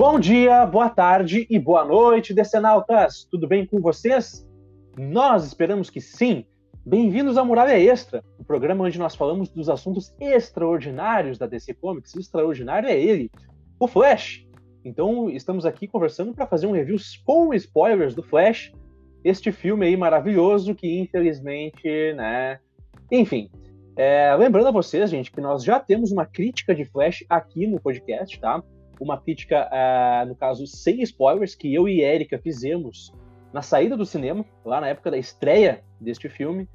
Bom 0.00 0.18
dia, 0.18 0.64
boa 0.64 0.88
tarde 0.88 1.46
e 1.50 1.58
boa 1.58 1.84
noite, 1.84 2.32
decenautas! 2.32 3.28
Tudo 3.30 3.46
bem 3.46 3.66
com 3.66 3.82
vocês? 3.82 4.48
Nós 4.96 5.44
esperamos 5.44 5.90
que 5.90 6.00
sim. 6.00 6.46
Bem-vindos 6.86 7.36
à 7.36 7.44
Muralha 7.44 7.78
Extra, 7.78 8.24
o 8.38 8.42
programa 8.42 8.84
onde 8.84 8.98
nós 8.98 9.14
falamos 9.14 9.50
dos 9.50 9.68
assuntos 9.68 10.10
extraordinários 10.18 11.36
da 11.36 11.46
DC 11.46 11.74
Comics. 11.74 12.16
Extraordinário 12.16 12.88
é 12.88 12.98
ele, 12.98 13.30
o 13.78 13.86
Flash. 13.86 14.48
Então, 14.82 15.28
estamos 15.28 15.66
aqui 15.66 15.86
conversando 15.86 16.32
para 16.32 16.46
fazer 16.46 16.66
um 16.66 16.72
review 16.72 16.96
com 17.26 17.52
spoilers 17.52 18.14
do 18.14 18.22
Flash, 18.22 18.72
este 19.22 19.52
filme 19.52 19.84
aí 19.84 19.98
maravilhoso 19.98 20.74
que, 20.74 20.98
infelizmente, 20.98 22.14
né. 22.14 22.58
Enfim, 23.12 23.50
é, 23.94 24.34
lembrando 24.34 24.68
a 24.68 24.72
vocês, 24.72 25.10
gente, 25.10 25.30
que 25.30 25.42
nós 25.42 25.62
já 25.62 25.78
temos 25.78 26.10
uma 26.10 26.24
crítica 26.24 26.74
de 26.74 26.86
Flash 26.86 27.22
aqui 27.28 27.66
no 27.66 27.78
podcast, 27.78 28.40
tá? 28.40 28.62
Uma 29.00 29.18
crítica, 29.18 29.68
uh, 29.72 30.28
no 30.28 30.36
caso, 30.36 30.66
sem 30.66 31.02
spoilers, 31.02 31.54
que 31.54 31.74
eu 31.74 31.88
e 31.88 32.02
Erika 32.02 32.38
fizemos 32.38 33.12
na 33.52 33.62
saída 33.62 33.96
do 33.96 34.06
cinema, 34.06 34.44
lá 34.64 34.80
na 34.80 34.88
época 34.88 35.10
da 35.10 35.18
estreia 35.18 35.82
deste 36.00 36.28
filme. 36.28 36.68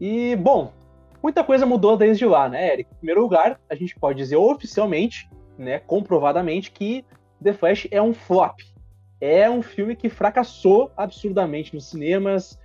E, 0.00 0.36
bom, 0.36 0.72
muita 1.22 1.42
coisa 1.42 1.66
mudou 1.66 1.96
desde 1.96 2.24
lá, 2.24 2.48
né, 2.48 2.72
Erika? 2.72 2.90
Em 2.92 2.98
primeiro 2.98 3.20
lugar, 3.20 3.60
a 3.68 3.74
gente 3.74 3.98
pode 3.98 4.18
dizer 4.18 4.36
oficialmente, 4.36 5.28
né, 5.58 5.80
comprovadamente, 5.80 6.70
que 6.70 7.04
The 7.42 7.52
Flash 7.52 7.88
é 7.90 8.00
um 8.00 8.14
flop. 8.14 8.60
É 9.20 9.50
um 9.50 9.62
filme 9.62 9.96
que 9.96 10.08
fracassou 10.08 10.92
absurdamente 10.96 11.74
nos 11.74 11.86
cinemas. 11.86 12.58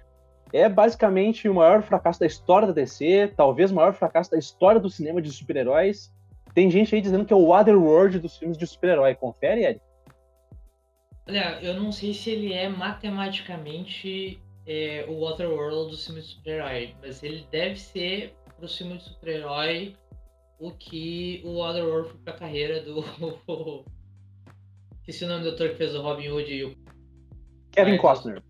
É 0.52 0.70
basicamente 0.70 1.50
o 1.50 1.56
maior 1.56 1.82
fracasso 1.82 2.20
da 2.20 2.28
história 2.28 2.68
da 2.68 2.74
DC, 2.74 3.34
talvez 3.36 3.72
o 3.72 3.76
maior 3.76 3.94
fracasso 3.94 4.30
da 4.30 4.38
história 4.38 4.80
do 4.80 4.90
cinema 4.90 5.20
de 5.20 5.32
super-heróis. 5.32 6.14
Tem 6.54 6.70
gente 6.70 6.94
aí 6.94 7.02
dizendo 7.02 7.26
que 7.26 7.34
é 7.34 7.36
o 7.36 7.50
Otherworld 7.50 8.20
dos 8.20 8.38
filmes 8.38 8.58
de 8.58 8.68
super-herói. 8.68 9.16
Confere, 9.16 9.64
Eric? 9.64 9.82
Olha, 11.28 11.60
eu 11.62 11.74
não 11.74 11.92
sei 11.92 12.14
se 12.14 12.30
ele 12.30 12.54
é 12.54 12.70
matematicamente 12.70 14.40
é, 14.66 15.06
o 15.08 15.22
Waterworld 15.22 15.92
do 15.92 15.98
filme 15.98 16.22
de 16.22 16.28
super-herói, 16.28 16.96
mas 17.02 17.24
ele 17.24 17.48
deve 17.50 17.80
ser 17.80 18.36
pro 18.58 18.68
filme 18.68 18.98
de 18.98 19.04
super-herói 19.04 19.96
o 20.60 20.72
que 20.72 21.42
o 21.44 21.58
Waterworld 21.58 22.10
foi 22.10 22.20
pra 22.20 22.34
carreira 22.34 22.82
do. 22.82 23.04
Esqueci 25.00 25.26
o 25.26 25.28
nome 25.28 25.44
do 25.44 25.50
ator 25.50 25.70
que 25.70 25.76
fez 25.76 25.96
o 25.96 26.02
Robin 26.02 26.30
Hood 26.30 26.54
e 26.54 26.64
o. 26.64 26.78
Kevin 27.72 27.98
Costner. 27.98 28.42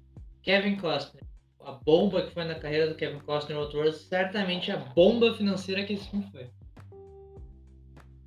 Kevin 0.42 0.76
Costner. 0.76 1.24
A 1.62 1.72
bomba 1.72 2.24
que 2.24 2.32
foi 2.32 2.44
na 2.44 2.56
carreira 2.56 2.90
do 2.90 2.96
Kevin 2.96 3.20
Costner 3.20 3.58
no 3.58 3.64
Waterworld, 3.64 3.98
certamente 3.98 4.72
a 4.72 4.78
bomba 4.78 5.34
financeira 5.34 5.84
que 5.86 5.94
esse 5.94 6.10
filme 6.10 6.28
foi. 6.32 6.50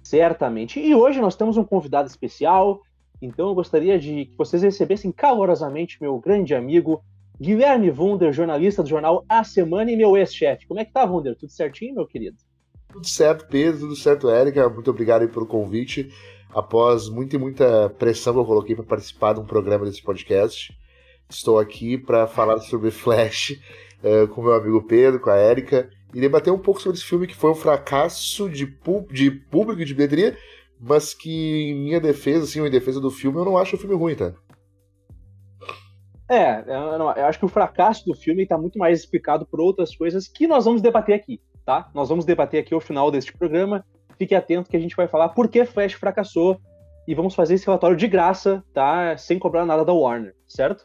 Certamente. 0.07 0.79
E 0.79 0.95
hoje 0.95 1.21
nós 1.21 1.35
temos 1.35 1.57
um 1.57 1.65
convidado 1.65 2.09
especial, 2.09 2.81
então 3.21 3.49
eu 3.49 3.55
gostaria 3.57 3.99
de 3.99 4.27
que 4.27 4.37
vocês 4.39 4.63
recebessem 4.63 5.11
calorosamente 5.11 5.99
meu 6.01 6.17
grande 6.21 6.55
amigo 6.55 7.03
Guilherme 7.41 7.91
Wunder, 7.91 8.33
jornalista 8.33 8.85
do 8.85 8.89
jornal 8.89 9.25
A 9.29 9.43
Semana 9.43 9.91
e 9.91 9.97
meu 9.97 10.17
ex-chefe. 10.17 10.65
Como 10.69 10.79
é 10.79 10.85
que 10.85 10.93
tá, 10.93 11.05
Wunder? 11.05 11.35
Tudo 11.37 11.51
certinho, 11.51 11.97
meu 11.97 12.07
querido? 12.07 12.37
Tudo 12.93 13.05
certo, 13.05 13.49
Pedro, 13.49 13.81
tudo 13.81 13.97
certo, 13.97 14.31
Érica. 14.31 14.69
Muito 14.69 14.91
obrigado 14.91 15.29
pelo 15.29 15.45
convite. 15.45 16.09
Após 16.55 17.09
muita 17.09 17.35
e 17.35 17.39
muita 17.39 17.91
pressão 17.91 18.33
que 18.33 18.39
eu 18.39 18.45
coloquei 18.47 18.77
para 18.77 18.85
participar 18.85 19.35
de 19.35 19.41
um 19.41 19.45
programa 19.45 19.85
desse 19.85 20.03
podcast, 20.03 20.73
estou 21.29 21.59
aqui 21.59 21.99
para 21.99 22.29
falar 22.29 22.59
sobre 22.61 22.93
Flash 22.93 23.61
uh, 24.05 24.29
com 24.29 24.41
meu 24.41 24.55
amigo 24.55 24.85
Pedro, 24.85 25.19
com 25.19 25.31
a 25.31 25.37
Érica, 25.37 25.91
e 26.15 26.21
debater 26.21 26.53
um 26.53 26.59
pouco 26.59 26.81
sobre 26.81 26.99
esse 26.99 27.07
filme 27.07 27.27
que 27.27 27.35
foi 27.35 27.51
um 27.51 27.55
fracasso 27.55 28.49
de, 28.49 28.67
de 29.11 29.31
público 29.31 29.81
e 29.81 29.85
de 29.85 29.95
bilheteria, 29.95 30.37
mas 30.81 31.15
que, 31.15 31.71
em 31.71 31.75
minha 31.75 32.01
defesa, 32.01 32.45
assim, 32.45 32.61
ou 32.61 32.67
em 32.67 32.71
defesa 32.71 33.01
do 33.01 33.11
filme, 33.11 33.39
eu 33.39 33.45
não 33.45 33.57
acho 33.57 33.77
o 33.77 33.79
filme 33.79 33.95
ruim, 33.95 34.15
tá? 34.15 34.33
É, 36.29 36.61
eu, 36.67 36.99
não, 36.99 37.13
eu 37.13 37.27
acho 37.27 37.39
que 37.39 37.45
o 37.45 37.49
fracasso 37.49 38.05
do 38.05 38.15
filme 38.15 38.43
está 38.43 38.59
muito 38.59 38.79
mais 38.79 38.99
explicado 39.01 39.47
por 39.47 39.61
outras 39.61 39.95
coisas 39.95 40.27
que 40.27 40.47
nós 40.47 40.65
vamos 40.65 40.83
debater 40.83 41.15
aqui, 41.15 41.41
tá? 41.65 41.89
Nós 41.95 42.09
vamos 42.09 42.25
debater 42.25 42.61
aqui 42.61 42.75
ao 42.75 42.81
final 42.81 43.11
deste 43.11 43.33
programa. 43.33 43.85
Fique 44.19 44.35
atento 44.35 44.69
que 44.69 44.77
a 44.77 44.81
gente 44.81 44.97
vai 44.97 45.07
falar 45.07 45.31
por 45.31 45.49
que 45.49 45.65
Flash 45.65 45.93
fracassou 45.93 46.59
e 47.07 47.15
vamos 47.15 47.35
fazer 47.35 47.55
esse 47.55 47.67
relatório 47.67 47.97
de 47.97 48.09
graça, 48.09 48.65
tá? 48.75 49.17
Sem 49.17 49.39
cobrar 49.39 49.65
nada 49.65 49.85
da 49.85 49.93
Warner, 49.93 50.35
certo? 50.49 50.85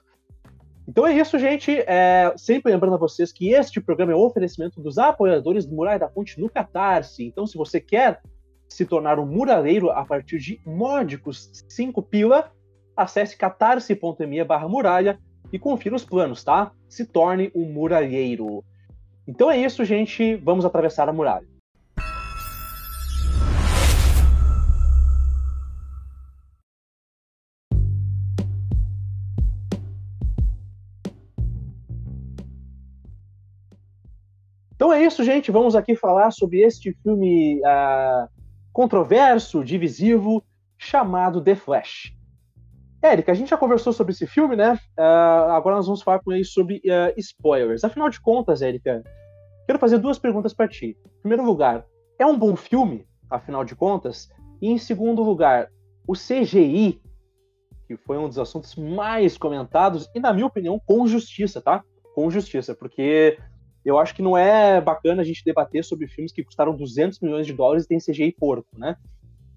Então 0.91 1.07
é 1.07 1.13
isso, 1.13 1.39
gente. 1.39 1.71
É, 1.87 2.33
sempre 2.35 2.69
lembrando 2.69 2.95
a 2.95 2.99
vocês 2.99 3.31
que 3.31 3.53
este 3.53 3.79
programa 3.79 4.11
é 4.11 4.15
um 4.15 4.25
oferecimento 4.25 4.81
dos 4.81 4.97
apoiadores 4.97 5.65
do 5.65 5.73
Muralha 5.73 5.99
da 5.99 6.09
Ponte 6.09 6.37
no 6.37 6.49
Catarse. 6.49 7.23
Então, 7.23 7.47
se 7.47 7.57
você 7.57 7.79
quer 7.79 8.19
se 8.67 8.85
tornar 8.85 9.17
um 9.17 9.25
muralheiro 9.25 9.89
a 9.89 10.03
partir 10.03 10.37
de 10.39 10.59
módicos 10.65 11.49
5 11.69 12.01
pila, 12.03 12.51
acesse 12.93 13.37
catarse.me 13.37 14.43
barra 14.43 14.67
muralha 14.67 15.17
e 15.49 15.57
confira 15.57 15.95
os 15.95 16.03
planos, 16.03 16.43
tá? 16.43 16.73
Se 16.89 17.05
torne 17.05 17.49
um 17.55 17.71
muralheiro. 17.71 18.61
Então 19.25 19.49
é 19.49 19.57
isso, 19.57 19.85
gente. 19.85 20.35
Vamos 20.35 20.65
atravessar 20.65 21.07
a 21.07 21.13
muralha. 21.13 21.47
Isso, 35.11 35.25
gente. 35.25 35.51
Vamos 35.51 35.75
aqui 35.75 35.93
falar 35.93 36.31
sobre 36.31 36.61
este 36.61 36.93
filme 37.03 37.59
uh, 37.59 38.29
controverso, 38.71 39.61
divisivo, 39.61 40.41
chamado 40.77 41.41
The 41.41 41.53
Flash. 41.53 42.15
Érica, 43.01 43.33
a 43.33 43.35
gente 43.35 43.49
já 43.49 43.57
conversou 43.57 43.91
sobre 43.91 44.13
esse 44.13 44.25
filme, 44.25 44.55
né? 44.55 44.73
Uh, 44.97 45.51
agora 45.51 45.75
nós 45.75 45.85
vamos 45.85 46.01
falar 46.01 46.19
com 46.19 46.31
ele 46.31 46.45
sobre 46.45 46.77
uh, 46.77 47.13
spoilers. 47.17 47.83
Afinal 47.83 48.09
de 48.09 48.21
contas, 48.21 48.61
Érica, 48.61 49.03
quero 49.65 49.79
fazer 49.79 49.97
duas 49.97 50.17
perguntas 50.17 50.53
para 50.53 50.69
ti. 50.69 50.97
Em 51.05 51.19
primeiro 51.19 51.43
lugar, 51.43 51.85
é 52.17 52.25
um 52.25 52.37
bom 52.37 52.55
filme, 52.55 53.05
afinal 53.29 53.65
de 53.65 53.75
contas? 53.75 54.29
E 54.61 54.69
em 54.69 54.77
segundo 54.77 55.21
lugar, 55.21 55.67
o 56.07 56.13
CGI, 56.13 57.01
que 57.85 57.97
foi 57.97 58.17
um 58.17 58.29
dos 58.29 58.39
assuntos 58.39 58.77
mais 58.77 59.37
comentados, 59.37 60.09
e 60.15 60.21
na 60.21 60.31
minha 60.31 60.47
opinião, 60.47 60.79
com 60.85 61.05
justiça, 61.05 61.61
tá? 61.61 61.83
Com 62.15 62.29
justiça, 62.31 62.73
porque 62.73 63.37
eu 63.83 63.97
acho 63.97 64.13
que 64.13 64.21
não 64.21 64.37
é 64.37 64.79
bacana 64.79 65.21
a 65.21 65.25
gente 65.25 65.43
debater 65.43 65.83
sobre 65.83 66.07
filmes 66.07 66.31
que 66.31 66.43
custaram 66.43 66.75
200 66.75 67.19
milhões 67.19 67.47
de 67.47 67.53
dólares 67.53 67.85
e 67.85 67.87
tem 67.87 67.99
CGI 67.99 68.31
porco, 68.31 68.69
né? 68.77 68.95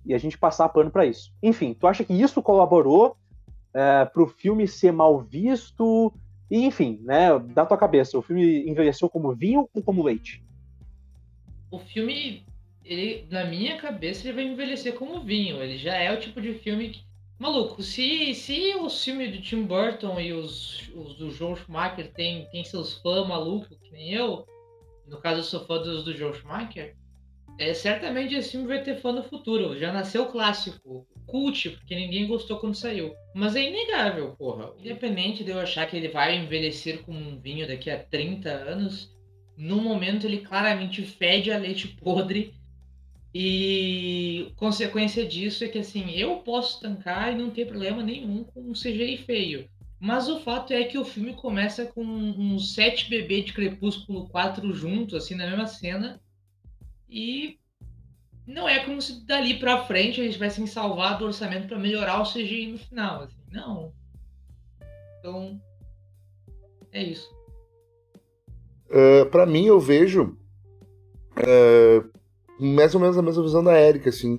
E 0.06 0.14
a 0.14 0.18
gente 0.18 0.38
passar 0.38 0.68
pano 0.68 0.90
para 0.90 1.06
isso. 1.06 1.32
Enfim, 1.42 1.74
tu 1.74 1.86
acha 1.86 2.04
que 2.04 2.12
isso 2.12 2.42
colaborou 2.42 3.16
é, 3.72 4.04
para 4.04 4.22
o 4.22 4.26
filme 4.26 4.66
ser 4.66 4.92
mal 4.92 5.20
visto? 5.20 6.12
E, 6.50 6.64
enfim, 6.64 7.00
né? 7.02 7.38
Da 7.38 7.66
tua 7.66 7.76
cabeça, 7.76 8.18
o 8.18 8.22
filme 8.22 8.68
envelheceu 8.68 9.08
como 9.08 9.34
vinho 9.34 9.68
ou 9.74 9.82
como 9.82 10.02
leite? 10.02 10.42
O 11.70 11.78
filme, 11.78 12.44
ele, 12.84 13.26
na 13.30 13.44
minha 13.44 13.76
cabeça, 13.76 14.26
ele 14.26 14.36
vai 14.36 14.44
envelhecer 14.44 14.94
como 14.94 15.22
vinho. 15.22 15.62
Ele 15.62 15.76
já 15.76 15.94
é 15.94 16.12
o 16.12 16.20
tipo 16.20 16.40
de 16.40 16.54
filme 16.54 16.90
que 16.90 17.02
Maluco, 17.44 17.82
se, 17.82 18.34
se 18.34 18.74
o 18.76 18.88
filme 18.88 19.28
do 19.28 19.38
Tim 19.38 19.64
Burton 19.64 20.18
e 20.18 20.32
os, 20.32 20.90
os 20.94 21.14
do 21.16 21.30
João 21.30 21.54
Schumacher 21.54 22.10
tem, 22.10 22.46
tem 22.46 22.64
seus 22.64 22.94
fãs 23.02 23.28
malucos, 23.28 23.76
que 23.82 23.92
nem 23.92 24.14
eu, 24.14 24.46
no 25.06 25.18
caso 25.18 25.40
eu 25.40 25.44
sou 25.44 25.60
fã 25.66 25.76
dos 25.76 26.04
do 26.04 26.16
João 26.16 26.32
Schumacher, 26.32 26.96
é, 27.58 27.74
certamente 27.74 28.34
esse 28.34 28.52
filme 28.52 28.66
vai 28.66 28.82
ter 28.82 28.96
fã 28.96 29.12
no 29.12 29.22
futuro. 29.22 29.78
Já 29.78 29.92
nasceu 29.92 30.24
clássico, 30.24 31.06
cult, 31.26 31.68
porque 31.68 31.94
ninguém 31.94 32.26
gostou 32.26 32.58
quando 32.58 32.76
saiu. 32.76 33.14
Mas 33.34 33.54
é 33.54 33.68
inegável, 33.68 34.34
porra. 34.38 34.72
Independente 34.78 35.44
de 35.44 35.50
eu 35.50 35.60
achar 35.60 35.86
que 35.86 35.98
ele 35.98 36.08
vai 36.08 36.34
envelhecer 36.38 37.02
como 37.02 37.18
um 37.18 37.38
vinho 37.38 37.68
daqui 37.68 37.90
a 37.90 38.02
30 38.02 38.48
anos, 38.48 39.14
no 39.54 39.82
momento 39.82 40.26
ele 40.26 40.38
claramente 40.38 41.02
fede 41.02 41.52
a 41.52 41.58
leite 41.58 41.88
podre 41.88 42.54
e 43.34 44.52
consequência 44.54 45.26
disso 45.26 45.64
é 45.64 45.68
que 45.68 45.80
assim, 45.80 46.12
eu 46.12 46.36
posso 46.36 46.80
tancar 46.80 47.32
e 47.32 47.36
não 47.36 47.50
ter 47.50 47.66
problema 47.66 48.00
nenhum 48.00 48.44
com 48.44 48.60
um 48.60 48.72
CGI 48.72 49.16
feio. 49.26 49.68
Mas 49.98 50.28
o 50.28 50.38
fato 50.38 50.72
é 50.72 50.84
que 50.84 50.98
o 50.98 51.04
filme 51.04 51.34
começa 51.34 51.84
com 51.86 52.04
uns 52.04 52.74
sete 52.74 53.10
bebês 53.10 53.46
de 53.46 53.52
Crepúsculo 53.52 54.28
4 54.28 54.72
juntos, 54.72 55.14
assim, 55.14 55.34
na 55.34 55.48
mesma 55.48 55.66
cena. 55.66 56.20
E 57.08 57.58
não 58.46 58.68
é 58.68 58.84
como 58.84 59.02
se 59.02 59.26
dali 59.26 59.58
pra 59.58 59.84
frente 59.84 60.20
eles 60.20 60.34
tivessem 60.34 60.66
salvado 60.66 61.24
o 61.24 61.28
orçamento 61.28 61.66
para 61.66 61.78
melhorar 61.78 62.20
o 62.20 62.30
CGI 62.30 62.72
no 62.72 62.78
final. 62.78 63.22
Assim, 63.22 63.40
não. 63.50 63.92
Então, 65.18 65.60
é 66.92 67.02
isso. 67.02 67.28
Uh, 68.90 69.22
é, 69.22 69.24
para 69.24 69.46
mim, 69.46 69.64
eu 69.64 69.80
vejo 69.80 70.38
uh, 71.38 72.13
mais 72.64 72.94
ou 72.94 73.00
menos 73.00 73.18
a 73.18 73.22
mesma 73.22 73.42
visão 73.42 73.62
da 73.62 73.72
Érica, 73.72 74.10
assim. 74.10 74.38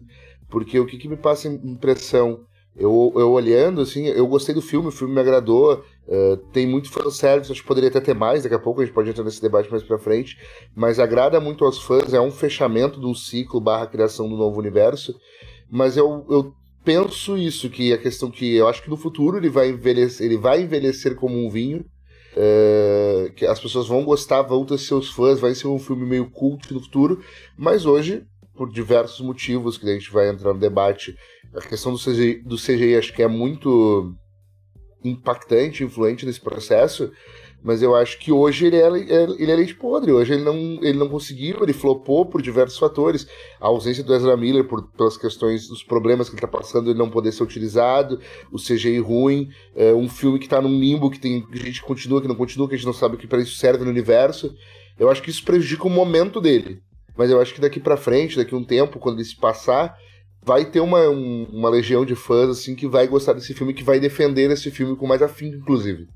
Porque 0.49 0.79
o 0.79 0.85
que, 0.85 0.97
que 0.97 1.07
me 1.07 1.17
passa 1.17 1.47
impressão? 1.47 2.41
Eu, 2.75 3.13
eu 3.15 3.31
olhando, 3.31 3.79
assim, 3.79 4.05
eu 4.07 4.27
gostei 4.27 4.53
do 4.53 4.61
filme, 4.61 4.89
o 4.89 4.91
filme 4.91 5.13
me 5.13 5.21
agradou, 5.21 5.81
uh, 6.07 6.37
tem 6.51 6.67
muito 6.67 6.91
fanservice, 6.91 7.49
acho 7.49 7.61
que 7.61 7.67
poderia 7.67 7.89
até 7.89 8.01
ter 8.01 8.13
mais, 8.13 8.43
daqui 8.43 8.53
a 8.53 8.59
pouco 8.59 8.81
a 8.81 8.85
gente 8.85 8.93
pode 8.93 9.09
entrar 9.09 9.23
nesse 9.23 9.41
debate 9.41 9.71
mais 9.71 9.81
pra 9.81 9.97
frente, 9.97 10.37
mas 10.75 10.99
agrada 10.99 11.39
muito 11.39 11.63
aos 11.63 11.81
fãs, 11.81 12.13
é 12.13 12.19
um 12.19 12.31
fechamento 12.31 12.99
de 12.99 13.05
um 13.05 13.15
ciclo 13.15 13.61
barra 13.61 13.87
criação 13.87 14.27
do 14.27 14.35
novo 14.35 14.59
universo, 14.59 15.15
mas 15.71 15.95
eu, 15.95 16.25
eu 16.29 16.53
penso 16.85 17.37
isso, 17.37 17.69
que 17.69 17.91
a 17.91 17.97
questão 17.97 18.29
que 18.29 18.55
eu 18.55 18.67
acho 18.67 18.83
que 18.83 18.89
no 18.89 18.95
futuro 18.95 19.37
ele 19.37 19.49
vai 19.49 19.69
envelhecer, 19.69 20.25
ele 20.25 20.37
vai 20.37 20.61
envelhecer 20.61 21.15
como 21.15 21.35
um 21.35 21.49
vinho. 21.49 21.83
É, 22.37 23.31
que 23.35 23.45
as 23.45 23.59
pessoas 23.59 23.87
vão 23.87 24.03
gostar, 24.03 24.41
vão 24.41 24.65
ter 24.65 24.77
seus 24.77 25.09
fãs, 25.09 25.39
vai 25.39 25.55
ser 25.55 25.67
um 25.67 25.79
filme 25.79 26.05
meio 26.05 26.29
cult 26.29 26.73
no 26.73 26.81
futuro, 26.81 27.23
mas 27.57 27.85
hoje, 27.85 28.25
por 28.53 28.69
diversos 28.69 29.21
motivos 29.21 29.77
que 29.77 29.89
a 29.89 29.93
gente 29.93 30.11
vai 30.11 30.29
entrar 30.29 30.53
no 30.53 30.59
debate, 30.59 31.15
a 31.55 31.61
questão 31.61 31.93
do 31.93 31.97
CGI, 31.97 32.41
do 32.43 32.57
CGI 32.57 32.97
acho 32.97 33.13
que 33.13 33.23
é 33.23 33.27
muito 33.27 34.13
impactante, 35.03 35.83
influente 35.83 36.25
nesse 36.25 36.41
processo, 36.41 37.11
mas 37.65 37.81
eu 37.81 37.95
acho 37.95 38.19
que 38.19 38.31
hoje 38.31 38.67
ele 38.67 38.77
é, 38.77 38.87
ele 39.39 39.51
é 39.51 39.55
leite 39.55 39.73
podre. 39.73 40.11
Hoje 40.11 40.35
ele 40.35 40.43
não, 40.43 40.55
ele 40.83 40.99
não 40.99 41.09
conseguiu, 41.09 41.63
ele 41.63 41.73
flopou 41.73 42.23
por 42.23 42.39
diversos 42.39 42.77
fatores. 42.77 43.27
A 43.59 43.65
ausência 43.65 44.03
do 44.03 44.13
Ezra 44.13 44.37
Miller, 44.37 44.65
por, 44.65 44.83
pelas 44.89 45.17
questões 45.17 45.67
dos 45.67 45.83
problemas 45.83 46.29
que 46.29 46.35
ele 46.35 46.45
está 46.45 46.47
passando, 46.47 46.91
ele 46.91 46.99
não 46.99 47.09
poder 47.09 47.31
ser 47.31 47.41
utilizado, 47.41 48.19
o 48.51 48.59
CGI 48.59 48.99
ruim, 48.99 49.49
é, 49.75 49.91
um 49.95 50.07
filme 50.07 50.37
que 50.37 50.45
está 50.45 50.61
num 50.61 50.79
limbo, 50.79 51.09
que 51.09 51.17
tem 51.19 51.41
que 51.41 51.57
gente 51.57 51.81
continua, 51.81 52.21
que 52.21 52.27
não 52.27 52.35
continua, 52.35 52.69
que 52.69 52.75
a 52.75 52.77
gente 52.77 52.85
não 52.85 52.93
sabe 52.93 53.15
o 53.15 53.17
que 53.17 53.25
para 53.25 53.41
isso 53.41 53.55
serve 53.55 53.83
no 53.83 53.89
universo. 53.89 54.53
Eu 54.99 55.09
acho 55.09 55.23
que 55.23 55.31
isso 55.31 55.43
prejudica 55.43 55.87
o 55.87 55.89
momento 55.89 56.39
dele. 56.39 56.83
Mas 57.17 57.31
eu 57.31 57.41
acho 57.41 57.51
que 57.51 57.61
daqui 57.61 57.79
para 57.79 57.97
frente, 57.97 58.37
daqui 58.37 58.53
um 58.53 58.63
tempo, 58.63 58.99
quando 58.99 59.17
ele 59.17 59.25
se 59.25 59.35
passar, 59.35 59.97
vai 60.43 60.65
ter 60.65 60.81
uma, 60.81 61.09
um, 61.09 61.47
uma 61.51 61.69
legião 61.69 62.05
de 62.05 62.13
fãs 62.13 62.47
assim 62.47 62.75
que 62.75 62.87
vai 62.87 63.07
gostar 63.07 63.33
desse 63.33 63.55
filme, 63.55 63.73
que 63.73 63.83
vai 63.83 63.99
defender 63.99 64.51
esse 64.51 64.69
filme 64.69 64.95
com 64.95 65.07
mais 65.07 65.23
afinco, 65.23 65.57
inclusive. 65.57 66.07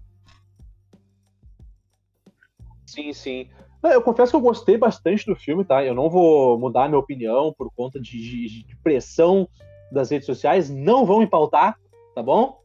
Sim, 2.89 3.13
sim. 3.13 3.49
Eu 3.83 4.01
confesso 4.01 4.31
que 4.31 4.35
eu 4.35 4.41
gostei 4.41 4.77
bastante 4.77 5.25
do 5.25 5.35
filme, 5.35 5.63
tá? 5.63 5.83
Eu 5.83 5.95
não 5.95 6.09
vou 6.09 6.59
mudar 6.59 6.89
minha 6.89 6.99
opinião 6.99 7.53
por 7.57 7.71
conta 7.73 7.99
de, 7.99 8.11
de, 8.19 8.63
de 8.65 8.75
pressão 8.83 9.47
das 9.91 10.09
redes 10.09 10.25
sociais. 10.25 10.69
Não 10.69 11.05
vão 11.05 11.19
me 11.19 11.27
pautar, 11.27 11.79
tá 12.13 12.21
bom? 12.21 12.59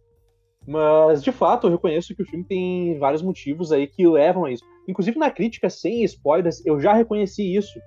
Mas, 0.66 1.22
de 1.22 1.30
fato, 1.30 1.66
eu 1.66 1.70
reconheço 1.70 2.14
que 2.14 2.22
o 2.22 2.26
filme 2.26 2.44
tem 2.44 2.98
vários 2.98 3.22
motivos 3.22 3.70
aí 3.70 3.86
que 3.86 4.06
levam 4.06 4.46
a 4.46 4.50
isso. 4.50 4.64
Inclusive, 4.88 5.18
na 5.18 5.30
crítica, 5.30 5.68
sem 5.70 6.02
spoilers, 6.04 6.64
eu 6.64 6.80
já 6.80 6.92
reconheci 6.94 7.54
isso. 7.54 7.78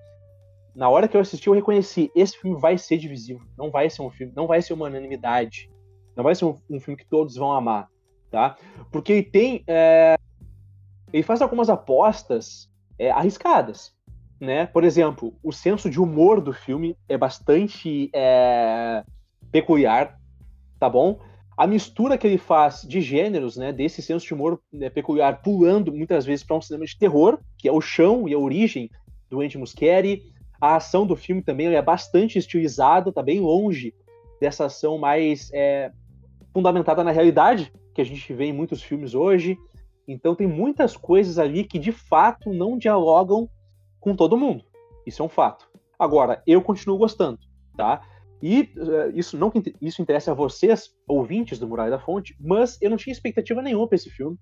Na 0.75 0.88
hora 0.89 1.07
que 1.07 1.18
eu 1.18 1.22
assisti, 1.22 1.48
eu 1.48 1.54
reconheci: 1.54 2.12
esse 2.16 2.38
filme 2.38 2.60
vai 2.60 2.78
ser 2.78 2.98
divisivo. 2.98 3.45
Não 3.57 3.72
vai 3.72 3.89
ser 3.89 4.04
um 4.04 4.12
filme, 4.12 4.31
não 4.36 4.48
vai 4.48 4.62
ser 4.62 4.74
uma 4.74 4.86
unanimidade. 4.86 5.69
Não 6.16 6.24
vai 6.24 6.36
ser 6.36 6.45
um, 6.45 6.56
um 6.69 6.80
filme 6.80 6.98
que 6.98 7.10
todos 7.10 7.36
vão 7.36 7.51
amar, 7.51 7.89
tá? 8.30 8.56
Porque 8.92 9.24
tem 9.24 9.63
é, 9.68 10.16
ele 11.12 11.24
faz 11.24 11.42
algumas 11.42 11.69
apostas 11.69 12.69
é, 13.00 13.12
arriscadas. 13.12 13.95
Né? 14.39 14.68
Por 14.68 14.83
exemplo, 14.83 15.33
o 15.44 15.51
senso 15.51 15.89
de 15.89 16.00
humor 16.00 16.42
do 16.42 16.54
filme 16.54 16.95
é 17.09 17.18
bastante 17.18 18.09
é, 18.13 19.04
peculiar, 19.51 20.19
tá 20.80 20.88
bom? 20.88 21.19
A 21.57 21.65
mistura 21.65 22.19
que 22.19 22.27
ele 22.27 22.38
faz 22.38 22.83
de 22.83 23.01
gêneros, 23.01 23.57
né, 23.57 23.74
desse 23.74 24.00
senso 24.00 24.27
de 24.27 24.33
humor 24.33 24.62
né, 24.71 24.92
peculiar, 24.92 25.42
pulando 25.42 25.92
muitas 25.92 26.24
vezes 26.24 26.45
para 26.45 26.56
um 26.56 26.62
cinema 26.62 26.86
de 26.86 26.95
terror, 26.95 27.39
que 27.57 27.68
é 27.68 27.71
o 27.71 27.81
chão 27.81 28.30
e 28.30 28.33
a 28.36 28.38
origem 28.38 28.92
do 29.27 29.42
Andy 29.42 29.57
Muschietti. 29.57 30.21
A 30.62 30.75
ação 30.75 31.06
do 31.07 31.15
filme 31.15 31.42
também 31.42 31.74
é 31.74 31.81
bastante 31.81 32.38
estilizada, 32.38 33.12
tá 33.12 33.24
bem 33.24 33.39
longe 33.39 33.92
dessa 34.39 34.65
ação 34.65 35.00
mais 35.00 35.50
é, 35.51 35.92
fundamentada 36.53 37.03
na 37.03 37.12
realidade 37.12 37.71
que 37.94 38.01
a 38.01 38.06
gente 38.06 38.31
vê 38.33 38.45
em 38.45 38.53
muitos 38.53 38.83
filmes 38.83 39.15
hoje. 39.15 39.57
Então 40.07 40.36
tem 40.36 40.48
muitas 40.48 40.95
coisas 40.95 41.38
ali 41.38 41.63
que 41.63 41.77
de 41.77 41.92
fato 41.92 42.54
não 42.54 42.77
dialogam 42.77 43.50
com 44.00 44.15
todo 44.15 44.38
mundo. 44.38 44.63
Isso 45.06 45.21
é 45.21 45.25
um 45.25 45.30
fato. 45.30 45.68
Agora, 46.00 46.42
eu 46.45 46.62
continuo 46.62 46.98
gostando, 46.98 47.39
tá? 47.75 48.01
E 48.42 48.74
uh, 48.77 49.18
isso 49.18 49.38
não 49.38 49.51
isso 49.81 50.01
interessa 50.01 50.31
a 50.31 50.36
vocês, 50.36 50.92
ouvintes 51.07 51.57
do 51.59 51.68
Muralha 51.68 51.92
da 51.92 52.00
Fonte, 52.00 52.36
mas 52.39 52.80
eu 52.81 52.89
não 52.89 52.98
tinha 52.98 53.12
expectativa 53.12 53.62
nenhuma 53.62 53.88
para 53.88 53.95
esse 53.95 54.09
filme. 54.09 54.38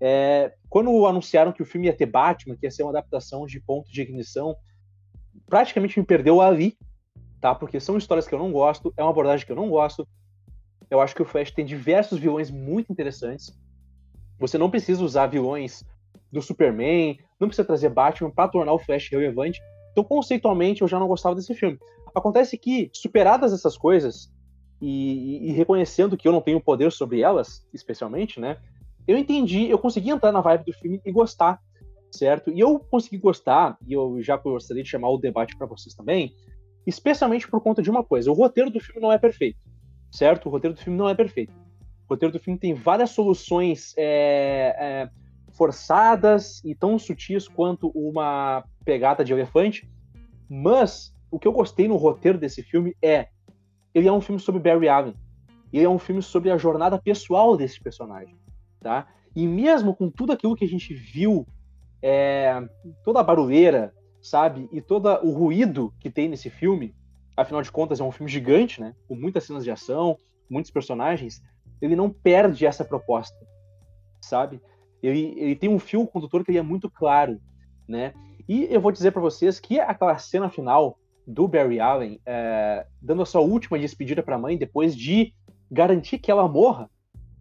É, 0.00 0.54
quando 0.68 1.06
anunciaram 1.06 1.52
que 1.52 1.62
o 1.62 1.66
filme 1.66 1.86
ia 1.86 1.96
ter 1.96 2.06
Batman, 2.06 2.56
que 2.56 2.66
ia 2.66 2.70
ser 2.70 2.82
uma 2.82 2.90
adaptação 2.90 3.46
de 3.46 3.60
ponto 3.60 3.90
de 3.90 4.02
ignição, 4.02 4.56
praticamente 5.46 5.98
me 5.98 6.06
perdeu 6.06 6.40
ali, 6.40 6.76
tá? 7.40 7.54
Porque 7.54 7.78
são 7.78 7.96
histórias 7.96 8.26
que 8.26 8.34
eu 8.34 8.38
não 8.38 8.50
gosto, 8.50 8.92
é 8.96 9.02
uma 9.02 9.10
abordagem 9.10 9.44
que 9.44 9.52
eu 9.52 9.56
não 9.56 9.68
gosto. 9.68 10.08
Eu 10.90 11.00
acho 11.00 11.14
que 11.14 11.22
o 11.22 11.24
Flash 11.24 11.50
tem 11.50 11.64
diversos 11.64 12.18
vilões 12.18 12.50
muito 12.50 12.92
interessantes. 12.92 13.58
Você 14.38 14.58
não 14.58 14.70
precisa 14.70 15.02
usar 15.02 15.26
vilões 15.26 15.84
do 16.32 16.42
Superman, 16.42 17.18
não 17.40 17.48
precisa 17.48 17.66
trazer 17.66 17.88
Batman 17.88 18.30
para 18.30 18.48
tornar 18.48 18.72
o 18.72 18.78
Flash 18.78 19.08
relevante. 19.10 19.60
Então, 19.92 20.02
conceitualmente, 20.02 20.82
eu 20.82 20.88
já 20.88 20.98
não 20.98 21.06
gostava 21.06 21.34
desse 21.34 21.54
filme. 21.54 21.78
Acontece 22.14 22.58
que, 22.58 22.90
superadas 22.92 23.52
essas 23.52 23.76
coisas, 23.76 24.32
e, 24.80 25.48
e, 25.48 25.52
reconhecendo 25.52 26.16
que 26.16 26.26
eu 26.26 26.32
não 26.32 26.40
tenho 26.40 26.60
poder 26.60 26.92
sobre 26.92 27.20
elas, 27.20 27.66
especialmente, 27.72 28.38
né? 28.38 28.58
Eu 29.06 29.16
entendi, 29.16 29.68
eu 29.68 29.78
consegui 29.78 30.10
entrar 30.10 30.32
na 30.32 30.40
vibe 30.40 30.64
do 30.64 30.72
filme 30.72 31.00
e 31.04 31.12
gostar, 31.12 31.60
certo? 32.10 32.50
E 32.50 32.60
eu 32.60 32.78
consegui 32.78 33.18
gostar, 33.18 33.78
e 33.86 33.92
eu 33.92 34.20
já 34.20 34.36
gostaria 34.36 34.82
de 34.82 34.88
chamar 34.88 35.08
o 35.10 35.18
debate 35.18 35.56
para 35.56 35.66
vocês 35.66 35.94
também, 35.94 36.34
especialmente 36.86 37.48
por 37.48 37.60
conta 37.60 37.82
de 37.82 37.90
uma 37.90 38.04
coisa: 38.04 38.30
o 38.30 38.34
roteiro 38.34 38.70
do 38.70 38.80
filme 38.80 39.00
não 39.00 39.12
é 39.12 39.18
perfeito, 39.18 39.58
certo? 40.10 40.46
O 40.46 40.50
roteiro 40.50 40.74
do 40.74 40.80
filme 40.80 40.98
não 40.98 41.08
é 41.08 41.14
perfeito. 41.14 41.52
O 42.08 42.14
roteiro 42.14 42.32
do 42.32 42.38
filme 42.38 42.58
tem 42.58 42.74
várias 42.74 43.10
soluções 43.10 43.94
é, 43.96 44.76
é, 44.78 45.10
forçadas 45.52 46.62
e 46.64 46.74
tão 46.74 46.98
sutis 46.98 47.48
quanto 47.48 47.88
uma 47.94 48.64
pegada 48.84 49.24
de 49.24 49.32
elefante. 49.32 49.88
Mas 50.48 51.14
o 51.30 51.38
que 51.38 51.48
eu 51.48 51.52
gostei 51.52 51.88
no 51.88 51.96
roteiro 51.96 52.38
desse 52.38 52.62
filme 52.62 52.94
é 53.02 53.28
ele 53.94 54.08
é 54.08 54.12
um 54.12 54.20
filme 54.20 54.40
sobre 54.40 54.60
Barry 54.60 54.88
Allen. 54.88 55.14
Ele 55.72 55.84
é 55.84 55.88
um 55.88 55.98
filme 55.98 56.22
sobre 56.22 56.50
a 56.50 56.58
jornada 56.58 56.98
pessoal 56.98 57.56
desse 57.56 57.80
personagem, 57.80 58.36
tá? 58.80 59.08
E 59.34 59.46
mesmo 59.46 59.94
com 59.94 60.10
tudo 60.10 60.32
aquilo 60.32 60.54
que 60.54 60.64
a 60.64 60.68
gente 60.68 60.92
viu, 60.92 61.46
é, 62.02 62.60
toda 63.02 63.20
a 63.20 63.24
barulheira, 63.24 63.92
sabe, 64.20 64.68
e 64.70 64.80
todo 64.80 65.08
o 65.22 65.30
ruído 65.30 65.92
que 65.98 66.10
tem 66.10 66.28
nesse 66.28 66.50
filme, 66.50 66.94
afinal 67.36 67.62
de 67.62 67.72
contas 67.72 67.98
é 67.98 68.04
um 68.04 68.12
filme 68.12 68.30
gigante, 68.30 68.80
né? 68.80 68.94
Com 69.08 69.16
muitas 69.16 69.44
cenas 69.44 69.64
de 69.64 69.70
ação, 69.70 70.16
muitos 70.48 70.70
personagens 70.70 71.42
ele 71.84 71.96
não 71.96 72.10
perde 72.10 72.66
essa 72.66 72.84
proposta, 72.84 73.36
sabe? 74.20 74.60
Ele, 75.02 75.34
ele 75.36 75.56
tem 75.56 75.68
um 75.68 75.78
fio 75.78 76.06
condutor 76.06 76.44
que 76.44 76.50
ele 76.50 76.58
é 76.58 76.62
muito 76.62 76.90
claro, 76.90 77.38
né? 77.86 78.14
E 78.48 78.64
eu 78.70 78.80
vou 78.80 78.92
dizer 78.92 79.10
para 79.10 79.20
vocês 79.20 79.60
que 79.60 79.78
aquela 79.78 80.16
cena 80.18 80.48
final 80.48 80.98
do 81.26 81.48
Barry 81.48 81.80
Allen, 81.80 82.20
é, 82.26 82.86
dando 83.00 83.22
a 83.22 83.26
sua 83.26 83.40
última 83.40 83.78
despedida 83.78 84.22
para 84.22 84.36
a 84.36 84.38
mãe, 84.38 84.56
depois 84.56 84.96
de 84.96 85.34
garantir 85.70 86.18
que 86.18 86.30
ela 86.30 86.48
morra, 86.48 86.90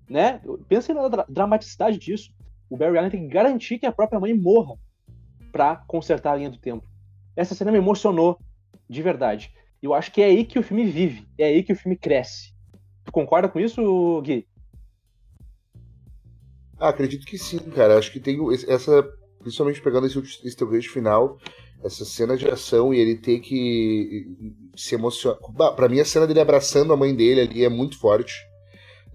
né? 0.10 0.42
Pensem 0.68 0.96
na 0.96 1.08
dra 1.08 1.26
dramaticidade 1.28 1.98
disso. 1.98 2.32
O 2.70 2.78
Barry 2.78 2.98
Allen 2.98 3.12
tem 3.12 3.28
que 3.28 3.34
garantir 3.34 3.80
que 3.80 3.86
a 3.86 3.92
própria 3.92 4.20
mãe 4.20 4.34
morra 4.34 4.76
para 5.52 5.78
consertar 5.88 6.34
a 6.34 6.36
linha 6.36 6.50
do 6.50 6.58
tempo. 6.58 6.86
Essa 7.36 7.56
cena 7.56 7.72
me 7.72 7.78
emocionou 7.78 8.40
de 8.90 9.02
verdade. 9.02 9.54
Eu 9.82 9.94
acho 9.94 10.12
que 10.12 10.22
é 10.22 10.26
aí 10.26 10.46
que 10.46 10.58
o 10.58 10.64
filme 10.64 10.86
vive, 10.86 11.28
é 11.38 11.46
aí 11.46 11.64
que 11.64 11.74
o 11.74 11.76
filme 11.76 11.98
cresce. 11.98 12.53
Tu 13.06 13.12
concorda 13.12 13.50
com 13.50 13.60
isso, 13.60 14.22
Gui? 14.22 14.48
Ah, 16.80 16.90
acredito 16.90 17.26
que 17.26 17.38
sim, 17.38 17.60
cara. 17.60 17.98
Acho 17.98 18.12
que 18.12 18.20
tem 18.20 18.38
essa. 18.68 19.10
Principalmente 19.40 19.82
pegando 19.82 20.08
esse, 20.08 20.20
esse 20.20 20.56
teu 20.56 20.70
final, 20.84 21.38
essa 21.84 22.06
cena 22.06 22.38
de 22.38 22.48
ação 22.48 22.94
e 22.94 23.00
ele 23.00 23.16
ter 23.16 23.40
que 23.40 24.26
se 24.76 24.96
emocionar. 24.96 25.38
Pra 25.76 25.90
mim, 25.90 26.00
a 26.00 26.06
cena 26.06 26.26
dele 26.26 26.40
abraçando 26.40 26.94
a 26.94 26.98
mãe 26.98 27.14
dele 27.14 27.42
ali 27.42 27.64
é 27.64 27.70
muito 27.70 27.98
forte. 28.00 28.34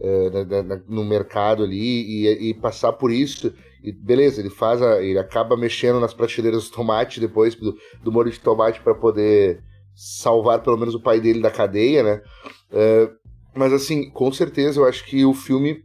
É, 0.01 0.31
na, 0.31 0.63
na, 0.63 0.81
no 0.89 1.05
mercado 1.05 1.65
ali 1.65 2.25
e, 2.25 2.51
e, 2.51 2.55
passar 2.55 2.93
por 2.93 3.11
isso 3.11 3.53
e 3.83 3.91
beleza 3.91 4.41
ele 4.41 4.49
faz 4.49 4.81
a, 4.81 5.03
ele 5.03 5.19
acaba 5.19 5.57
mexendo 5.57 5.99
nas 5.99 6.15
prateleiras 6.15 6.67
do 6.67 6.71
tomate 6.71 7.19
depois 7.19 7.57
do, 7.57 7.77
do 8.01 8.13
molho 8.13 8.31
de 8.31 8.39
tomate 8.39 8.81
para 8.81 8.95
poder 8.95 9.61
salvar 9.97 10.63
pelo 10.63 10.77
menos 10.77 10.95
o 10.95 11.03
pai 11.03 11.21
dele 11.21 11.41
da 11.41 11.51
cadeia 11.51 12.05
né 12.05 12.23
é, 12.71 13.11
mas 13.59 13.73
assim, 13.73 14.09
com 14.11 14.33
certeza 14.33 14.81
eu 14.81 14.87
acho 14.87 15.05
que 15.05 15.25
o 15.25 15.35
filme 15.35 15.85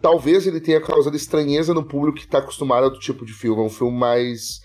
talvez 0.00 0.46
ele 0.46 0.60
tenha 0.60 0.80
causado 0.80 1.16
estranheza 1.16 1.74
no 1.74 1.84
público 1.84 2.18
que 2.18 2.24
está 2.24 2.38
acostumado 2.38 2.82
a 2.82 2.86
outro 2.86 3.00
tipo 3.00 3.24
de 3.26 3.32
filme. 3.32 3.60
É 3.60 3.64
um 3.64 3.70
filme 3.70 3.98
mais. 3.98 4.60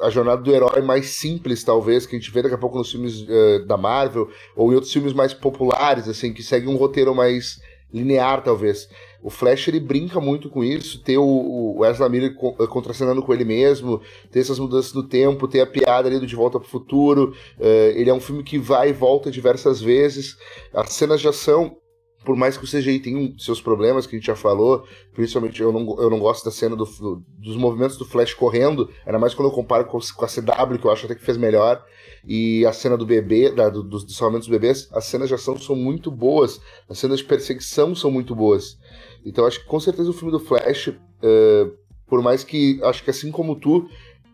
A 0.00 0.10
jornada 0.10 0.42
do 0.42 0.52
herói 0.52 0.80
mais 0.80 1.10
simples, 1.10 1.62
talvez, 1.62 2.06
que 2.06 2.16
a 2.16 2.18
gente 2.18 2.30
vê 2.30 2.42
daqui 2.42 2.54
a 2.54 2.58
pouco 2.58 2.78
nos 2.78 2.90
filmes 2.90 3.20
uh, 3.22 3.66
da 3.66 3.76
Marvel, 3.76 4.28
ou 4.56 4.72
em 4.72 4.74
outros 4.74 4.92
filmes 4.92 5.12
mais 5.12 5.32
populares, 5.32 6.08
assim, 6.08 6.32
que 6.32 6.42
seguem 6.42 6.68
um 6.68 6.76
roteiro 6.76 7.14
mais 7.14 7.60
linear, 7.92 8.42
talvez. 8.42 8.88
O 9.22 9.30
Flash 9.30 9.68
ele 9.68 9.80
brinca 9.80 10.20
muito 10.20 10.48
com 10.48 10.64
isso, 10.64 11.02
ter 11.02 11.18
o, 11.18 11.76
o 11.76 11.84
Ezra 11.84 12.08
Miller 12.08 12.34
eh, 12.58 12.66
contracenando 12.66 13.22
com 13.22 13.32
ele 13.32 13.44
mesmo, 13.44 14.00
ter 14.30 14.40
essas 14.40 14.58
mudanças 14.58 14.92
do 14.92 15.02
tempo, 15.02 15.46
ter 15.46 15.60
a 15.60 15.66
piada 15.66 16.08
ali 16.08 16.18
do 16.18 16.26
De 16.26 16.34
Volta 16.34 16.58
para 16.58 16.66
o 16.66 16.70
Futuro. 16.70 17.34
Uh, 17.58 17.92
ele 17.94 18.08
é 18.08 18.14
um 18.14 18.20
filme 18.20 18.42
que 18.42 18.58
vai 18.58 18.90
e 18.90 18.92
volta 18.92 19.30
diversas 19.30 19.80
vezes. 19.80 20.36
As 20.72 20.92
cenas 20.92 21.20
de 21.20 21.28
ação 21.28 21.76
por 22.24 22.36
mais 22.36 22.56
que 22.56 22.64
o 22.64 22.68
CGI 22.68 23.00
tenha 23.00 23.34
seus 23.38 23.60
problemas, 23.60 24.06
que 24.06 24.14
a 24.14 24.18
gente 24.18 24.26
já 24.26 24.36
falou, 24.36 24.84
principalmente 25.14 25.60
eu 25.60 25.72
não, 25.72 26.00
eu 26.00 26.10
não 26.10 26.18
gosto 26.18 26.44
da 26.44 26.50
cena 26.50 26.76
do, 26.76 26.84
do, 26.84 27.24
dos 27.38 27.56
movimentos 27.56 27.96
do 27.96 28.04
Flash 28.04 28.34
correndo, 28.34 28.90
ainda 29.06 29.18
mais 29.18 29.34
quando 29.34 29.48
eu 29.48 29.54
comparo 29.54 29.86
com, 29.86 29.98
com, 29.98 30.24
a 30.24 30.28
CW, 30.28 30.78
que 30.78 30.86
eu 30.86 30.90
acho 30.90 31.06
até 31.06 31.14
que 31.14 31.24
fez 31.24 31.38
melhor, 31.38 31.82
e 32.26 32.66
a 32.66 32.72
cena 32.72 32.96
do 32.96 33.06
bebê, 33.06 33.50
da, 33.50 33.70
do, 33.70 33.82
dos 33.82 34.14
salvamentos 34.14 34.46
dos 34.46 34.54
bebês, 34.54 34.88
as 34.92 35.06
cenas 35.06 35.28
de 35.28 35.34
ação 35.34 35.56
são 35.58 35.74
muito 35.74 36.10
boas, 36.10 36.60
as 36.88 36.98
cenas 36.98 37.20
de 37.20 37.24
perseguição 37.24 37.94
são 37.94 38.10
muito 38.10 38.34
boas. 38.34 38.78
Então 39.24 39.46
acho 39.46 39.60
que 39.60 39.66
com 39.66 39.80
certeza 39.80 40.10
o 40.10 40.12
filme 40.12 40.32
do 40.32 40.40
Flash, 40.40 40.88
uh, 40.88 41.72
por 42.06 42.22
mais 42.22 42.42
que, 42.44 42.80
acho 42.84 43.04
que 43.04 43.10
assim 43.10 43.30
como 43.30 43.54
tu, 43.54 43.88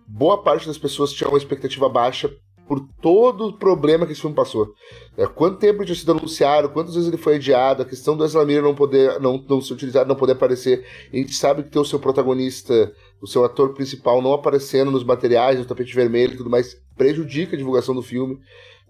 boa 0.06 0.42
parte 0.42 0.66
das 0.66 0.78
pessoas 0.78 1.12
tinha 1.12 1.28
uma 1.28 1.38
expectativa 1.38 1.88
baixa 1.88 2.30
por 2.66 2.80
todo 3.00 3.46
o 3.46 3.52
problema 3.52 4.04
que 4.04 4.12
esse 4.12 4.20
filme 4.20 4.34
passou. 4.34 4.74
É, 5.16 5.26
quanto 5.26 5.58
tempo 5.58 5.84
tinha 5.84 5.94
sido 5.94 6.12
anunciado, 6.12 6.68
quantas 6.70 6.94
vezes 6.94 7.08
ele 7.08 7.16
foi 7.16 7.36
adiado, 7.36 7.82
a 7.82 7.86
questão 7.86 8.16
do 8.16 8.24
Ezra 8.24 8.44
Miller 8.44 8.62
não 8.62 8.74
poder 8.74 9.20
não, 9.20 9.42
não 9.48 9.60
ser 9.60 9.74
utilizado, 9.74 10.08
não 10.08 10.16
poder 10.16 10.32
aparecer. 10.32 10.84
A 11.12 11.16
gente 11.16 11.32
sabe 11.34 11.62
que 11.62 11.70
tem 11.70 11.80
o 11.80 11.84
seu 11.84 11.98
protagonista, 11.98 12.92
o 13.20 13.26
seu 13.26 13.44
ator 13.44 13.72
principal 13.72 14.20
não 14.20 14.32
aparecendo 14.32 14.90
nos 14.90 15.04
materiais, 15.04 15.58
no 15.58 15.64
tapete 15.64 15.94
vermelho 15.94 16.34
e 16.34 16.36
tudo 16.36 16.50
mais, 16.50 16.76
prejudica 16.96 17.54
a 17.54 17.58
divulgação 17.58 17.94
do 17.94 18.02
filme. 18.02 18.34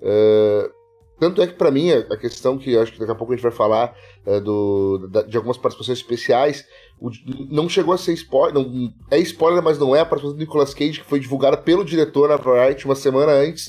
Uh, 0.00 0.75
tanto 1.18 1.40
é 1.40 1.46
que, 1.46 1.54
para 1.54 1.70
mim, 1.70 1.90
a 1.90 2.16
questão 2.16 2.58
que 2.58 2.76
acho 2.76 2.92
que 2.92 2.98
daqui 2.98 3.10
a 3.10 3.14
pouco 3.14 3.32
a 3.32 3.36
gente 3.36 3.42
vai 3.42 3.52
falar 3.52 3.94
é, 4.26 4.38
do, 4.38 5.08
da, 5.10 5.22
de 5.22 5.36
algumas 5.36 5.56
participações 5.56 5.98
especiais, 5.98 6.64
o, 7.00 7.10
não 7.50 7.68
chegou 7.68 7.94
a 7.94 7.98
ser 7.98 8.12
spoiler. 8.12 8.54
Não, 8.54 8.92
é 9.10 9.18
spoiler, 9.20 9.62
mas 9.62 9.78
não 9.78 9.96
é 9.96 10.00
a 10.00 10.04
participação 10.04 10.36
do 10.36 10.40
Nicolas 10.40 10.74
Cage, 10.74 11.00
que 11.00 11.08
foi 11.08 11.18
divulgada 11.18 11.56
pelo 11.56 11.84
diretor 11.84 12.28
na 12.28 12.36
Variety 12.36 12.84
uma 12.84 12.94
semana 12.94 13.32
antes. 13.32 13.68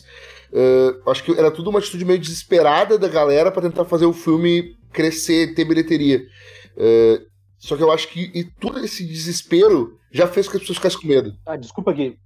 Uh, 0.51 1.09
acho 1.09 1.23
que 1.23 1.31
era 1.31 1.51
tudo 1.51 1.69
uma 1.69 1.79
atitude 1.79 2.05
meio 2.05 2.19
desesperada 2.19 2.97
da 2.97 3.07
galera 3.07 3.51
para 3.51 3.61
tentar 3.61 3.85
fazer 3.85 4.05
o 4.05 4.13
filme 4.13 4.75
crescer, 4.91 5.53
ter 5.53 5.63
bilheteria. 5.63 6.21
Uh, 6.75 7.25
só 7.57 7.75
que 7.77 7.83
eu 7.83 7.91
acho 7.91 8.09
que 8.09 8.29
e 8.33 8.43
todo 8.43 8.79
esse 8.79 9.05
desespero 9.05 9.97
já 10.11 10.27
fez 10.27 10.47
que 10.47 10.55
as 10.55 10.61
pessoas 10.61 10.77
ficassem 10.77 10.99
com 10.99 11.07
medo. 11.07 11.33
Ah, 11.45 11.55
desculpa, 11.55 11.93
Gui 11.93 12.17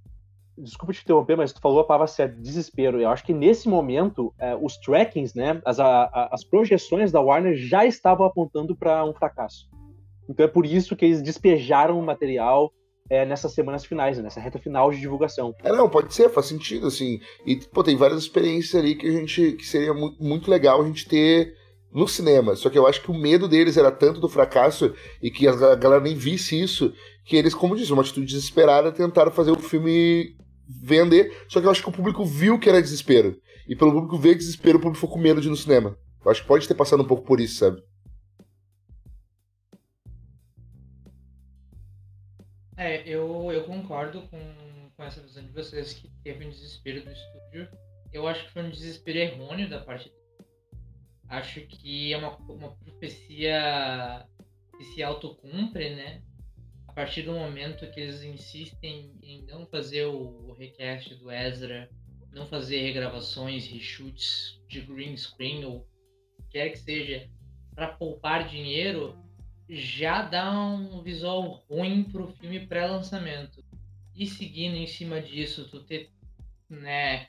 desculpa 0.56 0.92
te 0.92 1.02
interromper, 1.02 1.36
mas 1.36 1.52
tu 1.52 1.60
falou 1.60 1.80
a 1.80 1.84
palavra 1.84 2.06
certa, 2.06 2.36
desespero. 2.40 3.00
Eu 3.00 3.08
acho 3.08 3.24
que 3.24 3.32
nesse 3.32 3.68
momento, 3.68 4.32
é, 4.38 4.54
os 4.54 4.76
trackings, 4.76 5.34
né, 5.34 5.60
as, 5.64 5.80
a, 5.80 6.28
as 6.30 6.44
projeções 6.44 7.10
da 7.10 7.20
Warner 7.20 7.56
já 7.56 7.86
estavam 7.86 8.26
apontando 8.26 8.76
para 8.76 9.04
um 9.04 9.14
fracasso. 9.14 9.68
Então 10.28 10.44
é 10.44 10.48
por 10.48 10.64
isso 10.64 10.94
que 10.96 11.04
eles 11.04 11.22
despejaram 11.22 11.98
o 11.98 12.02
material 12.02 12.72
é, 13.10 13.26
nessas 13.26 13.52
semanas 13.52 13.84
finais, 13.84 14.18
nessa 14.18 14.40
reta 14.40 14.58
final 14.58 14.90
de 14.90 15.00
divulgação. 15.00 15.54
É, 15.62 15.72
não, 15.72 15.88
pode 15.88 16.14
ser, 16.14 16.30
faz 16.30 16.46
sentido, 16.46 16.86
assim. 16.86 17.20
E, 17.44 17.56
pô, 17.56 17.82
tem 17.82 17.96
várias 17.96 18.20
experiências 18.20 18.74
ali 18.74 18.94
que 18.94 19.06
a 19.06 19.10
gente, 19.10 19.52
que 19.52 19.66
seria 19.66 19.92
muito, 19.92 20.22
muito 20.22 20.50
legal 20.50 20.80
a 20.80 20.86
gente 20.86 21.08
ter 21.08 21.54
no 21.92 22.08
cinema. 22.08 22.56
Só 22.56 22.70
que 22.70 22.78
eu 22.78 22.86
acho 22.86 23.02
que 23.02 23.10
o 23.10 23.14
medo 23.14 23.46
deles 23.46 23.76
era 23.76 23.90
tanto 23.90 24.20
do 24.20 24.28
fracasso 24.28 24.94
e 25.20 25.30
que 25.30 25.46
a 25.46 25.74
galera 25.74 26.00
nem 26.00 26.14
visse 26.14 26.60
isso, 26.60 26.92
que 27.24 27.36
eles, 27.36 27.54
como 27.54 27.76
disse, 27.76 27.92
uma 27.92 28.02
atitude 28.02 28.26
desesperada, 28.26 28.90
tentaram 28.90 29.30
fazer 29.30 29.50
o 29.50 29.58
filme 29.58 30.36
vender. 30.66 31.44
Só 31.48 31.60
que 31.60 31.66
eu 31.66 31.70
acho 31.70 31.82
que 31.82 31.88
o 31.88 31.92
público 31.92 32.24
viu 32.24 32.58
que 32.58 32.68
era 32.68 32.80
desespero. 32.80 33.36
E 33.68 33.76
pelo 33.76 33.92
público 33.92 34.18
ver 34.18 34.34
desespero, 34.34 34.78
o 34.78 34.80
público 34.80 35.00
ficou 35.00 35.14
com 35.16 35.22
medo 35.22 35.40
de 35.40 35.48
ir 35.48 35.50
no 35.50 35.56
cinema. 35.56 35.96
Eu 36.24 36.30
acho 36.30 36.42
que 36.42 36.48
pode 36.48 36.66
ter 36.66 36.74
passado 36.74 37.02
um 37.02 37.06
pouco 37.06 37.24
por 37.24 37.40
isso, 37.40 37.56
sabe? 37.56 37.82
É, 42.76 43.08
eu, 43.08 43.52
eu 43.52 43.64
concordo 43.64 44.22
com, 44.22 44.40
com 44.96 45.04
essa 45.04 45.20
visão 45.20 45.44
de 45.44 45.52
vocês 45.52 45.94
que 45.94 46.10
teve 46.24 46.44
um 46.44 46.50
desespero 46.50 47.04
do 47.04 47.10
estúdio. 47.10 47.68
Eu 48.12 48.26
acho 48.26 48.44
que 48.46 48.52
foi 48.52 48.62
um 48.62 48.70
desespero 48.70 49.18
errôneo 49.18 49.70
da 49.70 49.80
parte. 49.80 50.10
Acho 51.32 51.62
que 51.62 52.12
é 52.12 52.18
uma, 52.18 52.36
uma 52.36 52.72
profecia 52.76 54.26
que 54.76 54.84
se 54.84 55.02
autocumpre, 55.02 55.94
né? 55.94 56.22
a 56.92 56.92
partir 56.92 57.22
do 57.22 57.32
momento 57.32 57.90
que 57.90 57.98
eles 57.98 58.22
insistem 58.22 59.14
em 59.22 59.46
não 59.46 59.64
fazer 59.64 60.04
o 60.04 60.52
recast 60.52 61.14
do 61.14 61.30
Ezra, 61.30 61.88
não 62.30 62.44
fazer 62.44 62.82
regravações, 62.82 63.66
reshoots 63.66 64.60
de 64.68 64.82
green 64.82 65.16
screen 65.16 65.64
ou 65.64 65.88
quer 66.50 66.68
que 66.68 66.78
seja, 66.78 67.30
para 67.74 67.88
poupar 67.88 68.46
dinheiro, 68.46 69.18
já 69.70 70.20
dá 70.20 70.52
um 70.52 71.02
visual 71.02 71.64
ruim 71.66 72.04
pro 72.04 72.28
filme 72.28 72.66
pré-lançamento. 72.66 73.64
E 74.14 74.26
seguindo 74.26 74.76
em 74.76 74.86
cima 74.86 75.22
disso, 75.22 75.66
tu 75.70 75.82
ter, 75.84 76.10
né, 76.68 77.28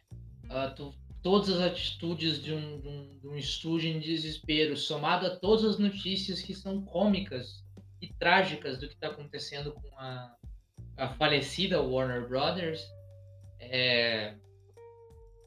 uh, 0.49 0.75
tu, 0.75 0.93
todas 1.23 1.49
as 1.49 1.61
atitudes 1.61 2.43
de 2.43 2.53
um, 2.53 2.79
de, 2.81 2.87
um, 2.87 3.19
de 3.19 3.27
um 3.27 3.37
estúdio 3.37 3.89
em 3.89 3.99
desespero, 3.99 4.75
somado 4.75 5.25
a 5.25 5.35
todas 5.35 5.63
as 5.63 5.79
notícias 5.79 6.41
que 6.41 6.53
são 6.53 6.83
cômicas 6.83 7.63
e 8.01 8.07
trágicas 8.07 8.77
do 8.77 8.87
que 8.87 8.93
está 8.93 9.07
acontecendo 9.07 9.71
com 9.71 9.97
a, 9.97 10.35
a, 10.97 11.07
falecida 11.15 11.81
Warner 11.81 12.27
Brothers, 12.27 12.83
é, 13.61 14.35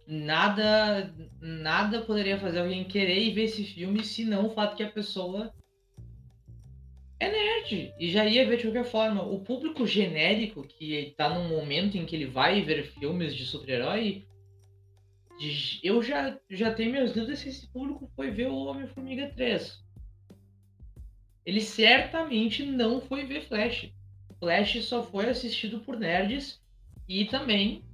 nada 0.06 1.14
nada 1.40 2.00
poderia 2.00 2.38
fazer 2.38 2.60
alguém 2.60 2.84
querer 2.84 3.18
ir 3.18 3.34
ver 3.34 3.44
esse 3.44 3.62
filme 3.62 4.02
se 4.02 4.24
não 4.24 4.46
o 4.46 4.50
fato 4.50 4.76
que 4.76 4.82
a 4.82 4.90
pessoa 4.90 5.52
é 7.20 7.30
nerd 7.30 7.92
e 7.98 8.10
já 8.10 8.24
ia 8.24 8.46
ver 8.46 8.56
de 8.56 8.62
qualquer 8.64 8.84
forma. 8.84 9.22
O 9.22 9.40
público 9.40 9.86
genérico 9.86 10.66
que 10.66 10.94
está 10.94 11.28
num 11.28 11.48
momento 11.48 11.98
em 11.98 12.06
que 12.06 12.16
ele 12.16 12.26
vai 12.26 12.62
ver 12.62 12.84
filmes 12.84 13.34
de 13.34 13.44
super-herói, 13.44 14.26
eu 15.82 16.02
já, 16.02 16.38
já 16.50 16.72
tenho 16.72 16.92
minhas 16.92 17.12
dúvidas 17.12 17.40
se 17.40 17.48
esse 17.48 17.66
público 17.68 18.10
foi 18.16 18.30
ver 18.30 18.48
o 18.48 18.64
Homem-Formiga 18.64 19.30
3 19.34 19.86
ele 21.46 21.60
certamente 21.60 22.66
não 22.66 23.00
foi 23.00 23.24
ver 23.24 23.46
Flash. 23.46 23.88
Flash 24.40 24.84
só 24.84 25.04
foi 25.04 25.28
assistido 25.28 25.78
por 25.78 25.96
nerds 25.96 26.60
e 27.08 27.24
também 27.24 27.84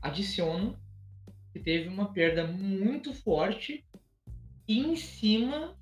adiciono 0.00 0.78
que 1.52 1.58
teve 1.58 1.88
uma 1.88 2.12
perda 2.12 2.46
muito 2.46 3.12
forte 3.12 3.84
em 4.68 4.94
cima 4.94 5.76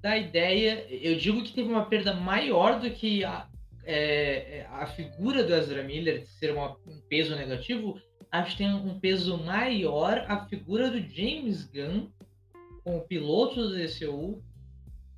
da 0.00 0.16
ideia. 0.16 0.86
Eu 0.88 1.16
digo 1.16 1.42
que 1.42 1.52
teve 1.52 1.68
uma 1.68 1.86
perda 1.86 2.14
maior 2.14 2.78
do 2.78 2.88
que 2.88 3.24
a, 3.24 3.48
é, 3.82 4.58
é 4.58 4.66
a 4.70 4.86
figura 4.86 5.42
do 5.42 5.52
Ezra 5.52 5.82
Miller 5.82 6.24
ser 6.24 6.52
uma, 6.52 6.76
um 6.86 7.00
peso 7.08 7.34
negativo. 7.34 8.00
Acho 8.30 8.52
que 8.52 8.58
tem 8.58 8.72
um 8.72 8.98
peso 8.98 9.36
maior 9.38 10.24
a 10.28 10.44
figura 10.46 10.90
do 10.90 11.00
James 11.00 11.64
Gunn 11.64 12.08
como 12.84 13.00
piloto 13.02 13.56
do 13.56 13.76
DCU 13.76 14.42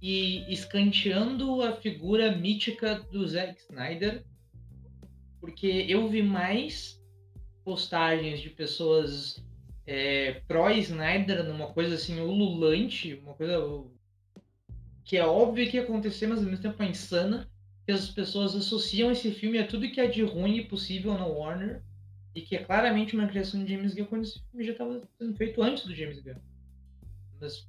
e 0.01 0.51
escanteando 0.53 1.63
a 1.63 1.77
figura 1.77 2.35
mítica 2.35 3.01
do 3.13 3.27
Zack 3.29 3.61
Snyder, 3.61 4.25
porque 5.41 5.87
eu 5.89 6.09
vi 6.09 6.23
mais 6.23 7.01
postagens 7.65 8.41
de 8.41 8.51
pessoas 8.51 9.45
é, 9.87 10.41
pró-Snyder 10.49 11.45
numa 11.45 11.69
coisa 11.69 11.95
assim 11.95 12.19
ululante, 12.21 13.15
uma 13.23 13.35
coisa 13.35 13.85
que 15.05 15.17
é 15.17 15.25
óbvio 15.25 15.69
que 15.69 15.77
ia 15.77 15.83
acontecer, 15.83 16.27
mas 16.27 16.39
ao 16.39 16.45
mesmo 16.45 16.63
tempo 16.63 16.83
é 16.83 16.87
insana, 16.87 17.49
que 17.85 17.93
as 17.93 18.09
pessoas 18.09 18.55
associam 18.55 19.11
esse 19.11 19.31
filme 19.33 19.59
a 19.59 19.67
tudo 19.67 19.91
que 19.91 20.01
é 20.01 20.07
de 20.07 20.23
ruim 20.23 20.59
e 20.59 20.65
possível 20.65 21.15
na 21.15 21.27
Warner, 21.27 21.83
e 22.35 22.41
que 22.41 22.57
é 22.57 22.65
claramente 22.65 23.15
uma 23.15 23.27
criação 23.27 23.63
de 23.63 23.73
James 23.73 23.95
Gunn, 23.95 24.07
quando 24.07 24.23
esse 24.25 24.41
filme 24.51 24.65
já 24.65 24.73
estava 24.73 25.03
sendo 25.19 25.37
feito 25.37 25.63
antes 25.63 25.85
do 25.85 25.95
James 25.95 26.21
Gunn. 26.21 26.41
Mas 27.41 27.67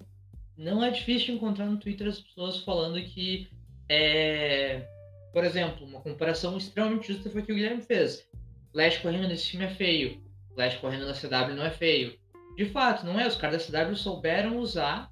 não 0.58 0.84
é 0.84 0.89
difícil 0.89 1.36
encontrar 1.36 1.65
no 1.65 1.77
Twitter 1.77 2.08
as 2.08 2.20
pessoas 2.20 2.63
falando 2.63 3.01
que 3.03 3.50
é, 3.89 4.88
por 5.34 5.43
exemplo, 5.43 5.86
uma 5.86 6.00
comparação 6.00 6.58
extremamente 6.58 7.12
justa 7.12 7.29
foi 7.29 7.41
que 7.41 7.51
o 7.51 7.55
Guilherme 7.55 7.82
fez. 7.82 8.27
Flash 8.72 9.00
correndo 9.00 9.27
nesse 9.27 9.50
filme 9.50 9.65
é 9.65 9.70
feio. 9.70 10.22
Flash 10.53 10.77
correndo 10.77 11.08
na 11.08 11.13
CW 11.13 11.55
não 11.55 11.65
é 11.65 11.72
feio. 11.72 12.17
De 12.55 12.65
fato, 12.65 13.05
não 13.05 13.20
é. 13.20 13.27
Os 13.27 13.36
caras 13.36 13.67
da 13.67 13.86
CW 13.86 13.96
souberam 13.96 14.58
usar 14.58 15.12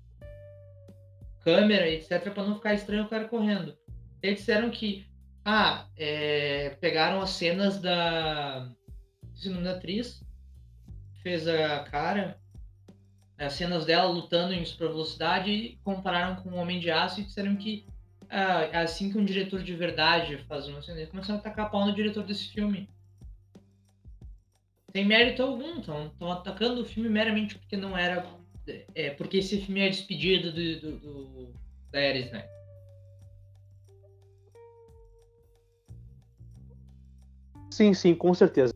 câmera, 1.43 1.89
etc, 1.89 2.31
para 2.31 2.43
não 2.43 2.55
ficar 2.55 2.75
estranho 2.75 3.03
o 3.03 3.09
cara 3.09 3.27
correndo. 3.27 3.75
Eles 4.21 4.39
disseram 4.39 4.69
que 4.69 5.07
ah, 5.43 5.87
é, 5.97 6.77
pegaram 6.79 7.19
as 7.19 7.31
cenas 7.31 7.79
da 7.79 8.69
segunda 9.41 9.71
atriz, 9.71 10.23
fez 11.21 11.47
a 11.47 11.79
cara 11.83 12.39
as 13.37 13.53
cenas 13.53 13.85
dela 13.85 14.07
lutando 14.07 14.53
em 14.53 14.63
super 14.63 14.89
velocidade 14.89 15.79
compararam 15.83 16.35
com 16.43 16.49
o 16.49 16.57
Homem 16.57 16.79
de 16.79 16.91
Aço 16.91 17.21
e 17.21 17.23
disseram 17.23 17.55
que 17.55 17.85
ah, 18.29 18.81
assim 18.81 19.11
que 19.11 19.17
um 19.17 19.25
diretor 19.25 19.61
de 19.61 19.75
verdade 19.75 20.37
faz 20.47 20.67
uma 20.67 20.81
cena, 20.81 21.05
começaram 21.07 21.35
a 21.35 21.39
atacar 21.39 21.69
pau 21.69 21.85
no 21.85 21.93
diretor 21.93 22.23
desse 22.23 22.47
filme. 22.49 22.89
Sem 24.93 25.05
mérito 25.05 25.41
algum, 25.41 25.79
estão 25.79 26.31
atacando 26.31 26.81
o 26.81 26.85
filme 26.85 27.09
meramente 27.09 27.57
porque 27.57 27.75
não 27.75 27.97
era. 27.97 28.25
É, 28.93 29.09
porque 29.09 29.37
esse 29.37 29.59
filme 29.61 29.81
é 29.81 29.87
a 29.87 29.89
despedida 29.89 30.51
do, 30.51 30.79
do, 30.79 30.99
do 30.99 31.53
da 31.91 31.99
Ares, 31.99 32.31
né? 32.31 32.47
Sim, 37.71 37.93
sim, 37.93 38.13
com 38.13 38.33
certeza. 38.33 38.73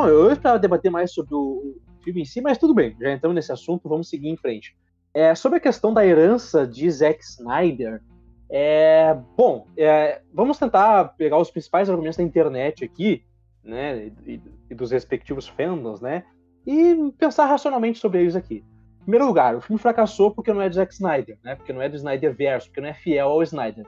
Bom, 0.00 0.08
eu 0.08 0.32
esperava 0.32 0.58
debater 0.58 0.90
mais 0.90 1.12
sobre 1.12 1.34
o 1.34 1.76
filme 2.02 2.22
em 2.22 2.24
si, 2.24 2.40
mas 2.40 2.56
tudo 2.56 2.72
bem, 2.72 2.96
já 2.98 3.12
entramos 3.12 3.34
nesse 3.34 3.52
assunto, 3.52 3.86
vamos 3.86 4.08
seguir 4.08 4.30
em 4.30 4.36
frente. 4.36 4.74
É, 5.12 5.34
sobre 5.34 5.58
a 5.58 5.60
questão 5.60 5.92
da 5.92 6.06
herança 6.06 6.66
de 6.66 6.90
Zack 6.90 7.22
Snyder, 7.22 8.00
é, 8.48 9.14
bom, 9.36 9.66
é, 9.76 10.22
vamos 10.32 10.56
tentar 10.56 11.04
pegar 11.18 11.36
os 11.36 11.50
principais 11.50 11.90
argumentos 11.90 12.16
da 12.16 12.22
internet 12.22 12.82
aqui, 12.82 13.22
né, 13.62 14.10
e, 14.26 14.40
e, 14.70 14.74
dos 14.74 14.90
respectivos 14.90 15.46
fandoms, 15.46 16.00
né, 16.00 16.24
e 16.66 17.12
pensar 17.18 17.44
racionalmente 17.44 17.98
sobre 17.98 18.22
eles 18.22 18.34
aqui. 18.34 18.64
Em 19.00 19.02
primeiro 19.02 19.26
lugar, 19.26 19.54
o 19.54 19.60
filme 19.60 19.78
fracassou 19.78 20.30
porque 20.30 20.50
não 20.50 20.62
é 20.62 20.68
do 20.70 20.76
Zack 20.76 20.94
Snyder, 20.94 21.38
né, 21.44 21.56
porque 21.56 21.74
não 21.74 21.82
é 21.82 21.90
do 21.90 21.96
Snyder 21.96 22.34
verso, 22.34 22.68
porque 22.68 22.80
não 22.80 22.88
é 22.88 22.94
fiel 22.94 23.28
ao 23.28 23.42
Snyder. 23.42 23.84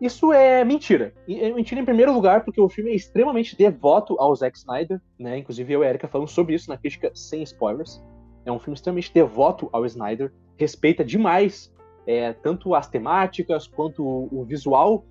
Isso 0.00 0.32
é 0.32 0.64
mentira. 0.64 1.14
É 1.28 1.52
mentira 1.52 1.80
em 1.80 1.84
primeiro 1.84 2.12
lugar 2.12 2.44
porque 2.44 2.60
o 2.60 2.68
filme 2.68 2.90
é 2.90 2.94
extremamente 2.94 3.56
devoto 3.56 4.16
ao 4.18 4.34
Zack 4.34 4.58
Snyder, 4.58 5.00
né? 5.18 5.38
Inclusive 5.38 5.72
eu 5.72 5.82
e 5.82 5.86
a 5.86 5.90
Erika 5.90 6.08
falamos 6.08 6.32
sobre 6.32 6.54
isso 6.54 6.68
na 6.68 6.76
crítica 6.76 7.10
sem 7.14 7.42
spoilers. 7.42 8.02
É 8.44 8.52
um 8.52 8.58
filme 8.58 8.74
extremamente 8.74 9.12
devoto 9.12 9.68
ao 9.72 9.86
Snyder, 9.86 10.32
respeita 10.56 11.04
demais 11.04 11.72
é, 12.06 12.32
tanto 12.32 12.74
as 12.74 12.86
temáticas 12.88 13.66
quanto 13.66 14.04
o, 14.04 14.44
visual 14.44 15.04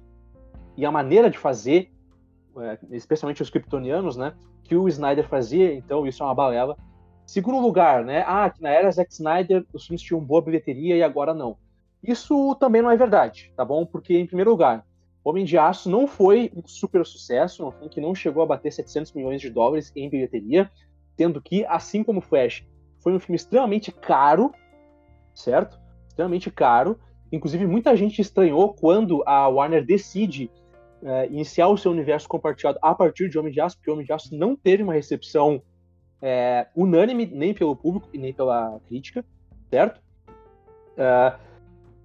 e 0.77 0.85
a 0.85 0.91
maneira 0.91 1.29
de 1.29 1.37
fazer, 1.37 1.91
é, 2.57 2.77
especialmente 2.91 3.41
os 3.41 3.49
kryptonianos, 3.49 4.15
né? 4.15 4.33
Que 4.63 4.75
o 4.75 4.87
Snyder 4.87 5.27
fazia, 5.27 5.73
então 5.73 6.05
isso 6.05 6.21
é 6.21 6.25
uma 6.25 6.35
balela. 6.35 6.77
Segundo 7.25 7.59
lugar, 7.59 8.03
né? 8.03 8.23
Ah, 8.27 8.49
que 8.49 8.61
na 8.61 8.69
era 8.69 8.91
Zack 8.91 9.11
Snyder 9.11 9.65
os 9.73 9.85
filmes 9.85 10.01
tinham 10.01 10.21
boa 10.21 10.41
bilheteria 10.41 10.95
e 10.95 11.03
agora 11.03 11.33
não. 11.33 11.57
Isso 12.03 12.55
também 12.55 12.81
não 12.81 12.91
é 12.91 12.98
verdade, 12.98 13.53
tá 13.55 13.63
bom? 13.63 13.86
Porque, 13.86 14.17
em 14.17 14.25
primeiro 14.25 14.51
lugar, 14.51 14.86
Homem 15.24 15.45
de 15.45 15.57
Aço 15.57 15.89
não 15.89 16.05
foi 16.05 16.51
um 16.53 16.62
super 16.67 17.05
sucesso, 17.05 17.65
um 17.65 17.72
filme 17.72 17.89
que 17.89 18.01
não 18.01 18.13
chegou 18.13 18.43
a 18.43 18.45
bater 18.45 18.74
700 18.74 19.13
milhões 19.13 19.39
de 19.39 19.50
dólares 19.50 19.91
em 19.95 20.10
bilheteria, 20.10 20.69
tendo 21.15 21.41
que, 21.41 21.65
assim 21.65 22.03
como 22.03 22.19
Flash, 22.19 22.67
foi 23.00 23.13
um 23.13 23.19
filme 23.19 23.38
extremamente 23.38 23.91
caro, 23.91 24.51
certo? 25.33 25.79
Extremamente 26.07 26.51
caro. 26.51 27.00
Inclusive, 27.31 27.65
muita 27.65 27.95
gente 27.95 28.22
estranhou 28.22 28.74
quando 28.74 29.24
a 29.25 29.48
Warner 29.48 29.86
decide 29.86 30.51
é, 31.01 31.27
iniciar 31.27 31.69
o 31.69 31.77
seu 31.77 31.91
universo 31.91 32.27
compartilhado 32.27 32.79
a 32.81 32.93
partir 32.93 33.29
de 33.29 33.39
Homem 33.39 33.51
de 33.51 33.62
Aço, 33.62 33.77
porque 33.77 33.91
Homem 33.91 34.05
de 34.05 34.12
Aço 34.12 34.36
não 34.36 34.55
teve 34.55 34.83
uma 34.83 34.93
recepção 34.93 35.62
é, 36.22 36.67
unânime 36.75 37.25
nem 37.25 37.53
pelo 37.53 37.75
público 37.75 38.10
e 38.13 38.17
nem 38.17 38.33
pela 38.33 38.79
crítica, 38.88 39.25
certo? 39.69 40.01
Uh, 40.93 41.38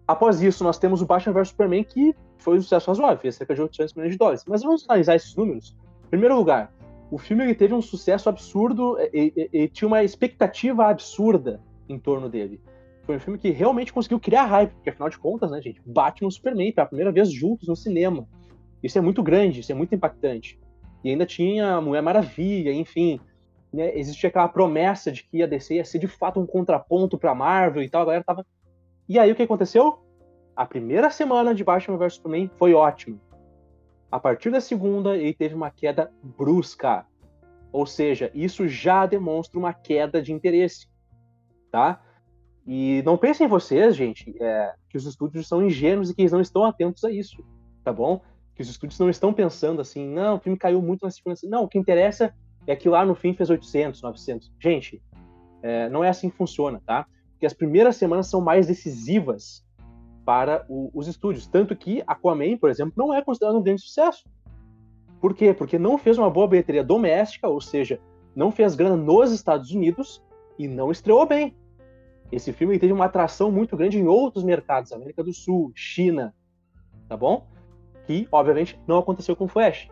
Após 0.08 0.40
isso, 0.40 0.64
nós 0.64 0.78
temos 0.78 1.02
o 1.02 1.06
Batman 1.06 1.34
vs 1.34 1.48
Superman, 1.48 1.84
que 1.84 2.16
foi 2.38 2.56
um 2.56 2.62
sucesso 2.62 2.90
razoável, 2.90 3.30
cerca 3.30 3.54
de 3.54 3.60
800 3.60 3.92
milhões 3.92 4.12
de 4.12 4.18
dólares. 4.18 4.42
Mas 4.48 4.62
vamos 4.62 4.88
analisar 4.88 5.16
esses 5.16 5.36
números. 5.36 5.76
Em 6.06 6.08
primeiro 6.08 6.34
lugar, 6.34 6.72
o 7.10 7.18
filme 7.18 7.44
ele 7.44 7.54
teve 7.54 7.74
um 7.74 7.82
sucesso 7.82 8.26
absurdo 8.26 8.96
e, 9.12 9.32
e, 9.36 9.64
e, 9.64 9.68
tinha 9.68 9.86
uma 9.86 10.02
expectativa 10.02 10.86
absurda 10.86 11.60
em 11.86 11.98
torno 11.98 12.26
dele. 12.26 12.58
Foi 13.02 13.16
um 13.16 13.20
filme 13.20 13.38
que 13.38 13.50
realmente 13.50 13.92
conseguiu 13.92 14.18
criar 14.18 14.46
hype, 14.46 14.70
porque 14.70 14.88
afinal 14.88 15.10
de 15.10 15.18
contas, 15.18 15.50
né, 15.50 15.60
gente, 15.60 15.82
Batman 15.84 16.28
e 16.28 16.32
Superman 16.32 16.72
pela 16.72 16.86
primeira 16.86 17.12
vez 17.12 17.30
juntos 17.30 17.68
no 17.68 17.76
cinema. 17.76 18.26
Isso 18.82 18.96
é 18.96 19.02
muito 19.02 19.22
grande, 19.22 19.60
isso 19.60 19.72
é 19.72 19.74
muito 19.74 19.94
impactante. 19.94 20.58
E 21.04 21.10
ainda 21.10 21.26
tinha 21.26 21.82
Mulher 21.82 22.00
Maravilha, 22.00 22.72
enfim. 22.72 23.20
Né, 23.70 23.92
existia 23.98 24.30
aquela 24.30 24.48
promessa 24.48 25.12
de 25.12 25.22
que 25.22 25.42
a 25.42 25.46
DC 25.46 25.74
ia 25.74 25.84
ser 25.84 25.98
de 25.98 26.08
fato 26.08 26.40
um 26.40 26.46
contraponto 26.46 27.18
para 27.18 27.34
Marvel 27.34 27.82
e 27.82 27.90
tal. 27.90 28.02
A 28.02 28.04
galera 28.06 28.24
tava 28.24 28.46
e 29.08 29.18
aí 29.18 29.32
o 29.32 29.34
que 29.34 29.42
aconteceu? 29.42 29.98
A 30.54 30.66
primeira 30.66 31.10
semana 31.10 31.54
de 31.54 31.64
Batman 31.64 31.96
vs 31.96 32.14
Superman 32.14 32.50
foi 32.58 32.74
ótima. 32.74 33.18
A 34.10 34.18
partir 34.18 34.50
da 34.50 34.60
segunda, 34.60 35.16
ele 35.16 35.34
teve 35.34 35.54
uma 35.54 35.70
queda 35.70 36.10
brusca. 36.22 37.06
Ou 37.70 37.86
seja, 37.86 38.30
isso 38.34 38.66
já 38.66 39.06
demonstra 39.06 39.58
uma 39.58 39.72
queda 39.72 40.20
de 40.20 40.32
interesse, 40.32 40.88
tá? 41.70 42.02
E 42.66 43.02
não 43.04 43.16
pensem 43.16 43.46
em 43.46 43.50
vocês, 43.50 43.96
gente, 43.96 44.34
é, 44.40 44.74
que 44.88 44.96
os 44.96 45.06
estúdios 45.06 45.46
são 45.46 45.62
ingênuos 45.62 46.10
e 46.10 46.14
que 46.14 46.22
eles 46.22 46.32
não 46.32 46.40
estão 46.40 46.64
atentos 46.64 47.04
a 47.04 47.10
isso, 47.10 47.42
tá 47.84 47.92
bom? 47.92 48.20
Que 48.54 48.62
os 48.62 48.68
estúdios 48.68 48.98
não 48.98 49.08
estão 49.08 49.32
pensando 49.32 49.80
assim, 49.80 50.06
não, 50.06 50.36
o 50.36 50.40
filme 50.40 50.58
caiu 50.58 50.82
muito 50.82 51.04
na 51.04 51.10
segunda. 51.10 51.38
Não, 51.44 51.64
o 51.64 51.68
que 51.68 51.78
interessa 51.78 52.34
é 52.66 52.74
que 52.76 52.88
lá 52.88 53.06
no 53.06 53.14
fim 53.14 53.32
fez 53.32 53.48
800, 53.48 54.02
900. 54.02 54.52
Gente, 54.58 55.02
é, 55.62 55.88
não 55.88 56.04
é 56.04 56.08
assim 56.08 56.28
que 56.28 56.36
funciona, 56.36 56.82
tá? 56.84 57.06
Que 57.38 57.46
as 57.46 57.52
primeiras 57.52 57.96
semanas 57.96 58.26
são 58.26 58.40
mais 58.40 58.66
decisivas 58.66 59.64
para 60.24 60.64
o, 60.68 60.90
os 60.92 61.06
estúdios. 61.08 61.46
Tanto 61.46 61.74
que 61.74 62.02
Aquaman, 62.06 62.56
por 62.58 62.68
exemplo, 62.68 62.92
não 62.96 63.14
é 63.14 63.22
considerado 63.22 63.56
um 63.56 63.62
grande 63.62 63.82
sucesso. 63.82 64.28
Por 65.20 65.34
quê? 65.34 65.52
Porque 65.52 65.78
não 65.78 65.98
fez 65.98 66.18
uma 66.18 66.30
boa 66.30 66.46
bilheteria 66.46 66.84
doméstica, 66.84 67.48
ou 67.48 67.60
seja, 67.60 68.00
não 68.36 68.52
fez 68.52 68.74
grana 68.74 68.96
nos 68.96 69.32
Estados 69.32 69.70
Unidos 69.70 70.22
e 70.58 70.68
não 70.68 70.90
estreou 70.90 71.26
bem. 71.26 71.56
Esse 72.30 72.52
filme 72.52 72.78
teve 72.78 72.92
uma 72.92 73.06
atração 73.06 73.50
muito 73.50 73.76
grande 73.76 73.98
em 73.98 74.06
outros 74.06 74.44
mercados, 74.44 74.92
América 74.92 75.24
do 75.24 75.32
Sul, 75.32 75.72
China, 75.74 76.34
tá 77.08 77.16
bom? 77.16 77.46
Que, 78.06 78.28
obviamente, 78.30 78.78
não 78.86 78.98
aconteceu 78.98 79.34
com 79.34 79.48
Flash. 79.48 79.88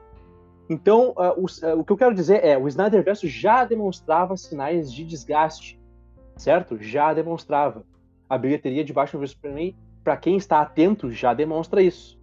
Então, 0.68 1.10
uh, 1.12 1.32
o, 1.36 1.44
uh, 1.44 1.80
o, 1.80 1.84
que 1.84 1.92
eu 1.92 1.96
quero 1.96 2.14
dizer 2.14 2.44
é, 2.44 2.58
o 2.58 2.68
Snyderverse 2.68 3.26
já 3.28 3.64
demonstrava 3.64 4.36
sinais 4.36 4.92
de 4.92 5.04
desgaste 5.04 5.75
certo? 6.36 6.80
Já 6.80 7.12
demonstrava. 7.12 7.84
A 8.28 8.36
bilheteria 8.36 8.84
de 8.84 8.92
Batman 8.92 9.20
vs 9.20 9.30
Superman, 9.30 9.76
para 10.02 10.16
quem 10.16 10.36
está 10.36 10.60
atento, 10.60 11.10
já 11.10 11.32
demonstra 11.32 11.82
isso. 11.82 12.18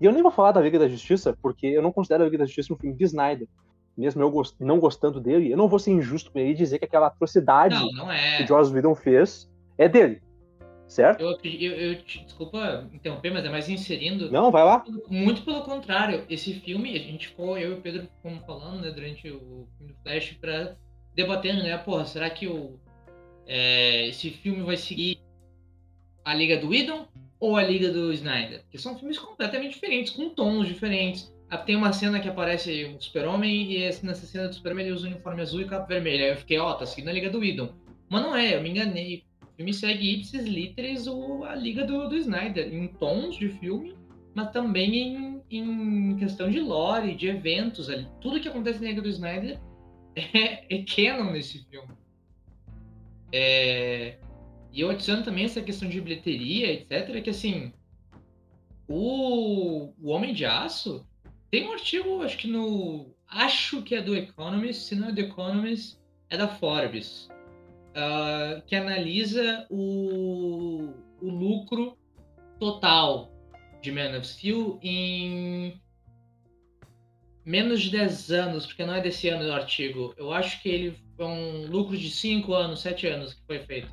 E 0.00 0.06
eu 0.06 0.12
nem 0.12 0.22
vou 0.22 0.30
falar 0.30 0.52
da 0.52 0.60
Liga 0.60 0.78
da 0.78 0.88
Justiça, 0.88 1.36
porque 1.40 1.66
eu 1.66 1.82
não 1.82 1.92
considero 1.92 2.22
a 2.22 2.26
Liga 2.26 2.38
da 2.38 2.46
Justiça 2.46 2.72
um 2.72 2.76
filme 2.76 2.96
de 2.96 3.04
Snyder. 3.04 3.48
Mesmo 3.96 4.22
eu 4.22 4.30
gost 4.30 4.56
não 4.58 4.80
gostando 4.80 5.20
dele, 5.20 5.52
eu 5.52 5.56
não 5.56 5.68
vou 5.68 5.78
ser 5.78 5.92
injusto 5.92 6.32
com 6.32 6.38
ele 6.38 6.50
e 6.50 6.54
dizer 6.54 6.80
que 6.80 6.84
aquela 6.84 7.06
atrocidade 7.06 7.76
não, 7.76 7.92
não 7.92 8.12
é. 8.12 8.38
que 8.38 8.46
Joss 8.46 8.72
Whedon 8.72 8.94
fez 8.94 9.48
é 9.78 9.88
dele. 9.88 10.20
Certo? 10.86 11.20
Eu, 11.20 11.38
eu, 11.42 11.72
eu, 11.72 11.94
desculpa 12.04 12.88
interromper, 12.92 13.32
mas 13.32 13.44
é 13.44 13.48
mais 13.48 13.68
inserindo. 13.68 14.30
Não, 14.30 14.50
vai 14.50 14.64
lá. 14.64 14.84
Muito 15.08 15.42
pelo 15.42 15.62
contrário. 15.62 16.24
Esse 16.28 16.54
filme, 16.54 16.94
a 16.94 16.98
gente 16.98 17.28
ficou, 17.28 17.56
eu 17.56 17.72
e 17.72 17.74
o 17.74 17.80
Pedro 17.80 18.06
fomos 18.22 18.44
falando, 18.44 18.82
né, 18.82 18.90
durante 18.90 19.30
o 19.30 19.66
filme 19.78 19.92
do 19.92 19.98
Flash, 20.02 20.36
pra 20.40 20.76
debatendo, 21.14 21.62
né? 21.62 21.78
Porra, 21.78 22.04
será 22.04 22.28
que 22.28 22.46
o 22.46 22.78
é, 23.46 24.08
esse 24.08 24.30
filme 24.30 24.62
vai 24.62 24.76
seguir 24.76 25.18
a 26.24 26.34
Liga 26.34 26.56
do 26.56 26.68
Whedon 26.68 27.06
ou 27.38 27.56
a 27.56 27.62
Liga 27.62 27.92
do 27.92 28.12
Snyder? 28.12 28.62
Porque 28.62 28.78
são 28.78 28.98
filmes 28.98 29.18
completamente 29.18 29.74
diferentes, 29.74 30.12
com 30.12 30.30
tons 30.30 30.66
diferentes. 30.66 31.32
Ah, 31.50 31.58
tem 31.58 31.76
uma 31.76 31.92
cena 31.92 32.18
que 32.20 32.28
aparece 32.28 32.84
o 32.84 33.00
Super-Homem 33.00 33.72
e 33.72 33.78
nessa 34.02 34.26
cena 34.26 34.48
do 34.48 34.54
Super-Homem 34.54 34.86
ele 34.86 34.94
usa 34.94 35.06
o 35.06 35.10
uniforme 35.10 35.42
azul 35.42 35.60
e 35.60 35.66
capa 35.66 35.86
vermelha. 35.86 36.24
Aí 36.24 36.30
eu 36.30 36.36
fiquei, 36.36 36.58
ó, 36.58 36.70
oh, 36.70 36.74
tá 36.74 36.86
seguindo 36.86 37.10
a 37.10 37.12
Liga 37.12 37.30
do 37.30 37.38
Whedon. 37.38 37.68
Mas 38.08 38.22
não 38.22 38.34
é, 38.36 38.56
eu 38.56 38.62
me 38.62 38.70
enganei. 38.70 39.24
O 39.42 39.56
filme 39.56 39.72
segue 39.72 40.14
ipsis 40.14 40.46
literis 40.46 41.06
a 41.06 41.54
Liga 41.54 41.84
do, 41.84 42.08
do 42.08 42.16
Snyder, 42.16 42.72
em 42.72 42.88
tons 42.88 43.36
de 43.36 43.48
filme, 43.48 43.94
mas 44.34 44.50
também 44.50 44.96
em, 44.96 45.42
em 45.50 46.16
questão 46.16 46.50
de 46.50 46.60
lore, 46.60 47.14
de 47.14 47.28
eventos 47.28 47.88
ali. 47.88 48.08
Tudo 48.20 48.40
que 48.40 48.48
acontece 48.48 48.80
na 48.80 48.88
Liga 48.88 49.02
do 49.02 49.08
Snyder 49.08 49.60
é, 50.16 50.74
é 50.74 50.82
canon 50.82 51.30
nesse 51.30 51.64
filme. 51.70 51.88
É... 53.36 54.16
E 54.72 54.80
eu 54.80 54.90
adiciono 54.90 55.24
também 55.24 55.44
essa 55.44 55.60
questão 55.60 55.88
de 55.88 56.00
bilheteria, 56.00 56.72
etc., 56.72 57.20
que 57.22 57.30
assim, 57.30 57.72
o, 58.86 59.92
o 60.00 60.10
Homem 60.10 60.32
de 60.32 60.44
Aço 60.44 61.04
tem 61.50 61.68
um 61.68 61.72
artigo, 61.72 62.22
acho 62.22 62.38
que 62.38 62.46
no. 62.46 63.12
Acho 63.26 63.82
que 63.82 63.96
é 63.96 64.02
do 64.02 64.14
Economist, 64.14 64.82
se 64.82 64.94
não 64.94 65.08
é 65.08 65.12
do 65.12 65.20
Economist, 65.20 65.98
é 66.30 66.36
da 66.36 66.46
Forbes, 66.46 67.28
uh, 67.90 68.62
que 68.66 68.76
analisa 68.76 69.66
o, 69.68 70.92
o 71.20 71.28
lucro 71.28 71.98
total 72.60 73.32
de 73.82 73.90
Man 73.90 74.16
of 74.16 74.26
Steel 74.26 74.78
em 74.80 75.80
menos 77.44 77.82
de 77.82 77.90
10 77.90 78.30
anos, 78.30 78.66
porque 78.66 78.86
não 78.86 78.94
é 78.94 79.00
desse 79.00 79.28
ano 79.28 79.48
o 79.48 79.52
artigo. 79.52 80.14
Eu 80.16 80.32
acho 80.32 80.62
que 80.62 80.68
ele 80.68 81.03
foi 81.16 81.26
um 81.26 81.66
lucro 81.66 81.96
de 81.96 82.10
5 82.10 82.52
anos, 82.52 82.80
7 82.80 83.06
anos 83.06 83.34
que 83.34 83.40
foi 83.46 83.58
feito. 83.60 83.88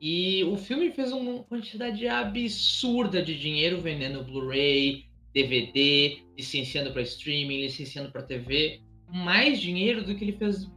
E 0.00 0.42
o 0.44 0.56
filme 0.56 0.90
fez 0.90 1.12
uma 1.12 1.44
quantidade 1.44 2.06
absurda 2.08 3.22
de 3.22 3.38
dinheiro 3.38 3.80
vendendo 3.80 4.24
Blu-ray, 4.24 5.04
DVD, 5.32 6.18
licenciando 6.36 6.92
para 6.92 7.02
streaming, 7.02 7.60
licenciando 7.60 8.10
para 8.10 8.22
TV, 8.22 8.80
mais 9.08 9.60
dinheiro 9.60 10.04
do 10.04 10.14
que 10.16 10.24
ele 10.24 10.32
fez 10.32 10.68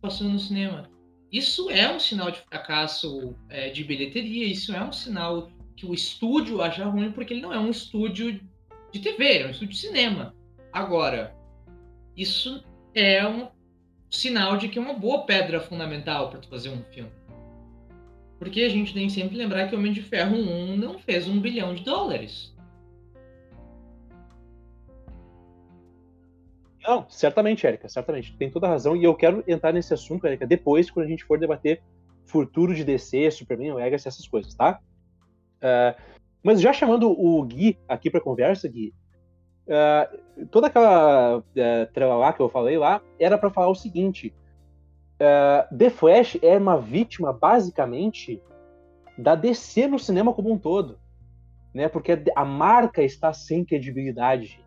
passando 0.00 0.32
no 0.32 0.38
cinema. 0.38 0.90
Isso 1.30 1.70
é 1.70 1.92
um 1.94 2.00
sinal 2.00 2.30
de 2.30 2.40
fracasso 2.40 3.34
é, 3.48 3.68
de 3.68 3.84
bilheteria, 3.84 4.46
isso 4.46 4.74
é 4.74 4.82
um 4.82 4.92
sinal 4.92 5.50
que 5.76 5.86
o 5.86 5.94
estúdio 5.94 6.60
acha 6.60 6.84
ruim, 6.84 7.12
porque 7.12 7.34
ele 7.34 7.42
não 7.42 7.52
é 7.52 7.58
um 7.58 7.70
estúdio 7.70 8.40
de 8.90 8.98
TV, 9.00 9.38
é 9.38 9.46
um 9.46 9.50
estúdio 9.50 9.74
de 9.74 9.78
cinema. 9.78 10.34
Agora, 10.72 11.36
isso 12.16 12.64
é 12.94 13.26
um 13.26 13.48
sinal 14.10 14.56
de 14.56 14.68
que 14.68 14.78
é 14.78 14.82
uma 14.82 14.94
boa 14.94 15.24
pedra 15.24 15.60
fundamental 15.60 16.30
para 16.30 16.40
tu 16.40 16.48
fazer 16.48 16.70
um 16.70 16.82
filme. 16.84 17.10
Porque 18.38 18.62
a 18.62 18.68
gente 18.68 18.94
tem 18.94 19.08
sempre 19.08 19.36
lembrar 19.36 19.68
que 19.68 19.74
o 19.74 19.78
Homem 19.78 19.92
de 19.92 20.02
Ferro 20.02 20.36
1 20.36 20.76
não 20.76 20.98
fez 20.98 21.26
um 21.26 21.40
bilhão 21.40 21.74
de 21.74 21.82
dólares. 21.82 22.54
Não, 26.86 27.04
certamente, 27.10 27.66
Érica, 27.66 27.88
certamente. 27.88 28.34
Tem 28.36 28.50
toda 28.50 28.66
a 28.66 28.70
razão. 28.70 28.96
E 28.96 29.04
eu 29.04 29.14
quero 29.14 29.44
entrar 29.46 29.72
nesse 29.72 29.92
assunto, 29.92 30.26
Érica, 30.26 30.46
depois, 30.46 30.90
quando 30.90 31.06
a 31.06 31.08
gente 31.08 31.24
for 31.24 31.38
debater 31.38 31.82
futuro 32.24 32.74
de 32.74 32.84
DC, 32.84 33.30
Superman, 33.30 33.74
Legacy, 33.74 34.06
essas 34.06 34.26
coisas, 34.26 34.54
tá? 34.54 34.80
Uh, 35.58 36.00
mas 36.42 36.60
já 36.60 36.72
chamando 36.72 37.10
o 37.10 37.42
Gui 37.42 37.76
aqui 37.88 38.08
para 38.08 38.20
conversa, 38.20 38.68
Gui, 38.68 38.94
uh, 39.68 40.46
toda 40.46 40.66
aquela 40.66 41.38
uh, 41.38 41.92
trela 41.92 42.16
lá 42.16 42.32
que 42.32 42.40
eu 42.40 42.48
falei 42.48 42.78
lá 42.78 43.00
era 43.18 43.36
para 43.38 43.50
falar 43.50 43.68
o 43.68 43.74
seguinte: 43.74 44.34
uh, 45.20 45.76
The 45.76 45.90
Flash 45.90 46.38
é 46.42 46.56
uma 46.56 46.80
vítima, 46.80 47.32
basicamente, 47.32 48.42
da 49.16 49.34
DC 49.34 49.86
no 49.86 49.98
cinema 49.98 50.32
como 50.32 50.52
um 50.52 50.58
todo. 50.58 50.98
Né? 51.74 51.88
Porque 51.88 52.22
a 52.34 52.44
marca 52.44 53.02
está 53.02 53.32
sem 53.32 53.64
credibilidade. 53.64 54.64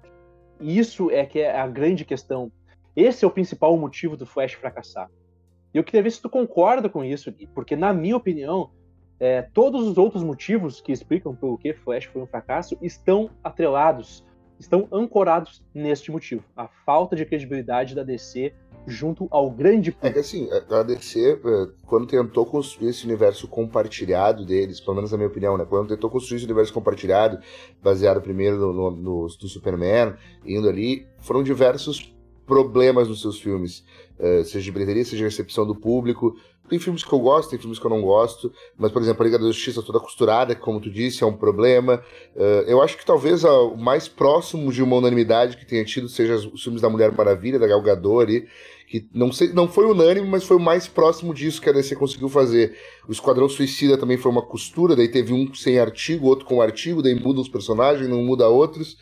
E 0.59 0.77
isso 0.77 1.09
é 1.09 1.25
que 1.25 1.39
é 1.39 1.59
a 1.59 1.67
grande 1.67 2.05
questão. 2.05 2.51
Esse 2.95 3.25
é 3.25 3.27
o 3.27 3.31
principal 3.31 3.75
motivo 3.77 4.15
do 4.15 4.25
Flash 4.25 4.53
fracassar. 4.53 5.09
E 5.73 5.77
eu 5.77 5.83
queria 5.83 6.03
ver 6.03 6.11
se 6.11 6.21
tu 6.21 6.29
concorda 6.29 6.89
com 6.89 7.03
isso, 7.03 7.33
porque, 7.55 7.75
na 7.75 7.93
minha 7.93 8.17
opinião, 8.17 8.69
é, 9.19 9.41
todos 9.41 9.87
os 9.87 9.97
outros 9.97 10.23
motivos 10.23 10.81
que 10.81 10.91
explicam 10.91 11.33
por 11.33 11.57
que 11.57 11.73
Flash 11.73 12.05
foi 12.05 12.21
um 12.21 12.27
fracasso 12.27 12.77
estão 12.81 13.29
atrelados, 13.43 14.25
estão 14.61 14.87
ancorados 14.91 15.61
neste 15.73 16.11
motivo: 16.11 16.43
a 16.55 16.67
falta 16.67 17.15
de 17.15 17.25
credibilidade 17.25 17.95
da 17.95 18.03
DC 18.03 18.53
junto 18.87 19.27
ao 19.29 19.51
grande 19.51 19.91
público. 19.91 20.07
É 20.07 20.11
que 20.11 20.19
assim, 20.19 20.49
a 20.51 20.83
DC, 20.83 21.39
é, 21.43 21.67
quando 21.85 22.07
tentou 22.07 22.45
construir 22.45 22.89
esse 22.89 23.05
universo 23.05 23.47
compartilhado 23.47 24.43
deles, 24.45 24.79
pelo 24.79 24.95
menos 24.95 25.11
na 25.11 25.17
minha 25.17 25.29
opinião, 25.29 25.57
né? 25.57 25.65
Quando 25.67 25.89
tentou 25.89 26.09
construir 26.09 26.37
esse 26.37 26.45
universo 26.45 26.73
compartilhado, 26.73 27.39
baseado 27.81 28.21
primeiro 28.21 28.57
no, 28.57 28.73
no, 28.73 28.91
no, 28.91 29.21
no 29.23 29.29
Superman, 29.29 30.15
indo 30.45 30.67
ali, 30.67 31.05
foram 31.19 31.43
diversos 31.43 32.15
problemas 32.45 33.07
nos 33.07 33.21
seus 33.21 33.39
filmes, 33.39 33.83
uh, 34.19 34.43
seja 34.43 34.65
de 34.65 34.71
bilheteria, 34.71 35.05
seja 35.05 35.17
de 35.17 35.23
recepção 35.23 35.65
do 35.65 35.75
público. 35.75 36.35
Tem 36.71 36.79
filmes 36.79 37.03
que 37.03 37.11
eu 37.11 37.19
gosto, 37.19 37.49
tem 37.49 37.59
filmes 37.59 37.77
que 37.77 37.85
eu 37.85 37.89
não 37.89 38.01
gosto, 38.01 38.49
mas, 38.77 38.93
por 38.93 39.01
exemplo, 39.01 39.21
a 39.21 39.25
Liga 39.25 39.37
da 39.37 39.47
Justiça 39.47 39.83
toda 39.83 39.99
costurada, 39.99 40.55
como 40.55 40.79
tu 40.79 40.89
disse, 40.89 41.21
é 41.21 41.27
um 41.27 41.35
problema. 41.35 42.01
Uh, 42.33 42.63
eu 42.65 42.81
acho 42.81 42.97
que 42.97 43.05
talvez 43.05 43.43
o 43.43 43.75
mais 43.75 44.07
próximo 44.07 44.71
de 44.71 44.81
uma 44.81 44.95
unanimidade 44.95 45.57
que 45.57 45.65
tenha 45.65 45.83
tido 45.83 46.07
seja 46.07 46.35
os 46.35 46.63
filmes 46.63 46.81
da 46.81 46.89
Mulher 46.89 47.11
Maravilha, 47.11 47.59
da 47.59 47.67
Gal 47.67 47.81
Gadot 47.81 48.23
ali, 48.23 48.47
que 48.87 49.05
não, 49.13 49.33
sei, 49.33 49.51
não 49.51 49.67
foi 49.67 49.85
unânime, 49.85 50.25
mas 50.25 50.45
foi 50.45 50.55
o 50.55 50.61
mais 50.61 50.87
próximo 50.87 51.33
disso 51.33 51.61
que 51.61 51.67
a 51.67 51.73
DC 51.73 51.93
conseguiu 51.97 52.29
fazer. 52.29 52.73
O 53.05 53.11
Esquadrão 53.11 53.49
Suicida 53.49 53.97
também 53.97 54.15
foi 54.15 54.31
uma 54.31 54.41
costura, 54.41 54.95
daí 54.95 55.09
teve 55.09 55.33
um 55.33 55.53
sem 55.53 55.77
artigo, 55.77 56.27
outro 56.27 56.45
com 56.45 56.61
artigo, 56.61 57.03
daí 57.03 57.15
muda 57.15 57.41
os 57.41 57.49
personagens, 57.49 58.07
não 58.07 58.23
muda 58.23 58.47
outros. 58.47 58.95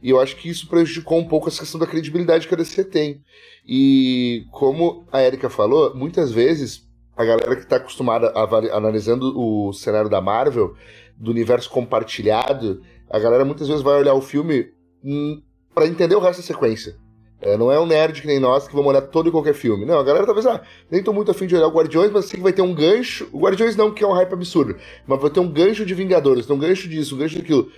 E 0.00 0.10
eu 0.10 0.20
acho 0.20 0.36
que 0.36 0.48
isso 0.48 0.68
prejudicou 0.68 1.18
um 1.18 1.26
pouco 1.26 1.48
essa 1.48 1.58
questão 1.58 1.80
da 1.80 1.86
credibilidade 1.86 2.46
que 2.46 2.54
a 2.54 2.56
DC 2.56 2.84
tem. 2.84 3.20
E 3.66 4.46
como 4.52 5.04
a 5.10 5.20
Erika 5.20 5.50
falou, 5.50 5.96
muitas 5.96 6.30
vezes 6.30 6.86
a 7.18 7.24
galera 7.24 7.56
que 7.56 7.62
está 7.62 7.76
acostumada 7.76 8.32
a, 8.34 8.76
analisando 8.76 9.38
o 9.38 9.72
cenário 9.72 10.08
da 10.08 10.20
Marvel, 10.20 10.74
do 11.16 11.30
universo 11.30 11.68
compartilhado, 11.68 12.80
a 13.10 13.18
galera 13.18 13.44
muitas 13.44 13.68
vezes 13.68 13.82
vai 13.82 13.98
olhar 13.98 14.14
o 14.14 14.22
filme 14.22 14.68
hum, 15.04 15.42
para 15.74 15.86
entender 15.86 16.14
o 16.14 16.20
resto 16.20 16.40
da 16.40 16.46
sequência. 16.46 16.96
É, 17.40 17.56
não 17.56 17.70
é 17.70 17.78
um 17.78 17.86
nerd 17.86 18.20
que 18.20 18.26
nem 18.26 18.40
nós 18.40 18.66
que 18.66 18.74
vamos 18.74 18.88
olhar 18.90 19.02
todo 19.02 19.28
e 19.28 19.32
qualquer 19.32 19.54
filme. 19.54 19.84
Não, 19.84 19.98
a 19.98 20.02
galera 20.02 20.26
talvez, 20.26 20.46
ah, 20.46 20.62
nem 20.90 21.02
tô 21.02 21.12
muito 21.12 21.30
afim 21.30 21.46
de 21.46 21.54
olhar 21.54 21.68
o 21.68 21.72
Guardiões, 21.72 22.10
mas 22.10 22.24
sei 22.24 22.38
que 22.38 22.42
vai 22.42 22.52
ter 22.52 22.62
um 22.62 22.74
gancho. 22.74 23.28
O 23.32 23.40
Guardiões 23.40 23.76
não, 23.76 23.92
que 23.92 24.02
é 24.02 24.06
um 24.06 24.12
hype 24.12 24.32
absurdo, 24.32 24.76
mas 25.06 25.20
vai 25.20 25.30
ter 25.30 25.40
um 25.40 25.48
gancho 25.48 25.84
de 25.84 25.94
Vingadores, 25.94 26.46
tem 26.46 26.56
um 26.56 26.58
gancho 26.58 26.88
disso, 26.88 27.14
um 27.14 27.18
gancho 27.18 27.36
daquilo 27.36 27.70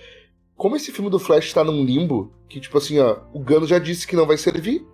como 0.61 0.75
esse 0.75 0.91
filme 0.91 1.09
do 1.09 1.17
Flash 1.17 1.51
tá 1.53 1.63
num 1.63 1.83
limbo, 1.83 2.31
que 2.47 2.59
tipo 2.59 2.77
assim, 2.77 2.99
ó, 2.99 3.17
o 3.33 3.39
Gano 3.39 3.65
já 3.65 3.79
disse 3.79 4.05
que 4.05 4.15
não 4.15 4.27
vai 4.27 4.37
servir, 4.37 4.85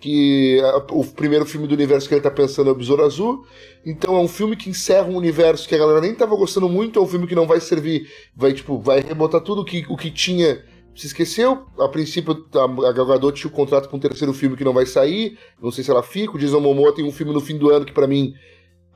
que 0.00 0.60
a, 0.60 0.76
o 0.92 1.04
primeiro 1.04 1.46
filme 1.46 1.66
do 1.66 1.74
universo 1.74 2.08
que 2.08 2.14
ele 2.14 2.20
tá 2.20 2.30
pensando 2.30 2.68
é 2.68 2.72
o 2.72 2.76
Besouro 2.76 3.04
Azul, 3.04 3.44
então 3.84 4.16
é 4.16 4.20
um 4.20 4.28
filme 4.28 4.56
que 4.56 4.70
encerra 4.70 5.08
um 5.08 5.16
universo 5.16 5.68
que 5.68 5.74
a 5.74 5.78
galera 5.78 6.00
nem 6.00 6.14
tava 6.14 6.36
gostando 6.36 6.68
muito, 6.68 6.98
é 6.98 7.02
um 7.02 7.06
filme 7.06 7.26
que 7.26 7.34
não 7.34 7.46
vai 7.46 7.60
servir, 7.60 8.08
vai 8.34 8.52
tipo, 8.52 8.78
vai 8.78 9.00
rebotar 9.00 9.40
tudo 9.40 9.64
que, 9.64 9.84
o 9.88 9.96
que 9.96 10.10
tinha 10.10 10.62
se 10.94 11.06
esqueceu. 11.06 11.66
A 11.78 11.88
princípio, 11.88 12.46
a 12.54 12.92
Gal 12.92 13.06
Gadot 13.06 13.38
tinha 13.38 13.50
o 13.50 13.54
contrato 13.54 13.88
com 13.88 13.96
um 13.96 14.00
terceiro 14.00 14.32
filme 14.32 14.56
que 14.56 14.64
não 14.64 14.72
vai 14.72 14.86
sair. 14.86 15.36
Não 15.60 15.70
sei 15.70 15.82
se 15.82 15.90
ela 15.90 16.02
fica. 16.02 16.36
O 16.36 16.38
Jason 16.38 16.60
Momoa 16.60 16.94
tem 16.94 17.04
um 17.04 17.12
filme 17.12 17.32
no 17.32 17.40
fim 17.40 17.58
do 17.58 17.70
ano 17.70 17.84
que, 17.84 17.92
para 17.92 18.06
mim, 18.06 18.34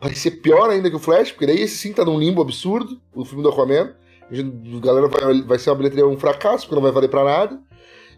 vai 0.00 0.14
ser 0.14 0.32
pior 0.32 0.70
ainda 0.70 0.88
que 0.88 0.96
o 0.96 1.00
Flash, 1.00 1.32
porque 1.32 1.46
daí 1.46 1.60
esse 1.60 1.76
sim 1.76 1.92
tá 1.92 2.04
num 2.04 2.18
limbo 2.18 2.40
absurdo, 2.40 3.00
o 3.12 3.24
filme 3.24 3.42
do 3.42 3.48
Aquaman. 3.48 3.94
A 4.30 4.80
galera 4.80 5.08
vai, 5.08 5.42
vai 5.42 5.58
ser 5.58 5.70
uma 5.70 5.76
bilheteria 5.76 6.06
um 6.06 6.18
fracasso, 6.18 6.64
porque 6.64 6.74
não 6.74 6.82
vai 6.82 6.92
valer 6.92 7.08
para 7.08 7.24
nada. 7.24 7.60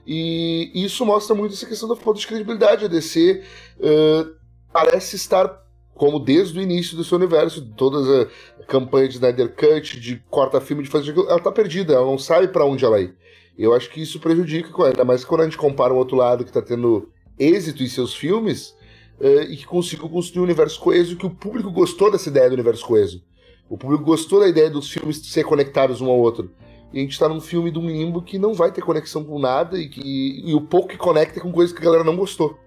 E 0.06 0.70
isso 0.74 1.04
mostra 1.04 1.34
muito 1.34 1.54
essa 1.54 1.66
questão 1.66 1.88
da 1.88 1.96
falta 1.96 2.20
de 2.20 2.26
credibilidade. 2.26 2.84
A 2.84 2.88
DC 2.88 3.42
uh, 3.78 4.34
parece 4.72 5.16
estar, 5.16 5.62
como 5.94 6.18
desde 6.18 6.58
o 6.58 6.62
início 6.62 6.96
do 6.96 7.04
seu 7.04 7.18
universo, 7.18 7.64
todas 7.76 8.08
a 8.08 8.64
campanha 8.64 9.08
de 9.08 9.14
Snyder 9.14 9.54
Cut, 9.54 10.00
de 10.00 10.22
corta 10.30 10.60
filme, 10.60 10.82
de 10.82 10.88
fazer 10.88 11.10
aquilo, 11.10 11.28
ela 11.28 11.40
tá 11.40 11.52
perdida, 11.52 11.94
ela 11.94 12.06
não 12.06 12.18
sabe 12.18 12.48
para 12.48 12.64
onde 12.64 12.84
ela 12.84 13.00
ir. 13.00 13.14
Eu 13.58 13.74
acho 13.74 13.90
que 13.90 14.00
isso 14.00 14.18
prejudica, 14.20 14.70
ainda 14.86 15.04
mais 15.04 15.24
quando 15.24 15.42
a 15.42 15.44
gente 15.44 15.58
compara 15.58 15.92
um 15.92 15.98
outro 15.98 16.16
lado 16.16 16.44
que 16.44 16.52
tá 16.52 16.62
tendo 16.62 17.08
êxito 17.38 17.82
em 17.82 17.88
seus 17.88 18.14
filmes 18.14 18.74
uh, 19.20 19.42
e 19.48 19.56
que 19.56 19.66
conseguiu 19.66 20.08
construir 20.08 20.40
um 20.40 20.44
universo 20.44 20.80
coeso 20.80 21.16
que 21.16 21.26
o 21.26 21.30
público 21.30 21.70
gostou 21.70 22.10
dessa 22.10 22.28
ideia 22.28 22.48
do 22.48 22.54
universo 22.54 22.84
coeso. 22.86 23.22
O 23.68 23.78
público 23.78 24.02
gostou 24.02 24.40
da 24.40 24.48
ideia 24.48 24.68
dos 24.68 24.90
filmes 24.90 25.18
ser 25.18 25.44
conectados 25.44 26.00
um 26.00 26.10
ao 26.10 26.18
outro. 26.18 26.50
E 26.92 26.98
a 26.98 27.02
gente 27.02 27.18
tá 27.18 27.28
num 27.28 27.40
filme 27.40 27.70
de 27.70 27.78
um 27.78 27.86
limbo 27.86 28.20
que 28.20 28.38
não 28.38 28.52
vai 28.52 28.72
ter 28.72 28.82
conexão 28.82 29.24
com 29.24 29.38
nada 29.38 29.78
e, 29.78 29.88
que, 29.88 30.42
e 30.44 30.52
o 30.54 30.60
pouco 30.60 30.88
que 30.88 30.96
conecta 30.96 31.38
é 31.38 31.42
com 31.42 31.52
coisas 31.52 31.72
que 31.72 31.80
a 31.80 31.84
galera 31.84 32.02
não 32.02 32.16
gostou. 32.16 32.58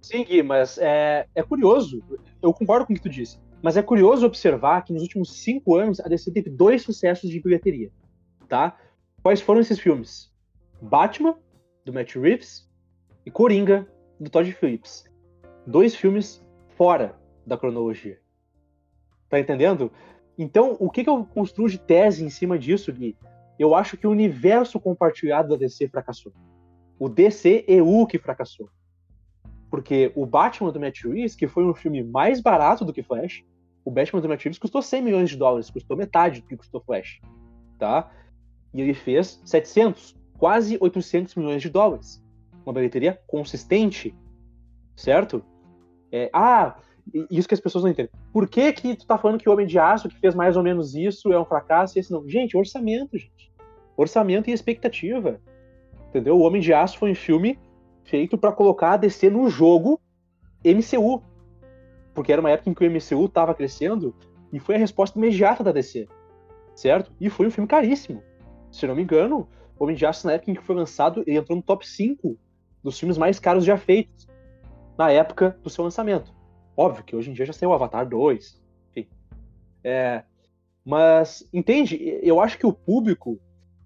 Sim, 0.00 0.24
Gui, 0.24 0.42
mas 0.42 0.78
é, 0.78 1.26
é 1.34 1.42
curioso. 1.42 2.02
Eu 2.40 2.54
concordo 2.54 2.86
com 2.86 2.92
o 2.92 2.96
que 2.96 3.02
tu 3.02 3.10
disse. 3.10 3.38
Mas 3.60 3.76
é 3.76 3.82
curioso 3.82 4.24
observar 4.24 4.82
que 4.82 4.92
nos 4.92 5.02
últimos 5.02 5.32
cinco 5.32 5.74
anos 5.74 6.00
a 6.00 6.08
DC 6.08 6.30
teve 6.30 6.48
dois 6.48 6.82
sucessos 6.82 7.28
de 7.28 7.40
bilheteria. 7.40 7.90
Tá? 8.48 8.76
Quais 9.22 9.40
foram 9.40 9.60
esses 9.60 9.78
filmes? 9.78 10.32
Batman, 10.80 11.36
do 11.84 11.92
Matt 11.92 12.14
Reeves, 12.14 12.68
e 13.26 13.30
Coringa, 13.30 13.86
do 14.18 14.30
Todd 14.30 14.50
Phillips. 14.52 15.04
Dois 15.66 15.94
filmes 15.94 16.42
fora 16.76 17.14
da 17.46 17.58
cronologia. 17.58 18.18
Tá 19.28 19.38
entendendo? 19.38 19.92
Então, 20.38 20.76
o 20.78 20.88
que, 20.88 21.02
que 21.02 21.10
eu 21.10 21.24
construo 21.24 21.68
de 21.68 21.78
tese 21.78 22.24
em 22.24 22.30
cima 22.30 22.56
disso, 22.56 22.92
Gui? 22.92 23.16
Eu 23.58 23.74
acho 23.74 23.96
que 23.96 24.06
o 24.06 24.10
universo 24.10 24.78
compartilhado 24.78 25.48
da 25.48 25.56
DC 25.56 25.88
fracassou. 25.88 26.32
O 26.96 27.08
DCEU 27.08 28.06
que 28.06 28.18
fracassou. 28.18 28.70
Porque 29.68 30.12
o 30.14 30.24
Batman 30.24 30.70
do 30.70 30.78
Matt 30.78 31.02
Reeves, 31.02 31.34
que 31.34 31.48
foi 31.48 31.64
um 31.64 31.74
filme 31.74 32.04
mais 32.04 32.40
barato 32.40 32.84
do 32.84 32.92
que 32.92 33.02
Flash, 33.02 33.44
o 33.84 33.90
Batman 33.90 34.20
do 34.20 34.28
Matt 34.28 34.44
Reeves 34.44 34.58
custou 34.58 34.80
100 34.80 35.02
milhões 35.02 35.30
de 35.30 35.36
dólares, 35.36 35.70
custou 35.70 35.96
metade 35.96 36.40
do 36.40 36.46
que 36.46 36.56
custou 36.56 36.80
Flash, 36.80 37.20
tá? 37.76 38.10
E 38.72 38.80
ele 38.80 38.94
fez 38.94 39.42
700, 39.44 40.16
quase 40.38 40.78
800 40.80 41.34
milhões 41.34 41.60
de 41.60 41.68
dólares. 41.68 42.22
Uma 42.64 42.72
bilheteria 42.72 43.20
consistente, 43.26 44.14
certo? 44.94 45.44
É, 46.12 46.30
ah, 46.32 46.76
isso 47.30 47.48
que 47.48 47.54
as 47.54 47.60
pessoas 47.60 47.84
não 47.84 47.90
entendem. 47.90 48.10
Por 48.32 48.48
que 48.48 48.72
que 48.72 48.96
tu 48.96 49.06
tá 49.06 49.16
falando 49.18 49.38
que 49.38 49.48
o 49.48 49.52
Homem 49.52 49.66
de 49.66 49.78
Aço, 49.78 50.08
que 50.08 50.18
fez 50.18 50.34
mais 50.34 50.56
ou 50.56 50.62
menos 50.62 50.94
isso, 50.94 51.32
é 51.32 51.40
um 51.40 51.44
fracasso 51.44 51.98
e 51.98 52.00
esse 52.00 52.12
não? 52.12 52.28
Gente, 52.28 52.56
orçamento, 52.56 53.16
gente. 53.16 53.52
Orçamento 53.96 54.50
e 54.50 54.52
expectativa. 54.52 55.40
Entendeu? 56.08 56.36
O 56.36 56.42
Homem 56.42 56.60
de 56.60 56.72
Aço 56.72 56.98
foi 56.98 57.10
um 57.10 57.14
filme 57.14 57.58
feito 58.04 58.38
para 58.38 58.52
colocar 58.52 58.92
a 58.92 58.96
DC 58.96 59.30
no 59.30 59.48
jogo 59.48 60.00
MCU. 60.64 61.22
Porque 62.14 62.32
era 62.32 62.40
uma 62.40 62.50
época 62.50 62.70
em 62.70 62.74
que 62.74 62.86
o 62.86 62.90
MCU 62.90 63.28
tava 63.28 63.54
crescendo 63.54 64.14
e 64.52 64.58
foi 64.58 64.74
a 64.76 64.78
resposta 64.78 65.18
imediata 65.18 65.62
da 65.62 65.72
DC. 65.72 66.08
Certo? 66.74 67.12
E 67.20 67.28
foi 67.28 67.46
um 67.46 67.50
filme 67.50 67.68
caríssimo. 67.68 68.22
Se 68.70 68.86
não 68.86 68.94
me 68.94 69.02
engano, 69.02 69.48
o 69.78 69.84
Homem 69.84 69.96
de 69.96 70.04
Aço, 70.06 70.26
na 70.26 70.34
época 70.34 70.50
em 70.50 70.54
que 70.54 70.62
foi 70.62 70.76
lançado, 70.76 71.22
ele 71.26 71.38
entrou 71.38 71.56
no 71.56 71.62
top 71.62 71.86
5 71.86 72.36
dos 72.82 72.98
filmes 72.98 73.18
mais 73.18 73.38
caros 73.38 73.64
já 73.64 73.76
feitos 73.76 74.26
na 74.96 75.10
época 75.10 75.58
do 75.62 75.70
seu 75.70 75.84
lançamento. 75.84 76.37
Óbvio 76.78 77.02
que 77.02 77.16
hoje 77.16 77.28
em 77.28 77.32
dia 77.32 77.44
já 77.44 77.52
saiu 77.52 77.70
o 77.70 77.72
Avatar 77.72 78.08
2, 78.08 78.62
enfim. 78.92 79.08
É, 79.82 80.22
mas, 80.84 81.44
entende? 81.52 81.96
Eu 82.22 82.40
acho 82.40 82.56
que 82.56 82.64
o 82.64 82.72
público, 82.72 83.36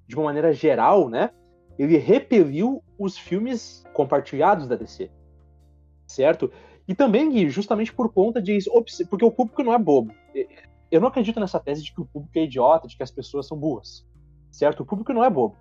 de 0.06 0.14
uma 0.14 0.26
maneira 0.26 0.52
geral, 0.52 1.08
né, 1.08 1.30
ele 1.78 1.96
repeliu 1.96 2.84
os 2.98 3.16
filmes 3.16 3.82
compartilhados 3.94 4.66
da 4.66 4.76
DC. 4.76 5.10
Certo? 6.06 6.52
E 6.86 6.94
também, 6.94 7.30
Gui, 7.30 7.48
justamente 7.48 7.90
por 7.90 8.12
conta 8.12 8.42
de. 8.42 8.58
Porque 9.08 9.24
o 9.24 9.32
público 9.32 9.62
não 9.62 9.72
é 9.72 9.78
bobo. 9.78 10.12
Eu 10.90 11.00
não 11.00 11.08
acredito 11.08 11.40
nessa 11.40 11.58
tese 11.58 11.82
de 11.82 11.94
que 11.94 12.00
o 12.02 12.04
público 12.04 12.38
é 12.38 12.44
idiota, 12.44 12.86
de 12.86 12.94
que 12.94 13.02
as 13.02 13.10
pessoas 13.10 13.46
são 13.46 13.56
burras. 13.56 14.06
Certo? 14.50 14.80
O 14.80 14.86
público 14.86 15.14
não 15.14 15.24
é 15.24 15.30
bobo. 15.30 15.56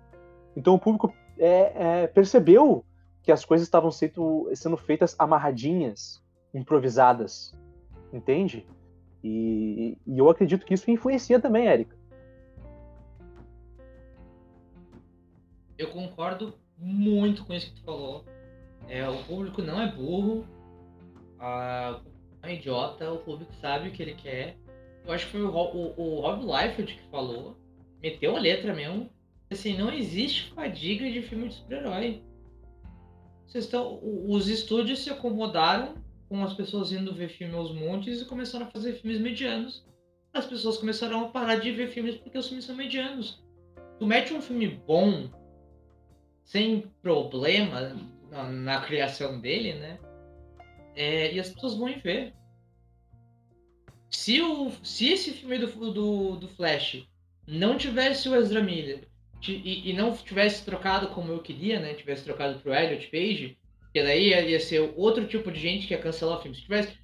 Então 0.54 0.74
o 0.74 0.78
público 0.78 1.14
é, 1.38 2.02
é, 2.02 2.06
percebeu 2.08 2.84
que 3.22 3.32
as 3.32 3.42
coisas 3.42 3.66
estavam 3.66 3.90
sendo, 3.90 4.50
sendo 4.54 4.76
feitas 4.76 5.16
amarradinhas, 5.18 6.22
improvisadas, 6.54 7.56
entende? 8.12 8.66
E, 9.22 9.96
e 10.06 10.18
eu 10.18 10.28
acredito 10.28 10.66
que 10.66 10.74
isso 10.74 10.90
influencia 10.90 11.40
também, 11.40 11.66
Érica. 11.68 11.96
Eu 15.78 15.90
concordo 15.90 16.54
muito 16.76 17.44
com 17.44 17.52
isso 17.52 17.72
que 17.72 17.80
tu 17.80 17.84
falou. 17.84 18.24
É, 18.88 19.08
o 19.08 19.22
público 19.24 19.62
não 19.62 19.80
é 19.80 19.90
burro, 19.90 20.44
a, 21.38 22.00
não 22.42 22.48
é 22.48 22.54
idiota, 22.54 23.12
o 23.12 23.18
público 23.18 23.54
sabe 23.54 23.88
o 23.88 23.92
que 23.92 24.02
ele 24.02 24.14
quer. 24.14 24.56
Eu 25.04 25.12
acho 25.12 25.26
que 25.26 25.32
foi 25.32 25.42
o, 25.42 25.50
o, 25.50 25.94
o 25.96 26.20
Rob 26.20 26.44
Liefeld 26.44 26.94
que 26.94 27.10
falou, 27.10 27.56
meteu 28.00 28.36
a 28.36 28.40
letra 28.40 28.74
mesmo. 28.74 29.08
Assim, 29.50 29.76
não 29.76 29.92
existe 29.92 30.52
fadiga 30.52 31.10
de 31.10 31.22
filme 31.22 31.48
de 31.48 31.54
super-herói. 31.54 32.22
Estão, 33.54 34.00
os 34.02 34.48
estúdios 34.48 35.04
se 35.04 35.10
acomodaram 35.10 35.94
com 36.32 36.42
as 36.42 36.54
pessoas 36.54 36.90
indo 36.90 37.14
ver 37.14 37.28
filme 37.28 37.54
aos 37.54 37.74
montes 37.74 38.22
e 38.22 38.24
começaram 38.24 38.64
a 38.64 38.70
fazer 38.70 38.94
filmes 38.94 39.20
medianos. 39.20 39.84
As 40.32 40.46
pessoas 40.46 40.78
começaram 40.78 41.26
a 41.26 41.28
parar 41.28 41.56
de 41.56 41.70
ver 41.70 41.88
filmes 41.88 42.14
porque 42.16 42.38
os 42.38 42.46
filmes 42.46 42.64
são 42.64 42.74
medianos. 42.74 43.44
Tu 43.98 44.06
mete 44.06 44.32
um 44.32 44.40
filme 44.40 44.80
bom, 44.86 45.28
sem 46.42 46.90
problema 47.02 47.94
na, 48.30 48.44
na 48.44 48.80
criação 48.80 49.38
dele, 49.42 49.74
né? 49.74 49.98
É, 50.96 51.34
e 51.34 51.38
as 51.38 51.50
pessoas 51.50 51.74
vão 51.74 51.94
ver. 52.02 52.32
Se, 54.08 54.40
o, 54.40 54.72
se 54.82 55.08
esse 55.08 55.32
filme 55.32 55.58
do, 55.58 55.92
do, 55.92 56.36
do 56.36 56.48
Flash 56.48 57.06
não 57.46 57.76
tivesse 57.76 58.26
o 58.30 58.34
Ezra 58.34 58.62
Miller 58.62 59.06
e, 59.46 59.90
e, 59.90 59.92
não 59.92 60.16
tivesse 60.16 60.64
trocado 60.64 61.08
como 61.08 61.30
eu 61.30 61.40
queria, 61.40 61.78
né? 61.78 61.92
Tivesse 61.92 62.24
trocado 62.24 62.58
pro 62.60 62.72
Elliot 62.72 63.06
Page, 63.08 63.58
que 63.92 64.02
daí 64.02 64.28
ia 64.28 64.60
ser 64.60 64.92
outro 64.96 65.26
tipo 65.26 65.50
de 65.50 65.60
gente 65.60 65.86
que 65.86 65.94
ia 65.94 66.00
cancelar 66.00 66.38
o 66.38 66.42
filme. 66.42 66.56
Se 66.56 66.62
tivesse. 66.62 66.98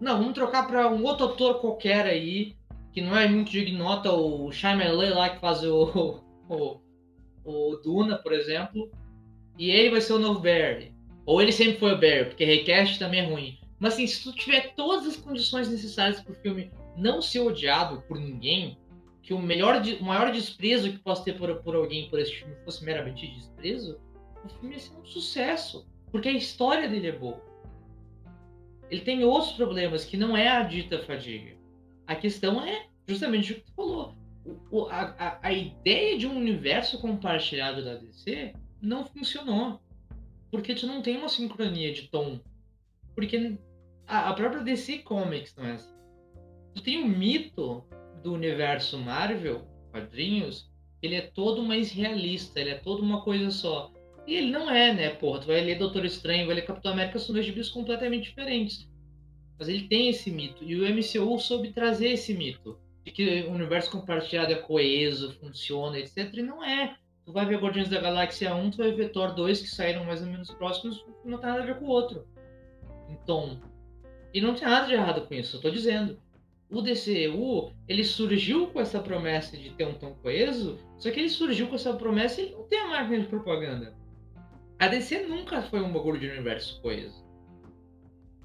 Não, 0.00 0.18
vamos 0.18 0.34
trocar 0.34 0.66
para 0.66 0.88
um 0.88 1.02
outro 1.04 1.26
ator 1.26 1.60
qualquer 1.60 2.06
aí, 2.06 2.56
que 2.92 3.00
não 3.00 3.16
é 3.16 3.26
muito 3.26 3.50
de 3.50 3.58
ignota, 3.58 4.12
o 4.12 4.50
Shyamalan 4.52 5.14
lá 5.14 5.30
que 5.30 5.40
faz 5.40 5.64
o, 5.64 6.22
o, 6.48 6.80
o 7.44 7.76
Duna, 7.82 8.16
por 8.18 8.32
exemplo, 8.32 8.90
e 9.58 9.70
ele 9.70 9.90
vai 9.90 10.00
ser 10.00 10.12
o 10.12 10.18
novo 10.18 10.40
Barry. 10.40 10.94
Ou 11.26 11.42
ele 11.42 11.52
sempre 11.52 11.78
foi 11.78 11.92
o 11.92 12.00
Barry, 12.00 12.26
porque 12.26 12.44
recast 12.44 12.98
também 12.98 13.20
é 13.20 13.24
ruim. 13.28 13.58
Mas 13.80 13.94
assim, 13.94 14.06
se 14.06 14.22
tu 14.22 14.32
tiver 14.32 14.74
todas 14.74 15.06
as 15.06 15.16
condições 15.16 15.68
necessárias 15.68 16.20
para 16.20 16.32
o 16.32 16.36
filme 16.36 16.70
não 16.96 17.20
ser 17.20 17.40
odiado 17.40 18.02
por 18.02 18.18
ninguém, 18.18 18.78
que 19.22 19.34
o 19.34 19.38
melhor, 19.38 19.82
o 20.00 20.04
maior 20.04 20.32
desprezo 20.32 20.90
que 20.90 20.98
possa 20.98 21.24
ter 21.24 21.36
por, 21.36 21.54
por 21.62 21.74
alguém 21.74 22.08
por 22.08 22.18
esse 22.18 22.34
filme 22.34 22.54
fosse 22.64 22.84
meramente 22.84 23.26
desprezo, 23.26 24.00
o 24.44 24.48
filme 24.48 24.74
ia 24.74 24.80
ser 24.80 24.94
um 24.96 25.04
sucesso, 25.04 25.86
porque 26.10 26.28
a 26.28 26.32
história 26.32 26.88
dele 26.88 27.08
é 27.08 27.12
boa. 27.12 27.42
Ele 28.90 29.02
tem 29.02 29.24
outros 29.24 29.52
problemas 29.52 30.04
que 30.04 30.16
não 30.16 30.36
é 30.36 30.48
a 30.48 30.62
dita 30.62 31.02
fadiga. 31.02 31.56
A 32.06 32.16
questão 32.16 32.62
é 32.64 32.86
justamente 33.06 33.52
o 33.52 33.54
que 33.56 33.60
tu 33.60 33.72
falou. 33.74 34.14
O, 34.70 34.86
a, 34.86 35.14
a, 35.18 35.38
a 35.48 35.52
ideia 35.52 36.16
de 36.16 36.26
um 36.26 36.36
universo 36.36 36.98
compartilhado 37.00 37.84
da 37.84 37.96
DC 37.96 38.54
não 38.80 39.04
funcionou. 39.04 39.80
Porque 40.50 40.74
tu 40.74 40.86
não 40.86 41.02
tem 41.02 41.18
uma 41.18 41.28
sincronia 41.28 41.92
de 41.92 42.08
tom. 42.08 42.40
Porque 43.14 43.58
a, 44.06 44.30
a 44.30 44.32
própria 44.32 44.62
DC 44.62 44.98
Comics 45.00 45.54
não 45.54 45.66
é 45.66 45.72
assim. 45.72 45.94
Tu 46.74 46.82
tem 46.82 47.02
um 47.02 47.08
mito 47.08 47.84
do 48.22 48.32
universo 48.32 48.98
Marvel, 48.98 49.66
quadrinhos, 49.90 50.70
ele 51.02 51.14
é 51.14 51.22
todo 51.22 51.62
mais 51.62 51.92
realista, 51.92 52.60
ele 52.60 52.70
é 52.70 52.78
todo 52.78 53.02
uma 53.02 53.22
coisa 53.22 53.50
só. 53.50 53.92
E 54.28 54.34
ele 54.34 54.50
não 54.50 54.70
é, 54.70 54.92
né? 54.92 55.08
Porra, 55.08 55.40
tu 55.40 55.46
vai 55.46 55.62
ler 55.62 55.78
Doutor 55.78 56.04
Estranho, 56.04 56.44
vai 56.44 56.56
ler 56.56 56.66
Capitão 56.66 56.92
América, 56.92 57.18
são 57.18 57.32
dois 57.32 57.46
gibis 57.46 57.70
completamente 57.70 58.24
diferentes. 58.24 58.86
Mas 59.58 59.70
ele 59.70 59.88
tem 59.88 60.10
esse 60.10 60.30
mito. 60.30 60.62
E 60.62 60.78
o 60.78 60.84
MCU 60.86 61.38
soube 61.38 61.72
trazer 61.72 62.08
esse 62.08 62.34
mito. 62.34 62.78
De 63.06 63.10
que 63.10 63.44
o 63.44 63.52
universo 63.52 63.90
compartilhado 63.90 64.52
é 64.52 64.56
coeso, 64.56 65.32
funciona, 65.40 65.98
etc. 65.98 66.30
E 66.34 66.42
não 66.42 66.62
é. 66.62 66.94
Tu 67.24 67.32
vai 67.32 67.46
ver 67.46 67.58
Guardiões 67.58 67.88
da 67.88 68.02
Galáxia 68.02 68.54
1, 68.54 68.70
tu 68.72 68.76
vai 68.76 68.92
ver 68.92 69.12
Thor 69.12 69.34
2, 69.34 69.62
que 69.62 69.68
saíram 69.68 70.04
mais 70.04 70.20
ou 70.20 70.28
menos 70.28 70.50
próximos, 70.50 71.02
não 71.24 71.38
tem 71.38 71.48
nada 71.48 71.62
a 71.62 71.66
ver 71.66 71.78
com 71.78 71.86
o 71.86 71.88
outro. 71.88 72.26
Então. 73.08 73.58
E 74.34 74.42
não 74.42 74.54
tem 74.54 74.68
nada 74.68 74.86
de 74.86 74.92
errado 74.92 75.26
com 75.26 75.32
isso, 75.32 75.56
eu 75.56 75.60
tô 75.62 75.70
dizendo 75.70 76.20
o 76.70 76.82
DCU 76.82 77.72
ele 77.88 78.04
surgiu 78.04 78.66
com 78.66 78.78
essa 78.78 79.00
promessa 79.00 79.56
de 79.56 79.70
ter 79.70 79.86
um 79.86 79.94
tom 79.94 80.14
coeso, 80.20 80.78
só 80.98 81.10
que 81.10 81.18
ele 81.18 81.30
surgiu 81.30 81.66
com 81.66 81.76
essa 81.76 81.94
promessa 81.94 82.42
e 82.42 82.50
não 82.50 82.64
tem 82.64 82.78
a 82.80 82.88
máquina 82.88 83.20
de 83.20 83.26
propaganda. 83.26 83.96
A 84.78 84.88
DC 84.88 85.26
nunca 85.26 85.62
foi 85.62 85.80
um 85.80 85.92
bagulho 85.92 86.20
de 86.20 86.28
universo 86.28 86.80
coeso. 86.80 87.24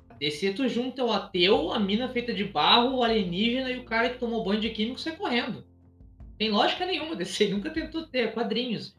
A 0.09 0.13
DC 0.15 0.53
tu 0.53 0.67
junta 0.67 1.03
o 1.03 1.11
ateu, 1.11 1.71
a 1.71 1.79
mina 1.79 2.09
feita 2.09 2.33
de 2.33 2.43
barro, 2.43 2.97
o 2.97 3.03
alienígena 3.03 3.71
e 3.71 3.79
o 3.79 3.85
cara 3.85 4.09
que 4.09 4.19
tomou 4.19 4.43
banho 4.43 4.61
de 4.61 4.69
químico 4.69 4.99
sai 4.99 5.15
correndo. 5.15 5.63
Tem 6.37 6.49
lógica 6.49 6.85
nenhuma, 6.85 7.13
a 7.13 7.17
DC 7.17 7.49
nunca 7.53 7.69
tentou 7.69 8.07
ter 8.07 8.33
quadrinhos. 8.33 8.97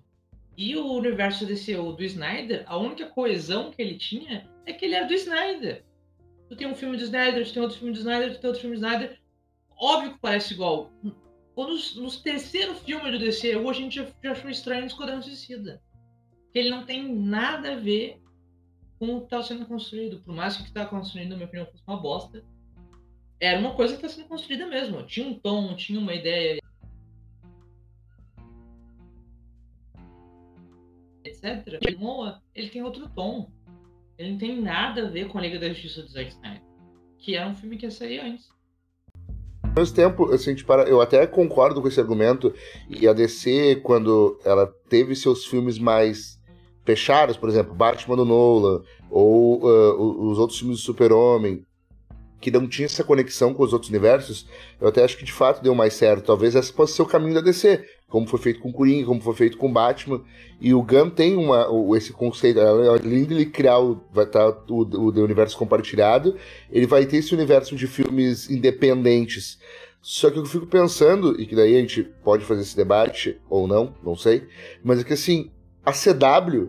E 0.57 0.77
o 0.77 0.93
universo 0.93 1.45
DCU 1.45 1.93
do 1.93 2.05
Snyder, 2.05 2.63
a 2.67 2.77
única 2.77 3.07
coesão 3.07 3.73
que 3.73 3.83
ele 3.83 3.97
tinha 3.97 4.49
é 4.65 4.73
que 4.73 4.85
ele 4.85 4.95
era 4.95 5.07
do 5.07 5.15
Snyder 5.15 5.83
tu 6.49 6.57
tem 6.57 6.67
um 6.67 6.75
filme 6.75 6.97
de 6.97 7.05
Snyder, 7.05 7.45
tu 7.47 7.53
tem 7.53 7.63
outro 7.63 7.79
filme 7.79 7.93
de 7.93 8.01
Snyder, 8.01 8.35
tu 8.35 8.41
tem 8.41 8.49
outro 8.49 8.61
filme 8.61 8.77
de 8.77 8.83
Snyder. 8.83 9.19
Óbvio 9.77 10.13
que 10.13 10.19
parece 10.21 10.55
igual. 10.55 10.91
Quando 11.55 11.73
nos, 11.73 11.97
nos 11.97 12.17
terceiro 12.17 12.75
filme 12.75 13.11
do 13.11 13.19
DCU, 13.19 13.69
a 13.69 13.73
gente 13.73 13.97
já, 13.97 14.07
já 14.23 14.33
achou 14.33 14.51
estranho 14.51 14.85
o 14.85 14.87
Esquadrão 14.87 15.23
Suicida. 15.23 15.83
Que 16.55 16.61
ele 16.61 16.71
não 16.71 16.87
tem 16.87 17.13
nada 17.13 17.73
a 17.73 17.77
ver 17.77 18.23
com 18.97 19.17
o 19.17 19.19
que 19.19 19.25
estava 19.25 19.43
sendo 19.43 19.67
construído. 19.67 20.23
Por 20.23 20.33
mais 20.33 20.55
que 20.55 20.61
o 20.61 20.65
que 20.65 20.71
estava 20.71 20.89
construindo, 20.89 21.31
na 21.31 21.35
minha 21.35 21.49
opinião, 21.49 21.67
fosse 21.67 21.83
uma 21.85 22.01
bosta. 22.01 22.45
Era 23.41 23.59
uma 23.59 23.75
coisa 23.75 23.97
que 23.97 24.07
está 24.07 24.17
sendo 24.17 24.29
construída 24.29 24.65
mesmo. 24.69 25.03
Tinha 25.03 25.27
um 25.27 25.37
tom, 25.37 25.75
tinha 25.75 25.99
uma 25.99 26.15
ideia. 26.15 26.61
Etc. 31.25 31.43
Ele, 31.83 31.99
ele 32.55 32.69
tem 32.71 32.85
outro 32.85 33.09
tom. 33.09 33.51
Ele 34.17 34.31
não 34.31 34.39
tem 34.39 34.63
nada 34.63 35.09
a 35.09 35.11
ver 35.11 35.27
com 35.27 35.39
a 35.39 35.41
Liga 35.41 35.59
da 35.59 35.69
Justiça 35.71 36.03
do 36.03 36.09
Zack 36.09 36.31
Snyder. 36.31 36.63
Que 37.19 37.35
era 37.35 37.49
um 37.49 37.55
filme 37.57 37.77
que 37.77 37.85
ia 37.85 37.91
sair 37.91 38.21
antes. 38.21 38.49
Ao 39.61 39.73
mesmo 39.75 39.97
tempo, 39.97 40.31
assim, 40.31 40.55
tipo, 40.55 40.73
eu 40.73 41.01
até 41.01 41.27
concordo 41.27 41.83
com 41.83 41.89
esse 41.89 41.99
argumento. 41.99 42.55
E 42.89 43.09
a 43.09 43.13
DC, 43.13 43.81
quando 43.83 44.39
ela 44.45 44.69
teve 44.89 45.17
seus 45.17 45.45
filmes 45.47 45.81
mais 45.81 46.39
fechados, 46.85 47.37
por 47.37 47.49
exemplo, 47.49 47.75
Batman 47.75 48.17
do 48.17 48.25
Nolan, 48.25 48.83
ou 49.11 49.65
uh, 49.65 50.31
os 50.31 50.39
outros 50.39 50.59
filmes 50.59 50.79
do 50.79 50.83
Super-Homem, 50.83 51.65
que 52.41 52.51
não 52.51 52.69
tinha 52.69 52.85
essa 52.85 53.03
conexão 53.03 53.55
com 53.55 53.63
os 53.63 53.73
outros 53.73 53.89
universos, 53.89 54.47
eu 54.79 54.89
até 54.89 55.03
acho 55.03 55.17
que 55.17 55.25
de 55.25 55.33
fato 55.33 55.63
deu 55.63 55.75
mais 55.75 55.95
certo. 55.95 56.27
Talvez 56.27 56.55
esse 56.55 56.71
possa 56.71 56.95
ser 56.95 57.03
o 57.03 57.07
caminho 57.07 57.35
da 57.35 57.41
DC, 57.41 57.83
como 58.07 58.27
foi 58.27 58.39
feito 58.39 58.61
com 58.61 58.71
Coringa, 58.71 59.07
como 59.07 59.21
foi 59.23 59.35
feito 59.35 59.57
com 59.57 59.73
Batman. 59.73 60.21
E 60.61 60.75
o 60.75 60.83
Gun 60.83 61.09
tem 61.09 61.37
uma, 61.37 61.67
esse 61.97 62.13
conceito, 62.13 62.61
além 62.61 63.25
de 63.25 63.33
ele 63.33 63.47
criar 63.47 63.79
o, 63.79 63.99
vai 64.13 64.27
tá 64.27 64.47
o, 64.69 64.83
o, 64.83 65.11
o 65.11 65.25
universo 65.25 65.57
compartilhado, 65.57 66.37
ele 66.71 66.87
vai 66.87 67.07
ter 67.07 67.17
esse 67.17 67.35
universo 67.35 67.75
de 67.77 67.87
filmes 67.87 68.51
independentes. 68.51 69.59
Só 70.03 70.31
que 70.31 70.39
eu 70.39 70.45
fico 70.45 70.67
pensando, 70.67 71.41
e 71.41 71.47
que 71.47 71.57
daí 71.57 71.75
a 71.75 71.81
gente 71.81 72.03
pode 72.23 72.45
fazer 72.45 72.61
esse 72.61 72.77
debate, 72.77 73.41
ou 73.49 73.67
não, 73.67 73.95
não 74.03 74.15
sei, 74.15 74.47
mas 74.83 75.01
é 75.01 75.05
que 75.05 75.15
assim, 75.15 75.51
a 75.85 75.93
CW, 75.93 76.69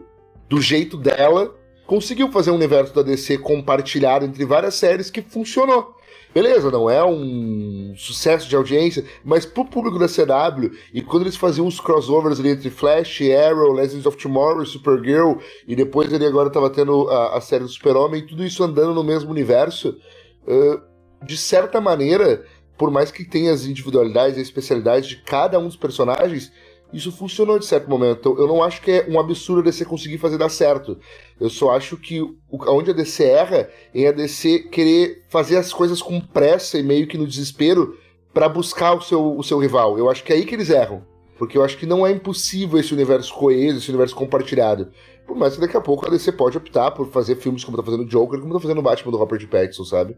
do 0.50 0.62
jeito 0.62 0.98
dela, 0.98 1.56
conseguiu 1.86 2.32
fazer 2.32 2.52
um 2.52 2.56
universo 2.56 2.94
da 2.94 3.02
DC 3.02 3.38
compartilhado 3.40 4.26
entre 4.26 4.46
várias 4.46 4.76
séries 4.76 5.10
que 5.10 5.22
funcionou. 5.22 5.96
Beleza, 6.36 6.70
não 6.70 6.90
é 6.90 7.02
um 7.02 7.94
sucesso 7.96 8.50
de 8.50 8.58
audiência, 8.58 9.06
mas 9.24 9.46
pro 9.46 9.64
público 9.64 9.98
da 9.98 10.06
CW, 10.06 10.70
e 10.94 11.02
quando 11.02 11.24
eles 11.24 11.38
faziam 11.38 11.66
os 11.66 11.80
crossovers 11.80 12.42
ali 12.42 12.50
entre 12.50 12.70
Flash, 12.70 13.22
Arrow, 13.22 13.72
Legends 13.72 14.06
of 14.06 14.18
Tomorrow, 14.18 14.66
Supergirl, 14.66 15.36
e 15.66 15.78
depois 15.78 16.12
ele 16.12 16.26
agora 16.26 16.50
tava 16.50 16.70
tendo 16.70 17.10
a, 17.10 17.38
a 17.38 17.42
série 17.42 17.64
do 17.64 17.70
Super-Homem, 17.70 18.26
tudo 18.26 18.44
isso 18.44 18.62
andando 18.66 18.94
no 18.94 19.02
mesmo 19.02 19.32
universo, 19.32 19.98
uh, 20.46 21.26
de 21.26 21.38
certa 21.38 21.80
maneira, 21.80 22.44
por 22.78 22.92
mais 22.92 23.12
que 23.12 23.24
tenha 23.24 23.54
as 23.54 23.64
individualidades 23.64 24.38
e 24.38 24.42
especialidades 24.42 25.08
de 25.08 25.16
cada 25.24 25.58
um 25.58 25.68
dos 25.68 25.78
personagens, 25.78 26.52
isso 26.94 27.12
funcionou 27.12 27.60
de 27.60 27.66
certo 27.66 27.90
momento. 27.90 28.20
Então, 28.20 28.38
eu 28.38 28.48
não 28.48 28.64
acho 28.64 28.82
que 28.82 28.92
é 28.92 29.06
um 29.10 29.20
absurdo 29.20 29.62
a 29.62 29.64
DC 29.64 29.86
conseguir 29.86 30.18
fazer 30.18 30.38
dar 30.38 30.50
certo. 30.50 30.98
Eu 31.40 31.50
só 31.50 31.76
acho 31.76 31.98
que 31.98 32.22
o, 32.22 32.36
onde 32.52 32.92
a 32.92 32.94
DC 32.94 33.24
erra 33.24 33.70
é 33.94 34.08
a 34.08 34.12
DC 34.12 34.70
querer 34.72 35.24
fazer 35.30 35.58
as 35.58 35.74
coisas 35.74 36.02
com 36.02 36.20
pressa 36.22 36.78
e 36.78 36.84
meio 36.84 37.08
que 37.08 37.18
no 37.18 37.28
desespero 37.28 37.98
para 38.34 38.50
buscar 38.50 38.94
o 38.94 39.02
seu, 39.02 39.38
o 39.38 39.44
seu 39.44 39.60
rival. 39.60 39.98
Eu 39.98 40.10
acho 40.10 40.24
que 40.24 40.32
é 40.32 40.36
aí 40.36 40.46
que 40.46 40.56
eles 40.56 40.70
erram. 40.70 41.04
Porque 41.38 41.58
eu 41.58 41.64
acho 41.64 41.78
que 41.78 41.86
não 41.86 42.08
é 42.08 42.12
impossível 42.12 42.80
esse 42.80 42.94
universo 42.94 43.34
coeso, 43.34 43.78
esse 43.78 43.90
universo 43.90 44.16
compartilhado. 44.16 44.90
Por 45.28 45.36
mais 45.36 45.56
que 45.56 45.62
daqui 45.62 45.76
a 45.76 45.82
pouco 45.82 46.06
a 46.06 46.10
DC 46.10 46.32
pode 46.32 46.58
optar 46.58 46.92
por 46.92 47.08
fazer 47.10 47.36
filmes 47.36 47.64
como 47.64 47.76
tá 47.76 47.84
fazendo 47.84 48.04
o 48.04 48.08
Joker, 48.08 48.40
como 48.40 48.54
tá 48.54 48.60
fazendo 48.60 48.80
o 48.80 48.82
Batman 48.82 49.12
do 49.12 49.18
Robert 49.18 49.46
Pattinson, 49.50 49.84
sabe? 49.84 50.16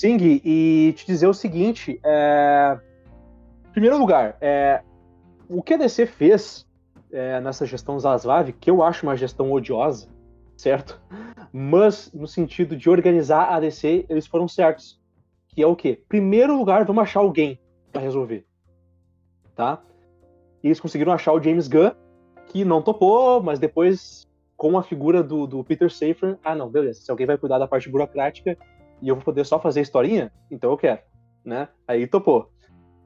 Sing, 0.00 0.40
e 0.42 0.94
te 0.96 1.04
dizer 1.04 1.26
o 1.26 1.34
seguinte: 1.34 2.00
é... 2.02 2.78
em 3.68 3.72
primeiro 3.72 3.98
lugar, 3.98 4.38
é... 4.40 4.82
o 5.46 5.62
que 5.62 5.74
a 5.74 5.76
DC 5.76 6.06
fez 6.06 6.66
é, 7.12 7.38
nessa 7.38 7.66
gestão 7.66 8.00
Zaslav, 8.00 8.50
que 8.52 8.70
eu 8.70 8.82
acho 8.82 9.04
uma 9.04 9.14
gestão 9.14 9.52
odiosa, 9.52 10.08
certo? 10.56 10.98
Mas 11.52 12.10
no 12.14 12.26
sentido 12.26 12.76
de 12.76 12.88
organizar 12.88 13.52
a 13.52 13.60
DC, 13.60 14.06
eles 14.08 14.26
foram 14.26 14.48
certos. 14.48 14.98
Que 15.48 15.62
é 15.62 15.66
o 15.66 15.76
quê? 15.76 16.02
Primeiro 16.08 16.56
lugar, 16.56 16.86
vamos 16.86 17.02
achar 17.02 17.20
alguém 17.20 17.60
para 17.92 18.00
resolver. 18.00 18.46
Tá? 19.54 19.82
E 20.62 20.68
eles 20.68 20.80
conseguiram 20.80 21.12
achar 21.12 21.32
o 21.32 21.42
James 21.42 21.68
Gunn, 21.68 21.90
que 22.46 22.64
não 22.64 22.80
topou, 22.80 23.42
mas 23.42 23.58
depois, 23.58 24.26
com 24.56 24.78
a 24.78 24.82
figura 24.82 25.22
do, 25.22 25.46
do 25.46 25.62
Peter 25.62 25.90
Safran, 25.90 26.38
ah, 26.42 26.54
não, 26.54 26.70
beleza, 26.70 27.02
se 27.02 27.10
alguém 27.10 27.26
vai 27.26 27.36
cuidar 27.36 27.58
da 27.58 27.68
parte 27.68 27.88
burocrática 27.88 28.56
e 29.02 29.08
eu 29.08 29.14
vou 29.14 29.24
poder 29.24 29.44
só 29.44 29.58
fazer 29.58 29.80
historinha, 29.80 30.32
então 30.50 30.70
eu 30.70 30.76
quero, 30.76 31.00
né? 31.44 31.68
Aí 31.86 32.06
topou. 32.06 32.50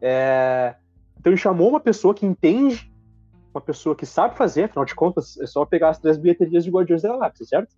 É... 0.01 0.75
Então 1.19 1.33
ele 1.33 1.41
chamou 1.41 1.69
uma 1.69 1.81
pessoa 1.81 2.15
que 2.15 2.27
entende, 2.27 2.93
uma 3.55 3.61
pessoa 3.61 3.95
que 3.95 4.05
sabe 4.05 4.37
fazer, 4.37 4.65
afinal 4.65 4.85
de 4.85 4.95
contas, 4.95 5.39
é 5.39 5.47
só 5.47 5.65
pegar 5.65 5.91
as 5.91 5.99
três 5.99 6.17
bilheterias 6.17 6.65
de 6.65 6.71
Guardiões 6.71 7.03
da 7.03 7.11
Galáxia, 7.11 7.47
certo? 7.47 7.75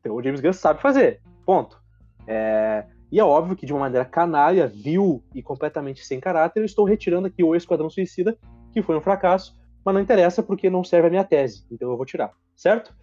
Então 0.00 0.14
o 0.14 0.22
James 0.22 0.40
Gunn 0.40 0.52
sabe 0.52 0.80
fazer, 0.80 1.20
ponto. 1.46 1.80
É... 2.26 2.84
E 3.10 3.20
é 3.20 3.24
óbvio 3.24 3.54
que 3.54 3.66
de 3.66 3.72
uma 3.72 3.80
maneira 3.80 4.06
canalha, 4.06 4.66
vil 4.66 5.22
e 5.34 5.42
completamente 5.42 6.04
sem 6.04 6.18
caráter, 6.18 6.60
eu 6.60 6.64
estou 6.64 6.84
retirando 6.84 7.26
aqui 7.26 7.44
o 7.44 7.54
Esquadrão 7.54 7.90
Suicida, 7.90 8.36
que 8.72 8.82
foi 8.82 8.96
um 8.96 9.02
fracasso, 9.02 9.54
mas 9.84 9.94
não 9.94 10.00
interessa 10.00 10.42
porque 10.42 10.70
não 10.70 10.82
serve 10.82 11.08
a 11.08 11.10
minha 11.10 11.24
tese, 11.24 11.66
então 11.70 11.90
eu 11.90 11.96
vou 11.96 12.06
tirar, 12.06 12.32
certo? 12.56 12.94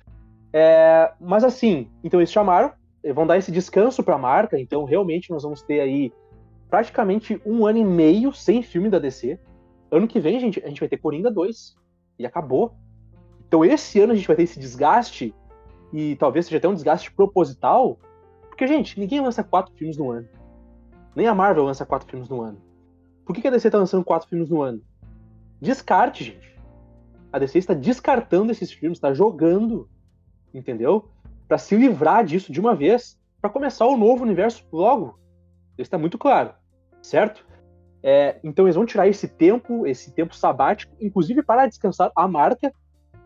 É, 0.52 1.13
mas 1.19 1.43
assim, 1.43 1.91
então 2.04 2.19
eles 2.19 2.32
chamaram, 2.32 2.72
vão 3.13 3.25
dar 3.25 3.38
esse 3.38 3.51
descanso 3.51 4.03
para 4.03 4.15
a 4.15 4.19
marca, 4.19 4.59
então 4.59 4.83
realmente 4.83 5.29
nós 5.31 5.43
vamos 5.43 5.62
ter 5.62 5.79
aí 5.79 6.12
praticamente 6.69 7.41
um 7.45 7.65
ano 7.65 7.79
e 7.79 7.85
meio 7.85 8.31
sem 8.33 8.62
filme 8.62 8.89
da 8.89 8.99
DC. 8.99 9.39
Ano 9.91 10.07
que 10.07 10.19
vem, 10.19 10.39
gente, 10.39 10.62
a 10.63 10.67
gente 10.67 10.79
vai 10.79 10.89
ter 10.89 10.97
Coringa 10.97 11.31
2 11.31 11.75
e 12.19 12.25
acabou. 12.25 12.73
Então 13.47 13.65
esse 13.65 13.99
ano 13.99 14.13
a 14.13 14.15
gente 14.15 14.27
vai 14.27 14.35
ter 14.35 14.43
esse 14.43 14.59
desgaste 14.59 15.33
e 15.91 16.15
talvez 16.17 16.45
seja 16.45 16.57
até 16.57 16.67
um 16.67 16.73
desgaste 16.73 17.12
proposital 17.12 17.97
porque, 18.59 18.67
gente, 18.67 18.99
ninguém 18.99 19.21
lança 19.21 19.41
quatro 19.41 19.73
filmes 19.73 19.95
no 19.95 20.12
ano. 20.12 20.27
Nem 21.15 21.27
a 21.27 21.33
Marvel 21.33 21.63
lança 21.63 21.85
quatro 21.85 22.09
filmes 22.09 22.27
no 22.27 22.41
ano. 22.41 22.62
Por 23.25 23.33
que 23.33 23.47
a 23.47 23.51
DC 23.51 23.71
tá 23.71 23.77
lançando 23.77 24.03
quatro 24.03 24.27
filmes 24.27 24.49
no 24.49 24.62
ano? 24.62 24.81
Descarte, 25.62 26.25
gente. 26.25 26.59
A 27.31 27.39
DC 27.39 27.57
está 27.57 27.73
descartando 27.73 28.51
esses 28.51 28.69
filmes, 28.69 28.97
está 28.97 29.13
jogando, 29.13 29.88
entendeu? 30.53 31.07
Para 31.49 31.57
se 31.57 31.75
livrar 31.75 32.23
disso 32.23 32.53
de 32.53 32.59
uma 32.62 32.75
vez, 32.75 33.19
para 33.41 33.49
começar 33.49 33.85
o 33.85 33.97
novo 33.97 34.23
universo 34.23 34.63
logo. 34.71 35.19
Isso 35.71 35.88
está 35.88 35.97
muito 35.97 36.17
claro, 36.17 36.53
certo? 37.01 37.45
É, 38.03 38.39
então 38.43 38.65
eles 38.65 38.75
vão 38.75 38.85
tirar 38.85 39.07
esse 39.07 39.27
tempo, 39.27 39.88
esse 39.88 40.12
tempo 40.12 40.35
sabático, 40.35 40.95
inclusive 41.01 41.41
para 41.41 41.65
descansar 41.65 42.12
a 42.15 42.27
marca. 42.27 42.71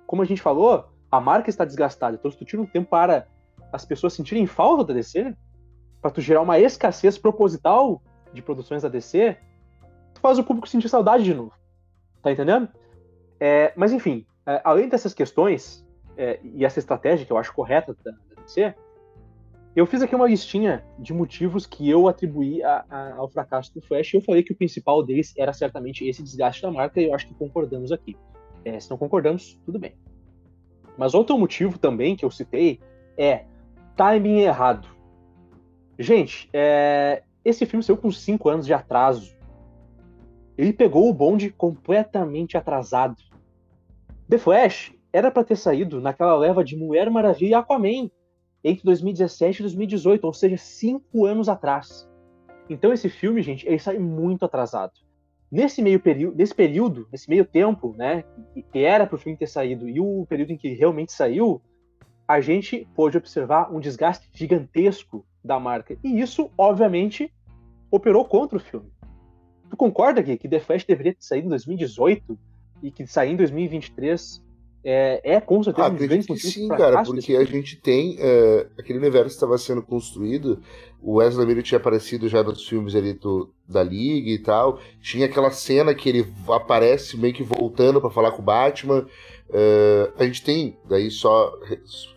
Como 0.07 0.21
a 0.21 0.25
gente 0.25 0.41
falou, 0.41 0.89
a 1.11 1.19
marca 1.19 1.49
está 1.49 1.65
desgastada. 1.65 2.15
Então, 2.15 2.31
se 2.31 2.37
tu 2.37 2.45
tira 2.45 2.61
um 2.61 2.65
tempo 2.65 2.89
para 2.89 3.27
as 3.71 3.85
pessoas 3.85 4.13
sentirem 4.13 4.47
falta 4.47 4.85
da 4.85 4.93
DC, 4.93 5.35
para 6.01 6.09
tu 6.09 6.21
gerar 6.21 6.41
uma 6.41 6.57
escassez 6.57 7.17
proposital 7.17 8.01
de 8.33 8.41
produções 8.41 8.83
da 8.83 8.89
DC, 8.89 9.37
tu 10.13 10.21
faz 10.21 10.39
o 10.39 10.43
público 10.43 10.67
sentir 10.67 10.87
saudade 10.87 11.23
de 11.23 11.33
novo. 11.33 11.53
Tá 12.21 12.31
entendendo? 12.31 12.69
É, 13.37 13.73
mas 13.75 13.91
enfim, 13.91 14.25
é, 14.45 14.61
além 14.63 14.87
dessas 14.87 15.13
questões 15.13 15.85
é, 16.17 16.39
e 16.43 16.63
essa 16.65 16.79
estratégia 16.79 17.25
que 17.25 17.31
eu 17.31 17.37
acho 17.37 17.53
correta 17.53 17.95
da, 18.03 18.11
DC, 18.41 18.73
eu 19.75 19.85
fiz 19.87 20.01
aqui 20.01 20.13
uma 20.15 20.27
listinha 20.27 20.83
de 20.99 21.13
motivos 21.13 21.65
que 21.65 21.89
eu 21.89 22.07
atribuí 22.07 22.63
a, 22.63 22.85
a, 22.89 23.13
ao 23.15 23.27
fracasso 23.27 23.73
do 23.73 23.81
Flash. 23.81 24.13
Eu 24.13 24.21
falei 24.21 24.43
que 24.43 24.51
o 24.51 24.55
principal 24.55 25.03
deles 25.03 25.33
era 25.35 25.51
certamente 25.51 26.07
esse 26.07 26.21
desgaste 26.21 26.61
da 26.61 26.71
marca, 26.71 27.01
e 27.01 27.05
eu 27.05 27.15
acho 27.15 27.27
que 27.27 27.33
concordamos 27.33 27.91
aqui. 27.91 28.15
É, 28.63 28.79
se 28.79 28.89
não 28.89 28.97
concordamos, 28.97 29.59
tudo 29.65 29.79
bem. 29.79 29.95
Mas 30.97 31.15
outro 31.15 31.37
motivo 31.37 31.79
também 31.79 32.15
que 32.15 32.23
eu 32.23 32.29
citei 32.29 32.79
é 33.17 33.45
timing 33.95 34.41
errado. 34.41 34.87
Gente, 35.97 36.49
é... 36.53 37.23
esse 37.43 37.65
filme 37.65 37.83
saiu 37.83 37.97
com 37.97 38.11
5 38.11 38.49
anos 38.49 38.65
de 38.65 38.73
atraso. 38.73 39.35
Ele 40.55 40.71
pegou 40.71 41.09
o 41.09 41.13
bonde 41.13 41.49
completamente 41.49 42.57
atrasado. 42.57 43.17
The 44.29 44.37
Flash 44.37 44.93
era 45.13 45.29
para 45.29 45.43
ter 45.43 45.55
saído 45.55 46.01
naquela 46.01 46.35
leva 46.35 46.63
de 46.63 46.75
Mulher 46.75 47.09
Maravilha 47.11 47.51
e 47.51 47.53
Aquaman 47.53 48.09
entre 48.63 48.83
2017 48.83 49.59
e 49.59 49.61
2018, 49.61 50.23
ou 50.25 50.33
seja, 50.33 50.57
cinco 50.57 51.25
anos 51.25 51.47
atrás. 51.47 52.09
Então 52.67 52.91
esse 52.91 53.09
filme, 53.09 53.41
gente, 53.43 53.67
ele 53.67 53.77
sai 53.77 53.99
muito 53.99 54.43
atrasado. 54.43 54.93
Nesse 55.51 55.83
meio 55.83 55.99
período, 55.99 56.35
nesse 56.35 56.55
período, 56.55 57.07
nesse 57.11 57.29
meio 57.29 57.45
tempo, 57.45 57.93
né, 57.95 58.23
que 58.71 58.79
era 58.79 59.05
para 59.05 59.15
o 59.15 59.19
filme 59.19 59.37
ter 59.37 59.45
saído 59.45 59.87
e 59.87 59.99
o 59.99 60.25
período 60.27 60.51
em 60.51 60.57
que 60.57 60.73
realmente 60.73 61.11
saiu, 61.11 61.61
a 62.27 62.41
gente 62.41 62.87
pôde 62.95 63.17
observar 63.17 63.71
um 63.71 63.79
desgaste 63.79 64.27
gigantesco 64.33 65.23
da 65.43 65.59
marca. 65.59 65.95
E 66.03 66.19
isso, 66.19 66.49
obviamente, 66.57 67.31
operou 67.91 68.25
contra 68.25 68.57
o 68.57 68.61
filme. 68.61 68.89
Tu 69.69 69.77
concorda, 69.77 70.21
Gui, 70.21 70.37
que 70.37 70.49
The 70.49 70.59
Flash 70.59 70.85
deveria 70.85 71.13
ter 71.13 71.23
saído 71.23 71.45
em 71.45 71.49
2018 71.49 72.39
e 72.81 72.91
que 72.91 73.05
sair 73.05 73.33
em 73.33 73.35
2023 73.35 74.41
é, 74.83 75.35
é 75.35 75.41
com 75.41 75.63
certeza 75.63 75.87
ah, 75.87 75.91
um 75.91 75.95
grande 75.95 76.27
motivo 76.27 76.53
sim, 76.53 76.67
cara, 76.67 77.03
porque 77.03 77.37
a 77.37 77.45
gente 77.45 77.77
tem 77.77 78.17
uh, 78.17 78.69
aquele 78.77 78.99
universo 78.99 79.29
que 79.29 79.35
estava 79.35 79.57
sendo 79.57 79.81
construído. 79.81 80.61
O 81.01 81.15
Wesley 81.15 81.45
Miller 81.47 81.63
tinha 81.63 81.79
aparecido 81.79 82.27
já 82.27 82.43
nos 82.43 82.67
filmes 82.67 82.93
ali 82.93 83.13
do, 83.13 83.49
da 83.67 83.81
Liga 83.81 84.29
e 84.29 84.39
tal. 84.39 84.79
Tinha 85.01 85.25
aquela 85.25 85.51
cena 85.51 85.93
que 85.93 86.09
ele 86.09 86.33
aparece 86.49 87.17
meio 87.17 87.33
que 87.33 87.43
voltando 87.43 88.01
para 88.01 88.09
falar 88.09 88.31
com 88.31 88.41
o 88.41 88.45
Batman. 88.45 89.05
Uh, 89.49 90.11
a 90.17 90.25
gente 90.25 90.43
tem, 90.43 90.77
daí 90.87 91.09
só 91.09 91.53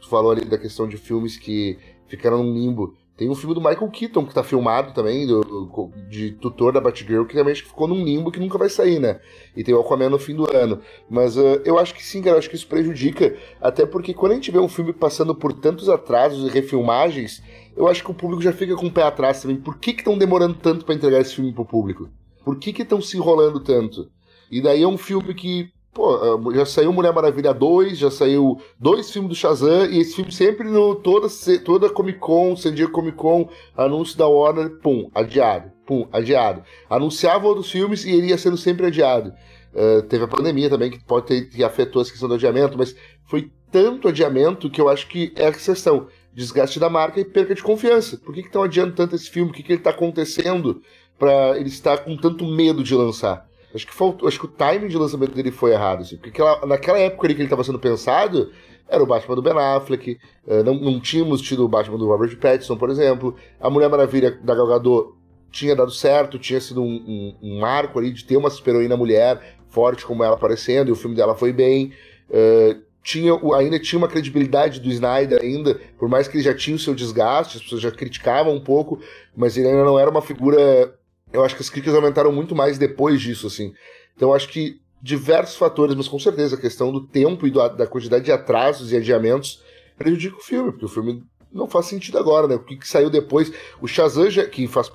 falou 0.08 0.32
ali 0.32 0.44
da 0.44 0.58
questão 0.58 0.88
de 0.88 0.96
filmes 0.96 1.36
que 1.36 1.78
ficaram 2.08 2.42
num 2.42 2.52
limbo. 2.52 2.96
Tem 3.16 3.30
um 3.30 3.34
filme 3.34 3.54
do 3.54 3.62
Michael 3.62 3.90
Keaton 3.90 4.26
que 4.26 4.34
tá 4.34 4.44
filmado 4.44 4.92
também, 4.92 5.26
do, 5.26 5.40
do, 5.40 5.90
de 6.08 6.32
tutor 6.32 6.70
da 6.70 6.80
Batgirl, 6.82 7.24
que 7.24 7.32
realmente 7.32 7.62
ficou 7.62 7.88
num 7.88 8.04
limbo 8.04 8.30
que 8.30 8.38
nunca 8.38 8.58
vai 8.58 8.68
sair, 8.68 8.98
né? 8.98 9.20
E 9.56 9.64
tem 9.64 9.74
o 9.74 9.80
Aquaman 9.80 10.10
no 10.10 10.18
fim 10.18 10.34
do 10.34 10.46
ano. 10.54 10.80
Mas 11.08 11.36
uh, 11.38 11.62
eu 11.64 11.78
acho 11.78 11.94
que 11.94 12.04
sim, 12.04 12.20
cara, 12.20 12.36
eu 12.36 12.38
acho 12.38 12.50
que 12.50 12.56
isso 12.56 12.66
prejudica. 12.66 13.34
Até 13.58 13.86
porque 13.86 14.12
quando 14.12 14.32
a 14.32 14.34
gente 14.34 14.50
vê 14.50 14.58
um 14.58 14.68
filme 14.68 14.92
passando 14.92 15.34
por 15.34 15.54
tantos 15.54 15.88
atrasos 15.88 16.46
e 16.46 16.52
refilmagens, 16.52 17.42
eu 17.74 17.88
acho 17.88 18.04
que 18.04 18.10
o 18.10 18.14
público 18.14 18.42
já 18.42 18.52
fica 18.52 18.76
com 18.76 18.86
o 18.86 18.92
pé 18.92 19.04
atrás 19.04 19.40
também. 19.40 19.56
Por 19.56 19.78
que 19.78 19.92
estão 19.92 20.18
demorando 20.18 20.54
tanto 20.54 20.84
para 20.84 20.94
entregar 20.94 21.20
esse 21.20 21.34
filme 21.34 21.54
pro 21.54 21.64
público? 21.64 22.10
Por 22.44 22.58
que 22.58 22.82
estão 22.82 23.00
se 23.00 23.16
enrolando 23.16 23.60
tanto? 23.60 24.10
E 24.50 24.60
daí 24.60 24.82
é 24.82 24.88
um 24.88 24.98
filme 24.98 25.34
que 25.34 25.70
Pô, 25.96 26.14
ah, 26.14 26.54
já 26.54 26.66
saiu 26.66 26.92
Mulher 26.92 27.10
Maravilha 27.10 27.54
2, 27.54 27.96
já 27.96 28.10
saiu 28.10 28.60
dois 28.78 29.10
filmes 29.10 29.30
do 29.30 29.34
Shazam, 29.34 29.86
e 29.86 29.98
esse 29.98 30.14
filme 30.14 30.30
sempre 30.30 30.68
no 30.68 30.94
toda, 30.94 31.26
toda 31.64 31.88
Comic 31.88 32.18
Con, 32.18 32.54
San 32.54 32.74
Diego 32.74 32.92
Comic 32.92 33.16
Con, 33.16 33.48
anúncio 33.74 34.18
da 34.18 34.28
Warner, 34.28 34.78
pum, 34.82 35.10
adiado, 35.14 35.72
pum, 35.86 36.06
adiado. 36.12 36.62
Anunciava 36.90 37.46
outros 37.46 37.70
filmes 37.70 38.04
e 38.04 38.10
iria 38.10 38.36
sendo 38.36 38.58
sempre 38.58 38.84
adiado. 38.84 39.32
Uh, 39.72 40.02
teve 40.02 40.24
a 40.24 40.28
pandemia 40.28 40.68
também, 40.68 40.90
que 40.90 41.02
pode 41.02 41.28
ter 41.28 41.48
que 41.48 41.64
afetou 41.64 42.02
essa 42.02 42.10
questão 42.10 42.28
do 42.28 42.34
adiamento, 42.34 42.76
mas 42.76 42.94
foi 43.24 43.50
tanto 43.72 44.06
adiamento 44.06 44.68
que 44.68 44.82
eu 44.82 44.90
acho 44.90 45.08
que 45.08 45.32
é 45.34 45.46
a 45.46 45.48
exceção. 45.48 46.08
Desgaste 46.30 46.78
da 46.78 46.90
marca 46.90 47.18
e 47.20 47.24
perca 47.24 47.54
de 47.54 47.62
confiança. 47.62 48.18
Por 48.18 48.34
que 48.34 48.40
estão 48.40 48.62
adiando 48.62 48.94
tanto 48.94 49.16
esse 49.16 49.30
filme? 49.30 49.50
O 49.50 49.54
que, 49.54 49.62
que 49.62 49.72
ele 49.72 49.80
está 49.80 49.88
acontecendo 49.88 50.82
para 51.18 51.58
ele 51.58 51.70
estar 51.70 52.04
com 52.04 52.14
tanto 52.18 52.44
medo 52.44 52.84
de 52.84 52.94
lançar? 52.94 53.48
Acho 53.76 53.86
que 53.86 53.94
faltou, 53.94 54.26
acho 54.26 54.38
que 54.38 54.46
o 54.46 54.48
timing 54.48 54.88
de 54.88 54.96
lançamento 54.96 55.34
dele 55.34 55.52
foi 55.52 55.72
errado, 55.72 56.00
assim, 56.00 56.16
porque 56.16 56.30
aquela, 56.30 56.66
naquela 56.66 56.98
época 56.98 57.26
ali 57.26 57.34
que 57.34 57.40
ele 57.40 57.46
estava 57.46 57.62
sendo 57.62 57.78
pensado, 57.78 58.50
era 58.88 59.02
o 59.02 59.06
Batman 59.06 59.34
do 59.34 59.42
Ben 59.42 59.52
Affleck, 59.52 60.18
uh, 60.46 60.64
não, 60.64 60.74
não 60.74 61.00
tínhamos 61.00 61.40
tido 61.40 61.64
o 61.64 61.68
Batman 61.68 61.98
do 61.98 62.06
Robert 62.06 62.36
Pattinson, 62.38 62.76
por 62.76 62.90
exemplo, 62.90 63.36
a 63.60 63.68
Mulher 63.68 63.88
Maravilha 63.88 64.30
da 64.42 64.54
Gal 64.54 64.66
Gadot 64.66 65.14
tinha 65.50 65.76
dado 65.76 65.90
certo, 65.90 66.38
tinha 66.38 66.60
sido 66.60 66.82
um, 66.82 66.94
um, 66.94 67.36
um 67.42 67.60
marco 67.60 67.98
ali 67.98 68.12
de 68.12 68.24
ter 68.24 68.36
uma 68.36 68.50
super-heroína 68.50 68.96
mulher 68.96 69.56
forte 69.68 70.06
como 70.06 70.24
ela 70.24 70.34
aparecendo, 70.34 70.88
e 70.88 70.92
o 70.92 70.96
filme 70.96 71.14
dela 71.14 71.34
foi 71.34 71.52
bem. 71.52 71.92
Uh, 72.30 72.80
tinha, 73.02 73.32
ainda 73.54 73.78
tinha 73.78 73.98
uma 73.98 74.08
credibilidade 74.08 74.80
do 74.80 74.88
Snyder 74.88 75.40
ainda, 75.40 75.80
por 75.96 76.08
mais 76.08 76.26
que 76.26 76.36
ele 76.36 76.42
já 76.42 76.52
tinha 76.52 76.74
o 76.74 76.78
seu 76.78 76.92
desgaste, 76.92 77.56
as 77.56 77.62
pessoas 77.62 77.80
já 77.80 77.90
criticavam 77.92 78.52
um 78.52 78.60
pouco, 78.60 78.98
mas 79.36 79.56
ele 79.56 79.68
ainda 79.68 79.84
não 79.84 79.96
era 79.96 80.10
uma 80.10 80.20
figura 80.20 80.95
eu 81.32 81.44
acho 81.44 81.56
que 81.56 81.62
as 81.62 81.70
críticas 81.70 81.94
aumentaram 81.94 82.32
muito 82.32 82.54
mais 82.54 82.78
depois 82.78 83.20
disso, 83.20 83.46
assim. 83.46 83.74
Então 84.14 84.32
acho 84.32 84.48
que 84.48 84.80
diversos 85.02 85.56
fatores, 85.56 85.94
mas 85.94 86.08
com 86.08 86.18
certeza 86.18 86.56
a 86.56 86.60
questão 86.60 86.90
do 86.90 87.06
tempo 87.06 87.46
e 87.46 87.50
do, 87.50 87.68
da 87.68 87.86
quantidade 87.86 88.24
de 88.24 88.32
atrasos 88.32 88.92
e 88.92 88.96
adiamentos 88.96 89.62
prejudica 89.96 90.36
o 90.36 90.40
filme, 90.40 90.72
porque 90.72 90.84
o 90.84 90.88
filme 90.88 91.22
não 91.52 91.66
faz 91.66 91.86
sentido 91.86 92.18
agora, 92.18 92.48
né? 92.48 92.54
O 92.54 92.64
que, 92.64 92.76
que 92.76 92.88
saiu 92.88 93.10
depois, 93.10 93.52
o 93.80 93.86
Shazam, 93.86 94.30
já, 94.30 94.46
que 94.46 94.66
faz, 94.66 94.90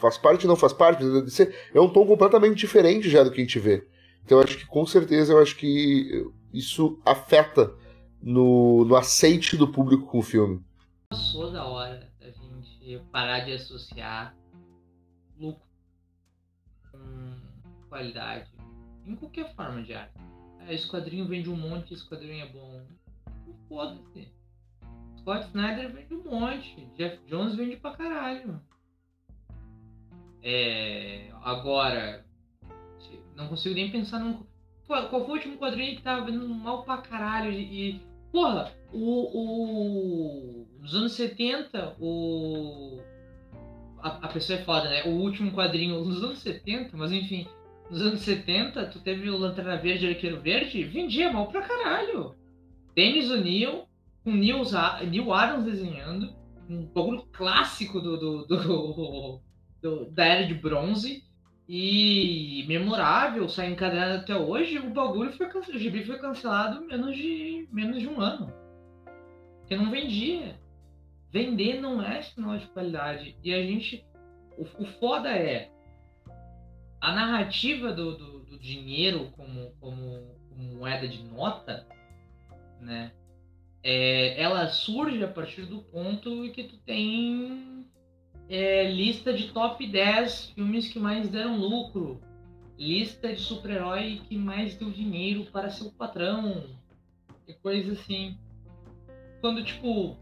faz 0.00 0.18
parte 0.18 0.46
não 0.46 0.56
faz 0.56 0.72
parte, 0.72 1.02
é 1.74 1.80
um 1.80 1.88
tom 1.88 2.06
completamente 2.06 2.56
diferente 2.56 3.08
já 3.08 3.22
do 3.22 3.30
que 3.30 3.40
a 3.40 3.44
gente 3.44 3.58
vê. 3.58 3.86
Então 4.24 4.40
acho 4.40 4.56
que 4.58 4.66
com 4.66 4.86
certeza 4.86 5.32
eu 5.32 5.40
acho 5.40 5.56
que 5.56 6.26
isso 6.52 6.98
afeta 7.04 7.74
no, 8.22 8.84
no 8.84 8.96
aceite 8.96 9.56
do 9.56 9.68
público 9.68 10.06
com 10.06 10.18
o 10.18 10.22
filme. 10.22 10.62
Passou 11.10 11.52
da 11.52 11.64
hora 11.66 12.08
da 12.20 12.30
gente 12.30 13.02
parar 13.12 13.40
de 13.40 13.52
associar 13.52 14.34
lucro 15.38 15.62
qualidade 17.88 18.50
em 19.06 19.14
qualquer 19.14 19.54
forma 19.54 19.82
de 19.82 19.94
arte. 19.94 20.14
É, 20.60 20.74
esse 20.74 20.88
quadrinho 20.88 21.26
vende 21.26 21.50
um 21.50 21.56
monte, 21.56 21.94
esse 21.94 22.08
quadrinho 22.08 22.44
é 22.44 22.48
bom. 22.48 22.82
Foda-se. 23.68 24.32
Scott 25.18 25.46
Snyder 25.48 25.92
vende 25.92 26.14
um 26.14 26.24
monte. 26.24 26.86
Jeff 26.96 27.18
Jones 27.26 27.54
vende 27.54 27.76
pra 27.76 27.92
caralho. 27.92 28.60
É, 30.42 31.30
agora, 31.42 32.24
não 33.34 33.48
consigo 33.48 33.74
nem 33.74 33.90
pensar 33.90 34.18
num. 34.18 34.44
qual 34.86 35.08
foi 35.08 35.20
o 35.20 35.32
último 35.32 35.56
quadrinho 35.56 35.96
que 35.96 36.02
tava 36.02 36.26
vendo 36.26 36.46
mal 36.48 36.82
pra 36.84 36.98
caralho? 36.98 37.50
E, 37.52 38.00
porra, 38.30 38.72
o, 38.92 39.30
o. 39.32 40.66
Nos 40.80 40.94
anos 40.94 41.12
70, 41.12 41.96
o. 41.98 43.00
A, 44.04 44.26
a 44.26 44.28
pessoa 44.28 44.58
é 44.58 44.62
foda, 44.62 44.90
né? 44.90 45.02
O 45.04 45.12
último 45.12 45.50
quadrinho 45.52 46.04
nos 46.04 46.22
anos 46.22 46.40
70, 46.40 46.94
mas 46.94 47.10
enfim, 47.10 47.46
nos 47.90 48.02
anos 48.02 48.20
70, 48.20 48.84
tu 48.86 49.00
teve 49.00 49.30
o 49.30 49.38
Lanterna 49.38 49.78
Verde 49.78 50.04
e 50.04 50.10
Arqueiro 50.10 50.42
Verde, 50.42 50.84
vendia 50.84 51.32
mal 51.32 51.46
pra 51.46 51.62
caralho. 51.62 52.34
Dennis 52.94 53.30
O'Neill, 53.30 53.86
com 54.22 54.30
Neil, 54.32 54.62
Neil 55.10 55.32
Adams 55.32 55.64
desenhando, 55.64 56.34
um 56.68 56.84
bagulho 56.84 57.22
clássico 57.32 57.98
do, 57.98 58.18
do, 58.18 58.46
do, 58.46 59.40
do, 59.82 60.10
da 60.10 60.24
Era 60.26 60.46
de 60.46 60.54
Bronze 60.54 61.24
e 61.66 62.64
memorável, 62.68 63.48
sai 63.48 63.72
encadenado 63.72 64.20
até 64.20 64.36
hoje, 64.36 64.78
o 64.78 64.90
bagulho 64.90 65.32
foi 65.32 65.46
o 65.46 65.78
gibi 65.78 66.04
foi 66.04 66.18
cancelado 66.18 66.84
menos 66.84 67.16
de 67.16 67.66
menos 67.72 68.00
de 68.00 68.08
um 68.08 68.20
ano. 68.20 68.52
Porque 69.60 69.76
não 69.76 69.90
vendia. 69.90 70.62
Vender 71.34 71.80
não 71.80 72.00
é 72.00 72.22
sinal 72.22 72.56
de 72.56 72.68
qualidade. 72.68 73.36
E 73.42 73.52
a 73.52 73.60
gente. 73.60 74.06
O, 74.56 74.62
o 74.62 74.86
foda 75.00 75.30
é. 75.30 75.68
A 77.00 77.12
narrativa 77.12 77.92
do, 77.92 78.16
do, 78.16 78.38
do 78.44 78.56
dinheiro 78.56 79.32
como, 79.32 79.72
como, 79.80 80.38
como, 80.48 80.74
moeda 80.76 81.08
de 81.08 81.24
nota, 81.24 81.88
né? 82.80 83.12
É, 83.82 84.40
ela 84.40 84.68
surge 84.68 85.24
a 85.24 85.28
partir 85.28 85.66
do 85.66 85.82
ponto 85.82 86.44
em 86.44 86.52
que 86.52 86.62
tu 86.62 86.78
tem 86.78 87.84
é, 88.48 88.88
lista 88.88 89.32
de 89.32 89.52
top 89.52 89.84
10 89.88 90.50
filmes 90.50 90.88
que 90.88 91.00
mais 91.00 91.28
deram 91.28 91.56
lucro, 91.58 92.20
lista 92.78 93.34
de 93.34 93.40
super-herói 93.40 94.22
que 94.28 94.38
mais 94.38 94.76
deu 94.76 94.88
dinheiro 94.88 95.44
para 95.46 95.68
seu 95.68 95.90
patrão, 95.90 96.64
e 97.48 97.52
coisa 97.54 97.92
assim. 97.92 98.38
Quando, 99.40 99.62
tipo, 99.64 100.16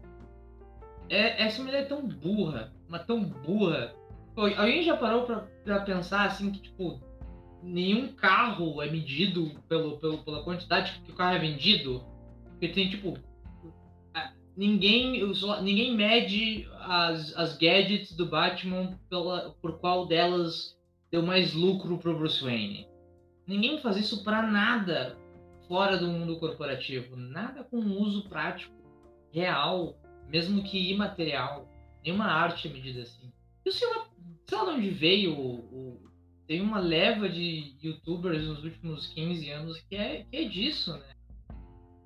é, 1.13 1.43
essa 1.43 1.61
mulher 1.61 1.83
é 1.83 1.85
tão 1.85 2.07
burra, 2.07 2.73
mas 2.87 3.05
tão 3.05 3.23
burra. 3.23 3.93
Pô, 4.35 4.41
alguém 4.41 4.83
já 4.83 4.97
parou 4.97 5.23
pra, 5.23 5.47
pra 5.63 5.81
pensar, 5.81 6.25
assim, 6.25 6.51
que, 6.51 6.61
tipo, 6.61 6.99
nenhum 7.61 8.07
carro 8.13 8.81
é 8.81 8.89
medido 8.89 9.51
pelo, 9.69 9.97
pelo, 9.99 10.17
pela 10.19 10.43
quantidade 10.43 11.01
que 11.05 11.11
o 11.11 11.15
carro 11.15 11.35
é 11.35 11.39
vendido? 11.39 12.03
Porque 12.51 12.69
tem, 12.69 12.89
tipo, 12.89 13.17
ninguém, 14.55 15.21
ninguém 15.61 15.95
mede 15.95 16.67
as, 16.79 17.35
as 17.37 17.57
gadgets 17.57 18.15
do 18.15 18.25
Batman 18.25 18.97
pela, 19.09 19.55
por 19.61 19.79
qual 19.79 20.07
delas 20.07 20.77
deu 21.11 21.21
mais 21.21 21.53
lucro 21.53 21.97
pro 21.97 22.17
Bruce 22.17 22.43
Wayne. 22.43 22.87
Ninguém 23.45 23.79
faz 23.79 23.97
isso 23.97 24.23
para 24.23 24.41
nada 24.41 25.17
fora 25.67 25.97
do 25.97 26.07
mundo 26.07 26.39
corporativo. 26.39 27.15
Nada 27.15 27.63
com 27.63 27.77
uso 27.77 28.27
prático, 28.29 28.73
real, 29.31 29.97
mesmo 30.29 30.63
que 30.63 30.91
imaterial. 30.91 31.69
Nenhuma 32.03 32.25
arte 32.25 32.67
é 32.67 32.71
medida 32.71 33.01
assim. 33.01 33.31
E 33.65 33.71
sei 33.71 33.87
lá, 33.89 34.07
sei 34.45 34.57
lá 34.57 34.65
de 34.65 34.71
onde 34.71 34.89
veio 34.89 35.37
o, 35.37 35.55
o, 35.55 36.11
tem 36.47 36.61
uma 36.61 36.79
leva 36.79 37.29
de 37.29 37.75
youtubers 37.81 38.45
nos 38.45 38.63
últimos 38.63 39.07
15 39.07 39.49
anos 39.49 39.79
que 39.81 39.95
é, 39.95 40.25
que 40.25 40.35
é 40.35 40.43
disso, 40.43 40.97
né? 40.97 41.15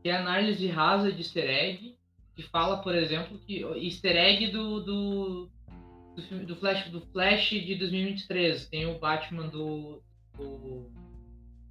Que 0.04 0.10
é 0.10 0.16
análise 0.16 0.68
rasa 0.68 1.12
de 1.12 1.20
easter 1.20 1.50
egg 1.50 1.98
que 2.36 2.44
fala, 2.44 2.78
por 2.84 2.94
exemplo, 2.94 3.40
que 3.40 3.64
easter 3.64 4.16
egg 4.16 4.52
do, 4.52 4.80
do, 4.82 5.50
do, 6.16 6.22
filme, 6.22 6.46
do, 6.46 6.56
Flash, 6.56 6.88
do 6.92 7.02
Flash 7.08 7.50
de 7.50 7.76
2023. 7.76 8.68
Tem 8.70 8.86
o 8.86 9.00
Batman 9.00 9.48
do, 9.48 10.04
do 10.38 10.92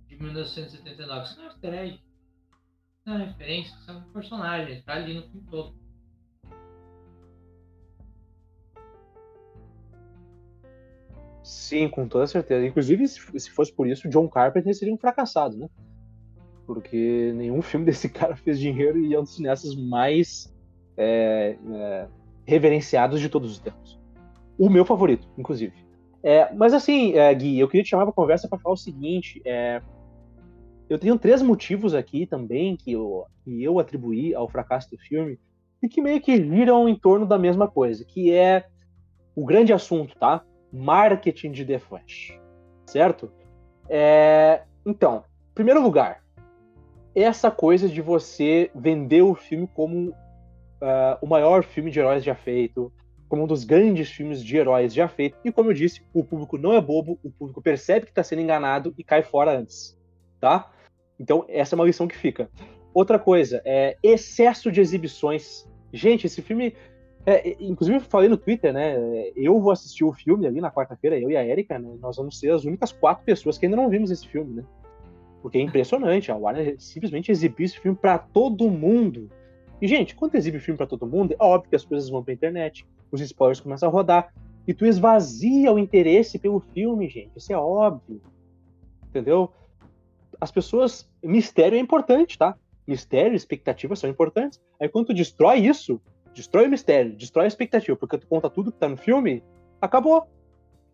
de 0.08 0.16
1979. 0.16 1.24
Isso 1.24 1.36
não 1.38 1.44
é 1.44 1.48
easter 1.48 1.74
egg. 1.74 1.94
Isso 1.94 2.02
não 3.06 3.14
é 3.14 3.24
referência, 3.26 3.76
isso 3.76 3.90
é 3.90 3.94
um 3.94 4.12
personagem. 4.12 4.82
Tá 4.82 4.94
ali 4.94 5.14
no 5.14 5.22
filme 5.22 5.46
todo. 5.48 5.85
Sim, 11.46 11.88
com 11.88 12.08
toda 12.08 12.26
certeza. 12.26 12.66
Inclusive, 12.66 13.06
se 13.06 13.50
fosse 13.52 13.72
por 13.72 13.86
isso, 13.86 14.08
John 14.08 14.26
Carpenter 14.26 14.74
seria 14.74 14.92
um 14.92 14.98
fracassado, 14.98 15.56
né? 15.56 15.68
Porque 16.66 17.32
nenhum 17.36 17.62
filme 17.62 17.86
desse 17.86 18.08
cara 18.08 18.34
fez 18.34 18.58
dinheiro 18.58 18.98
e 18.98 19.14
é 19.14 19.20
um 19.20 19.22
dos 19.22 19.36
cineastas 19.36 19.76
mais 19.76 20.52
é, 20.96 21.56
é, 21.72 22.08
reverenciados 22.44 23.20
de 23.20 23.28
todos 23.28 23.52
os 23.52 23.60
tempos. 23.60 23.96
O 24.58 24.68
meu 24.68 24.84
favorito, 24.84 25.28
inclusive. 25.38 25.72
É, 26.20 26.52
mas 26.52 26.74
assim, 26.74 27.12
é, 27.12 27.32
Gui, 27.32 27.60
eu 27.60 27.68
queria 27.68 27.84
te 27.84 27.90
chamar 27.90 28.06
para 28.06 28.12
conversa 28.12 28.48
para 28.48 28.58
falar 28.58 28.74
o 28.74 28.76
seguinte: 28.76 29.40
é, 29.44 29.80
eu 30.90 30.98
tenho 30.98 31.16
três 31.16 31.42
motivos 31.42 31.94
aqui 31.94 32.26
também 32.26 32.76
que 32.76 32.90
eu, 32.90 33.24
que 33.44 33.62
eu 33.62 33.78
atribuí 33.78 34.34
ao 34.34 34.48
fracasso 34.48 34.90
do 34.90 34.98
filme 34.98 35.38
e 35.80 35.88
que 35.88 36.02
meio 36.02 36.20
que 36.20 36.36
giram 36.36 36.88
em 36.88 36.98
torno 36.98 37.24
da 37.24 37.38
mesma 37.38 37.68
coisa, 37.68 38.04
que 38.04 38.32
é 38.32 38.66
o 39.36 39.46
grande 39.46 39.72
assunto, 39.72 40.18
tá? 40.18 40.44
Marketing 40.72 41.52
de 41.52 41.64
The 41.64 41.78
Flash, 41.78 42.38
certo? 42.86 43.30
É, 43.88 44.62
então, 44.84 45.24
em 45.50 45.54
primeiro 45.54 45.82
lugar, 45.82 46.22
essa 47.14 47.50
coisa 47.50 47.88
de 47.88 48.00
você 48.00 48.70
vender 48.74 49.22
o 49.22 49.34
filme 49.34 49.68
como 49.74 50.10
uh, 50.10 51.18
o 51.20 51.26
maior 51.26 51.64
filme 51.64 51.90
de 51.90 51.98
heróis 51.98 52.22
já 52.22 52.34
feito, 52.34 52.92
como 53.28 53.44
um 53.44 53.46
dos 53.46 53.64
grandes 53.64 54.10
filmes 54.10 54.42
de 54.42 54.56
heróis 54.56 54.92
já 54.92 55.08
feito. 55.08 55.36
E 55.44 55.50
como 55.50 55.70
eu 55.70 55.74
disse, 55.74 56.02
o 56.12 56.22
público 56.22 56.58
não 56.58 56.72
é 56.72 56.80
bobo, 56.80 57.18
o 57.22 57.30
público 57.30 57.62
percebe 57.62 58.06
que 58.06 58.12
está 58.12 58.22
sendo 58.22 58.42
enganado 58.42 58.94
e 58.96 59.02
cai 59.02 59.22
fora 59.22 59.58
antes, 59.58 59.98
tá? 60.40 60.70
Então 61.18 61.44
essa 61.48 61.74
é 61.74 61.76
uma 61.76 61.86
lição 61.86 62.06
que 62.06 62.16
fica. 62.16 62.50
Outra 62.92 63.18
coisa 63.18 63.60
é 63.64 63.96
excesso 64.02 64.70
de 64.70 64.80
exibições. 64.80 65.68
Gente, 65.92 66.26
esse 66.26 66.40
filme, 66.40 66.74
é, 67.26 67.56
inclusive 67.60 67.98
eu 67.98 68.00
falei 68.00 68.28
no 68.28 68.36
Twitter, 68.36 68.72
né? 68.72 68.96
Eu 69.34 69.60
vou 69.60 69.72
assistir 69.72 70.04
o 70.04 70.12
filme 70.12 70.46
ali 70.46 70.60
na 70.60 70.70
quarta-feira, 70.70 71.18
eu 71.18 71.28
e 71.28 71.36
a 71.36 71.44
Erika, 71.44 71.76
né, 71.76 71.96
nós 72.00 72.16
vamos 72.16 72.38
ser 72.38 72.52
as 72.52 72.64
únicas 72.64 72.92
quatro 72.92 73.24
pessoas 73.24 73.58
que 73.58 73.66
ainda 73.66 73.76
não 73.76 73.90
vimos 73.90 74.12
esse 74.12 74.26
filme, 74.28 74.54
né? 74.54 74.64
Porque 75.42 75.58
é 75.58 75.60
impressionante, 75.60 76.30
a 76.30 76.36
Warner 76.36 76.76
simplesmente 76.78 77.32
exibiu 77.32 77.66
esse 77.66 77.78
filme 77.78 77.98
para 78.00 78.16
todo 78.16 78.70
mundo. 78.70 79.28
E, 79.82 79.88
gente, 79.88 80.14
quando 80.14 80.36
exibe 80.36 80.60
filme 80.60 80.78
para 80.78 80.86
todo 80.86 81.06
mundo, 81.06 81.32
é 81.32 81.44
óbvio 81.44 81.68
que 81.68 81.76
as 81.76 81.84
coisas 81.84 82.08
vão 82.08 82.22
pra 82.22 82.32
internet, 82.32 82.86
os 83.10 83.20
spoilers 83.20 83.60
começam 83.60 83.88
a 83.88 83.92
rodar, 83.92 84.32
e 84.66 84.72
tu 84.72 84.86
esvazia 84.86 85.72
o 85.72 85.78
interesse 85.78 86.38
pelo 86.38 86.60
filme, 86.60 87.08
gente. 87.08 87.30
Isso 87.36 87.52
é 87.52 87.56
óbvio. 87.56 88.20
Entendeu? 89.08 89.52
As 90.40 90.50
pessoas. 90.50 91.08
Mistério 91.22 91.76
é 91.76 91.80
importante, 91.80 92.38
tá? 92.38 92.56
Mistério 92.86 93.32
e 93.32 93.36
expectativa 93.36 93.96
são 93.96 94.08
importantes. 94.08 94.60
Aí 94.80 94.88
quando 94.88 95.06
tu 95.06 95.14
destrói 95.14 95.58
isso, 95.58 96.00
destrói 96.36 96.66
o 96.66 96.70
mistério, 96.70 97.16
destrói 97.16 97.46
a 97.46 97.48
expectativa, 97.48 97.96
porque 97.96 98.18
tu 98.18 98.26
conta 98.26 98.48
tudo 98.48 98.70
que 98.70 98.78
tá 98.78 98.88
no 98.88 98.96
filme, 98.96 99.42
acabou. 99.80 100.28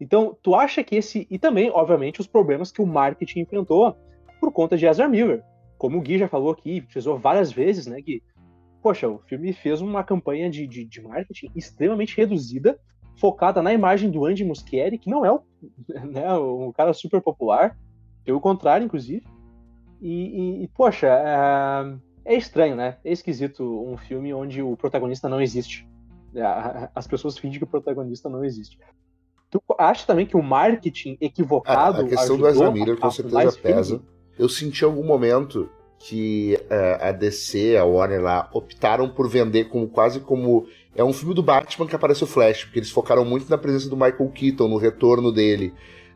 Então, 0.00 0.36
tu 0.42 0.54
acha 0.54 0.82
que 0.82 0.96
esse. 0.96 1.26
E 1.30 1.38
também, 1.38 1.70
obviamente, 1.70 2.20
os 2.20 2.26
problemas 2.26 2.72
que 2.72 2.80
o 2.80 2.86
marketing 2.86 3.40
enfrentou 3.40 3.96
por 4.40 4.52
conta 4.52 4.76
de 4.76 4.86
Ezra 4.86 5.08
Miller. 5.08 5.42
Como 5.76 5.98
o 5.98 6.00
Gui 6.00 6.18
já 6.18 6.28
falou 6.28 6.52
aqui, 6.52 6.80
precisou 6.80 7.18
várias 7.18 7.52
vezes, 7.52 7.86
né, 7.86 8.00
Gui? 8.00 8.22
poxa, 8.82 9.08
o 9.08 9.18
filme 9.20 9.52
fez 9.52 9.80
uma 9.80 10.02
campanha 10.02 10.50
de, 10.50 10.66
de, 10.66 10.84
de 10.84 11.00
marketing 11.00 11.50
extremamente 11.54 12.16
reduzida, 12.16 12.78
focada 13.18 13.62
na 13.62 13.72
imagem 13.72 14.10
do 14.10 14.26
Andy 14.26 14.44
Muschietti, 14.44 14.98
que 14.98 15.08
não 15.08 15.24
é 15.24 15.30
o, 15.30 15.42
né, 16.10 16.34
um 16.34 16.72
cara 16.72 16.92
super 16.92 17.22
popular, 17.22 17.78
pelo 18.24 18.40
contrário, 18.40 18.84
inclusive. 18.84 19.24
E, 20.00 20.10
e, 20.10 20.64
e 20.64 20.68
poxa, 20.68 21.06
é, 21.06 21.96
é, 22.24 22.34
estranho, 22.34 22.76
né? 22.76 22.96
É 23.04 23.12
esquisito 23.12 23.64
um 23.84 23.96
filme 23.96 24.32
onde 24.32 24.62
o 24.62 24.76
protagonista 24.76 25.28
não 25.28 25.40
existe. 25.40 25.86
É, 26.34 26.88
as 26.94 27.06
pessoas 27.06 27.36
fingem 27.36 27.58
que 27.58 27.64
o 27.64 27.68
protagonista 27.68 28.28
não 28.28 28.44
existe. 28.44 28.78
Tu 29.50 29.62
acha 29.78 30.06
também 30.06 30.24
que 30.24 30.36
o 30.36 30.42
marketing 30.42 31.18
equivocado. 31.20 32.00
A, 32.00 32.04
a 32.04 32.08
questão 32.08 32.38
do 32.38 32.48
Ezra 32.48 32.70
Miller 32.70 32.96
com 32.96 33.10
certeza 33.10 33.58
pesa. 33.58 33.98
Filme? 33.98 34.04
Eu 34.38 34.48
senti 34.48 34.82
em 34.82 34.86
algum 34.86 35.04
momento 35.04 35.68
que 35.98 36.58
uh, 36.62 37.04
a 37.04 37.12
DC, 37.12 37.76
a 37.76 37.84
Warner 37.84 38.22
lá, 38.22 38.48
optaram 38.52 39.08
por 39.08 39.28
vender 39.28 39.68
como 39.68 39.86
quase 39.88 40.20
como. 40.20 40.66
É 40.96 41.04
um 41.04 41.12
filme 41.12 41.34
do 41.34 41.42
Batman 41.42 41.86
que 41.86 41.94
aparece 41.94 42.24
o 42.24 42.26
Flash, 42.26 42.64
porque 42.64 42.78
eles 42.78 42.90
focaram 42.90 43.24
muito 43.24 43.48
na 43.48 43.56
presença 43.56 43.88
do 43.88 43.96
Michael 43.96 44.30
Keaton, 44.30 44.68
no 44.68 44.76
retorno 44.76 45.30
dele. 45.30 45.72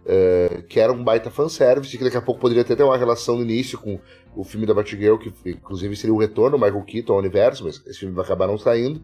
Uh, 0.07 0.63
que 0.69 0.79
era 0.79 0.93
um 0.93 1.03
baita 1.03 1.33
fanservice, 1.33 1.99
que 1.99 2.05
daqui 2.05 2.17
a 2.17 2.23
pouco 2.23 2.41
poderia 2.41 2.63
até 2.63 2.77
ter 2.77 2.85
uma 2.85 2.97
relação 2.97 3.35
no 3.35 3.43
início 3.43 3.77
com 3.77 3.99
o 4.37 4.45
filme 4.45 4.65
da 4.65 4.73
Batgirl, 4.73 5.19
que 5.19 5.33
inclusive 5.47 5.97
seria 5.97 6.15
o 6.15 6.19
retorno 6.19 6.57
do 6.57 6.65
Michael 6.65 6.85
Keaton 6.85 7.15
ao 7.15 7.19
universo, 7.19 7.65
mas 7.65 7.85
esse 7.85 7.99
filme 7.99 8.15
vai 8.15 8.25
acabar 8.25 8.47
não 8.47 8.57
saindo. 8.57 9.01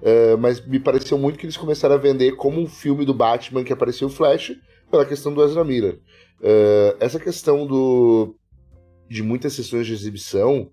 Uh, 0.00 0.38
mas 0.38 0.64
me 0.66 0.80
pareceu 0.80 1.18
muito 1.18 1.38
que 1.38 1.44
eles 1.44 1.56
começaram 1.58 1.96
a 1.96 1.98
vender 1.98 2.32
como 2.32 2.58
um 2.62 2.66
filme 2.66 3.04
do 3.04 3.12
Batman 3.12 3.62
que 3.62 3.74
apareceu 3.74 4.08
o 4.08 4.10
Flash, 4.10 4.56
pela 4.90 5.04
questão 5.04 5.34
do 5.34 5.44
Ezra 5.44 5.62
Miller. 5.62 6.00
Uh, 6.40 6.96
essa 6.98 7.20
questão 7.20 7.66
do, 7.66 8.34
de 9.06 9.22
muitas 9.22 9.52
sessões 9.52 9.86
de 9.86 9.92
exibição, 9.92 10.70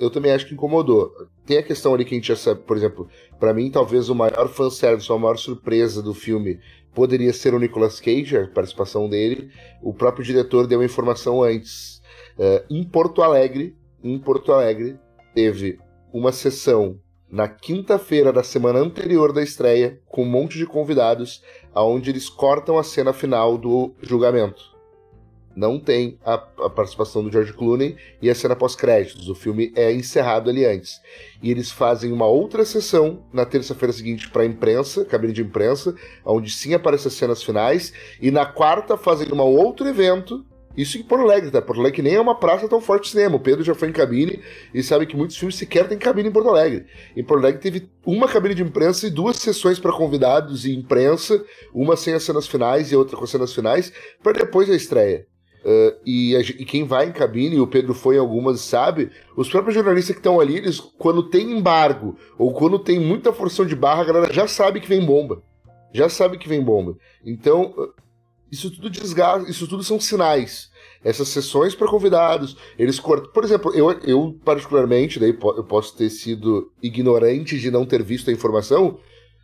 eu 0.00 0.10
também 0.10 0.32
acho 0.32 0.46
que 0.46 0.52
incomodou. 0.52 1.12
Tem 1.46 1.56
a 1.58 1.62
questão 1.62 1.94
ali 1.94 2.04
que 2.04 2.12
a 2.12 2.18
gente 2.18 2.26
já 2.26 2.34
sabe, 2.34 2.60
por 2.62 2.76
exemplo, 2.76 3.08
para 3.38 3.54
mim 3.54 3.70
talvez 3.70 4.08
o 4.08 4.14
maior 4.14 4.48
fanservice, 4.48 5.10
a 5.12 5.16
maior 5.16 5.38
surpresa 5.38 6.02
do 6.02 6.12
filme 6.12 6.58
poderia 6.94 7.32
ser 7.32 7.54
o 7.54 7.58
Nicolas 7.58 8.00
Cage, 8.00 8.36
a 8.36 8.48
participação 8.48 9.08
dele. 9.08 9.50
O 9.82 9.92
próprio 9.92 10.24
diretor 10.24 10.66
deu 10.66 10.80
a 10.80 10.84
informação 10.84 11.42
antes. 11.42 12.00
Uh, 12.38 12.64
em 12.70 12.84
Porto 12.84 13.22
Alegre, 13.22 13.76
em 14.02 14.18
Porto 14.18 14.52
Alegre, 14.52 14.98
teve 15.34 15.78
uma 16.12 16.32
sessão 16.32 16.98
na 17.30 17.48
quinta-feira 17.48 18.32
da 18.32 18.44
semana 18.44 18.78
anterior 18.78 19.32
da 19.32 19.42
estreia, 19.42 20.00
com 20.06 20.22
um 20.22 20.30
monte 20.30 20.56
de 20.56 20.66
convidados, 20.66 21.42
aonde 21.74 22.10
eles 22.10 22.28
cortam 22.28 22.78
a 22.78 22.84
cena 22.84 23.12
final 23.12 23.58
do 23.58 23.92
julgamento. 24.00 24.73
Não 25.56 25.78
tem 25.78 26.18
a, 26.24 26.34
a 26.34 26.70
participação 26.70 27.22
do 27.22 27.30
George 27.30 27.52
Clooney 27.52 27.96
e 28.20 28.28
a 28.28 28.34
cena 28.34 28.56
pós-créditos. 28.56 29.28
O 29.28 29.34
filme 29.34 29.72
é 29.76 29.92
encerrado 29.92 30.50
ali 30.50 30.64
antes. 30.64 31.00
E 31.42 31.50
eles 31.50 31.70
fazem 31.70 32.12
uma 32.12 32.26
outra 32.26 32.64
sessão 32.64 33.24
na 33.32 33.44
terça-feira 33.44 33.92
seguinte 33.92 34.28
para 34.30 34.42
a 34.42 34.46
imprensa, 34.46 35.04
cabine 35.04 35.32
de 35.32 35.42
imprensa, 35.42 35.94
onde 36.24 36.50
sim 36.50 36.74
aparecem 36.74 37.08
as 37.08 37.14
cenas 37.14 37.42
finais. 37.42 37.92
E 38.20 38.30
na 38.30 38.46
quarta 38.46 38.96
fazem 38.96 39.32
um 39.32 39.40
outro 39.40 39.86
evento 39.88 40.44
isso 40.76 40.98
em 40.98 41.02
Porto 41.02 41.22
Alegre, 41.22 41.50
tá? 41.50 41.62
Porto 41.62 41.80
Alegre 41.80 42.02
nem 42.02 42.14
é 42.14 42.20
uma 42.20 42.34
praça 42.34 42.68
tão 42.68 42.80
forte 42.80 43.04
de 43.04 43.10
cinema. 43.10 43.36
O 43.36 43.40
Pedro 43.40 43.62
já 43.62 43.74
foi 43.74 43.88
em 43.88 43.92
cabine 43.92 44.40
e 44.72 44.82
sabe 44.82 45.06
que 45.06 45.16
muitos 45.16 45.36
filmes 45.36 45.56
sequer 45.56 45.88
têm 45.88 45.96
cabine 45.96 46.28
em 46.28 46.32
Porto 46.32 46.48
Alegre. 46.48 46.86
Em 47.16 47.22
Porto 47.22 47.42
Alegre 47.42 47.60
teve 47.60 47.88
uma 48.04 48.26
cabine 48.26 48.56
de 48.56 48.62
imprensa 48.62 49.06
e 49.06 49.10
duas 49.10 49.36
sessões 49.36 49.78
para 49.78 49.92
convidados 49.92 50.66
e 50.66 50.74
imprensa, 50.74 51.44
uma 51.72 51.96
sem 51.96 52.14
as 52.14 52.24
cenas 52.24 52.48
finais 52.48 52.90
e 52.90 52.96
outra 52.96 53.16
com 53.16 53.24
as 53.24 53.30
cenas 53.30 53.54
finais, 53.54 53.92
para 54.22 54.32
depois 54.32 54.68
a 54.68 54.74
estreia. 54.74 55.26
Uh, 55.64 55.96
e, 56.04 56.36
a, 56.36 56.40
e, 56.40 56.64
quem 56.64 56.84
vai 56.84 57.08
em 57.08 57.12
cabine, 57.12 57.56
e 57.56 57.60
o 57.60 57.66
Pedro 57.66 57.94
foi 57.94 58.16
em 58.16 58.18
algumas, 58.18 58.60
sabe, 58.60 59.10
os 59.34 59.48
próprios 59.48 59.74
jornalistas 59.74 60.14
que 60.14 60.20
estão 60.20 60.38
ali, 60.38 60.58
eles, 60.58 60.78
quando 60.78 61.30
tem 61.30 61.56
embargo 61.56 62.18
ou 62.38 62.52
quando 62.52 62.78
tem 62.78 63.00
muita 63.00 63.32
forção 63.32 63.64
de 63.64 63.74
barra, 63.74 64.02
a 64.02 64.04
galera 64.04 64.32
já 64.32 64.46
sabe 64.46 64.78
que 64.78 64.88
vem 64.88 65.04
bomba. 65.04 65.42
Já 65.92 66.08
sabe 66.08 66.36
que 66.36 66.48
vem 66.48 66.62
bomba. 66.62 66.98
Então, 67.24 67.72
isso 68.52 68.70
tudo 68.70 68.90
desgasta, 68.90 69.50
isso 69.50 69.66
tudo 69.66 69.82
são 69.82 69.98
sinais. 69.98 70.70
Essas 71.02 71.28
sessões 71.28 71.74
para 71.74 71.88
convidados, 71.88 72.56
eles 72.78 73.00
cortam. 73.00 73.30
Por 73.32 73.42
exemplo, 73.42 73.72
eu, 73.74 73.90
eu 74.02 74.38
particularmente, 74.44 75.18
daí 75.18 75.30
eu 75.30 75.64
posso 75.64 75.96
ter 75.96 76.10
sido 76.10 76.70
ignorante 76.82 77.58
de 77.58 77.70
não 77.70 77.86
ter 77.86 78.02
visto 78.02 78.28
a 78.28 78.32
informação, 78.32 78.98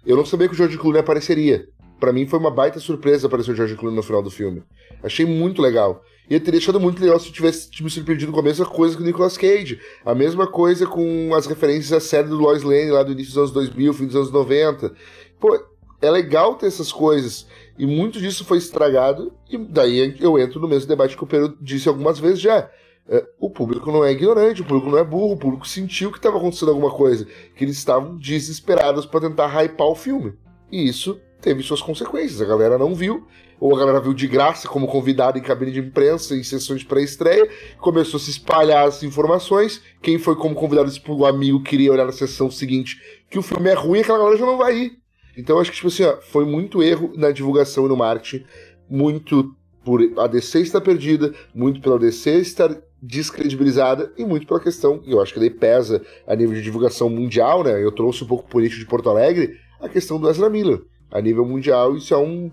eu 0.04 0.16
não 0.16 0.24
sabia 0.24 0.48
que 0.48 0.54
o 0.54 0.56
George 0.56 0.78
Clooney 0.78 1.00
apareceria. 1.00 1.68
Para 2.00 2.12
mim 2.12 2.26
foi 2.26 2.38
uma 2.38 2.50
baita 2.50 2.80
surpresa 2.80 3.26
aparecer 3.26 3.52
o 3.52 3.54
George 3.54 3.76
Clooney 3.76 3.94
no 3.94 4.02
final 4.02 4.22
do 4.22 4.30
filme. 4.30 4.62
Achei 5.02 5.26
muito 5.26 5.60
legal. 5.60 6.02
E 6.28 6.38
teria 6.40 6.58
achado 6.58 6.80
muito 6.80 7.02
legal 7.02 7.18
se 7.18 7.30
tivesse 7.30 7.70
me 7.82 7.90
surpreendido 7.90 8.32
com 8.32 8.40
a 8.40 8.42
mesma 8.42 8.64
coisa 8.64 8.96
que 8.96 9.02
o 9.02 9.04
Nicolas 9.04 9.36
Cage. 9.36 9.80
A 10.04 10.14
mesma 10.14 10.46
coisa 10.46 10.86
com 10.86 11.34
as 11.34 11.46
referências 11.46 11.92
à 11.92 12.00
série 12.00 12.28
do 12.28 12.38
Lois 12.38 12.62
Lane 12.62 12.90
lá 12.90 13.02
do 13.02 13.12
início 13.12 13.34
dos 13.34 13.38
anos 13.38 13.50
2000, 13.50 13.92
fim 13.94 14.06
dos 14.06 14.16
anos 14.16 14.30
90. 14.30 14.94
Pô, 15.38 15.60
é 16.00 16.10
legal 16.10 16.54
ter 16.54 16.66
essas 16.66 16.92
coisas. 16.92 17.46
E 17.78 17.84
muito 17.84 18.20
disso 18.20 18.44
foi 18.44 18.58
estragado, 18.58 19.32
e 19.50 19.58
daí 19.58 20.16
eu 20.20 20.38
entro 20.38 20.60
no 20.60 20.68
mesmo 20.68 20.88
debate 20.88 21.16
que 21.16 21.24
o 21.24 21.26
Pedro 21.26 21.56
disse 21.60 21.88
algumas 21.88 22.18
vezes 22.18 22.40
já. 22.40 22.70
É, 23.08 23.26
o 23.40 23.50
público 23.50 23.90
não 23.90 24.04
é 24.04 24.12
ignorante, 24.12 24.62
o 24.62 24.64
público 24.64 24.90
não 24.90 24.98
é 24.98 25.04
burro, 25.04 25.32
o 25.32 25.38
público 25.38 25.66
sentiu 25.66 26.12
que 26.12 26.18
estava 26.18 26.38
acontecendo 26.38 26.68
alguma 26.68 26.90
coisa, 26.92 27.26
que 27.56 27.64
eles 27.64 27.76
estavam 27.76 28.16
desesperados 28.16 29.04
para 29.04 29.28
tentar 29.28 29.48
hypar 29.48 29.88
o 29.88 29.96
filme. 29.96 30.34
E 30.70 30.88
isso 30.88 31.20
teve 31.40 31.62
suas 31.62 31.80
consequências. 31.80 32.40
A 32.40 32.44
galera 32.44 32.78
não 32.78 32.94
viu, 32.94 33.26
ou 33.58 33.74
a 33.74 33.78
galera 33.78 34.00
viu 34.00 34.14
de 34.14 34.26
graça 34.26 34.68
como 34.68 34.86
convidado 34.86 35.38
em 35.38 35.42
cabine 35.42 35.72
de 35.72 35.80
imprensa 35.80 36.34
em 36.34 36.42
sessões 36.42 36.82
pré-estreia, 36.82 37.48
começou 37.78 38.18
a 38.18 38.20
se 38.20 38.30
espalhar 38.30 38.86
as 38.86 39.02
informações. 39.02 39.82
Quem 40.02 40.18
foi 40.18 40.34
como 40.36 40.54
convidado 40.54 40.90
o 41.08 41.26
amigo 41.26 41.62
queria 41.62 41.92
olhar 41.92 42.06
na 42.06 42.12
sessão 42.12 42.50
seguinte 42.50 43.00
que 43.28 43.38
o 43.38 43.42
filme 43.42 43.70
é 43.70 43.74
ruim, 43.74 44.00
aquela 44.00 44.18
galera 44.18 44.36
já 44.36 44.46
não 44.46 44.58
vai 44.58 44.76
ir. 44.76 44.92
Então 45.36 45.58
acho 45.58 45.70
que, 45.70 45.76
tipo 45.76 45.88
assim, 45.88 46.04
ó, 46.04 46.16
foi 46.20 46.44
muito 46.44 46.82
erro 46.82 47.12
na 47.16 47.30
divulgação 47.30 47.86
e 47.86 47.88
no 47.88 47.96
marketing, 47.96 48.44
muito 48.88 49.54
por 49.84 50.00
a 50.18 50.26
DC 50.26 50.60
estar 50.60 50.80
perdida, 50.80 51.32
muito 51.54 51.80
pela 51.80 51.98
DC 51.98 52.40
estar 52.40 52.76
descredibilizada 53.02 54.12
e 54.16 54.24
muito 54.24 54.46
pela 54.46 54.60
questão, 54.60 55.00
e 55.06 55.12
eu 55.12 55.22
acho 55.22 55.32
que 55.32 55.40
daí 55.40 55.48
pesa 55.48 56.02
a 56.26 56.36
nível 56.36 56.54
de 56.54 56.62
divulgação 56.62 57.08
mundial, 57.08 57.64
né? 57.64 57.82
Eu 57.82 57.90
trouxe 57.92 58.24
um 58.24 58.26
pouco 58.26 58.48
político 58.48 58.80
de 58.80 58.86
Porto 58.86 59.08
Alegre, 59.08 59.56
a 59.80 59.88
questão 59.88 60.20
do 60.20 60.28
Ezra 60.28 60.50
Miller. 60.50 60.82
A 61.10 61.20
nível 61.20 61.44
mundial, 61.44 61.96
isso 61.96 62.14
é 62.14 62.16
um. 62.16 62.50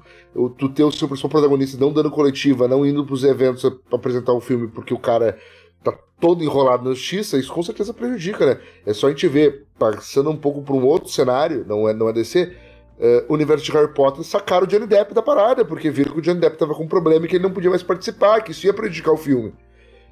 Tu 0.57 0.69
ter 0.69 0.83
o 0.83 0.91
seu 0.91 1.07
principal 1.07 1.29
protagonista 1.29 1.77
não 1.79 1.93
dando 1.93 2.09
coletiva, 2.09 2.67
não 2.67 2.85
indo 2.85 3.05
pros 3.05 3.23
eventos 3.23 3.61
pra 3.89 3.97
apresentar 3.97 4.33
o 4.33 4.37
um 4.37 4.41
filme 4.41 4.67
porque 4.67 4.93
o 4.93 4.99
cara 4.99 5.37
tá 5.83 5.97
todo 6.19 6.43
enrolado 6.43 6.83
na 6.83 6.95
justiça, 6.95 7.37
isso 7.37 7.53
com 7.53 7.61
certeza 7.61 7.93
prejudica, 7.93 8.45
né? 8.45 8.61
É 8.85 8.93
só 8.93 9.07
a 9.07 9.09
gente 9.09 9.27
ver, 9.27 9.65
passando 9.77 10.29
um 10.29 10.35
pouco 10.35 10.61
para 10.61 10.73
um 10.73 10.85
outro 10.85 11.09
cenário, 11.09 11.65
não 11.67 11.87
é, 11.87 11.93
não 11.93 12.09
é 12.09 12.13
DC, 12.13 12.51
uh, 12.99 13.33
universo 13.33 13.63
de 13.63 13.71
Harry 13.71 13.93
Potter 13.93 14.23
sacaram 14.23 14.65
o 14.65 14.67
Johnny 14.67 14.87
Depp 14.87 15.13
da 15.13 15.21
parada, 15.21 15.63
porque 15.63 15.89
viram 15.89 16.13
que 16.13 16.19
o 16.19 16.21
Johnny 16.21 16.39
Depp 16.39 16.57
tava 16.57 16.73
com 16.73 16.83
um 16.83 16.87
problema 16.87 17.25
e 17.25 17.29
que 17.29 17.35
ele 17.35 17.43
não 17.43 17.51
podia 17.51 17.69
mais 17.69 17.83
participar, 17.83 18.41
que 18.41 18.51
isso 18.51 18.65
ia 18.65 18.73
prejudicar 18.73 19.13
o 19.13 19.17
filme. 19.17 19.53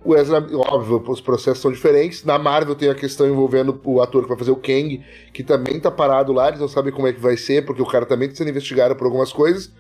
O 0.06 0.16
Ezra, 0.16 0.38
óbvio, 0.53 1.03
os 1.08 1.20
processos 1.20 1.60
são 1.60 1.72
diferentes. 1.72 2.24
Na 2.24 2.38
Marvel 2.38 2.76
tem 2.76 2.89
a 2.89 2.93
questão 2.93 3.28
envolvendo 3.28 3.82
o 3.84 3.99
ator 3.99 4.22
que 4.22 4.30
vai 4.30 4.38
fazer 4.38 4.51
o 4.51 4.56
Kang, 4.56 5.03
que 5.34 5.43
também 5.43 5.80
tá 5.80 5.89
parado 5.89 6.32
lá, 6.32 6.49
eles 6.49 6.60
não 6.60 6.68
sabem 6.68 6.93
como 6.93 7.08
é 7.08 7.14
que 7.14 7.20
vai 7.20 7.36
ser, 7.36 7.66
porque 7.66 7.82
o 7.82 7.88
cara 7.88 8.06
também 8.06 8.30
tá 8.30 8.36
sendo 8.36 8.51
investigado 8.51 8.95
por 8.95 9.06
algumas 9.06 9.34
coisas. 9.34 9.74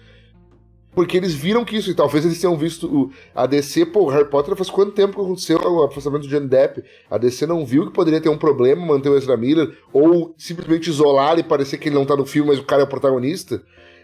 Porque 0.95 1.15
eles 1.15 1.35
viram 1.35 1.63
que 1.63 1.75
isso, 1.75 1.91
e 1.91 1.93
talvez 1.93 2.25
eles 2.25 2.41
tenham 2.41 2.57
visto 2.57 2.87
o, 2.87 3.11
a 3.35 3.45
DC, 3.45 3.85
pô, 3.87 4.07
Harry 4.07 4.27
Potter 4.27 4.55
faz 4.55 4.69
quanto 4.69 4.93
tempo 4.93 5.13
que 5.13 5.21
aconteceu 5.21 5.59
o 5.59 5.83
afastamento 5.83 6.23
do 6.23 6.27
Johnny 6.27 6.47
Depp? 6.47 6.83
A 7.11 7.19
DC 7.19 7.45
não 7.45 7.63
viu 7.63 7.85
que 7.85 7.93
poderia 7.93 8.19
ter 8.19 8.29
um 8.29 8.37
problema 8.37 8.83
manter 8.83 9.09
o 9.09 9.15
Ezra 9.15 9.37
Miller, 9.37 9.77
ou 9.93 10.33
simplesmente 10.37 10.89
isolar 10.89 11.37
e 11.37 11.43
parecer 11.43 11.77
que 11.77 11.89
ele 11.89 11.95
não 11.95 12.05
tá 12.05 12.15
no 12.15 12.25
filme, 12.25 12.49
mas 12.49 12.59
o 12.59 12.63
cara 12.63 12.81
é 12.81 12.85
o 12.85 12.89
protagonista. 12.89 13.61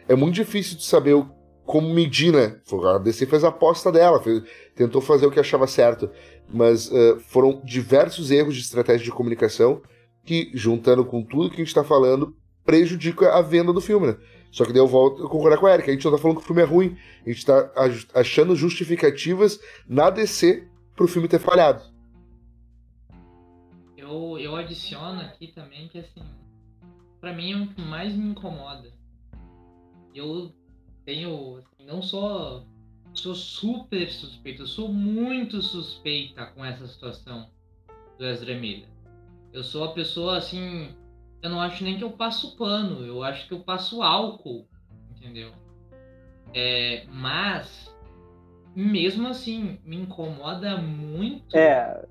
É 0.08 0.16
muito 0.16 0.36
difícil 0.36 0.78
de 0.78 0.86
saber 0.86 1.14
o, 1.14 1.26
como 1.72 1.88
medir, 1.94 2.34
né? 2.34 2.60
A 2.94 2.98
DC 2.98 3.26
fez 3.26 3.46
a 3.46 3.48
aposta 3.48 3.90
dela, 3.94 4.22
fez, 4.22 4.44
tentou 4.76 5.02
fazer 5.02 5.26
o 5.26 5.32
que 5.32 5.40
achava 5.40 5.66
certo, 5.66 6.10
mas 6.54 6.92
uh, 6.92 7.18
foram 7.22 7.62
diversos 7.64 8.30
erros 8.30 8.56
de 8.56 8.62
estratégia 8.62 9.06
de 9.06 9.12
comunicação 9.12 9.82
que, 10.26 10.52
juntando 10.54 11.06
com 11.06 11.24
tudo 11.24 11.50
que 11.50 11.62
a 11.62 11.64
gente 11.64 11.74
tá 11.74 11.82
falando, 11.82 12.36
prejudica 12.66 13.34
a 13.34 13.42
venda 13.42 13.72
do 13.72 13.80
filme, 13.80 14.08
né? 14.08 14.18
Só 14.52 14.66
que 14.66 14.74
daí 14.74 14.82
eu 14.82 14.88
volto 14.88 15.26
a 15.26 15.30
concordar 15.30 15.58
com 15.58 15.66
a 15.66 15.74
Erika. 15.74 15.90
A 15.90 15.94
gente 15.94 16.04
não 16.04 16.12
tá 16.12 16.18
falando 16.18 16.40
que 16.40 16.44
o 16.44 16.46
filme 16.46 16.62
é 16.62 16.66
ruim. 16.66 16.98
A 17.26 17.30
gente 17.30 17.46
tá 17.46 17.72
achando 18.14 18.54
justificativas 18.54 19.58
na 19.88 20.10
DC 20.10 20.68
pro 20.94 21.08
filme 21.08 21.30
ter 21.30 21.40
falhado. 21.40 21.82
Eu, 23.96 24.38
eu 24.38 24.58
adiciono 24.58 25.22
aqui 25.22 25.48
também 25.56 25.88
que, 25.88 26.00
assim, 26.00 26.22
pra 27.22 27.34
mim 27.34 27.54
é 27.54 27.64
o 27.64 27.68
que 27.74 27.82
mais 27.82 28.14
me 28.14 28.32
incomoda. 28.32 28.92
Eu 30.14 30.52
tenho, 31.06 31.58
assim, 31.58 31.86
não 31.86 32.02
só 32.02 32.64
sou 33.14 33.36
super 33.36 34.10
suspeito, 34.10 34.64
eu 34.64 34.68
sou 34.68 34.88
muito 34.88 35.62
suspeita 35.62 36.46
com 36.48 36.64
essa 36.64 36.88
situação 36.88 37.50
do 38.18 38.26
Ezra 38.26 38.56
Miller. 38.58 38.88
Eu 39.52 39.64
sou 39.64 39.84
a 39.84 39.94
pessoa, 39.94 40.38
assim, 40.38 40.90
eu 41.42 41.50
não 41.50 41.60
acho 41.60 41.84
nem 41.84 41.98
que 41.98 42.04
eu 42.04 42.12
passo 42.12 42.56
pano, 42.56 43.06
eu 43.06 43.24
acho 43.24 43.48
que 43.48 43.54
eu 43.54 43.60
passo 43.60 44.02
álcool, 44.02 44.66
entendeu? 45.10 45.52
É, 46.54 47.06
mas, 47.10 47.94
mesmo 48.76 49.28
assim, 49.28 49.78
me 49.84 49.98
incomoda 49.98 50.78
muito. 50.78 51.56
É, 51.56 52.02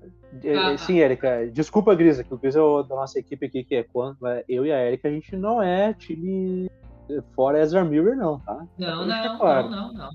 a... 0.55 0.77
sim, 0.77 0.99
Erika. 0.99 1.49
Desculpa, 1.51 1.95
Grisa, 1.95 2.23
que 2.23 2.33
o 2.33 2.37
Grisa 2.37 2.59
é 2.59 2.83
da 2.87 2.95
nossa 2.95 3.19
equipe 3.19 3.45
aqui, 3.45 3.63
que 3.63 3.75
é 3.75 3.83
quando 3.83 4.17
eu 4.47 4.65
e 4.65 4.71
a 4.71 4.85
Erika, 4.85 5.07
a 5.07 5.11
gente 5.11 5.35
não 5.35 5.61
é 5.61 5.93
time 5.93 6.69
fora 7.35 7.59
Ezra 7.59 7.83
Miller, 7.83 8.15
não, 8.15 8.39
tá? 8.39 8.65
Não, 8.77 9.05
não, 9.05 9.37
claro. 9.37 9.69
não, 9.69 9.87
não, 9.87 9.93
não. 9.93 10.11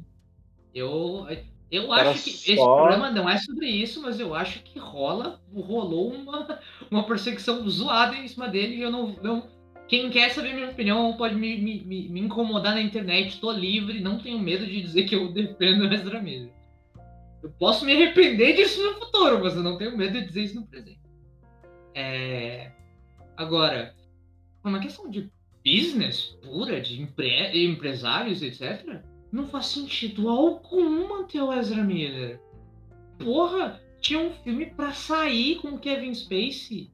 Eu, 0.74 1.26
eu 1.70 1.92
acho 1.92 2.24
que 2.24 2.30
só... 2.30 2.52
esse 2.52 2.56
problema 2.56 3.10
não 3.10 3.28
é 3.28 3.38
sobre 3.38 3.66
isso, 3.66 4.02
mas 4.02 4.20
eu 4.20 4.34
acho 4.34 4.62
que 4.62 4.78
rola, 4.78 5.40
rolou 5.54 6.12
uma, 6.12 6.60
uma 6.90 7.06
perseguição 7.06 7.68
zoada 7.68 8.14
em 8.16 8.28
cima 8.28 8.48
dele 8.48 8.76
e 8.76 8.82
eu 8.82 8.90
não, 8.90 9.16
não. 9.22 9.48
Quem 9.88 10.10
quer 10.10 10.30
saber 10.30 10.54
minha 10.54 10.70
opinião 10.70 11.16
pode 11.16 11.34
me, 11.34 11.56
me, 11.58 12.08
me 12.08 12.20
incomodar 12.20 12.74
na 12.74 12.82
internet, 12.82 13.34
estou 13.34 13.52
livre, 13.52 14.00
não 14.00 14.18
tenho 14.18 14.38
medo 14.38 14.66
de 14.66 14.82
dizer 14.82 15.04
que 15.04 15.14
eu 15.14 15.32
defendo 15.32 15.82
o 15.82 15.92
Ezra 15.92 16.20
Miller. 16.20 16.52
Eu 17.42 17.50
posso 17.58 17.84
me 17.84 17.92
arrepender 17.92 18.54
disso 18.54 18.82
no 18.82 18.94
futuro, 18.98 19.40
mas 19.42 19.54
eu 19.54 19.62
não 19.62 19.78
tenho 19.78 19.96
medo 19.96 20.14
de 20.14 20.26
dizer 20.26 20.42
isso 20.42 20.60
no 20.60 20.66
presente. 20.66 21.00
É... 21.94 22.72
Agora, 23.36 23.94
uma 24.64 24.80
questão 24.80 25.08
de 25.08 25.30
business 25.66 26.38
pura, 26.42 26.80
de 26.80 27.02
empre... 27.02 27.66
empresários, 27.66 28.40
etc., 28.40 29.02
não 29.32 29.48
faz 29.48 29.66
sentido 29.66 30.28
algum 30.28 31.08
manter 31.08 31.42
o 31.42 31.52
Ezra 31.52 31.82
Miller. 31.82 32.40
Porra, 33.18 33.82
tinha 34.00 34.20
um 34.20 34.30
filme 34.30 34.66
pra 34.66 34.92
sair 34.92 35.56
com 35.56 35.68
o 35.68 35.78
Kevin 35.78 36.14
Spacey. 36.14 36.90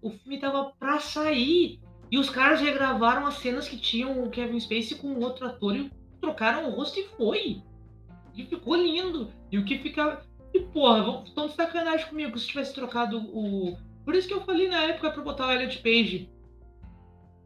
O 0.00 0.10
filme 0.10 0.38
tava 0.38 0.72
pra 0.78 1.00
sair. 1.00 1.80
E 2.10 2.16
os 2.16 2.30
caras 2.30 2.60
regravaram 2.60 3.26
as 3.26 3.34
cenas 3.34 3.66
que 3.66 3.76
tinham 3.76 4.22
o 4.22 4.30
Kevin 4.30 4.60
Spacey 4.60 4.96
com 4.96 5.18
outro 5.18 5.46
ator 5.46 5.76
e 5.76 5.90
trocaram 6.20 6.68
o 6.68 6.70
rosto 6.70 7.00
e 7.00 7.08
foi. 7.16 7.60
E 8.36 8.44
ficou 8.44 8.76
lindo. 8.76 9.30
E 9.50 9.58
o 9.58 9.64
que 9.64 9.78
fica. 9.78 10.22
E 10.52 10.60
porra, 10.60 11.24
estão 11.24 11.48
de 11.48 11.54
sacanagem 11.54 12.06
comigo 12.06 12.38
se 12.38 12.46
tivesse 12.46 12.72
trocado 12.72 13.18
o. 13.18 13.76
Por 14.04 14.14
isso 14.14 14.28
que 14.28 14.34
eu 14.34 14.44
falei 14.44 14.68
na 14.68 14.84
época 14.84 15.10
pra 15.10 15.22
botar 15.22 15.48
o 15.48 15.52
Elliot 15.52 15.78
Page. 15.78 16.30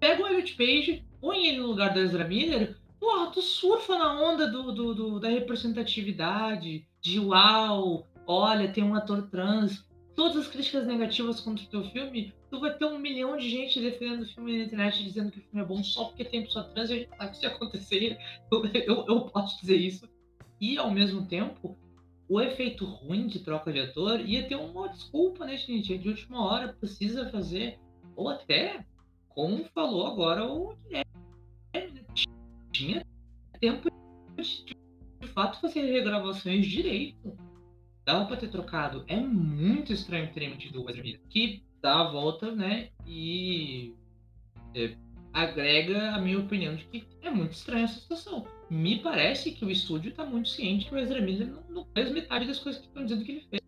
Pega 0.01 0.23
o 0.23 0.27
Elliot 0.27 0.55
Page, 0.55 1.05
põe 1.21 1.47
ele 1.47 1.59
no 1.59 1.67
lugar 1.67 1.93
do 1.93 2.01
Ezra 2.01 2.25
Miller, 2.25 2.77
Porra, 2.99 3.31
tu 3.31 3.41
surfa 3.41 3.97
na 3.97 4.21
onda 4.21 4.49
do, 4.51 4.73
do, 4.73 4.95
do, 4.95 5.21
da 5.21 5.29
representatividade, 5.29 6.87
de 7.01 7.21
uau, 7.21 8.07
olha, 8.27 8.73
tem 8.73 8.83
um 8.83 8.95
ator 8.95 9.29
trans, 9.31 9.89
todas 10.17 10.37
as 10.37 10.49
críticas 10.49 10.85
negativas 10.85 11.41
contra 11.41 11.65
o 11.65 11.69
teu 11.69 11.85
filme, 11.85 12.35
tu 12.51 12.59
vai 12.59 12.77
ter 12.77 12.87
um 12.87 12.99
milhão 12.99 13.37
de 13.37 13.49
gente 13.49 13.81
defendendo 13.81 14.23
o 14.23 14.27
filme 14.27 14.59
na 14.59 14.65
internet 14.65 15.05
dizendo 15.05 15.31
que 15.31 15.39
o 15.39 15.43
filme 15.43 15.65
é 15.65 15.65
bom 15.65 15.83
só 15.85 16.07
porque 16.07 16.25
tem 16.25 16.43
pessoa 16.43 16.65
trans 16.65 16.91
e 16.91 16.93
a 16.93 16.97
gente 16.97 17.17
sabe 17.17 17.31
que 17.31 17.37
se 17.39 17.47
acontecer, 17.47 18.19
eu, 18.51 18.65
eu, 18.67 19.05
eu 19.07 19.21
posso 19.27 19.61
dizer 19.61 19.77
isso. 19.77 20.09
E 20.61 20.77
ao 20.77 20.91
mesmo 20.91 21.25
tempo, 21.27 21.79
o 22.29 22.41
efeito 22.41 22.85
ruim 22.85 23.29
de 23.29 23.39
troca 23.39 23.73
de 23.73 23.79
ator 23.79 24.21
ia 24.21 24.49
ter 24.49 24.57
uma 24.57 24.89
desculpa, 24.89 25.47
né, 25.47 25.57
gente? 25.57 25.97
De 25.97 26.09
última 26.09 26.45
hora 26.45 26.73
precisa 26.73 27.31
fazer, 27.31 27.79
ou 28.17 28.29
até, 28.29 28.85
como 29.39 29.65
falou 29.67 30.05
agora 30.05 30.45
o 30.45 30.75
Guilherme, 30.83 32.05
tinha 32.73 33.07
tempo 33.61 33.89
de, 34.37 34.65
de 35.21 35.29
fato 35.29 35.61
fazer 35.61 35.83
regravações 35.83 36.67
direito 36.67 37.39
dava 38.05 38.25
pra 38.27 38.37
ter 38.37 38.49
trocado. 38.49 39.05
É 39.07 39.17
muito 39.21 39.93
estranho 39.93 40.33
ter 40.33 40.43
emitido 40.43 40.83
o 40.83 40.85
Miller. 40.85 41.21
Que 41.31 41.63
dá 41.81 42.01
a 42.01 42.11
volta, 42.11 42.51
né? 42.51 42.89
E 43.07 43.95
é, 44.75 44.97
agrega 45.33 46.17
a 46.17 46.21
minha 46.21 46.41
opinião 46.41 46.75
de 46.75 46.85
que 46.87 47.07
é 47.23 47.31
muito 47.31 47.53
estranha 47.53 47.85
essa 47.85 48.01
situação. 48.01 48.45
Me 48.69 48.99
parece 48.99 49.53
que 49.53 49.65
o 49.65 49.71
estúdio 49.71 50.13
tá 50.15 50.25
muito 50.25 50.49
ciente 50.49 50.87
que 50.87 50.95
o 50.97 50.99
Ezra 50.99 51.21
Miller 51.21 51.47
não, 51.47 51.63
não 51.71 51.87
fez 51.95 52.11
metade 52.11 52.45
das 52.45 52.59
coisas 52.59 52.81
que 52.81 52.89
estão 52.89 53.05
dizendo 53.05 53.25
que 53.25 53.31
ele 53.31 53.47
fez. 53.49 53.63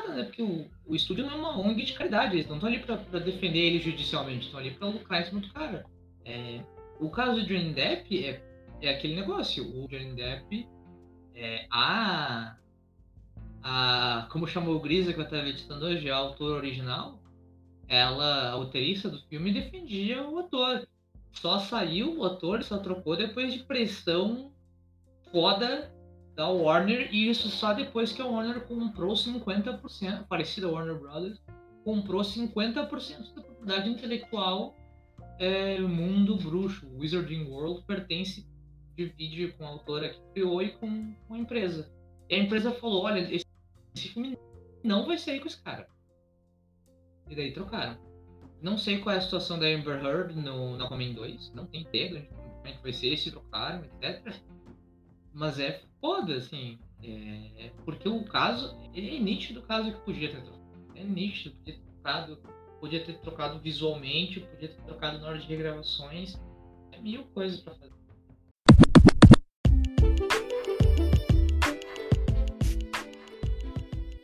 Motada, 0.00 0.14
né? 0.14 0.24
Porque 0.24 0.42
o, 0.42 0.66
o 0.86 0.94
estúdio 0.94 1.26
não 1.26 1.32
é 1.32 1.36
uma 1.36 1.58
ONG 1.58 1.84
de 1.84 1.92
caridade. 1.92 2.36
Eles 2.36 2.46
não 2.46 2.56
estão 2.56 2.68
ali 2.68 2.78
pra, 2.80 2.96
defender 3.18 3.58
ele 3.58 3.80
judicialmente. 3.80 4.46
Estão 4.46 4.60
ali 4.60 4.70
pra 4.72 4.88
lucrar 4.88 5.22
em 5.22 5.24
cima 5.24 5.40
do 5.40 5.52
cara. 5.52 5.84
É, 6.24 6.60
o 6.98 7.10
caso 7.10 7.42
de 7.42 7.46
Johnny 7.46 7.72
Depp 7.72 8.24
é, 8.24 8.42
é 8.80 8.90
aquele 8.90 9.14
negócio. 9.14 9.64
O 9.64 9.88
Johnny 9.88 10.14
Depp... 10.14 10.68
É, 11.32 11.66
a, 11.70 12.56
a 13.62 14.28
como 14.30 14.46
chamou 14.46 14.76
o 14.76 14.80
Grisa 14.80 15.12
que 15.12 15.20
eu 15.20 15.24
estava 15.24 15.48
editando 15.48 15.86
hoje, 15.86 16.10
a 16.10 16.16
autora 16.16 16.56
original, 16.56 17.18
ela, 17.88 18.50
a 18.50 18.54
roteirista 18.56 19.08
do 19.08 19.22
filme, 19.22 19.52
defendia 19.52 20.22
o 20.28 20.38
ator. 20.38 20.86
Só 21.32 21.58
saiu 21.60 22.18
o 22.18 22.24
ator, 22.24 22.62
só 22.62 22.78
trocou 22.78 23.16
depois 23.16 23.54
de 23.54 23.60
pressão 23.60 24.52
foda 25.32 25.90
da 26.40 26.48
Warner, 26.48 27.10
e 27.12 27.28
isso 27.28 27.50
só 27.50 27.74
depois 27.74 28.12
que 28.12 28.22
a 28.22 28.24
Warner 28.24 28.62
comprou 28.62 29.12
50%, 29.12 30.26
parecida 30.26 30.68
a 30.68 30.70
Warner 30.70 30.98
Brothers, 30.98 31.38
comprou 31.84 32.22
50% 32.22 33.34
da 33.34 33.42
propriedade 33.42 33.90
intelectual 33.90 34.74
é, 35.38 35.78
Mundo 35.80 36.36
Bruxo. 36.36 36.88
Wizarding 36.96 37.44
World 37.44 37.84
pertence, 37.86 38.48
divide 38.96 39.52
com 39.52 39.66
a 39.66 39.68
autora 39.68 40.08
que 40.08 40.20
criou 40.32 40.62
e 40.62 40.70
com, 40.70 41.14
com 41.28 41.34
a 41.34 41.38
empresa. 41.38 41.92
E 42.30 42.34
a 42.36 42.38
empresa 42.38 42.72
falou: 42.72 43.04
olha, 43.04 43.20
esse 43.20 43.44
esse 43.94 44.08
filme 44.08 44.38
não 44.82 45.06
vai 45.06 45.18
sair 45.18 45.40
com 45.40 45.46
esse 45.46 45.60
cara. 45.60 45.86
E 47.28 47.34
daí 47.34 47.52
trocaram. 47.52 47.98
Não 48.62 48.78
sei 48.78 48.98
qual 48.98 49.14
é 49.14 49.18
a 49.18 49.20
situação 49.20 49.58
da 49.58 49.66
Amber 49.66 50.02
Heard 50.02 50.34
no, 50.34 50.78
no 50.78 50.84
Aquaman 50.84 51.12
2. 51.12 51.52
Não 51.52 51.66
tem 51.66 51.82
ideia 51.82 52.26
como 52.30 52.66
é 52.66 52.72
que 52.72 52.82
vai 52.82 52.94
ser, 52.94 53.14
se 53.18 53.30
trocaram, 53.30 53.84
etc. 53.84 54.34
Mas 55.34 55.58
é 55.58 55.82
foda, 56.00 56.36
assim. 56.36 56.78
É, 57.02 57.70
porque 57.84 58.08
o 58.08 58.24
caso. 58.24 58.76
É 58.94 59.00
nítido 59.00 59.60
o 59.60 59.62
caso 59.62 59.92
que 59.92 60.00
podia 60.00 60.30
ter 60.30 60.42
trocado. 60.42 60.60
É 60.94 61.04
nítido, 61.04 61.54
podia 61.56 61.74
ter 61.74 61.80
trocado. 61.80 62.38
Podia 62.80 63.04
ter 63.04 63.18
trocado 63.18 63.58
visualmente, 63.60 64.40
podia 64.40 64.68
ter 64.68 64.82
trocado 64.84 65.18
na 65.18 65.28
hora 65.28 65.38
de 65.38 65.46
regravações. 65.46 66.40
É 66.92 66.98
mil 66.98 67.24
coisas 67.34 67.60
para 67.60 67.74
fazer. 67.74 68.00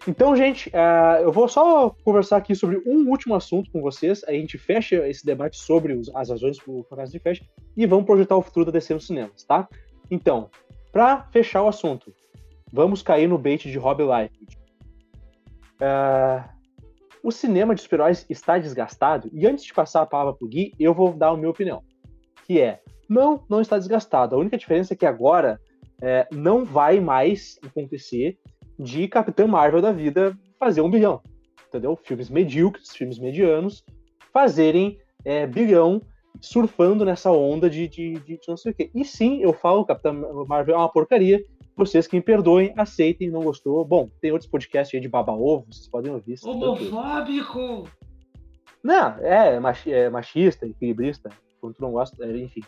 Então, 0.08 0.36
gente, 0.36 0.68
uh, 0.68 1.20
eu 1.20 1.32
vou 1.32 1.48
só 1.48 1.90
conversar 2.04 2.36
aqui 2.36 2.54
sobre 2.54 2.80
um 2.86 3.10
último 3.10 3.34
assunto 3.34 3.70
com 3.72 3.82
vocês. 3.82 4.22
A 4.24 4.32
gente 4.32 4.56
fecha 4.56 5.06
esse 5.08 5.26
debate 5.26 5.58
sobre 5.58 5.94
os, 5.94 6.08
as 6.14 6.30
razões 6.30 6.60
para 6.60 6.72
o 6.72 6.84
Fantasma 6.84 7.12
de 7.12 7.18
Fest 7.18 7.42
e 7.76 7.84
vamos 7.86 8.06
projetar 8.06 8.36
o 8.36 8.42
futuro 8.42 8.66
da 8.66 8.72
DC 8.72 8.94
nos 8.94 9.06
cinemas, 9.06 9.42
tá? 9.42 9.68
Então, 10.08 10.48
para 10.96 11.24
fechar 11.30 11.62
o 11.62 11.68
assunto, 11.68 12.10
vamos 12.72 13.02
cair 13.02 13.28
no 13.28 13.36
bait 13.36 13.70
de 13.70 13.76
Rob 13.76 14.02
Liefeld. 14.02 14.58
Uh, 15.74 16.42
o 17.22 17.30
cinema 17.30 17.74
de 17.74 17.82
super-heróis 17.82 18.24
está 18.30 18.56
desgastado 18.56 19.28
e 19.30 19.46
antes 19.46 19.62
de 19.62 19.74
passar 19.74 20.00
a 20.00 20.06
palavra 20.06 20.32
para 20.32 20.46
o 20.46 20.48
Gui, 20.48 20.72
eu 20.80 20.94
vou 20.94 21.12
dar 21.12 21.28
a 21.28 21.36
minha 21.36 21.50
opinião, 21.50 21.84
que 22.46 22.62
é, 22.62 22.80
não, 23.06 23.44
não 23.46 23.60
está 23.60 23.76
desgastado. 23.76 24.34
A 24.34 24.38
única 24.38 24.56
diferença 24.56 24.94
é 24.94 24.96
que 24.96 25.04
agora 25.04 25.60
é, 26.00 26.26
não 26.32 26.64
vai 26.64 26.98
mais 26.98 27.58
acontecer 27.62 28.38
de 28.78 29.06
Capitã 29.06 29.46
Marvel 29.46 29.82
da 29.82 29.92
vida 29.92 30.34
fazer 30.58 30.80
um 30.80 30.90
bilhão. 30.90 31.20
Entendeu? 31.68 31.94
Filmes 32.04 32.30
medíocres, 32.30 32.96
filmes 32.96 33.18
medianos, 33.18 33.84
fazerem 34.32 34.98
é, 35.26 35.46
bilhão 35.46 36.00
surfando 36.40 37.04
nessa 37.04 37.30
onda 37.30 37.68
de, 37.68 37.88
de, 37.88 38.14
de, 38.14 38.38
não 38.48 38.56
sei 38.56 38.72
o 38.72 38.74
quê. 38.74 38.90
E 38.94 39.04
sim, 39.04 39.40
eu 39.42 39.52
falo, 39.52 39.84
Capitã 39.84 40.12
Marvel 40.46 40.74
é 40.74 40.78
uma 40.78 40.92
porcaria. 40.92 41.42
Vocês 41.76 42.06
que 42.06 42.16
me 42.16 42.22
perdoem, 42.22 42.72
aceitem, 42.76 43.30
não 43.30 43.42
gostou. 43.42 43.84
Bom, 43.84 44.08
tem 44.20 44.32
outros 44.32 44.50
podcasts 44.50 44.94
aí 44.94 45.00
de 45.00 45.08
baba 45.08 45.32
ovo, 45.32 45.66
vocês 45.70 45.88
podem 45.88 46.12
ouvir. 46.12 46.36
Homofóbico! 46.42 47.88
Não, 48.82 49.16
é, 49.18 49.58
é 49.86 50.08
machista, 50.08 50.64
equilibrista, 50.64 51.28
quando 51.60 51.74
tu 51.74 51.82
não 51.82 51.92
gosta, 51.92 52.24
é, 52.24 52.36
enfim. 52.38 52.60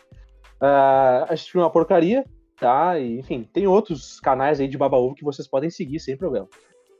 Uh, 0.61 1.23
assisti 1.29 1.57
uma 1.57 1.69
porcaria, 1.69 2.25
tá? 2.59 2.99
E, 2.99 3.19
enfim, 3.19 3.47
tem 3.53 3.65
outros 3.65 4.19
canais 4.19 4.59
aí 4.59 4.67
de 4.67 4.77
baba-ovo 4.77 5.15
que 5.15 5.23
vocês 5.23 5.47
podem 5.47 5.69
seguir 5.69 5.99
sem 5.99 6.17
problema. 6.17 6.47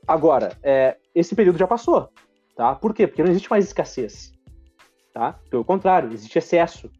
Agora, 0.08 0.56
é, 0.62 0.96
esse 1.14 1.34
período 1.34 1.58
já 1.58 1.66
passou, 1.66 2.08
tá? 2.56 2.74
Por 2.74 2.94
quê? 2.94 3.06
Porque 3.06 3.22
não 3.22 3.30
existe 3.30 3.50
mais 3.50 3.66
escassez, 3.66 4.32
tá? 5.12 5.38
Pelo 5.50 5.64
contrário, 5.64 6.12
existe 6.12 6.38
excesso. 6.38 6.90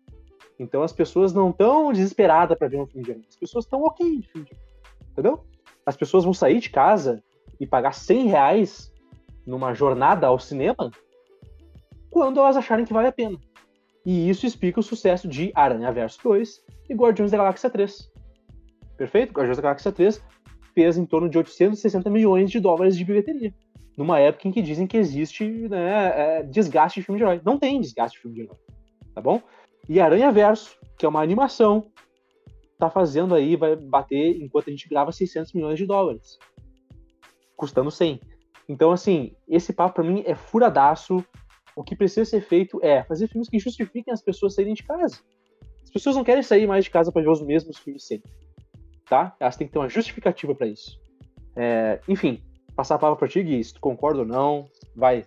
Então 0.59 0.83
as 0.83 0.93
pessoas 0.93 1.33
não 1.33 1.51
estão 1.51 1.93
desesperadas 1.93 2.57
para 2.59 2.69
ver 2.69 2.81
um 2.81 2.87
filme 2.87 3.05
de 3.05 3.13
anime. 3.13 3.27
As 3.29 3.37
pessoas 3.37 3.65
estão 3.65 3.83
ok 3.83 4.19
de 4.19 4.29
filme 4.29 4.47
de 4.47 4.55
anime, 4.55 4.69
entendeu? 5.13 5.45
As 5.87 5.97
pessoas 5.97 6.25
vão 6.25 6.35
sair 6.35 6.61
de 6.61 6.71
casa 6.71 7.23
e 7.59 7.67
pagar 7.67 7.93
100 7.93 8.27
reais 8.29 8.93
numa 9.47 9.75
jornada 9.75 10.27
ao 10.27 10.39
cinema 10.39 10.91
quando 12.11 12.41
elas 12.41 12.57
acharem 12.57 12.85
que 12.85 12.93
vale 12.93 13.09
a 13.09 13.13
pena. 13.13 13.39
E 14.05 14.29
isso 14.29 14.47
explica 14.47 14.81
o 14.81 14.83
sucesso 14.83 15.29
de 15.29 15.53
Aranha 15.55 15.93
Verso 15.93 16.19
2 16.23 16.63
e 16.89 16.95
Guardiões 16.95 17.31
da 17.31 17.37
Galáxia 17.37 17.71
3. 17.71 18.11
Perfeito? 18.97 19.33
Guardiões 19.33 19.57
da 19.57 19.63
Galáxia 19.63 19.93
3 19.93 20.23
fez 20.75 20.97
em 20.97 21.05
torno 21.05 21.29
de 21.29 21.39
860 21.39 22.09
milhões 22.11 22.51
de 22.51 22.61
dólares 22.61 22.97
de 22.97 23.05
bilheteria. 23.05 23.55
Numa 23.97 24.19
época 24.19 24.49
em 24.49 24.53
que 24.53 24.63
dizem 24.63 24.87
que 24.87 24.97
existe 24.97 25.45
né, 25.45 26.39
é, 26.39 26.43
desgaste 26.43 27.01
de 27.01 27.07
filme 27.07 27.19
de 27.19 27.25
herói. 27.25 27.41
Não 27.45 27.59
tem 27.59 27.81
desgaste 27.81 28.17
de 28.17 28.23
filme 28.23 28.37
de 28.37 28.43
herói. 28.43 28.57
Tá 29.15 29.21
bom? 29.21 29.43
E 29.89 30.01
Aranha 30.01 30.31
Verso, 30.31 30.77
que 30.99 31.05
é 31.05 31.09
uma 31.09 31.23
animação, 31.23 31.91
tá 32.79 32.89
fazendo 32.89 33.35
aí, 33.35 33.57
vai 33.57 33.77
bater, 33.77 34.41
enquanto 34.41 34.69
a 34.69 34.71
gente 34.71 34.89
grava, 34.89 35.13
600 35.13 35.53
milhões 35.53 35.79
de 35.79 35.87
dólares. 35.87 36.39
Custando 37.57 37.91
100. 37.91 38.21
Então, 38.69 38.93
assim, 38.93 39.35
esse 39.49 39.73
papo 39.73 39.97
pra 39.97 40.05
mim 40.05 40.23
é 40.25 40.35
furadaço. 40.35 41.25
O 41.77 41.83
que 41.83 41.97
precisa 41.97 42.25
ser 42.25 42.41
feito 42.41 42.79
é 42.83 43.03
fazer 43.05 43.29
filmes 43.29 43.49
que 43.49 43.59
justifiquem 43.59 44.13
as 44.13 44.23
pessoas 44.23 44.55
saírem 44.55 44.75
de 44.75 44.83
casa. 44.83 45.21
As 45.83 45.91
pessoas 45.91 46.17
não 46.17 46.25
querem 46.25 46.43
sair 46.43 46.67
mais 46.67 46.85
de 46.85 46.91
casa 46.91 47.11
para 47.11 47.23
ver 47.23 47.31
os 47.31 47.43
mesmos 47.43 47.79
filmes 47.79 48.07
sempre 48.07 48.31
tá? 49.11 49.35
Elas 49.41 49.57
têm 49.57 49.67
que 49.67 49.73
ter 49.73 49.79
uma 49.81 49.89
justificativa 49.89 50.55
para 50.55 50.69
isso. 50.69 50.99
É, 51.57 52.01
enfim, 52.09 52.41
passar 52.75 52.97
a 52.97 52.99
palavra 52.99 53.19
para 53.19 53.29
ti, 53.29 53.43
Gui, 53.43 53.63
se 53.63 53.75
tu 53.75 53.81
concorda 53.81 54.21
ou 54.21 54.27
não, 54.27 54.67
vai. 54.95 55.25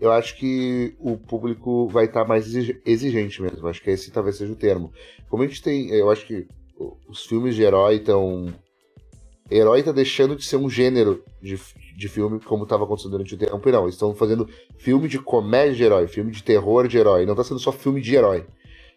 Eu 0.00 0.10
acho 0.10 0.36
que 0.36 0.94
o 0.98 1.16
público 1.16 1.86
vai 1.88 2.06
estar 2.06 2.22
tá 2.22 2.28
mais 2.28 2.52
exigente 2.84 3.40
mesmo. 3.40 3.68
Acho 3.68 3.82
que 3.82 3.90
esse 3.90 4.10
talvez 4.10 4.36
seja 4.36 4.52
o 4.52 4.56
termo. 4.56 4.92
Como 5.28 5.42
a 5.42 5.46
gente 5.46 5.62
tem, 5.62 5.90
eu 5.90 6.10
acho 6.10 6.26
que 6.26 6.46
os 7.08 7.24
filmes 7.24 7.54
de 7.54 7.62
herói 7.62 7.96
estão. 7.96 8.52
Herói 9.50 9.82
tá 9.82 9.92
deixando 9.92 10.34
de 10.34 10.44
ser 10.44 10.56
um 10.56 10.68
gênero 10.68 11.22
de, 11.40 11.60
de 11.96 12.08
filme, 12.08 12.40
como 12.40 12.64
estava 12.64 12.84
acontecendo 12.84 13.12
durante 13.12 13.34
o 13.34 13.38
tempo. 13.38 13.70
Não, 13.70 13.88
estão 13.88 14.14
fazendo 14.14 14.48
filme 14.76 15.08
de 15.08 15.18
comédia 15.18 15.74
de 15.74 15.84
herói, 15.84 16.08
filme 16.08 16.30
de 16.30 16.42
terror 16.42 16.88
de 16.88 16.98
herói. 16.98 17.26
Não 17.26 17.34
está 17.34 17.44
sendo 17.44 17.60
só 17.60 17.70
filme 17.70 18.00
de 18.00 18.14
herói. 18.14 18.44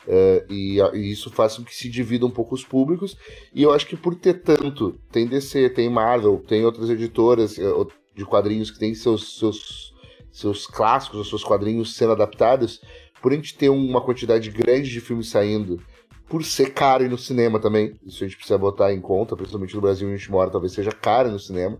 Uh, 0.07 0.45
e, 0.51 0.79
e, 0.93 1.11
isso 1.11 1.31
faz 1.31 1.57
com 1.57 1.63
que 1.63 1.75
se 1.75 1.89
divida 1.89 2.25
um 2.25 2.31
pouco 2.31 2.53
os 2.53 2.63
públicos. 2.63 3.17
E 3.53 3.63
eu 3.63 3.73
acho 3.73 3.87
que 3.87 3.97
por 3.97 4.15
ter 4.15 4.35
tanto, 4.35 4.99
tem 5.11 5.25
DC, 5.25 5.69
tem 5.69 5.89
Marvel, 5.89 6.43
tem 6.47 6.63
outras 6.63 6.89
editoras 6.89 7.57
uh, 7.57 7.87
de 8.15 8.23
quadrinhos 8.23 8.69
que 8.69 8.79
têm 8.79 8.93
seus, 8.93 9.39
seus, 9.39 9.93
seus 10.31 10.67
clássicos, 10.67 11.19
os 11.19 11.29
seus 11.29 11.43
quadrinhos 11.43 11.95
sendo 11.95 12.11
adaptados, 12.11 12.81
por 13.21 13.31
a 13.31 13.35
gente 13.35 13.57
ter 13.57 13.69
uma 13.69 13.99
quantidade 13.99 14.51
grande 14.51 14.91
de 14.91 15.01
filmes 15.01 15.29
saindo, 15.29 15.81
por 16.29 16.43
ser 16.43 16.73
caro 16.73 17.03
e 17.03 17.09
no 17.09 17.17
cinema 17.17 17.59
também, 17.59 17.99
isso 18.05 18.23
a 18.23 18.27
gente 18.27 18.37
precisa 18.37 18.57
botar 18.57 18.93
em 18.93 19.01
conta, 19.01 19.35
principalmente 19.35 19.75
no 19.75 19.81
Brasil 19.81 20.07
onde 20.07 20.15
a 20.15 20.17
gente 20.17 20.31
mora, 20.31 20.51
talvez 20.51 20.73
seja 20.73 20.91
caro 20.91 21.31
no 21.31 21.39
cinema, 21.39 21.79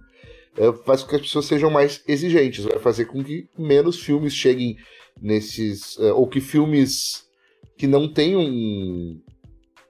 uh, 0.57 0.73
faz 0.83 1.03
com 1.03 1.09
que 1.09 1.15
as 1.15 1.21
pessoas 1.21 1.45
sejam 1.45 1.69
mais 1.69 2.03
exigentes, 2.07 2.65
vai 2.65 2.79
fazer 2.79 3.05
com 3.05 3.23
que 3.23 3.47
menos 3.57 3.99
filmes 4.01 4.33
cheguem 4.33 4.77
nesses. 5.21 5.97
ou 5.97 6.27
que 6.27 6.41
filmes 6.41 7.24
que 7.77 7.87
não 7.87 8.07
tem 8.07 8.35
um, 8.35 9.19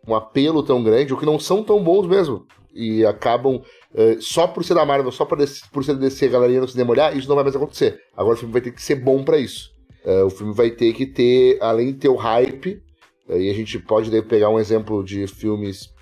um 0.07 0.15
apelo 0.15 0.63
tão 0.63 0.83
grande, 0.83 1.13
ou 1.13 1.19
que 1.19 1.25
não 1.25 1.39
são 1.39 1.63
tão 1.63 1.83
bons 1.83 2.07
mesmo. 2.07 2.45
e 2.73 3.05
acabam 3.05 3.55
uh, 3.55 4.21
só 4.21 4.47
por 4.47 4.63
ser 4.63 4.73
da 4.73 4.86
Marvel, 4.86 5.11
só 5.11 5.25
por, 5.25 5.38
por 5.71 5.83
ser 5.83 5.95
DC, 5.95 6.25
a 6.25 6.29
galerinha 6.29 6.61
no 6.61 6.67
cinema 6.67 6.91
olhar, 6.91 7.15
isso 7.15 7.27
não 7.27 7.36
vai 7.36 7.43
mais 7.43 7.55
acontecer. 7.55 8.01
Agora 8.15 8.36
o 8.36 8.38
filme 8.38 8.53
vai 8.53 8.61
ter 8.61 8.71
que 8.71 8.81
ser 8.81 8.95
bom 8.95 9.23
para 9.23 9.38
isso. 9.38 9.71
Uh, 10.05 10.25
o 10.25 10.29
filme 10.29 10.53
vai 10.53 10.69
ter 10.71 10.93
que 10.93 11.05
ter, 11.05 11.57
além 11.61 11.88
de 11.88 11.99
ter 11.99 12.09
o 12.09 12.15
hype, 12.15 12.81
uh, 13.29 13.38
e 13.38 13.49
a 13.49 13.53
gente 13.53 13.79
pode 13.79 14.09
pegar 14.23 14.49
um 14.49 14.59
exemplo 14.59 15.03
de 15.03 15.25
filmes 15.27 15.95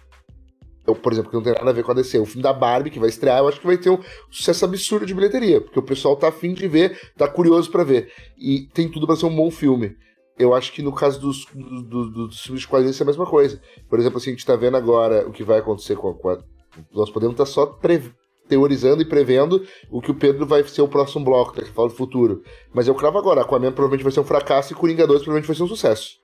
eu, 0.86 0.96
por 0.96 1.14
exemplo, 1.14 1.30
que 1.30 1.36
não 1.36 1.44
tem 1.44 1.54
nada 1.54 1.70
a 1.70 1.74
ver 1.74 1.84
com 1.84 1.92
a 1.92 1.96
DC, 1.96 2.20
o 2.20 2.26
filme 2.26 2.44
da 2.44 2.52
Barbie 2.52 2.90
que 2.90 3.00
vai 3.00 3.08
estrear, 3.08 3.40
eu 3.40 3.48
acho 3.48 3.60
que 3.60 3.66
vai 3.66 3.78
ter 3.78 3.90
um 3.90 4.00
sucesso 4.30 4.66
absurdo 4.66 5.06
de 5.06 5.14
bilheteria, 5.14 5.62
porque 5.62 5.80
o 5.80 5.84
pessoal 5.84 6.16
tá 6.16 6.28
afim 6.28 6.54
de 6.54 6.68
ver, 6.68 7.00
tá 7.18 7.28
curioso 7.28 7.72
para 7.72 7.84
ver. 7.84 8.12
E 8.38 8.68
tem 8.74 8.90
tudo 8.90 9.08
para 9.08 9.16
ser 9.16 9.26
um 9.26 9.36
bom 9.36 9.50
filme. 9.50 9.96
Eu 10.38 10.54
acho 10.54 10.72
que 10.72 10.82
no 10.82 10.94
caso 10.94 11.20
dos, 11.20 11.46
do, 11.54 12.10
do, 12.10 12.28
dos 12.28 12.42
filmes 12.42 12.62
de 12.62 12.68
quadrinhos 12.68 13.00
é 13.00 13.04
a 13.04 13.08
mesma 13.08 13.26
coisa. 13.26 13.62
Por 13.90 14.00
exemplo, 14.00 14.18
assim, 14.18 14.32
a 14.32 14.34
gente 14.34 14.46
tá 14.46 14.56
vendo 14.56 14.78
agora 14.78 15.28
o 15.28 15.32
que 15.32 15.44
vai 15.44 15.60
acontecer 15.60 15.96
com 15.96 16.10
a. 16.10 16.14
Com 16.14 16.30
a 16.30 16.40
nós 16.92 17.10
podemos 17.12 17.34
estar 17.34 17.46
tá 17.46 17.52
só 17.52 17.80
teorizando 18.48 19.02
e 19.02 19.06
prevendo 19.06 19.64
o 19.92 20.02
que 20.02 20.10
o 20.10 20.16
Pedro 20.16 20.46
vai 20.46 20.64
ser 20.64 20.82
o 20.82 20.88
próximo 20.88 21.24
bloco, 21.24 21.54
tá, 21.54 21.62
que 21.62 21.72
fala 21.72 21.90
do 21.90 21.96
futuro. 21.96 22.42
Mas 22.74 22.88
eu 22.88 22.96
cravo 22.96 23.18
agora, 23.18 23.42
Aquaman 23.42 23.72
provavelmente 23.72 24.04
vai 24.04 24.12
ser 24.12 24.22
um 24.22 24.26
fracasso 24.26 24.74
e 24.74 24.76
Coringa 24.76 25.06
2 25.06 25.20
provavelmente 25.20 25.48
vai 25.48 25.56
ser 25.56 25.64
um 25.64 25.68
sucesso. 25.68 26.23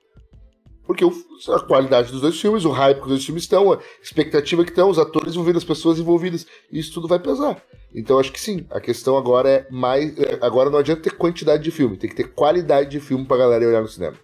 Porque 0.89 1.05
o, 1.05 1.13
a 1.53 1.59
qualidade 1.59 2.11
dos 2.11 2.21
dois 2.21 2.41
filmes, 2.41 2.65
o 2.65 2.71
hype 2.71 2.97
que 2.97 3.03
os 3.03 3.09
dois 3.09 3.23
filmes 3.23 3.43
estão, 3.43 3.73
a 3.73 3.79
expectativa 4.01 4.63
que 4.63 4.71
estão, 4.71 4.89
os 4.89 4.97
atores 4.97 5.33
envolvidos, 5.33 5.61
as 5.61 5.67
pessoas 5.67 5.99
envolvidas, 5.99 6.47
isso 6.71 6.91
tudo 6.91 7.07
vai 7.07 7.19
pesar. 7.19 7.63
Então 7.93 8.17
acho 8.17 8.31
que 8.31 8.41
sim, 8.41 8.65
a 8.71 8.81
questão 8.81 9.15
agora 9.15 9.47
é 9.47 9.67
mais. 9.69 10.17
É, 10.17 10.39
agora 10.41 10.71
não 10.71 10.79
adianta 10.79 11.03
ter 11.03 11.11
quantidade 11.11 11.61
de 11.61 11.69
filme, 11.69 11.95
tem 11.95 12.09
que 12.09 12.15
ter 12.15 12.33
qualidade 12.33 12.89
de 12.89 12.99
filme 12.99 13.23
pra 13.23 13.37
galera 13.37 13.67
olhar 13.67 13.83
no 13.83 13.87
cinema. 13.87 14.17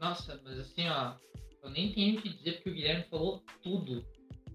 Nossa, 0.00 0.40
mas 0.44 0.58
assim, 0.58 0.88
ó, 0.88 1.12
eu 1.62 1.70
nem 1.70 1.92
tenho 1.92 2.20
que 2.20 2.30
dizer 2.30 2.54
porque 2.54 2.70
o 2.70 2.74
Guilherme 2.74 3.04
falou 3.08 3.44
tudo. 3.62 4.04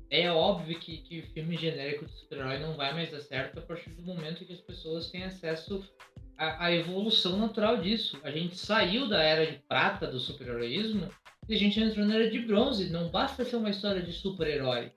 É 0.10 0.30
óbvio 0.30 0.78
que, 0.80 0.98
que 0.98 1.20
o 1.22 1.28
filme 1.28 1.56
genérico 1.56 2.06
de 2.06 2.12
super-herói 2.12 2.60
não 2.60 2.76
vai 2.76 2.94
mais 2.94 3.10
dar 3.10 3.22
certo 3.22 3.60
a 3.60 3.62
partir 3.62 3.92
do 3.92 4.02
momento 4.02 4.44
que 4.44 4.52
as 4.52 4.60
pessoas 4.60 5.10
têm 5.10 5.24
acesso 5.24 5.82
a, 6.40 6.68
a, 6.68 6.74
evolução 6.74 7.38
natural 7.38 7.78
disso. 7.78 8.18
A 8.24 8.32
gente 8.32 8.58
saiu 8.58 9.10
da 9.10 9.22
era 9.22 9.46
de 9.46 9.60
prata 9.68 10.08
do 10.08 10.20
super-heroísmo 10.20 11.10
e 11.50 11.54
a 11.54 11.58
gente 11.58 11.80
entrou 11.80 12.06
na 12.06 12.16
era 12.16 12.32
de 12.32 12.40
bronze. 12.40 12.90
Não 12.90 13.10
basta 13.10 13.44
ser 13.44 13.58
uma 13.58 13.70
história 13.70 14.02
de 14.02 14.14
super-herói. 14.14 14.92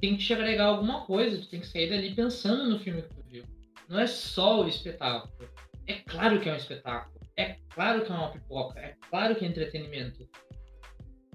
Tem 0.00 0.16
que 0.16 0.24
te 0.24 0.34
agregar 0.34 0.66
alguma 0.66 1.06
coisa, 1.06 1.40
tu 1.40 1.48
tem 1.48 1.60
que 1.60 1.66
sair 1.66 1.88
dali 1.88 2.14
pensando 2.14 2.68
no 2.68 2.80
filme 2.80 3.02
que 3.02 3.14
tu 3.14 3.22
viu. 3.28 3.44
Não 3.88 4.00
é 4.00 4.06
só 4.06 4.64
o 4.64 4.68
espetáculo. 4.68 5.48
É 5.86 5.94
claro 5.94 6.40
que 6.40 6.48
é 6.48 6.52
um 6.52 6.56
espetáculo. 6.56 7.18
É 7.36 7.56
claro 7.70 8.04
que 8.04 8.10
é 8.10 8.14
uma 8.14 8.32
pipoca. 8.32 8.80
É 8.80 8.96
claro 9.08 9.36
que 9.36 9.44
é 9.44 9.48
entretenimento. 9.48 10.28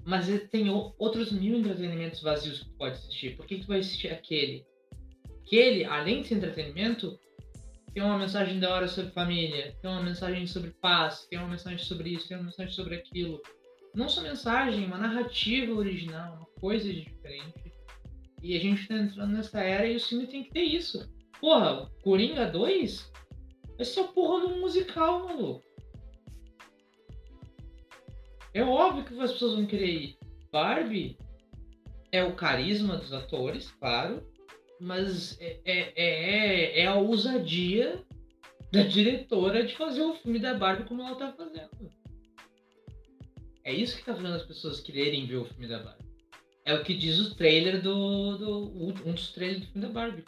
Mas 0.04 0.26
tem 0.50 0.68
outros 0.68 1.32
mil 1.32 1.58
entretenimentos 1.58 2.20
vazios 2.20 2.58
que 2.58 2.68
tu 2.68 2.76
pode 2.76 2.96
assistir. 2.96 3.36
Por 3.36 3.46
que, 3.46 3.60
tu 3.60 3.66
vai 3.66 3.78
assistir 3.78 4.08
aquele? 4.08 4.66
Aquele, 5.40 5.84
além 5.84 6.20
de 6.20 6.28
ser 6.28 6.34
entretenimento, 6.34 7.18
tem 7.94 8.02
uma 8.02 8.18
mensagem 8.18 8.58
da 8.58 8.74
hora 8.74 8.88
sobre 8.88 9.12
família, 9.12 9.72
tem 9.80 9.88
uma 9.88 10.02
mensagem 10.02 10.44
sobre 10.48 10.72
paz, 10.72 11.26
tem 11.30 11.38
uma 11.38 11.46
mensagem 11.46 11.78
sobre 11.78 12.10
isso, 12.10 12.26
tem 12.26 12.36
uma 12.36 12.46
mensagem 12.46 12.74
sobre 12.74 12.96
aquilo. 12.96 13.40
Não 13.94 14.08
só 14.08 14.20
mensagem, 14.20 14.84
uma 14.84 14.98
narrativa 14.98 15.72
original, 15.72 16.34
uma 16.34 16.60
coisa 16.60 16.92
diferente. 16.92 17.72
E 18.42 18.56
a 18.56 18.60
gente 18.60 18.88
tá 18.88 18.96
entrando 18.96 19.32
nessa 19.32 19.60
era 19.60 19.86
e 19.86 19.96
o 19.96 20.00
filme 20.00 20.26
tem 20.26 20.42
que 20.42 20.50
ter 20.50 20.64
isso. 20.64 21.08
Porra, 21.40 21.88
Coringa 22.02 22.50
2 22.50 23.12
vai 23.76 23.84
ser 23.84 24.00
a 24.00 24.08
porra 24.08 24.48
do 24.48 24.56
musical, 24.56 25.26
maluco. 25.26 25.62
É 28.52 28.62
óbvio 28.64 29.04
que 29.04 29.20
as 29.20 29.32
pessoas 29.32 29.54
vão 29.54 29.66
querer 29.66 29.92
ir. 29.92 30.18
Barbie 30.50 31.16
é 32.10 32.24
o 32.24 32.34
carisma 32.34 32.96
dos 32.96 33.12
atores, 33.12 33.70
claro 33.70 34.33
mas 34.84 35.40
é, 35.40 35.60
é, 35.64 35.92
é, 35.96 36.80
é, 36.80 36.86
a 36.86 36.94
ousadia 36.94 38.04
da 38.70 38.82
diretora 38.82 39.64
de 39.64 39.74
fazer 39.74 40.02
o 40.02 40.14
filme 40.14 40.38
da 40.38 40.52
Barbie 40.52 40.86
como 40.86 41.02
ela 41.02 41.16
tá 41.16 41.32
fazendo. 41.32 41.70
É 43.64 43.72
isso 43.72 43.96
que 43.96 44.04
tá 44.04 44.14
fazendo 44.14 44.34
as 44.34 44.42
pessoas 44.42 44.80
quererem 44.80 45.26
ver 45.26 45.36
o 45.36 45.46
filme 45.46 45.66
da 45.66 45.82
Barbie. 45.82 46.04
É 46.66 46.74
o 46.74 46.84
que 46.84 46.94
diz 46.94 47.18
o 47.18 47.34
trailer 47.34 47.80
do, 47.80 48.36
do. 48.36 48.88
um 49.08 49.12
dos 49.12 49.32
trailers 49.32 49.60
do 49.60 49.66
filme 49.68 49.86
da 49.86 49.92
Barbie. 49.92 50.24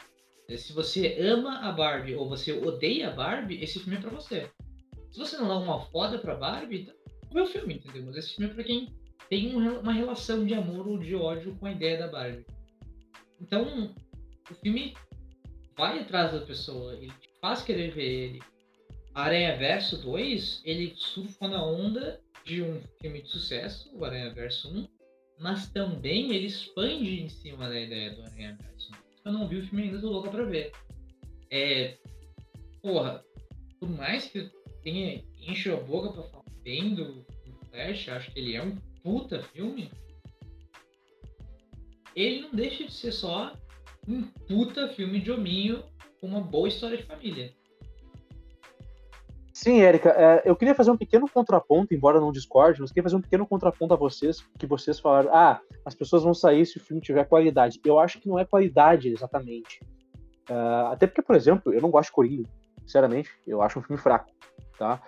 Se 0.56 0.72
você 0.72 1.18
ama 1.20 1.58
a 1.58 1.72
Barbie 1.72 2.14
ou 2.14 2.28
você 2.28 2.52
odeia 2.52 3.08
a 3.08 3.12
Barbie, 3.12 3.62
esse 3.62 3.78
filme 3.80 3.98
é 3.98 4.00
pra 4.00 4.10
você. 4.10 4.48
Se 5.10 5.18
você 5.18 5.36
não 5.36 5.48
dá 5.48 5.58
uma 5.58 5.80
foda 5.86 6.18
pra 6.18 6.34
Barbie, 6.34 6.82
então, 6.82 6.94
vê 7.30 7.40
o 7.42 7.46
filme, 7.46 7.74
entendeu? 7.74 8.04
Mas 8.06 8.16
esse 8.16 8.36
filme 8.36 8.50
é 8.50 8.54
pra 8.54 8.64
quem 8.64 8.88
tem 9.28 9.54
uma 9.54 9.92
relação 9.92 10.46
de 10.46 10.54
amor 10.54 10.86
ou 10.86 10.98
de 10.98 11.14
ódio 11.14 11.54
com 11.56 11.66
a 11.66 11.72
ideia 11.72 11.98
da 11.98 12.08
Barbie. 12.08 12.46
Então, 13.40 13.94
o 14.50 14.54
filme 14.54 14.94
vai 15.76 16.00
atrás 16.00 16.32
da 16.32 16.40
pessoa, 16.40 16.94
ele 16.94 17.12
te 17.20 17.30
faz 17.40 17.62
querer 17.62 17.92
ver 17.92 18.04
ele. 18.04 18.42
Aranha 19.14 19.56
Verso 19.56 20.00
2, 20.02 20.62
ele 20.64 20.94
surfa 20.96 21.48
na 21.48 21.64
onda 21.64 22.20
de 22.44 22.62
um 22.62 22.80
filme 23.00 23.22
de 23.22 23.28
sucesso, 23.28 23.90
o 23.96 24.04
Aranha 24.04 24.32
Verso 24.32 24.68
1, 24.68 24.88
mas 25.40 25.68
também 25.70 26.34
ele 26.34 26.46
expande 26.46 27.22
em 27.22 27.28
cima 27.28 27.68
da 27.68 27.80
ideia 27.80 28.10
do 28.14 28.22
Aranha 28.22 28.56
Verso 28.60 28.92
1. 28.92 28.96
Eu 29.26 29.32
não 29.32 29.48
vi 29.48 29.56
o 29.56 29.66
filme 29.66 29.84
ainda, 29.84 30.00
tô 30.00 30.08
louca 30.08 30.30
pra 30.30 30.44
ver. 30.44 30.72
É. 31.50 31.96
Porra, 32.80 33.24
por 33.80 33.88
mais 33.88 34.26
que 34.26 34.50
tenha 34.82 35.24
enche 35.40 35.70
a 35.70 35.76
boca 35.76 36.12
pra 36.12 36.22
falar 36.22 36.44
bem 36.62 36.94
do, 36.94 37.14
do 37.14 37.66
Flash, 37.70 38.08
acho 38.08 38.30
que 38.32 38.38
ele 38.38 38.54
é 38.54 38.62
um 38.62 38.76
puta 39.02 39.42
filme. 39.42 39.90
Ele 42.14 42.42
não 42.42 42.50
deixa 42.52 42.84
de 42.84 42.92
ser 42.92 43.12
só 43.12 43.52
um 44.08 44.22
puta 44.22 44.88
filme 44.88 45.20
de 45.20 45.30
hominho 45.30 45.82
com 46.20 46.26
uma 46.26 46.40
boa 46.40 46.68
história 46.68 46.96
de 46.96 47.02
família. 47.02 47.52
Sim, 49.52 49.80
Érica, 49.80 50.10
é, 50.10 50.42
eu 50.44 50.54
queria 50.54 50.74
fazer 50.74 50.90
um 50.90 50.98
pequeno 50.98 51.26
contraponto, 51.26 51.94
embora 51.94 52.20
não 52.20 52.30
discorde, 52.30 52.78
mas 52.78 52.90
queria 52.90 53.04
fazer 53.04 53.16
um 53.16 53.22
pequeno 53.22 53.46
contraponto 53.46 53.94
a 53.94 53.96
vocês, 53.96 54.44
que 54.58 54.66
vocês 54.66 55.00
falaram, 55.00 55.34
ah, 55.34 55.60
as 55.82 55.94
pessoas 55.94 56.22
vão 56.22 56.34
sair 56.34 56.66
se 56.66 56.76
o 56.76 56.80
filme 56.80 57.00
tiver 57.00 57.24
qualidade. 57.24 57.80
Eu 57.82 57.98
acho 57.98 58.20
que 58.20 58.28
não 58.28 58.38
é 58.38 58.44
qualidade 58.44 59.08
exatamente. 59.08 59.80
Uh, 60.50 60.92
até 60.92 61.06
porque, 61.06 61.22
por 61.22 61.34
exemplo, 61.34 61.72
eu 61.72 61.80
não 61.80 61.90
gosto 61.90 62.10
de 62.10 62.12
Coringa, 62.12 62.48
sinceramente, 62.82 63.30
eu 63.46 63.62
acho 63.62 63.78
um 63.78 63.82
filme 63.82 64.00
fraco, 64.00 64.30
tá? 64.78 65.00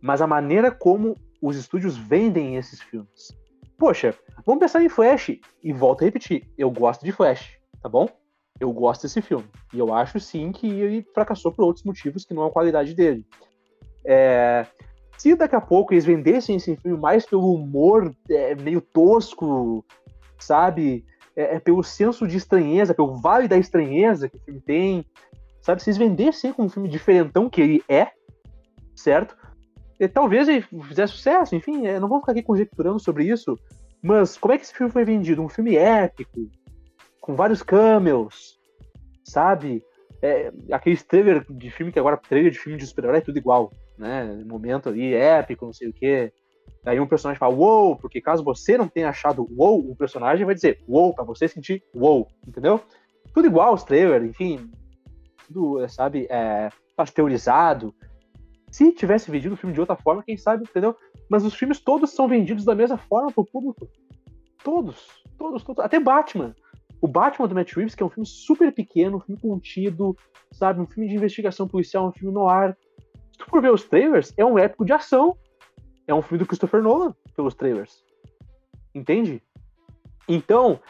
Mas 0.00 0.22
a 0.22 0.26
maneira 0.26 0.70
como 0.70 1.14
os 1.40 1.56
estúdios 1.56 1.96
vendem 1.96 2.56
esses 2.56 2.80
filmes. 2.80 3.28
Poxa, 3.78 4.14
vamos 4.46 4.60
pensar 4.60 4.82
em 4.82 4.88
Flash, 4.88 5.38
e 5.62 5.72
volto 5.74 6.00
a 6.00 6.04
repetir, 6.06 6.50
eu 6.56 6.70
gosto 6.70 7.04
de 7.04 7.12
Flash, 7.12 7.58
tá 7.82 7.88
bom? 7.88 8.08
Eu 8.60 8.72
gosto 8.72 9.02
desse 9.02 9.22
filme. 9.22 9.46
E 9.72 9.78
eu 9.78 9.92
acho 9.92 10.20
sim 10.20 10.52
que 10.52 10.68
ele 10.68 11.06
fracassou 11.14 11.50
por 11.50 11.64
outros 11.64 11.84
motivos 11.84 12.24
que 12.24 12.34
não 12.34 12.44
a 12.44 12.50
qualidade 12.50 12.94
dele. 12.94 13.26
É, 14.04 14.66
se 15.16 15.34
daqui 15.34 15.56
a 15.56 15.60
pouco 15.60 15.92
eles 15.92 16.04
vendessem 16.04 16.56
esse 16.56 16.76
filme 16.76 16.98
mais 16.98 17.26
pelo 17.26 17.54
humor 17.54 18.14
é, 18.28 18.54
meio 18.54 18.80
tosco, 18.80 19.84
sabe? 20.38 21.04
É, 21.34 21.56
é, 21.56 21.60
pelo 21.60 21.82
senso 21.82 22.26
de 22.26 22.36
estranheza, 22.36 22.94
pelo 22.94 23.16
vale 23.16 23.48
da 23.48 23.56
estranheza 23.56 24.28
que 24.28 24.36
o 24.36 24.40
filme 24.40 24.60
tem, 24.60 25.06
sabe? 25.62 25.82
Se 25.82 25.90
eles 25.90 25.98
vendessem 25.98 26.52
como 26.52 26.66
um 26.66 26.70
filme 26.70 26.88
diferentão 26.88 27.48
que 27.48 27.60
ele 27.60 27.84
é, 27.88 28.08
certo? 28.94 29.36
E, 29.98 30.08
talvez 30.08 30.48
ele 30.48 30.62
fizesse 30.88 31.12
sucesso, 31.12 31.54
enfim, 31.54 31.86
é, 31.86 32.00
não 32.00 32.08
vamos 32.08 32.22
ficar 32.22 32.32
aqui 32.32 32.42
conjecturando 32.42 32.98
sobre 32.98 33.24
isso, 33.24 33.54
mas 34.02 34.38
como 34.38 34.54
é 34.54 34.58
que 34.58 34.64
esse 34.64 34.74
filme 34.74 34.90
foi 34.90 35.04
vendido? 35.04 35.42
Um 35.42 35.48
filme 35.48 35.76
épico, 35.76 36.48
com 37.20 37.34
vários 37.34 37.62
cameos, 37.62 38.58
sabe? 39.24 39.84
É, 40.22 40.52
trailer 41.08 41.44
de 41.48 41.70
filme 41.70 41.92
que 41.92 41.98
agora 41.98 42.16
trailer 42.16 42.50
de 42.50 42.58
filme 42.58 42.78
de 42.78 42.86
super-herói 42.86 43.18
é 43.18 43.22
tudo 43.22 43.38
igual, 43.38 43.72
né? 43.96 44.42
Momento 44.46 44.88
ali 44.88 45.14
épico, 45.14 45.66
não 45.66 45.72
sei 45.72 45.88
o 45.88 45.92
quê. 45.92 46.32
Aí 46.84 46.98
um 46.98 47.06
personagem 47.06 47.38
fala 47.38 47.54
wow, 47.54 47.96
porque 47.96 48.20
caso 48.20 48.42
você 48.42 48.76
não 48.76 48.88
tenha 48.88 49.10
achado 49.10 49.46
wow, 49.56 49.78
o 49.78 49.96
personagem 49.96 50.46
vai 50.46 50.54
dizer 50.54 50.82
wow 50.88 51.14
para 51.14 51.24
você 51.24 51.46
sentir 51.46 51.82
wow, 51.94 52.26
entendeu? 52.46 52.80
Tudo 53.34 53.46
igual 53.46 53.74
os 53.74 53.84
trailers, 53.84 54.28
enfim, 54.28 54.70
tudo, 55.46 55.86
sabe, 55.88 56.26
é, 56.30 56.70
pasteurizado. 56.96 57.94
Se 58.70 58.92
tivesse 58.92 59.30
vendido 59.30 59.54
o 59.54 59.58
filme 59.58 59.74
de 59.74 59.80
outra 59.80 59.96
forma, 59.96 60.22
quem 60.22 60.36
sabe, 60.36 60.64
entendeu? 60.64 60.96
Mas 61.28 61.44
os 61.44 61.54
filmes 61.54 61.80
todos 61.80 62.10
são 62.10 62.28
vendidos 62.28 62.64
da 62.64 62.74
mesma 62.74 62.96
forma 62.96 63.32
pro 63.32 63.44
público. 63.44 63.88
Todos, 64.62 65.06
todos, 65.36 65.62
todos. 65.62 65.84
Até 65.84 65.98
Batman. 65.98 66.54
O 67.00 67.08
Batman 67.08 67.48
do 67.48 67.54
Matt 67.54 67.72
Reeves, 67.74 67.94
que 67.94 68.02
é 68.02 68.06
um 68.06 68.10
filme 68.10 68.26
super 68.26 68.72
pequeno, 68.72 69.16
um 69.16 69.20
filme 69.20 69.40
contido, 69.40 70.16
sabe? 70.52 70.80
Um 70.80 70.86
filme 70.86 71.08
de 71.08 71.16
investigação 71.16 71.66
policial, 71.66 72.08
um 72.08 72.12
filme 72.12 72.34
no 72.34 72.48
ar. 72.48 72.76
Se 73.32 73.38
tu 73.38 73.46
for 73.46 73.62
ver 73.62 73.72
os 73.72 73.84
trailers, 73.84 74.32
é 74.36 74.44
um 74.44 74.58
épico 74.58 74.84
de 74.84 74.92
ação. 74.92 75.36
É 76.06 76.14
um 76.14 76.22
filme 76.22 76.38
do 76.38 76.46
Christopher 76.46 76.82
Nolan, 76.82 77.14
pelos 77.34 77.54
trailers. 77.54 78.04
Entende? 78.94 79.42
Então, 80.28 80.80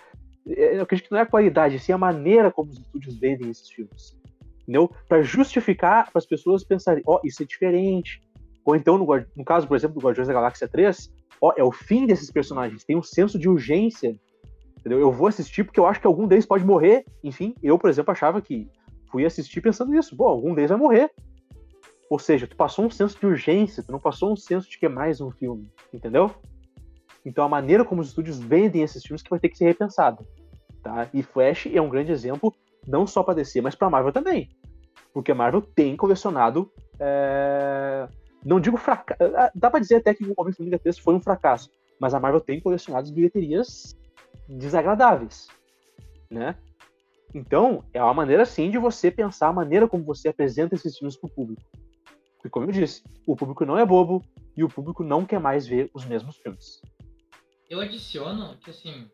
é, 0.48 0.78
eu 0.78 0.82
acredito 0.82 1.06
que 1.06 1.12
não 1.12 1.18
é 1.18 1.22
a 1.22 1.26
qualidade, 1.26 1.78
sim 1.78 1.92
a 1.92 1.98
maneira 1.98 2.50
como 2.50 2.70
os 2.70 2.78
estúdios 2.78 3.18
vendem 3.18 3.50
esses 3.50 3.68
filmes. 3.70 4.18
Entendeu? 4.62 4.90
Para 5.08 5.22
justificar 5.22 6.10
para 6.10 6.18
as 6.18 6.26
pessoas 6.26 6.64
pensarem, 6.64 7.02
ó, 7.06 7.16
oh, 7.16 7.26
isso 7.26 7.42
é 7.42 7.46
diferente. 7.46 8.20
Ou 8.64 8.76
então, 8.76 8.98
no, 8.98 9.06
no, 9.36 9.44
caso, 9.44 9.66
por 9.66 9.76
exemplo, 9.76 9.98
do 9.98 10.04
Guardiões 10.04 10.28
da 10.28 10.34
Galáxia 10.34 10.68
3, 10.68 11.12
ó, 11.40 11.52
é 11.56 11.64
o 11.64 11.72
fim 11.72 12.06
desses 12.06 12.30
personagens, 12.30 12.84
tem 12.84 12.96
um 12.96 13.02
senso 13.02 13.38
de 13.38 13.48
urgência. 13.48 14.16
Entendeu? 14.80 14.98
Eu 14.98 15.12
vou 15.12 15.28
assistir 15.28 15.62
porque 15.62 15.78
eu 15.78 15.86
acho 15.86 16.00
que 16.00 16.06
algum 16.06 16.26
deles 16.26 16.46
pode 16.46 16.64
morrer. 16.64 17.04
Enfim, 17.22 17.54
eu, 17.62 17.78
por 17.78 17.88
exemplo, 17.88 18.10
achava 18.10 18.40
que 18.40 18.68
fui 19.10 19.24
assistir 19.24 19.60
pensando 19.60 19.92
nisso. 19.92 20.16
Bom, 20.16 20.26
algum 20.26 20.54
deles 20.54 20.70
vai 20.70 20.78
morrer. 20.78 21.10
Ou 22.10 22.18
seja, 22.18 22.46
tu 22.46 22.56
passou 22.56 22.86
um 22.86 22.90
senso 22.90 23.18
de 23.18 23.24
urgência, 23.24 23.84
tu 23.84 23.92
não 23.92 24.00
passou 24.00 24.32
um 24.32 24.36
senso 24.36 24.68
de 24.68 24.76
que 24.76 24.86
é 24.86 24.88
mais 24.88 25.20
um 25.20 25.30
filme, 25.30 25.70
entendeu? 25.94 26.34
Então 27.24 27.44
a 27.44 27.48
maneira 27.48 27.84
como 27.84 28.00
os 28.00 28.08
estúdios 28.08 28.40
vendem 28.40 28.82
esses 28.82 29.04
filmes 29.04 29.22
que 29.22 29.30
vai 29.30 29.38
ter 29.38 29.48
que 29.48 29.56
ser 29.56 29.66
repensada, 29.66 30.26
tá? 30.82 31.08
E 31.14 31.22
Flash 31.22 31.68
é 31.72 31.80
um 31.80 31.88
grande 31.88 32.10
exemplo, 32.10 32.52
não 32.84 33.06
só 33.06 33.22
para 33.22 33.34
DC, 33.34 33.60
mas 33.60 33.76
para 33.76 33.88
Marvel 33.88 34.12
também, 34.12 34.48
porque 35.12 35.30
a 35.30 35.34
Marvel 35.36 35.62
tem 35.62 35.96
colecionado, 35.96 36.68
é... 36.98 38.08
não 38.44 38.58
digo 38.58 38.76
fracasso, 38.76 39.20
dá 39.54 39.70
para 39.70 39.78
dizer 39.78 39.96
até 39.96 40.12
que 40.12 40.24
o 40.24 40.34
Homem-Formiga 40.36 40.80
3 40.80 40.98
foi 40.98 41.14
um 41.14 41.20
fracasso, 41.20 41.70
mas 42.00 42.12
a 42.12 42.18
Marvel 42.18 42.40
tem 42.40 42.58
colecionado 42.58 43.04
as 43.04 43.10
bilheterias 43.12 43.96
desagradáveis, 44.58 45.48
né? 46.30 46.56
Então, 47.32 47.84
é 47.92 48.02
uma 48.02 48.14
maneira 48.14 48.44
sim 48.44 48.70
de 48.70 48.78
você 48.78 49.10
pensar 49.10 49.48
a 49.48 49.52
maneira 49.52 49.88
como 49.88 50.04
você 50.04 50.28
apresenta 50.28 50.74
esses 50.74 50.98
filmes 50.98 51.16
para 51.16 51.28
o 51.28 51.32
público. 51.32 51.62
Porque, 52.36 52.48
como 52.48 52.66
eu 52.66 52.72
disse, 52.72 53.02
o 53.26 53.36
público 53.36 53.64
não 53.64 53.78
é 53.78 53.86
bobo 53.86 54.24
e 54.56 54.64
o 54.64 54.68
público 54.68 55.04
não 55.04 55.24
quer 55.24 55.38
mais 55.38 55.66
ver 55.66 55.90
os 55.94 56.04
mesmos 56.04 56.36
filmes. 56.38 56.80
Eu 57.68 57.80
adiciono 57.80 58.56
que, 58.56 58.70
assim, 58.70 59.08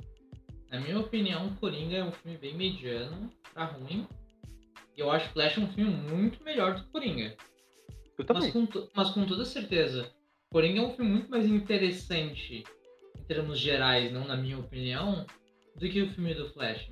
na 0.71 0.81
minha 0.81 0.99
opinião, 0.99 1.55
Coringa 1.57 1.97
é 1.97 2.05
um 2.05 2.13
filme 2.13 2.39
bem 2.39 2.57
mediano 2.57 3.31
pra 3.53 3.65
ruim. 3.65 4.07
E 4.97 5.01
eu 5.01 5.11
acho 5.11 5.31
Flash 5.31 5.59
um 5.59 5.67
filme 5.67 5.91
muito 5.91 6.43
melhor 6.43 6.75
do 6.75 6.85
que 6.85 6.91
Coringa. 6.91 7.37
Eu 8.17 8.25
também. 8.25 8.45
Mas 8.45 8.53
com, 8.53 8.89
mas 8.95 9.11
com 9.11 9.27
toda 9.27 9.45
certeza, 9.45 10.11
Coringa 10.51 10.81
é 10.81 10.87
um 10.87 10.95
filme 10.95 11.11
muito 11.11 11.31
mais 11.31 11.47
interessante 11.47 12.65
em 13.19 13.25
termos 13.25 13.59
gerais, 13.59 14.13
não 14.13 14.27
na 14.27 14.37
minha 14.37 14.59
opinião, 14.59 15.27
do 15.77 15.89
que 15.89 16.03
o 16.03 16.11
filme 16.11 16.35
do 16.35 16.49
Flash. 16.51 16.91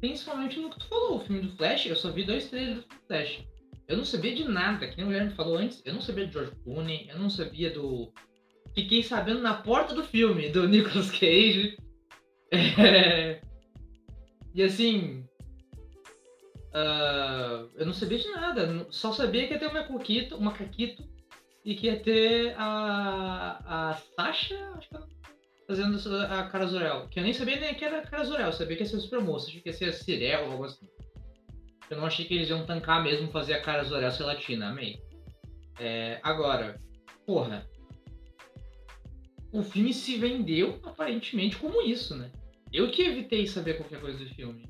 Principalmente 0.00 0.58
no 0.58 0.70
que 0.70 0.78
tu 0.78 0.86
falou, 0.88 1.16
o 1.16 1.20
filme 1.20 1.42
do 1.42 1.56
Flash, 1.56 1.86
eu 1.86 1.96
só 1.96 2.10
vi 2.10 2.24
dois 2.24 2.48
trailers 2.48 2.84
do 2.84 2.94
Flash. 3.06 3.44
Eu 3.88 3.96
não 3.96 4.04
sabia 4.04 4.34
de 4.34 4.44
nada, 4.44 4.88
que 4.88 4.96
nem 4.96 5.06
o 5.06 5.08
Guilherme 5.08 5.34
falou 5.34 5.56
antes, 5.56 5.82
eu 5.84 5.94
não 5.94 6.00
sabia 6.00 6.26
do 6.26 6.32
George 6.32 6.52
Clooney, 6.64 7.08
eu 7.08 7.18
não 7.18 7.30
sabia 7.30 7.70
do. 7.70 8.12
Fiquei 8.74 9.02
sabendo 9.02 9.40
na 9.40 9.54
porta 9.54 9.94
do 9.94 10.02
filme, 10.02 10.48
do 10.48 10.66
Nicolas 10.68 11.10
Cage. 11.10 11.76
E 14.54 14.62
assim. 14.62 15.24
Uh, 16.74 17.68
eu 17.76 17.86
não 17.86 17.92
sabia 17.92 18.18
de 18.18 18.28
nada, 18.28 18.86
só 18.90 19.12
sabia 19.12 19.46
que 19.46 19.54
ia 19.54 19.58
ter 19.58 19.68
um 19.68 19.74
macaquito, 19.74 20.36
um 20.36 20.40
macaquito 20.40 21.02
e 21.64 21.74
que 21.74 21.86
ia 21.86 22.00
ter 22.00 22.54
a, 22.56 23.90
a 23.90 23.94
Sasha, 23.94 24.72
acho 24.74 24.88
que 24.88 24.96
fazendo 25.66 25.96
a 26.24 26.44
Cara 26.44 26.66
Zorel. 26.66 27.08
Que 27.08 27.20
eu 27.20 27.22
nem 27.22 27.32
sabia 27.32 27.58
nem 27.58 27.74
que 27.74 27.84
era 27.84 27.98
a 27.98 28.06
Cara 28.06 28.24
Zorel, 28.24 28.46
eu 28.46 28.52
sabia 28.52 28.76
que 28.76 28.82
ia 28.82 28.88
ser 28.88 29.00
super 29.00 29.20
moça, 29.20 29.48
achei 29.48 29.60
que 29.60 29.68
ia 29.68 29.72
ser 29.72 29.86
a 29.86 29.92
Cirel 29.92 30.46
ou 30.46 30.52
algo 30.52 30.64
assim. 30.64 30.86
Eu 31.92 31.98
não 31.98 32.06
achei 32.06 32.24
que 32.24 32.34
eles 32.34 32.48
iam 32.48 32.64
tancar 32.64 33.02
mesmo 33.02 33.30
fazer 33.30 33.52
a 33.52 33.60
cara 33.60 33.84
Zorel 33.84 34.10
ser 34.10 34.24
latina, 34.24 34.70
amei. 34.70 34.98
É, 35.78 36.18
agora, 36.22 36.80
porra. 37.26 37.66
O 39.52 39.62
filme 39.62 39.92
se 39.92 40.16
vendeu 40.16 40.80
aparentemente 40.84 41.58
como 41.58 41.82
isso, 41.82 42.16
né? 42.16 42.32
Eu 42.72 42.90
que 42.90 43.02
evitei 43.02 43.46
saber 43.46 43.76
qualquer 43.76 44.00
coisa 44.00 44.24
do 44.24 44.34
filme. 44.34 44.66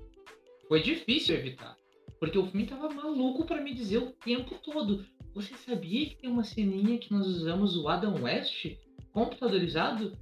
Foi 0.67 0.83
difícil 0.83 1.37
evitar. 1.37 1.77
Porque 2.19 2.37
o 2.37 2.47
filme 2.47 2.67
tava 2.67 2.91
maluco 2.91 3.45
para 3.45 3.61
me 3.61 3.73
dizer 3.73 3.99
o 3.99 4.11
tempo 4.11 4.57
todo. 4.57 5.07
Você 5.33 5.55
sabia 5.55 6.07
que 6.07 6.17
tem 6.17 6.29
uma 6.29 6.43
ceninha 6.43 6.99
que 6.99 7.13
nós 7.13 7.27
usamos 7.27 7.77
o 7.77 7.89
Adam 7.89 8.21
West 8.21 8.67
computadorizado? 9.13 10.19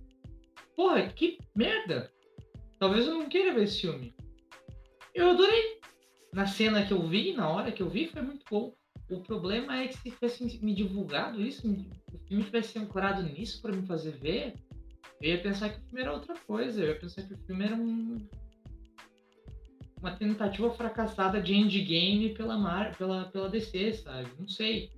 Porra, 0.81 1.09
que 1.09 1.37
merda! 1.55 2.11
Talvez 2.79 3.07
eu 3.07 3.13
não 3.13 3.29
queira 3.29 3.53
ver 3.53 3.65
esse 3.65 3.83
filme. 3.83 4.15
Eu 5.15 5.29
adorei 5.29 5.79
na 6.33 6.47
cena 6.47 6.87
que 6.87 6.93
eu 6.95 7.07
vi, 7.07 7.35
na 7.35 7.51
hora 7.51 7.71
que 7.71 7.83
eu 7.83 7.91
vi, 7.91 8.07
foi 8.07 8.23
muito 8.23 8.47
bom. 8.51 8.75
O 9.11 9.21
problema 9.21 9.79
é 9.79 9.89
que 9.89 9.99
se 9.99 10.11
tivesse 10.11 10.65
me 10.65 10.75
divulgado 10.75 11.39
isso, 11.39 11.71
o 11.71 12.19
filme 12.27 12.45
tivesse 12.45 12.79
ancorado 12.79 13.23
nisso 13.23 13.61
para 13.61 13.77
me 13.77 13.87
fazer 13.87 14.13
ver, 14.13 14.55
eu 15.21 15.35
ia 15.35 15.43
pensar 15.43 15.69
que 15.69 15.81
o 15.81 15.83
filme 15.83 16.01
era 16.01 16.15
outra 16.15 16.35
coisa. 16.47 16.81
Eu 16.81 16.89
ia 16.89 16.99
pensar 16.99 17.25
que 17.25 17.35
o 17.35 17.39
filme 17.45 17.63
era 17.63 17.77
um, 17.77 18.27
uma 19.99 20.17
tentativa 20.17 20.71
fracassada 20.71 21.43
de 21.43 21.53
endgame 21.53 22.33
pela, 22.33 22.57
Mar, 22.57 22.97
pela, 22.97 23.27
pela 23.27 23.51
DC, 23.51 23.93
sabe? 23.93 24.31
Não 24.39 24.49
sei. 24.49 24.91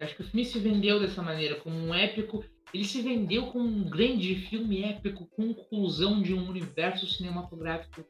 Acho 0.00 0.16
que 0.16 0.22
o 0.22 0.24
filme 0.24 0.46
se 0.46 0.58
vendeu 0.58 0.98
dessa 0.98 1.20
maneira, 1.20 1.56
como 1.56 1.76
um 1.76 1.94
épico. 1.94 2.42
Ele 2.72 2.84
se 2.84 3.00
vendeu 3.00 3.46
como 3.46 3.66
um 3.66 3.88
grande 3.88 4.34
filme 4.34 4.82
épico, 4.82 5.26
conclusão 5.26 6.20
de 6.20 6.34
um 6.34 6.48
universo 6.48 7.06
cinematográfico 7.06 8.04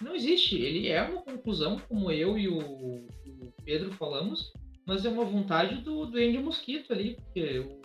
não 0.00 0.14
existe. 0.14 0.56
Ele 0.56 0.88
é 0.88 1.02
uma 1.02 1.22
conclusão, 1.22 1.78
como 1.78 2.10
eu 2.10 2.38
e 2.38 2.48
o, 2.48 2.58
o 2.58 3.52
Pedro 3.64 3.92
falamos, 3.92 4.52
mas 4.86 5.04
é 5.04 5.10
uma 5.10 5.24
vontade 5.24 5.76
do, 5.82 6.06
do 6.06 6.18
Andy 6.18 6.38
Mosquito 6.38 6.92
ali, 6.92 7.16
porque 7.16 7.58
o, 7.60 7.80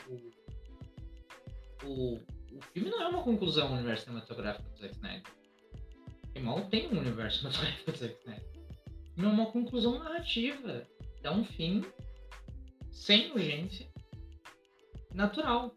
o, 1.83 2.13
o 2.15 2.61
filme 2.73 2.89
não 2.89 3.01
é 3.01 3.07
uma 3.07 3.23
conclusão 3.23 3.67
do 3.67 3.73
universo 3.75 4.05
cinematográfico 4.05 4.69
do 4.69 4.77
Zack 4.79 4.95
Snyder. 4.95 5.31
E 6.33 6.39
mal 6.39 6.61
tem 6.69 6.87
um 6.87 6.99
universo 6.99 7.39
cinematográfico 7.39 7.91
do 7.91 7.97
Zack 7.97 8.15
Snyder. 8.19 8.45
O 8.87 9.13
filme 9.13 9.29
é 9.29 9.33
uma 9.33 9.51
conclusão 9.51 9.99
narrativa. 9.99 10.87
É 11.23 11.31
um 11.31 11.43
fim 11.43 11.83
sem 12.91 13.31
urgência, 13.31 13.87
natural. 15.15 15.73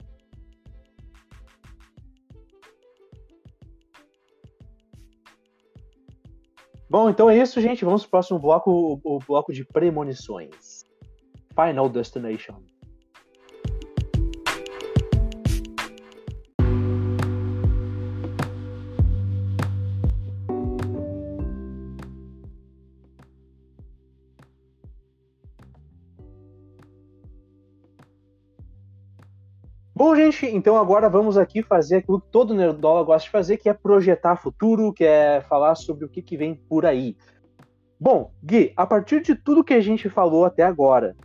Bom, 6.91 7.11
então 7.11 7.29
é 7.29 7.37
isso, 7.37 7.61
gente. 7.61 7.85
Vamos 7.85 8.03
pro 8.03 8.13
próximo 8.13 8.39
bloco, 8.39 9.01
o 9.05 9.19
bloco 9.19 9.53
de 9.53 9.65
premonições. 9.65 10.85
Final 11.55 11.89
Destination. 11.89 12.63
Gente, 30.31 30.47
então 30.55 30.77
agora 30.77 31.09
vamos 31.09 31.37
aqui 31.37 31.63
fazer 31.63 31.97
aquilo 31.97 32.21
que 32.21 32.29
todo 32.31 32.55
nerdola 32.55 33.03
gosta 33.03 33.25
de 33.25 33.31
fazer, 33.31 33.57
que 33.57 33.69
é 33.69 33.75
projetar 33.75 34.37
futuro, 34.37 34.93
que 34.93 35.05
é 35.05 35.41
falar 35.43 35.75
sobre 35.75 36.05
o 36.05 36.09
que, 36.09 36.23
que 36.23 36.37
vem 36.37 36.55
por 36.55 36.87
aí. 36.87 37.17
Bom, 38.01 38.33
Gui, 38.43 38.73
a 38.77 38.87
partir 38.87 39.23
de 39.23 39.35
tudo 39.35 39.65
que 39.65 39.75
a 39.75 39.81
gente 39.81 40.09
falou 40.09 40.45
até 40.45 40.63
agora, 40.63 41.17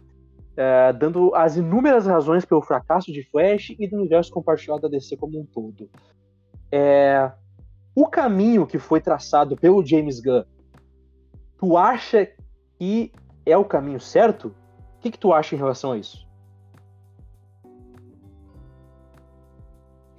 é, 0.57 0.93
dando 0.93 1.33
as 1.35 1.55
inúmeras 1.55 2.05
razões 2.05 2.45
pelo 2.45 2.61
fracasso 2.61 3.11
de 3.11 3.23
Flash 3.29 3.75
e 3.77 3.87
do 3.87 3.97
universo 3.97 4.31
compartilhado 4.31 4.81
da 4.81 4.87
DC 4.87 5.17
como 5.17 5.39
um 5.39 5.45
todo, 5.45 5.89
é, 6.71 7.31
o 7.95 8.07
caminho 8.07 8.65
que 8.65 8.79
foi 8.79 8.99
traçado 8.99 9.55
pelo 9.55 9.85
James 9.85 10.19
Gunn, 10.19 10.43
tu 11.57 11.77
acha 11.77 12.27
que 12.79 13.11
é 13.45 13.55
o 13.55 13.65
caminho 13.65 13.99
certo? 13.99 14.47
O 14.97 14.99
que, 14.99 15.11
que 15.11 15.19
tu 15.19 15.31
acha 15.31 15.53
em 15.53 15.57
relação 15.57 15.91
a 15.91 15.97
isso? 15.97 16.27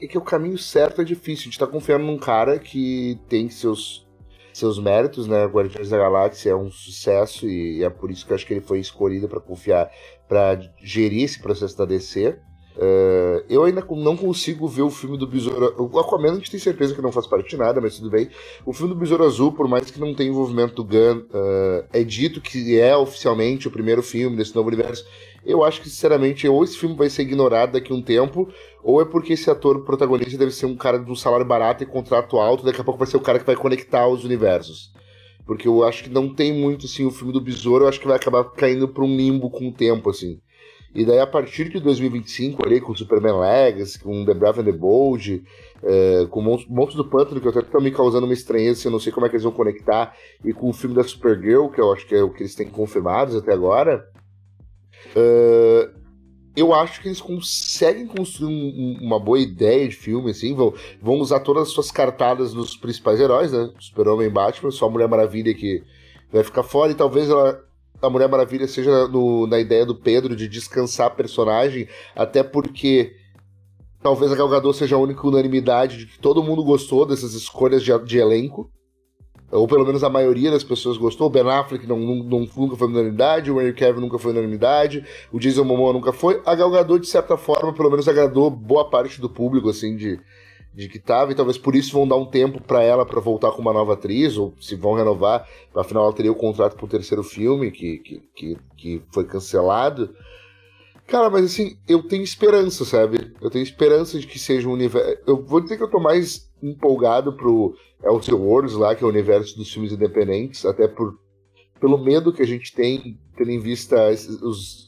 É 0.05 0.09
que 0.09 0.19
o 0.19 0.23
caminho 0.23 0.59
certo 0.59 1.01
é 1.01 1.05
difícil. 1.05 1.43
A 1.43 1.45
gente 1.45 1.59
tá 1.59 1.67
confiando 1.67 2.05
num 2.05 2.19
cara 2.19 2.59
que 2.59 3.19
tem 3.29 3.49
seus, 3.49 4.07
seus 4.53 4.79
méritos, 4.79 5.27
né? 5.27 5.45
Guardiões 5.47 5.91
da 5.91 5.99
Galáxia 5.99 6.51
é 6.51 6.57
um 6.57 6.71
sucesso 6.71 7.49
e 7.49 7.83
é 7.83 7.91
por 7.91 8.11
isso 8.11 8.27
que 8.27 8.33
eu 8.33 8.35
acho 8.35 8.47
que 8.47 8.55
ele 8.55 8.61
foi 8.61 8.81
escolhido 8.81 9.29
para 9.29 9.41
confiar, 9.41 9.91
para 10.29 10.61
gerir 10.83 11.25
esse 11.25 11.41
processo 11.41 11.77
da 11.77 11.85
DC. 11.85 12.39
Uh, 12.77 13.45
eu 13.49 13.63
ainda 13.63 13.87
não 13.89 14.17
consigo 14.17 14.67
ver 14.67 14.83
o 14.83 14.91
filme 14.91 15.17
do 15.17 15.27
Besouro. 15.27 15.75
O 15.79 15.99
Aquaman 15.99 16.33
a 16.33 16.35
gente 16.35 16.51
tem 16.51 16.59
certeza 16.59 16.95
que 16.95 17.01
não 17.01 17.13
faz 17.13 17.27
parte 17.27 17.51
de 17.51 17.57
nada, 17.57 17.81
mas 17.81 17.97
tudo 17.97 18.11
bem. 18.11 18.29
O 18.67 18.73
filme 18.73 18.93
do 18.93 18.99
Besouro 18.99 19.25
Azul, 19.25 19.53
por 19.53 19.69
mais 19.69 19.91
que 19.91 20.01
não 20.01 20.13
tenha 20.13 20.31
envolvimento 20.31 20.75
do 20.75 20.85
Gun, 20.85 21.21
uh, 21.21 21.85
é 21.93 22.03
dito 22.03 22.41
que 22.41 22.79
é 22.79 22.97
oficialmente 22.97 23.69
o 23.69 23.71
primeiro 23.71 24.03
filme 24.03 24.37
desse 24.37 24.55
novo 24.55 24.69
universo. 24.69 25.05
Eu 25.47 25.63
acho 25.63 25.81
que, 25.83 25.89
sinceramente, 25.91 26.49
ou 26.49 26.65
esse 26.65 26.77
filme 26.77 26.97
vai 26.97 27.09
ser 27.09 27.23
ignorado 27.23 27.73
daqui 27.73 27.93
a 27.93 27.95
um 27.95 28.03
tempo, 28.03 28.49
ou 28.83 29.01
é 29.01 29.05
porque 29.05 29.35
esse 29.35 29.49
ator 29.51 29.85
protagonista 29.85 30.39
deve 30.39 30.51
ser 30.51 30.67
um 30.67 30.77
cara 30.77 30.99
de 30.99 31.11
um 31.11 31.15
salário 31.15 31.47
barato 31.47 31.83
e 31.83 31.87
contrato 31.87 32.39
alto, 32.39 32.65
daqui 32.65 32.81
a 32.81 32.85
pouco 32.85 32.99
vai 32.99 33.07
ser 33.07 33.19
o 33.19 33.21
cara 33.21 33.39
que 33.39 33.47
vai 33.47 33.55
conectar 33.55 34.09
os 34.09 34.25
universos. 34.25 34.93
Porque 35.47 35.69
eu 35.69 35.85
acho 35.85 36.05
que 36.05 36.11
não 36.11 36.35
tem 36.35 36.53
muito, 36.53 36.87
assim, 36.87 37.05
o 37.05 37.11
filme 37.11 37.33
do 37.33 37.41
Besouro, 37.41 37.85
eu 37.85 37.89
acho 37.89 38.01
que 38.01 38.07
vai 38.07 38.17
acabar 38.17 38.43
caindo 38.45 38.89
para 38.89 39.05
um 39.05 39.15
limbo 39.15 39.51
com 39.51 39.69
o 39.69 39.73
tempo, 39.73 40.09
assim. 40.09 40.41
E 40.95 41.05
daí, 41.05 41.19
a 41.19 41.27
partir 41.27 41.69
de 41.69 41.81
2025, 41.81 42.65
ali, 42.65 42.81
com 42.81 42.95
Superman 42.95 43.41
Legacy, 43.41 43.99
com 43.99 44.25
The 44.25 44.35
Brave 44.35 44.61
and 44.61 44.65
the 44.65 44.73
Bold, 44.73 45.45
é, 45.83 46.27
com 46.31 46.41
Monstros 46.41 46.95
do 46.95 47.05
Pântano, 47.05 47.41
que 47.41 47.49
até 47.49 47.63
tá 47.63 47.81
me 47.81 47.91
causando 47.91 48.27
uma 48.27 48.35
estranheza, 48.35 48.87
eu 48.87 48.93
não 48.93 49.01
sei 49.01 49.13
como 49.13 49.27
é 49.27 49.29
que 49.29 49.35
eles 49.35 49.43
vão 49.43 49.53
conectar, 49.53 50.15
e 50.45 50.53
com 50.53 50.69
o 50.69 50.73
filme 50.73 50.95
da 50.95 51.03
Supergirl, 51.03 51.69
que 51.69 51.81
eu 51.81 51.93
acho 51.93 52.07
que 52.07 52.15
é 52.15 52.23
o 52.23 52.31
que 52.31 52.43
eles 52.43 52.55
têm 52.55 52.69
confirmados 52.69 53.35
até 53.35 53.53
agora, 53.53 54.09
Uh, 55.15 56.05
eu 56.57 56.73
acho 56.73 57.01
que 57.03 57.09
eles 57.09 57.21
conseguem 57.21 58.07
construir 58.07 58.55
um, 58.55 58.99
uma 59.01 59.19
boa 59.19 59.41
ideia 59.41 59.89
de 59.89 59.97
filme, 59.97 60.31
assim, 60.31 60.55
vão, 60.55 60.73
vão 61.03 61.17
usar 61.17 61.41
todas 61.41 61.65
as 61.65 61.69
suas 61.71 61.91
cartadas 61.91 62.55
nos 62.55 62.77
principais 62.77 63.19
heróis, 63.21 63.53
né? 63.53 63.71
Super-Homem 63.79 64.31
Batman, 64.31 64.71
só 64.71 64.87
a 64.87 64.91
Mulher 64.91 65.09
Maravilha 65.09 65.53
que 65.53 65.83
vai 66.33 66.45
ficar 66.45 66.63
fora, 66.63 66.93
e 66.93 66.95
talvez 66.95 67.29
ela, 67.29 67.61
a 68.05 68.11
Mulher 68.11 68.29
Maravilha 68.29 68.69
seja 68.69 69.09
na 69.49 69.59
ideia 69.59 69.85
do 69.85 69.95
Pedro 69.95 70.37
de 70.37 70.49
descansar 70.49 71.07
a 71.07 71.11
personagem, 71.11 71.89
até 72.15 72.43
porque 72.43 73.17
talvez 74.03 74.31
a 74.31 74.37
Gal 74.37 74.49
Gadot 74.49 74.77
seja 74.77 74.97
a 74.97 74.99
única 74.99 75.27
unanimidade 75.27 75.99
de 75.99 76.07
que 76.07 76.19
todo 76.19 76.43
mundo 76.43 76.63
gostou 76.63 77.07
dessas 77.07 77.35
escolhas 77.35 77.83
de, 77.83 77.97
de 78.05 78.19
elenco 78.19 78.71
ou 79.55 79.69
pelo 79.69 79.87
menos 79.87 80.03
a 80.03 80.11
maioria 80.11 80.51
das 80.51 80.65
pessoas 80.65 80.97
gostou. 80.97 81.29
O 81.29 81.31
Ben 81.31 81.49
Affleck 81.49 81.87
não, 81.87 81.99
não, 81.99 82.49
nunca 82.57 82.77
foi 82.77 82.89
unanimidade, 82.89 83.51
o 83.51 83.61
Henry 83.61 83.73
Cavill 83.73 84.01
nunca 84.01 84.19
foi 84.19 84.33
unanimidade, 84.33 85.05
o 85.33 85.39
Jason 85.39 85.63
Momoa 85.63 85.93
nunca 85.93 86.13
foi. 86.13 86.43
A 86.45 86.55
Gal 86.55 86.71
Gadot, 86.71 87.01
de 87.01 87.07
certa 87.07 87.37
forma, 87.37 87.73
pelo 87.73 87.91
menos 87.91 88.09
agradou 88.09 88.51
boa 88.51 88.91
parte 88.91 89.21
do 89.21 89.31
público, 89.31 89.69
assim, 89.69 89.97
de, 89.97 90.19
de 90.75 90.89
que 90.89 90.99
tava, 90.99 91.31
e 91.31 91.35
talvez 91.35 91.57
por 91.57 91.77
isso 91.77 91.93
vão 91.93 92.07
dar 92.07 92.17
um 92.17 92.27
tempo 92.27 92.61
para 92.61 92.83
ela 92.83 93.07
para 93.07 93.21
voltar 93.21 93.53
com 93.53 93.63
uma 93.63 93.73
nova 93.73 93.93
atriz, 93.93 94.37
ou 94.37 94.53
se 94.61 94.75
vão 94.75 94.95
renovar, 94.95 95.49
afinal 95.75 96.05
ela 96.05 96.13
teria 96.13 96.33
o 96.33 96.37
contrato 96.37 96.77
pro 96.77 96.89
terceiro 96.89 97.23
filme, 97.23 97.71
que, 97.71 97.99
que, 97.99 98.23
que, 98.35 98.59
que 98.77 99.03
foi 99.13 99.25
cancelado. 99.25 100.15
Cara, 101.07 101.31
mas 101.31 101.45
assim, 101.45 101.77
eu 101.87 102.03
tenho 102.03 102.23
esperança, 102.23 102.85
sabe? 102.85 103.33
Eu 103.41 103.51
tenho 103.51 103.63
esperança 103.63 104.19
de 104.19 104.27
que 104.27 104.39
seja 104.39 104.69
um 104.69 104.73
universo. 104.73 105.19
Eu 105.27 105.45
vou 105.45 105.61
dizer 105.61 105.77
que 105.77 105.83
eu 105.83 105.91
tô 105.91 106.01
mais 106.01 106.51
empolgado 106.63 107.37
pro 107.37 107.77
Elseworlds 108.03 108.75
Worlds 108.75 108.75
lá, 108.75 108.95
que 108.95 109.05
é 109.05 109.07
o 109.07 109.11
universo 109.11 109.57
dos 109.57 109.73
filmes 109.73 109.93
independentes, 109.93 110.65
até 110.65 110.89
por 110.89 111.19
pelo 111.79 111.99
medo 111.99 112.33
que 112.33 112.43
a 112.43 112.47
gente 112.47 112.75
tem, 112.75 113.19
tendo 113.37 113.51
em 113.51 113.61
vista 113.61 114.09
os 114.09 114.84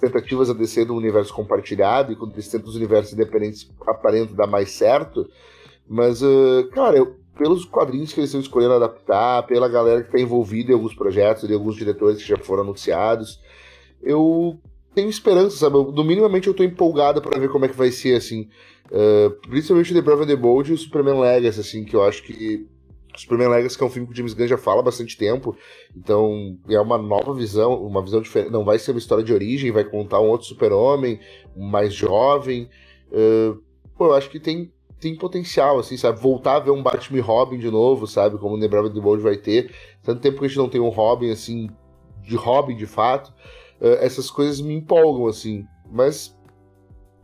tentativas 0.00 0.50
a 0.50 0.54
descer 0.54 0.84
do 0.84 0.94
universo 0.94 1.32
compartilhado, 1.32 2.12
e 2.12 2.16
quando 2.16 2.32
eles 2.32 2.48
tentam 2.48 2.68
os 2.68 2.76
universos 2.76 3.12
independentes 3.12 3.70
aparenta 3.86 4.34
dar 4.34 4.46
mais 4.46 4.70
certo. 4.70 5.28
Mas, 5.88 6.22
uh, 6.22 6.68
cara, 6.72 6.96
eu, 6.96 7.16
pelos 7.36 7.64
quadrinhos 7.64 8.12
que 8.12 8.20
eles 8.20 8.30
estão 8.30 8.40
escolhendo 8.40 8.74
adaptar, 8.74 9.46
pela 9.46 9.68
galera 9.68 10.02
que 10.02 10.08
está 10.08 10.20
envolvida 10.20 10.70
em 10.70 10.74
alguns 10.74 10.94
projetos, 10.94 11.48
e 11.48 11.52
alguns 11.52 11.76
diretores 11.76 12.18
que 12.18 12.28
já 12.28 12.36
foram 12.36 12.62
anunciados, 12.62 13.40
eu 14.02 14.58
tenho 14.94 15.08
esperança, 15.08 15.56
sabe? 15.56 15.76
Eu, 15.76 15.90
no 15.90 16.04
minimamente 16.04 16.46
eu 16.46 16.52
estou 16.52 16.64
empolgado 16.64 17.20
para 17.20 17.38
ver 17.38 17.48
como 17.48 17.64
é 17.64 17.68
que 17.68 17.76
vai 17.76 17.90
ser, 17.90 18.16
assim. 18.16 18.48
Uh, 18.86 19.30
principalmente 19.48 19.94
The 19.94 20.02
Brave 20.02 20.22
and 20.22 20.26
the 20.26 20.36
Bold 20.36 20.70
e 20.70 20.74
o 20.74 20.78
Superman 20.78 21.20
Legacy, 21.20 21.60
assim, 21.60 21.84
que 21.84 21.96
eu 21.96 22.02
acho 22.02 22.22
que. 22.22 22.68
Superman 23.16 23.48
Legacy, 23.48 23.76
que 23.76 23.84
é 23.84 23.86
um 23.86 23.90
filme 23.90 24.06
que 24.06 24.12
o 24.12 24.16
James 24.16 24.34
Gunn 24.34 24.46
já 24.46 24.58
fala 24.58 24.80
há 24.80 24.82
bastante 24.82 25.16
tempo, 25.16 25.56
então 25.96 26.58
é 26.68 26.80
uma 26.80 26.98
nova 26.98 27.32
visão, 27.34 27.74
uma 27.84 28.02
visão 28.02 28.20
diferente. 28.20 28.50
Não 28.50 28.64
vai 28.64 28.78
ser 28.78 28.90
uma 28.90 28.98
história 28.98 29.24
de 29.24 29.32
origem, 29.32 29.70
vai 29.70 29.84
contar 29.84 30.20
um 30.20 30.28
outro 30.28 30.46
super-homem, 30.46 31.20
mais 31.56 31.94
jovem. 31.94 32.68
Uh, 33.10 33.60
pô, 33.96 34.06
eu 34.06 34.14
acho 34.14 34.28
que 34.30 34.40
tem, 34.40 34.72
tem 35.00 35.16
potencial, 35.16 35.78
assim, 35.78 35.96
sabe? 35.96 36.20
Voltar 36.20 36.56
a 36.56 36.60
ver 36.60 36.70
um 36.70 36.82
Batman 36.82 37.22
Robin 37.22 37.58
de 37.58 37.70
novo, 37.70 38.06
sabe? 38.06 38.38
Como 38.38 38.56
o 38.56 38.58
and 38.58 38.68
the 38.68 39.00
Bold 39.00 39.22
vai 39.22 39.36
ter. 39.36 39.72
Tanto 40.02 40.20
tempo 40.20 40.38
que 40.38 40.46
a 40.46 40.48
gente 40.48 40.58
não 40.58 40.68
tem 40.68 40.80
um 40.80 40.88
Robin, 40.88 41.30
assim, 41.30 41.70
de 42.22 42.36
Robin 42.36 42.76
de 42.76 42.86
fato. 42.86 43.32
Uh, 43.80 43.98
essas 44.00 44.30
coisas 44.30 44.60
me 44.60 44.74
empolgam, 44.74 45.26
assim. 45.26 45.64
Mas 45.90 46.33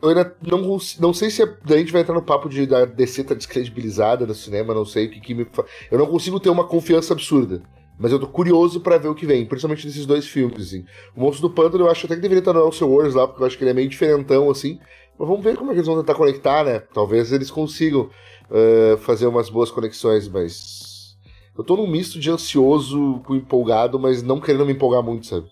eu 0.02 0.08
ainda 0.08 0.36
não, 0.42 0.78
não 0.98 1.12
sei 1.12 1.30
se 1.30 1.42
a, 1.42 1.56
a 1.68 1.76
gente 1.76 1.92
vai 1.92 2.02
entrar 2.02 2.14
no 2.14 2.22
papo 2.22 2.48
de 2.48 2.66
da 2.66 2.84
DC 2.84 3.24
tá 3.24 3.34
descredibilizada 3.34 4.26
no 4.26 4.34
cinema, 4.34 4.74
não 4.74 4.84
sei 4.84 5.06
o 5.06 5.10
que, 5.10 5.20
que 5.20 5.34
me. 5.34 5.46
Eu 5.90 5.98
não 5.98 6.06
consigo 6.06 6.40
ter 6.40 6.50
uma 6.50 6.66
confiança 6.66 7.12
absurda. 7.12 7.62
Mas 7.98 8.12
eu 8.12 8.18
tô 8.18 8.26
curioso 8.26 8.80
para 8.80 8.96
ver 8.96 9.08
o 9.08 9.14
que 9.14 9.26
vem, 9.26 9.44
principalmente 9.44 9.86
nesses 9.86 10.06
dois 10.06 10.26
filmes, 10.26 10.68
assim. 10.68 10.86
O 11.14 11.20
Monstro 11.20 11.48
do 11.48 11.54
Pântano 11.54 11.84
eu 11.84 11.90
acho 11.90 12.06
até 12.06 12.14
que 12.14 12.22
deveria 12.22 12.38
estar 12.38 12.54
no 12.54 12.60
Elseworlds 12.60 13.12
Wars 13.12 13.14
lá, 13.14 13.28
porque 13.28 13.42
eu 13.42 13.46
acho 13.46 13.58
que 13.58 13.62
ele 13.62 13.72
é 13.72 13.74
meio 13.74 13.90
diferentão, 13.90 14.48
assim. 14.48 14.80
Mas 15.18 15.28
vamos 15.28 15.44
ver 15.44 15.54
como 15.54 15.70
é 15.70 15.74
que 15.74 15.80
eles 15.80 15.86
vão 15.86 15.98
tentar 15.98 16.14
conectar, 16.14 16.64
né? 16.64 16.80
Talvez 16.94 17.30
eles 17.30 17.50
consigam 17.50 18.08
uh, 18.50 18.96
fazer 19.00 19.26
umas 19.26 19.50
boas 19.50 19.70
conexões, 19.70 20.26
mas. 20.28 21.14
Eu 21.56 21.62
tô 21.62 21.76
num 21.76 21.86
misto 21.86 22.18
de 22.18 22.30
ansioso 22.30 23.20
com 23.26 23.34
empolgado, 23.34 23.98
mas 23.98 24.22
não 24.22 24.40
querendo 24.40 24.64
me 24.64 24.72
empolgar 24.72 25.02
muito, 25.02 25.26
sabe? 25.26 25.50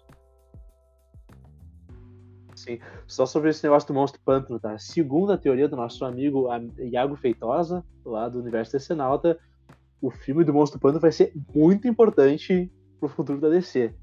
Sim. 2.68 2.78
Só 3.06 3.24
sobre 3.24 3.48
esse 3.48 3.64
negócio 3.64 3.88
do 3.88 3.94
monstro 3.94 4.20
pântano, 4.22 4.60
tá? 4.60 4.76
Segundo 4.78 5.32
a 5.32 5.38
teoria 5.38 5.66
do 5.66 5.76
nosso 5.76 6.04
amigo 6.04 6.48
Iago 6.78 7.16
Feitosa, 7.16 7.82
lá 8.04 8.28
do 8.28 8.40
Universo 8.40 8.72
Decenalta, 8.72 9.38
o 10.02 10.10
filme 10.10 10.44
do 10.44 10.52
monstro 10.52 10.78
pântano 10.78 11.00
vai 11.00 11.10
ser 11.10 11.32
muito 11.54 11.88
importante 11.88 12.70
pro 13.00 13.08
futuro 13.08 13.40
da 13.40 13.48
DC. 13.48 13.94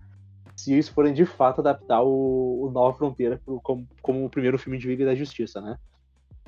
Se 0.55 0.73
eles 0.73 0.89
forem 0.89 1.13
de 1.13 1.25
fato 1.25 1.61
adaptar 1.61 2.01
o, 2.01 2.65
o 2.65 2.71
Nova 2.71 2.97
Fronteira 2.97 3.39
pro, 3.45 3.61
como, 3.61 3.87
como, 4.01 4.25
o 4.25 4.29
primeiro 4.29 4.57
filme 4.57 4.79
de 4.79 4.87
Liga 4.87 5.05
da 5.05 5.13
Justiça, 5.13 5.61
né? 5.61 5.77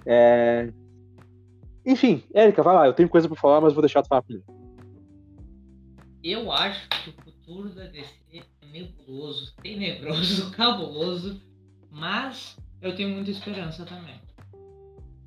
É... 0.04 0.74
Enfim, 1.86 2.24
Érica, 2.34 2.64
vai 2.64 2.74
lá, 2.74 2.88
eu 2.88 2.94
tenho 2.94 3.10
coisa 3.10 3.28
pra 3.28 3.38
falar, 3.38 3.62
mas 3.62 3.74
vou 3.74 3.82
deixar 3.82 4.02
tu 4.02 4.08
falar 4.08 4.24
primeiro. 4.24 4.48
Eu 6.24 6.52
acho 6.52 6.90
que 6.90 7.10
o 7.12 7.14
futuro 7.14 7.70
da 7.70 7.86
DC 7.86 8.16
é 8.34 8.66
nebuloso, 8.66 9.54
tenebroso, 9.62 10.50
cabuloso 10.56 11.47
mas 11.98 12.58
eu 12.82 12.96
tenho 12.96 13.10
muita 13.10 13.32
esperança 13.32 13.86
também. 13.86 14.22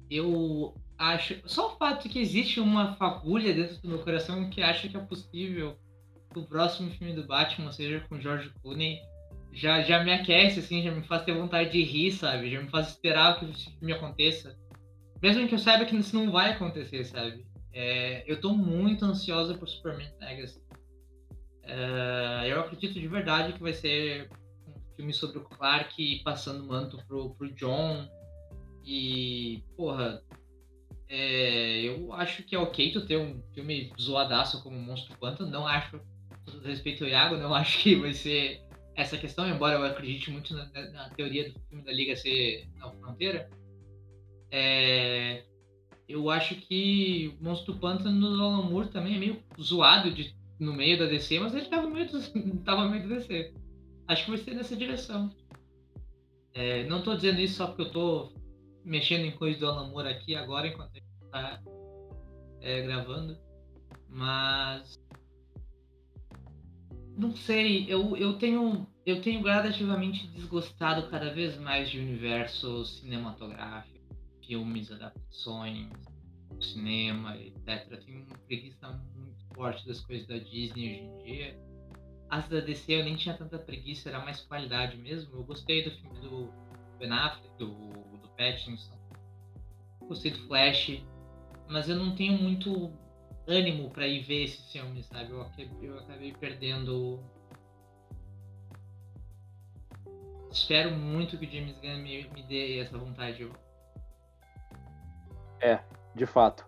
Eu 0.08 0.74
acho. 0.96 1.36
Só 1.44 1.72
o 1.72 1.76
fato 1.76 2.08
que 2.08 2.18
existe 2.18 2.60
uma 2.60 2.94
fagulha 2.94 3.52
dentro 3.52 3.76
do 3.82 3.88
meu 3.88 3.98
coração 3.98 4.48
que 4.48 4.62
acha 4.62 4.88
que 4.88 4.96
é 4.96 5.00
possível 5.00 5.76
que 6.32 6.38
o 6.38 6.46
próximo 6.46 6.90
filme 6.90 7.12
do 7.12 7.26
Batman 7.26 7.72
seja 7.72 8.00
com 8.08 8.20
George 8.20 8.50
Clooney 8.62 9.00
já, 9.52 9.82
já 9.82 10.04
me 10.04 10.12
aquece, 10.12 10.60
assim, 10.60 10.82
já 10.82 10.92
me 10.92 11.02
faz 11.02 11.24
ter 11.24 11.32
vontade 11.32 11.70
de 11.70 11.82
rir, 11.82 12.12
sabe? 12.12 12.50
Já 12.50 12.62
me 12.62 12.70
faz 12.70 12.88
esperar 12.88 13.38
que 13.38 13.46
esse 13.46 13.70
filme 13.78 13.92
aconteça. 13.92 14.56
Mesmo 15.20 15.48
que 15.48 15.54
eu 15.54 15.58
saiba 15.58 15.84
que 15.84 15.96
isso 15.96 16.14
não 16.14 16.30
vai 16.30 16.50
acontecer, 16.50 17.04
sabe? 17.04 17.44
É, 17.72 18.24
eu 18.30 18.40
tô 18.40 18.54
muito 18.54 19.04
ansiosa 19.04 19.54
por 19.54 19.68
Superman 19.68 20.08
Legacy. 20.20 20.62
É, 21.64 22.44
eu 22.46 22.60
acredito 22.60 22.94
de 22.94 23.08
verdade 23.08 23.52
que 23.52 23.62
vai 23.62 23.72
ser 23.72 24.30
filme 25.00 25.14
sobre 25.14 25.38
o 25.38 25.44
Clark 25.44 26.20
passando 26.22 26.62
o 26.62 26.68
manto 26.68 26.98
pro, 27.08 27.30
pro 27.34 27.50
John. 27.54 28.06
E, 28.84 29.62
porra, 29.76 30.22
é, 31.08 31.82
eu 31.82 32.12
acho 32.12 32.42
que 32.42 32.54
é 32.54 32.58
ok 32.58 32.92
tu 32.92 33.06
ter 33.06 33.18
um 33.18 33.42
filme 33.54 33.92
zoadaço 34.00 34.62
como 34.62 34.78
Monstro 34.78 35.16
Pântano. 35.18 35.50
Não 35.50 35.66
acho, 35.66 35.98
com 36.44 36.58
respeito 36.62 37.04
ao 37.04 37.10
Iago, 37.10 37.36
não 37.36 37.52
acho 37.54 37.78
que 37.78 37.96
vai 37.96 38.12
ser 38.12 38.62
essa 38.94 39.16
questão, 39.16 39.48
embora 39.48 39.76
eu 39.76 39.84
acredite 39.84 40.30
muito 40.30 40.54
na, 40.54 40.66
na 40.92 41.10
teoria 41.10 41.50
do 41.50 41.58
filme 41.68 41.84
da 41.84 41.92
Liga 41.92 42.14
ser 42.14 42.68
na 42.76 42.90
fronteira. 42.90 43.48
É, 44.50 45.44
eu 46.08 46.28
acho 46.28 46.56
que 46.56 47.34
Monstro 47.40 47.76
Pântano 47.76 48.20
do 48.20 48.42
Alan 48.42 48.68
Moore 48.68 48.88
também 48.88 49.14
é 49.14 49.18
meio 49.18 49.42
zoado 49.58 50.10
de, 50.10 50.34
no 50.58 50.74
meio 50.74 50.98
da 50.98 51.06
DC, 51.06 51.38
mas 51.38 51.54
ele 51.54 51.66
tava 51.66 51.86
no 51.86 51.94
meio 51.94 52.10
do, 52.10 52.20
tava 52.64 52.84
no 52.84 52.90
meio 52.90 53.04
do 53.04 53.14
DC 53.14 53.54
acho 54.10 54.24
que 54.24 54.30
vai 54.30 54.38
ser 54.40 54.54
nessa 54.54 54.76
direção. 54.76 55.32
É, 56.52 56.84
não 56.84 56.98
estou 56.98 57.14
dizendo 57.14 57.40
isso 57.40 57.54
só 57.54 57.68
porque 57.68 57.82
eu 57.82 57.86
estou 57.86 58.34
mexendo 58.84 59.24
em 59.24 59.30
coisas 59.30 59.60
do 59.60 59.68
Alan 59.68 59.88
Moore 59.88 60.08
aqui 60.08 60.34
agora, 60.34 60.66
enquanto 60.66 60.90
a 60.90 60.94
gente 60.94 61.24
está 61.24 61.62
é, 62.60 62.82
gravando, 62.82 63.38
mas 64.08 64.98
não 67.16 67.36
sei, 67.36 67.86
eu, 67.88 68.16
eu 68.16 68.36
tenho 68.38 68.86
eu 69.06 69.22
tenho 69.22 69.42
gradativamente 69.42 70.26
desgostado 70.28 71.08
cada 71.08 71.32
vez 71.32 71.56
mais 71.58 71.88
de 71.88 71.98
universo 71.98 72.84
cinematográfico, 72.84 73.98
filmes, 74.46 74.90
adaptações, 74.90 75.88
cinema, 76.60 77.36
etc. 77.38 78.02
Tenho 78.04 78.24
uma 78.24 78.38
preguiça 78.38 78.88
muito 79.16 79.54
forte 79.54 79.86
das 79.86 80.00
coisas 80.00 80.26
da 80.26 80.38
Disney 80.38 80.94
hoje 80.94 81.02
em 81.02 81.24
dia 81.24 81.69
as 82.30 82.48
da 82.48 82.60
DC 82.60 82.92
eu 82.92 83.04
nem 83.04 83.16
tinha 83.16 83.36
tanta 83.36 83.58
preguiça, 83.58 84.08
era 84.08 84.20
mais 84.20 84.40
qualidade 84.40 84.96
mesmo. 84.96 85.36
Eu 85.36 85.44
gostei 85.44 85.82
do 85.82 85.90
filme 85.90 86.20
do 86.20 86.52
Ben 86.98 87.10
Affleck, 87.10 87.58
do, 87.58 87.66
do 87.66 88.28
Pattinson. 88.36 88.96
Gostei 90.06 90.30
do 90.30 90.46
Flash. 90.46 91.02
Mas 91.68 91.88
eu 91.88 91.96
não 91.96 92.14
tenho 92.14 92.40
muito 92.40 92.92
ânimo 93.48 93.90
para 93.90 94.06
ir 94.06 94.22
ver 94.22 94.44
esse 94.44 94.72
filme, 94.72 95.02
sabe? 95.02 95.32
Eu, 95.32 95.44
eu 95.82 95.98
acabei 95.98 96.32
perdendo. 96.32 97.20
Espero 100.52 100.92
muito 100.92 101.36
que 101.36 101.46
o 101.46 101.50
James 101.50 101.76
Gunn 101.80 102.02
me, 102.02 102.28
me 102.28 102.42
dê 102.44 102.78
essa 102.78 102.96
vontade. 102.96 103.50
É, 105.60 105.80
de 106.14 106.26
fato. 106.26 106.64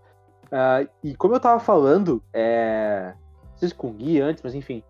Uh, 0.46 0.88
e 1.02 1.14
como 1.16 1.34
eu 1.34 1.40
tava 1.40 1.58
falando, 1.58 2.22
é... 2.32 3.14
não 3.50 3.56
sei 3.56 3.68
se 3.68 3.74
com 3.74 3.88
o 3.88 3.92
Gui 3.92 4.20
antes, 4.20 4.42
mas 4.42 4.54
enfim, 4.54 4.84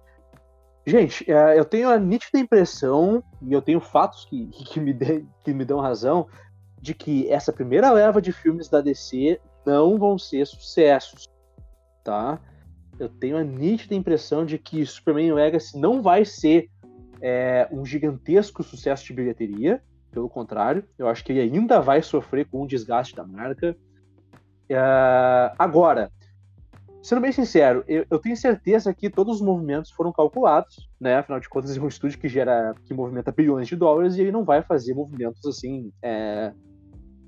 Gente, 0.84 1.30
é, 1.30 1.58
eu 1.58 1.64
tenho 1.64 1.88
a 1.88 1.98
nítida 1.98 2.38
impressão, 2.38 3.22
e 3.40 3.52
eu 3.52 3.62
tenho 3.62 3.80
fatos 3.80 4.24
que, 4.24 4.46
que, 4.66 4.80
me, 4.80 4.92
de, 4.92 5.24
que 5.44 5.52
me 5.52 5.64
dão 5.64 5.80
razão, 5.80 6.26
de 6.80 6.94
que 6.94 7.30
essa 7.30 7.52
primeira 7.52 7.90
leva 7.92 8.20
de 8.20 8.32
filmes 8.32 8.68
da 8.68 8.80
DC 8.80 9.40
não 9.64 9.96
vão 9.96 10.18
ser 10.18 10.44
sucessos, 10.46 11.28
tá? 12.02 12.40
Eu 12.98 13.08
tenho 13.08 13.36
a 13.36 13.44
nítida 13.44 13.94
impressão 13.94 14.44
de 14.44 14.58
que 14.58 14.84
Superman 14.84 15.32
Legacy 15.32 15.78
não 15.78 16.02
vai 16.02 16.24
ser 16.24 16.68
é, 17.20 17.68
um 17.70 17.86
gigantesco 17.86 18.64
sucesso 18.64 19.04
de 19.04 19.12
bilheteria, 19.12 19.80
Pelo 20.10 20.28
contrário, 20.28 20.84
eu 20.98 21.08
acho 21.08 21.24
que 21.24 21.32
ele 21.32 21.40
ainda 21.40 21.80
vai 21.80 22.02
sofrer 22.02 22.46
com 22.46 22.62
o 22.62 22.66
desgaste 22.66 23.14
da 23.14 23.24
marca. 23.24 23.76
Uh, 24.70 25.54
agora, 25.58 26.10
sendo 27.02 27.20
bem 27.20 27.32
sincero, 27.32 27.84
eu, 27.88 28.06
eu, 28.08 28.18
tenho 28.18 28.36
certeza 28.36 28.94
que 28.94 29.10
todos 29.10 29.36
os 29.36 29.42
movimentos 29.42 29.90
foram 29.90 30.12
calculados, 30.12 30.88
né? 31.00 31.16
Afinal 31.16 31.40
de 31.40 31.48
contas, 31.48 31.76
é 31.76 31.80
um 31.80 31.88
estúdio 31.88 32.18
que 32.18 32.28
gera, 32.28 32.74
que 32.84 32.94
movimenta 32.94 33.32
bilhões 33.32 33.66
de 33.66 33.74
dólares 33.74 34.14
e 34.14 34.20
ele 34.20 34.30
não 34.30 34.44
vai 34.44 34.62
fazer 34.62 34.94
movimentos 34.94 35.44
assim, 35.44 35.92
é, 36.00 36.52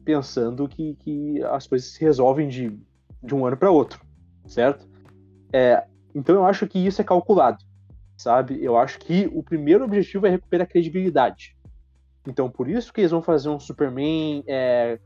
pensando 0.05 0.69
que, 0.69 0.95
que 1.01 1.43
as 1.45 1.67
coisas 1.67 1.93
se 1.93 2.01
resolvem 2.01 2.49
de, 2.49 2.79
de 3.21 3.35
um 3.35 3.45
ano 3.45 3.57
para 3.57 3.71
outro, 3.71 4.01
certo? 4.47 4.89
É, 5.53 5.85
então 6.15 6.37
eu 6.37 6.45
acho 6.45 6.69
que 6.69 6.79
isso 6.79 7.01
é 7.01 7.05
calculado, 7.05 7.59
sabe? 8.17 8.63
Eu 8.63 8.79
acho 8.79 9.01
que 9.01 9.29
o 9.35 9.43
primeiro 9.43 9.85
objetivo 9.85 10.27
é 10.27 10.31
recuperar 10.31 10.67
a 10.67 10.71
credibilidade. 10.71 11.57
Então 12.29 12.49
por 12.49 12.69
isso 12.69 12.93
que 12.93 13.01
eles 13.01 13.11
vão 13.11 13.23
fazer 13.23 13.49
um 13.49 13.59
Superman 13.59 14.45
é, 14.47 15.01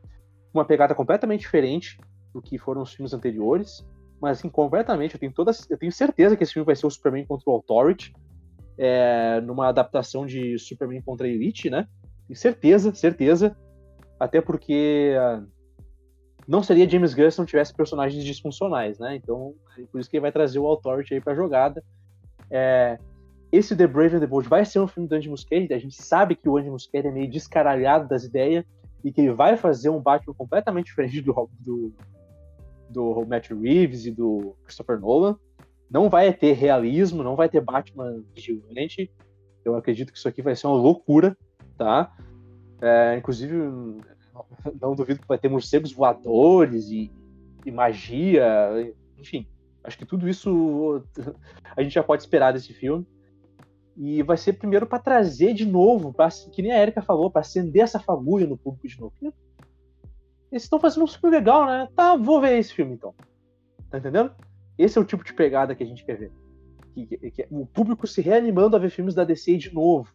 uma 0.53 0.65
pegada 0.65 0.95
completamente 0.95 1.41
diferente 1.41 1.99
do 2.35 2.43
que 2.43 2.59
foram 2.59 2.83
os 2.83 2.93
filmes 2.93 3.15
anteriores 3.15 3.83
mas 4.21 4.39
assim, 4.39 4.49
completamente. 4.49 5.15
Eu 5.15 5.21
tenho, 5.21 5.33
toda, 5.33 5.53
eu 5.69 5.79
tenho 5.79 5.93
certeza 5.93 6.37
que 6.37 6.43
esse 6.43 6.53
filme 6.53 6.67
vai 6.67 6.77
ser 6.77 6.87
o 6.87 6.91
Superman 6.91 7.25
contra 7.27 7.51
o 7.51 7.55
Authority, 7.55 8.13
é, 8.77 9.41
numa 9.41 9.69
adaptação 9.69 10.27
de 10.27 10.59
Superman 10.59 11.03
contra 11.03 11.27
a 11.27 11.31
Elite, 11.31 11.71
né? 11.71 11.87
Tenho 12.27 12.39
certeza, 12.39 12.95
certeza. 12.95 13.57
Até 14.19 14.41
porque 14.41 15.15
uh, 15.17 15.47
não 16.47 16.63
seria 16.63 16.89
James 16.89 17.15
Gunn 17.15 17.31
se 17.31 17.39
não 17.39 17.47
tivesse 17.47 17.75
personagens 17.75 18.25
disfuncionais, 18.25 18.99
né? 18.99 19.17
Então, 19.17 19.55
é 19.79 19.83
por 19.83 20.01
isso 20.01 20.09
que 20.09 20.17
ele 20.17 20.23
vai 20.23 20.33
trazer 20.33 20.59
o 20.59 20.67
Authority 20.67 21.15
aí 21.15 21.21
pra 21.21 21.35
jogada. 21.35 21.85
É, 22.51 22.99
esse 23.51 23.77
The 23.77 23.87
Brave 23.87 24.17
and 24.17 24.21
the 24.21 24.27
Bold 24.27 24.49
vai 24.49 24.65
ser 24.65 24.81
um 24.81 24.87
filme 24.87 25.09
do 25.09 25.15
Andy 25.15 25.29
Muschietti. 25.29 25.73
A 25.73 25.79
gente 25.79 26.03
sabe 26.03 26.35
que 26.35 26.49
o 26.49 26.57
Andy 26.57 26.71
Muschietti 26.71 27.09
é 27.09 27.11
meio 27.11 27.31
descaralhado 27.31 28.09
das 28.09 28.25
ideias 28.25 28.65
e 29.05 29.13
que 29.13 29.21
ele 29.21 29.33
vai 29.33 29.57
fazer 29.57 29.89
um 29.89 30.01
Batman 30.01 30.35
completamente 30.35 30.87
diferente 30.89 31.21
do, 31.21 31.51
do, 31.59 31.95
do 32.89 33.25
Matt 33.27 33.51
Reeves 33.51 34.07
e 34.07 34.11
do 34.11 34.57
Christopher 34.65 34.99
Nolan. 34.99 35.39
Não 35.91 36.09
vai 36.09 36.33
ter 36.33 36.53
realismo, 36.53 37.23
não 37.23 37.37
vai 37.37 37.49
ter 37.49 37.61
Batman 37.61 38.23
gigante. 38.35 39.11
Eu 39.65 39.75
acredito 39.75 40.13
que 40.13 40.19
isso 40.19 40.29
aqui 40.29 40.43
vai 40.43 40.55
ser 40.55 40.67
uma 40.67 40.77
loucura, 40.77 41.37
tá? 41.77 42.15
É, 42.81 43.17
inclusive, 43.17 43.55
não 44.81 44.95
duvido 44.95 45.21
que 45.21 45.29
vai 45.29 45.39
ter 45.39 45.49
morcegos 45.49 45.93
voadores 45.93 46.89
e, 46.91 47.11
e 47.65 47.71
magia, 47.71 48.95
enfim. 49.19 49.47
Acho 49.83 49.97
que 49.99 50.07
tudo 50.07 50.29
isso 50.29 51.03
a 51.77 51.83
gente 51.83 51.95
já 51.95 52.03
pode 52.03 52.23
esperar 52.23 52.53
desse 52.53 52.73
filme. 52.73 53.07
E 53.97 54.23
vai 54.23 54.37
ser 54.37 54.53
primeiro 54.53 54.87
para 54.87 55.01
trazer 55.01 55.55
de 55.55 55.67
novo, 55.67 56.13
pra, 56.13 56.29
que 56.53 56.63
nem 56.63 56.71
a 56.71 56.81
Erika 56.81 57.03
falou, 57.03 57.31
para 57.31 57.41
acender 57.41 57.83
essa 57.83 57.99
fagulha 57.99 58.47
no 58.47 58.57
público 58.57 58.87
de 58.87 59.01
novo. 59.01 59.13
Eles 60.51 60.63
estão 60.63 60.81
fazendo 60.81 61.05
um 61.05 61.07
filme 61.07 61.37
legal, 61.37 61.67
né? 61.67 61.89
Tá, 61.95 62.17
vou 62.17 62.41
ver 62.41 62.59
esse 62.59 62.73
filme 62.73 62.95
então. 62.95 63.15
Tá 63.91 63.99
entendendo? 63.99 64.33
Esse 64.77 64.99
é 64.99 65.01
o 65.01 65.05
tipo 65.05 65.25
de 65.25 65.33
pegada 65.35 65.75
que 65.75 65.83
a 65.83 65.87
gente 65.87 66.05
quer 66.05 66.17
ver. 66.17 66.33
Que, 66.95 67.07
que, 67.07 67.31
que, 67.31 67.47
o 67.51 67.67
público 67.67 68.07
se 68.07 68.21
reanimando 68.21 68.77
a 68.77 68.79
ver 68.79 68.91
filmes 68.91 69.15
da 69.15 69.25
DC 69.25 69.57
de 69.57 69.75
novo. 69.75 70.13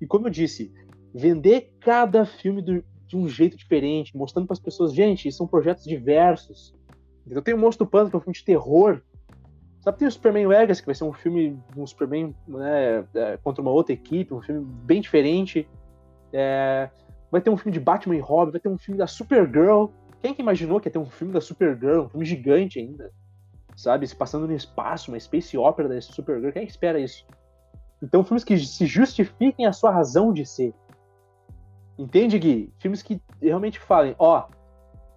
E 0.00 0.06
como 0.06 0.26
eu 0.26 0.30
disse, 0.30 0.72
vender 1.14 1.72
cada 1.80 2.24
filme 2.24 2.62
do, 2.62 2.84
de 3.06 3.16
um 3.16 3.28
jeito 3.28 3.56
diferente, 3.56 4.16
mostrando 4.16 4.46
para 4.46 4.54
as 4.54 4.60
pessoas, 4.60 4.92
gente, 4.92 5.30
são 5.32 5.46
projetos 5.46 5.84
diversos. 5.84 6.74
Eu 7.28 7.42
tenho 7.42 7.56
o 7.56 7.60
Monstro 7.60 7.84
do 7.84 7.90
Pântano, 7.90 8.10
que 8.10 8.16
é 8.16 8.18
um 8.18 8.22
filme 8.22 8.36
de 8.36 8.44
terror. 8.44 9.02
Sabe, 9.80 9.98
tem 9.98 10.08
o 10.08 10.10
Superman 10.10 10.46
Legacy, 10.46 10.82
que 10.82 10.86
vai 10.86 10.94
ser 10.94 11.04
um 11.04 11.12
filme, 11.12 11.58
um 11.76 11.86
Superman 11.86 12.34
né, 12.46 13.04
é, 13.14 13.36
contra 13.38 13.62
uma 13.62 13.70
outra 13.70 13.92
equipe, 13.92 14.34
um 14.34 14.42
filme 14.42 14.64
bem 14.84 15.00
diferente. 15.00 15.68
É, 16.32 16.90
vai 17.30 17.40
ter 17.40 17.50
um 17.50 17.56
filme 17.56 17.72
de 17.72 17.80
Batman 17.80 18.16
e 18.16 18.20
Robin, 18.20 18.52
vai 18.52 18.60
ter 18.60 18.68
um 18.68 18.78
filme 18.78 18.98
da 18.98 19.06
Supergirl. 19.06 19.86
Quem 20.20 20.34
que 20.34 20.42
imaginou 20.42 20.80
que 20.80 20.88
ia 20.88 20.92
ter 20.92 20.98
um 20.98 21.06
filme 21.06 21.32
da 21.32 21.40
Supergirl, 21.40 22.04
um 22.04 22.08
filme 22.08 22.26
gigante 22.26 22.78
ainda? 22.78 23.12
Sabe? 23.76 24.06
Se 24.06 24.16
passando 24.16 24.46
no 24.46 24.54
espaço, 24.54 25.10
uma 25.10 25.20
space 25.20 25.56
opera 25.56 25.88
da 25.88 26.00
Supergirl. 26.00 26.52
Quem 26.52 26.62
é 26.62 26.66
espera 26.66 26.98
isso? 26.98 27.26
Então, 28.02 28.24
filmes 28.24 28.44
que 28.44 28.56
se 28.58 28.86
justifiquem 28.86 29.66
a 29.66 29.72
sua 29.72 29.90
razão 29.90 30.32
de 30.32 30.46
ser. 30.46 30.72
Entende, 31.98 32.38
Gui? 32.38 32.72
Filmes 32.78 33.02
que 33.02 33.20
realmente 33.40 33.78
falem, 33.78 34.14
ó, 34.18 34.40
oh, 34.40 34.52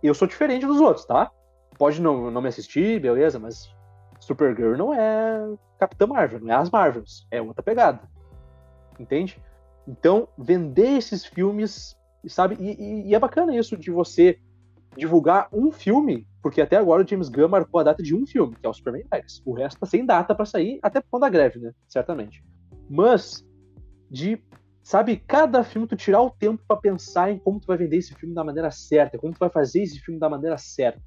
eu 0.01 0.13
sou 0.13 0.27
diferente 0.27 0.65
dos 0.65 0.79
outros, 0.81 1.05
tá? 1.05 1.31
Pode 1.77 2.01
não, 2.01 2.31
não 2.31 2.41
me 2.41 2.47
assistir, 2.47 2.99
beleza, 2.99 3.39
mas 3.39 3.73
Supergirl 4.19 4.75
não 4.75 4.93
é 4.93 5.53
Capitã 5.79 6.07
Marvel, 6.07 6.39
não 6.39 6.51
é 6.51 6.55
as 6.55 6.69
Marvels, 6.69 7.27
é 7.29 7.41
outra 7.41 7.63
pegada. 7.63 8.01
Entende? 8.99 9.39
Então, 9.87 10.27
vender 10.37 10.97
esses 10.97 11.25
filmes 11.25 11.97
sabe? 12.29 12.57
E, 12.59 12.71
e, 12.71 13.09
e, 13.09 13.15
é 13.15 13.19
bacana 13.19 13.55
isso 13.55 13.77
de 13.77 13.91
você 13.91 14.39
divulgar 14.95 15.47
um 15.51 15.71
filme, 15.71 16.27
porque 16.41 16.61
até 16.61 16.75
agora 16.75 17.03
o 17.03 17.07
James 17.07 17.29
Gunn 17.29 17.47
marcou 17.47 17.79
a 17.79 17.83
data 17.83 18.03
de 18.03 18.15
um 18.15 18.25
filme, 18.25 18.55
que 18.55 18.65
é 18.65 18.69
o 18.69 18.73
Superman 18.73 19.05
Legacy. 19.11 19.41
O 19.45 19.53
resto 19.53 19.79
tá 19.79 19.85
sem 19.85 20.05
data 20.05 20.35
para 20.35 20.45
sair, 20.45 20.79
até 20.81 20.99
por 20.99 21.09
conta 21.11 21.25
da 21.25 21.29
greve, 21.29 21.59
né? 21.59 21.73
Certamente. 21.87 22.43
Mas 22.89 23.45
de, 24.09 24.37
sabe, 24.83 25.17
cada 25.25 25.63
filme 25.63 25.87
tu 25.87 25.95
tirar 25.95 26.21
o 26.21 26.29
tempo 26.29 26.61
para 26.67 26.75
pensar 26.75 27.31
em 27.31 27.39
como 27.39 27.59
tu 27.59 27.67
vai 27.67 27.77
vender 27.77 27.97
esse 27.97 28.13
filme 28.15 28.35
da 28.35 28.43
maneira 28.43 28.69
certa, 28.69 29.17
como 29.17 29.33
tu 29.33 29.39
vai 29.39 29.49
fazer 29.49 29.81
esse 29.81 29.99
filme 29.99 30.19
da 30.19 30.29
maneira 30.29 30.57
certa. 30.57 31.01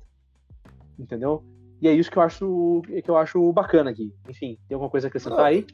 Entendeu? 0.98 1.44
E 1.82 1.88
é 1.88 1.92
isso 1.92 2.10
que 2.10 2.16
eu 2.16 2.22
acho 2.22 2.82
que 3.02 3.10
eu 3.10 3.16
acho 3.16 3.52
bacana 3.52 3.90
aqui. 3.90 4.10
Enfim, 4.28 4.58
tem 4.66 4.74
alguma 4.74 4.90
coisa 4.90 5.06
a 5.06 5.08
acrescentar 5.08 5.40
ah, 5.40 5.48
aí? 5.48 5.66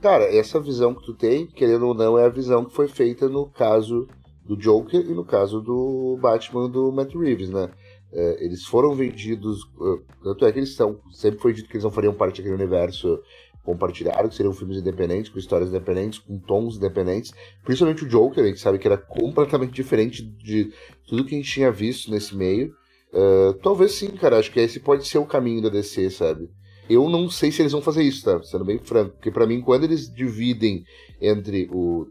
Cara, 0.00 0.24
essa 0.24 0.60
visão 0.60 0.94
que 0.94 1.04
tu 1.04 1.12
tem, 1.12 1.46
querendo 1.46 1.86
ou 1.86 1.94
não, 1.94 2.16
é 2.16 2.24
a 2.24 2.30
visão 2.30 2.64
que 2.64 2.74
foi 2.74 2.88
feita 2.88 3.28
no 3.28 3.46
caso 3.46 4.06
do 4.48 4.56
Joker 4.56 5.00
e 5.00 5.12
no 5.12 5.24
caso 5.24 5.60
do 5.60 6.18
Batman 6.20 6.70
do 6.70 6.90
Matt 6.90 7.14
Reeves, 7.14 7.50
né? 7.50 7.70
É, 8.10 8.42
eles 8.42 8.64
foram 8.64 8.94
vendidos. 8.94 9.62
Uh, 9.76 10.02
tanto 10.24 10.46
é 10.46 10.50
que 10.50 10.58
eles 10.58 10.74
são. 10.74 10.98
Sempre 11.12 11.38
foi 11.38 11.52
dito 11.52 11.68
que 11.68 11.74
eles 11.74 11.84
não 11.84 11.90
fariam 11.90 12.14
parte 12.14 12.38
daquele 12.38 12.54
universo 12.54 13.20
compartilhado, 13.62 14.30
que 14.30 14.34
seriam 14.34 14.54
filmes 14.54 14.78
independentes, 14.78 15.30
com 15.30 15.38
histórias 15.38 15.68
independentes, 15.68 16.18
com 16.18 16.38
tons 16.38 16.78
independentes. 16.78 17.34
Principalmente 17.62 18.04
o 18.04 18.08
Joker, 18.08 18.42
a 18.42 18.46
gente 18.46 18.60
sabe 18.60 18.78
que 18.78 18.88
era 18.88 18.96
completamente 18.96 19.74
diferente 19.74 20.22
de 20.22 20.72
tudo 21.06 21.26
que 21.26 21.34
a 21.34 21.38
gente 21.38 21.52
tinha 21.52 21.70
visto 21.70 22.10
nesse 22.10 22.34
meio. 22.34 22.72
Uh, 23.12 23.52
talvez 23.62 23.92
sim, 23.92 24.08
cara. 24.12 24.38
Acho 24.38 24.50
que 24.50 24.60
esse 24.60 24.80
pode 24.80 25.06
ser 25.06 25.18
o 25.18 25.26
caminho 25.26 25.60
da 25.60 25.68
DC, 25.68 26.08
sabe? 26.08 26.48
Eu 26.88 27.10
não 27.10 27.28
sei 27.28 27.52
se 27.52 27.60
eles 27.60 27.72
vão 27.72 27.82
fazer 27.82 28.02
isso, 28.02 28.24
tá? 28.24 28.42
Sendo 28.42 28.64
bem 28.64 28.78
franco. 28.78 29.16
Porque 29.16 29.30
para 29.30 29.46
mim, 29.46 29.60
quando 29.60 29.84
eles 29.84 30.10
dividem 30.10 30.84
entre 31.20 31.68
o 31.70 32.06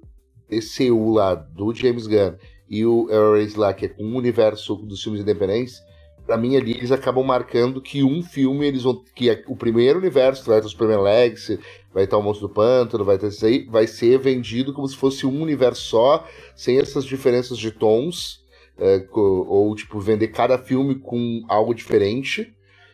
DCU 0.50 1.14
lá 1.14 1.36
do 1.36 1.74
James 1.74 2.08
Gunn 2.08 2.36
e 2.70 2.86
o 2.86 3.08
Ares 3.10 3.56
lá, 3.56 3.74
que 3.74 3.86
é 3.86 3.90
com 3.90 4.04
o 4.04 4.16
universo 4.16 4.76
dos 4.76 5.02
filmes 5.02 5.22
independentes, 5.22 5.82
para 6.26 6.38
mim 6.38 6.58
ali 6.58 6.72
eles 6.72 6.92
acabam 6.92 7.24
marcando 7.24 7.82
que 7.82 8.04
um 8.04 8.22
filme 8.22 8.68
eles 8.68 8.84
vão 8.84 9.02
que 9.16 9.30
é 9.30 9.44
o 9.48 9.56
primeiro 9.56 9.98
universo, 9.98 10.46
vai 10.46 10.60
ter 10.60 10.68
o 10.68 10.70
Superman 10.70 11.02
Legacy, 11.02 11.60
vai 11.94 12.04
estar 12.04 12.18
o 12.18 12.22
Monstro 12.22 12.50
do 12.50 12.54
Pântano, 12.54 13.06
vai 13.06 13.18
ter 13.18 13.28
isso 13.28 13.46
aí, 13.46 13.66
vai 13.66 13.88
ser 13.88 14.20
vendido 14.20 14.74
como 14.74 14.88
se 14.88 14.96
fosse 14.98 15.26
um 15.26 15.42
universo 15.42 15.82
só, 15.82 16.28
sem 16.56 16.78
essas 16.78 17.06
diferenças 17.06 17.58
de 17.58 17.72
tons, 17.72 18.46
é, 18.78 19.08
ou 19.14 19.74
tipo 19.76 20.00
vender 20.00 20.28
cada 20.28 20.58
filme 20.58 20.96
com 20.96 21.44
algo 21.48 21.74
diferente 21.74 22.54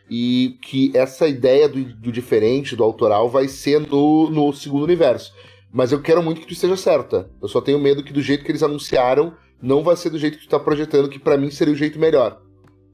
e 0.09 0.57
que 0.61 0.91
essa 0.93 1.27
ideia 1.27 1.67
do, 1.67 1.83
do 1.83 2.11
diferente, 2.11 2.75
do 2.75 2.83
autoral, 2.83 3.29
vai 3.29 3.47
ser 3.47 3.79
no, 3.79 4.29
no 4.29 4.53
segundo 4.53 4.83
universo. 4.83 5.33
Mas 5.73 5.91
eu 5.91 5.99
quero 5.99 6.21
muito 6.21 6.39
que 6.39 6.45
tu 6.45 6.53
esteja 6.53 6.77
certa. 6.77 7.27
Eu 7.41 7.47
só 7.47 7.59
tenho 7.59 7.79
medo 7.79 8.03
que 8.03 8.13
do 8.13 8.21
jeito 8.21 8.45
que 8.45 8.51
eles 8.51 8.61
anunciaram, 8.61 9.33
não 9.59 9.83
vai 9.83 9.95
ser 9.95 10.11
do 10.11 10.19
jeito 10.19 10.37
que 10.37 10.43
tu 10.45 10.49
tá 10.49 10.59
projetando, 10.59 11.09
que 11.09 11.17
para 11.17 11.35
mim 11.35 11.49
seria 11.49 11.73
o 11.73 11.77
jeito 11.77 11.97
melhor. 11.97 12.39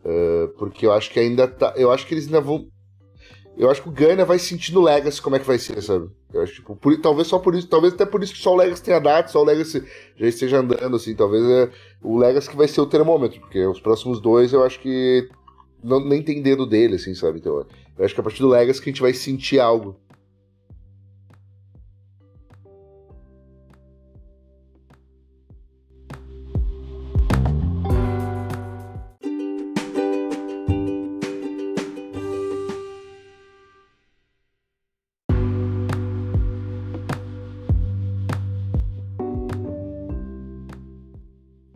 Uh, 0.06 0.48
porque 0.58 0.86
eu 0.86 0.94
acho 0.94 1.12
que 1.12 1.20
ainda 1.20 1.46
tá. 1.46 1.74
Eu 1.76 1.92
acho 1.92 2.08
que 2.08 2.14
eles 2.14 2.26
ainda 2.26 2.40
vão. 2.40 2.68
Eu 3.58 3.70
acho 3.70 3.84
que 3.84 3.90
o 3.90 3.92
Gunner 3.92 4.26
vai 4.26 4.40
sentir 4.40 4.74
no 4.74 4.82
Legacy 4.82 5.22
como 5.22 5.36
é 5.36 5.40
que 5.40 5.46
vai 5.46 5.60
ser, 5.60 5.82
sabe? 5.84 6.10
Eu 6.34 6.42
acho, 6.42 6.54
tipo, 6.54 6.74
por, 6.78 6.96
talvez 7.02 7.28
só 7.28 7.38
por 7.38 7.54
isso, 7.54 7.68
talvez 7.68 7.94
até 7.94 8.06
por 8.06 8.24
isso 8.24 8.32
que 8.32 8.40
só 8.40 8.54
o 8.54 8.56
Legacy 8.56 8.82
tenha 8.82 9.00
data, 9.00 9.28
só 9.28 9.42
o 9.42 9.46
Legacy 9.46 9.84
já 10.16 10.28
esteja 10.28 10.60
andando, 10.60 10.96
assim, 10.96 11.14
talvez 11.14 11.44
é 11.44 11.70
o 12.02 12.18
Legacy 12.18 12.50
que 12.50 12.56
vai 12.56 12.70
ser 12.70 12.80
o 12.80 12.86
termômetro, 12.86 13.42
porque 13.42 13.66
os 13.66 13.82
próximos 13.82 14.22
dois 14.22 14.54
eu 14.54 14.64
acho 14.64 14.80
que 14.80 15.28
não, 15.84 16.00
nem 16.00 16.24
tem 16.24 16.42
dedo 16.42 16.66
dele, 16.66 16.96
assim, 16.96 17.14
sabe? 17.14 17.40
Então, 17.40 17.66
eu 17.98 18.06
acho 18.06 18.14
que 18.14 18.22
a 18.22 18.24
partir 18.24 18.42
do 18.42 18.48
Legacy 18.48 18.82
que 18.82 18.90
a 18.90 18.94
gente 18.94 19.02
vai 19.02 19.14
sentir 19.14 19.60
algo. 19.60 20.00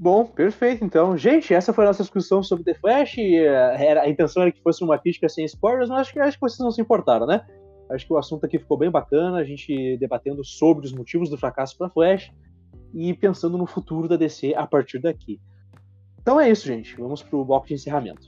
Bom, 0.03 0.25
perfeito. 0.25 0.83
Então, 0.83 1.15
gente, 1.15 1.53
essa 1.53 1.71
foi 1.71 1.85
a 1.85 1.87
nossa 1.87 2.03
discussão 2.03 2.43
sobre 2.43 2.65
The 2.65 2.73
Flash. 2.73 3.17
Era, 3.17 4.01
a 4.01 4.09
intenção 4.09 4.43
era 4.43 4.51
que 4.51 4.61
fosse 4.61 4.83
uma 4.83 4.99
crítica 4.99 5.29
sem 5.29 5.45
spoilers, 5.45 5.87
mas 5.87 6.01
acho 6.01 6.11
que, 6.11 6.19
acho 6.19 6.35
que 6.35 6.41
vocês 6.41 6.59
não 6.59 6.71
se 6.71 6.81
importaram, 6.81 7.25
né? 7.25 7.47
Acho 7.89 8.05
que 8.05 8.11
o 8.11 8.17
assunto 8.17 8.45
aqui 8.45 8.59
ficou 8.59 8.77
bem 8.77 8.91
bacana, 8.91 9.37
a 9.37 9.45
gente 9.45 9.95
debatendo 9.95 10.43
sobre 10.43 10.85
os 10.85 10.91
motivos 10.91 11.29
do 11.29 11.37
fracasso 11.37 11.77
para 11.77 11.89
Flash. 11.89 12.33
e 12.93 13.13
pensando 13.13 13.57
no 13.57 13.65
futuro 13.65 14.09
da 14.09 14.17
DC 14.17 14.53
a 14.57 14.67
partir 14.67 14.99
daqui. 14.99 15.39
Então 16.21 16.37
é 16.37 16.51
isso, 16.51 16.67
gente. 16.67 16.97
Vamos 16.97 17.23
para 17.23 17.37
o 17.37 17.45
bloco 17.45 17.67
de 17.67 17.75
encerramento. 17.75 18.27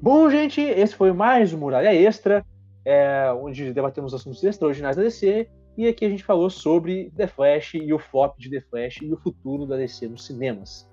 Bom, 0.00 0.30
gente, 0.30 0.60
esse 0.60 0.94
foi 0.94 1.12
mais 1.12 1.52
um 1.52 1.58
Muralha 1.58 1.92
Extra, 1.92 2.46
é, 2.84 3.28
onde 3.32 3.72
debatemos 3.72 4.14
assuntos 4.14 4.44
extraordinários 4.44 4.96
da 4.96 5.02
DC. 5.02 5.50
E 5.76 5.86
aqui 5.86 6.04
a 6.06 6.08
gente 6.08 6.24
falou 6.24 6.48
sobre 6.48 7.10
The 7.16 7.26
Flash 7.26 7.74
e 7.74 7.92
o 7.92 7.98
flop 7.98 8.38
de 8.38 8.50
The 8.50 8.60
Flash 8.62 9.02
e 9.02 9.12
o 9.12 9.16
futuro 9.16 9.66
da 9.66 9.76
DC 9.76 10.08
nos 10.08 10.24
cinemas. 10.24 10.88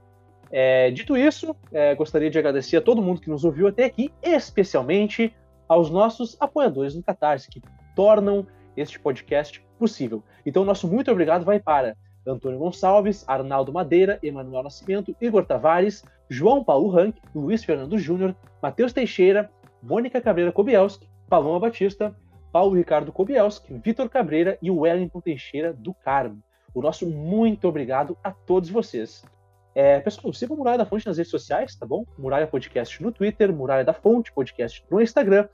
É, 0.52 0.92
dito 0.92 1.18
isso, 1.18 1.56
é, 1.72 1.96
gostaria 1.96 2.30
de 2.30 2.38
agradecer 2.38 2.78
a 2.78 2.82
todo 2.82 3.02
mundo 3.02 3.22
que 3.22 3.30
nos 3.30 3.44
ouviu 3.44 3.68
até 3.68 3.86
aqui, 3.86 4.12
especialmente 4.22 5.34
aos 5.68 5.90
nossos 5.90 6.38
apoiadores 6.40 6.94
no 6.96 7.02
Catarse, 7.02 7.50
que 7.50 7.62
tornam 7.96 8.46
este 8.76 9.00
podcast 9.00 9.66
possível. 9.80 10.22
Então, 10.46 10.66
nosso 10.66 10.88
muito 10.88 11.10
obrigado 11.12 11.46
vai 11.46 11.60
para 11.60 11.96
Antônio 12.28 12.60
Gonçalves, 12.60 13.24
Arnaldo 13.28 13.74
Madeira, 13.74 14.20
Emanuel 14.22 14.64
Nascimento, 14.64 15.16
Igor 15.20 15.46
Tavares, 15.46 16.04
João 16.30 16.64
Paulo 16.64 16.90
Rank, 16.90 17.16
Luiz 17.34 17.64
Fernando 17.64 17.98
Júnior, 17.98 18.36
Matheus 18.62 18.94
Teixeira, 18.94 19.50
Mônica 19.82 20.22
Cabreira 20.22 20.52
Kobielski, 20.52 21.08
Paloma 21.28 21.60
Batista, 21.60 22.16
Paulo 22.54 22.76
Ricardo 22.76 23.12
Kobielski, 23.12 23.74
Vitor 23.84 24.08
Cabreira 24.08 24.60
e 24.62 24.70
Wellington 24.70 25.20
Teixeira 25.20 25.74
do 25.74 25.92
Carmo. 25.92 26.40
O 26.72 26.84
nosso 26.84 27.10
muito 27.10 27.68
obrigado 27.68 28.16
a 28.24 28.32
todos 28.32 28.70
vocês. 28.70 29.26
É, 29.74 30.00
pessoal, 30.00 30.32
siga 30.32 30.54
o 30.54 30.58
Muralha 30.58 30.78
da 30.78 30.86
Fonte 30.86 31.08
nas 31.08 31.18
redes 31.18 31.32
sociais, 31.32 31.76
tá 31.76 31.84
bom? 31.84 32.06
Muralha 32.16 32.46
Podcast 32.46 33.02
no 33.02 33.12
Twitter, 33.12 33.52
Muralha 33.52 33.84
da 33.84 33.92
Fonte 33.92 34.32
Podcast 34.32 34.86
no 34.92 35.02
Instagram, 35.02 35.50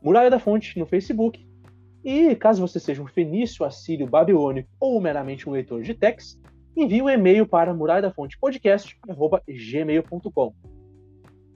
Muralha 0.00 0.30
da 0.30 0.38
Fonte 0.38 0.78
no 0.78 0.86
Facebook. 0.86 1.44
E 2.04 2.36
caso 2.36 2.60
você 2.60 2.78
seja 2.78 3.02
um 3.02 3.08
fenício, 3.08 3.64
assírio, 3.64 4.06
babilônico 4.06 4.68
ou 4.78 5.00
meramente 5.00 5.48
um 5.48 5.52
leitor 5.52 5.82
de 5.82 5.92
text, 5.92 6.38
envie 6.76 7.02
um 7.02 7.10
e-mail 7.10 7.48
para 7.48 7.74
muralha 7.74 8.02
da 8.02 8.12
fonte 8.12 8.38
podcast@gmail.com. 8.38 10.54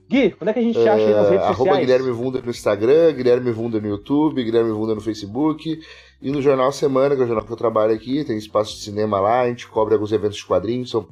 Gui, 0.09 0.35
onde 0.41 0.49
é 0.49 0.53
que 0.53 0.59
a 0.59 0.63
gente 0.63 0.79
acha 0.79 1.05
aí 1.05 1.13
nas 1.13 1.29
redes 1.29 1.45
uh, 1.45 1.47
sociais? 1.49 1.59
Arroba 1.59 1.79
Guilherme 1.79 2.11
Vunda 2.11 2.41
no 2.41 2.49
Instagram, 2.49 3.13
Guilherme 3.13 3.51
Vunda 3.51 3.79
no 3.79 3.87
YouTube, 3.87 4.43
Guilherme 4.43 4.71
Vunda 4.71 4.95
no 4.95 5.01
Facebook 5.01 5.79
e 6.19 6.31
no 6.31 6.41
Jornal 6.41 6.71
Semana, 6.71 7.15
que 7.15 7.21
é 7.21 7.25
o 7.25 7.27
jornal 7.27 7.45
que 7.45 7.53
eu 7.53 7.57
trabalho 7.57 7.93
aqui, 7.93 8.23
tem 8.25 8.35
espaço 8.35 8.75
de 8.75 8.81
cinema 8.81 9.19
lá, 9.19 9.41
a 9.41 9.47
gente 9.47 9.67
cobre 9.67 9.93
alguns 9.93 10.11
eventos 10.11 10.37
de 10.37 10.45
quadrinhos, 10.45 10.89
são 10.89 11.07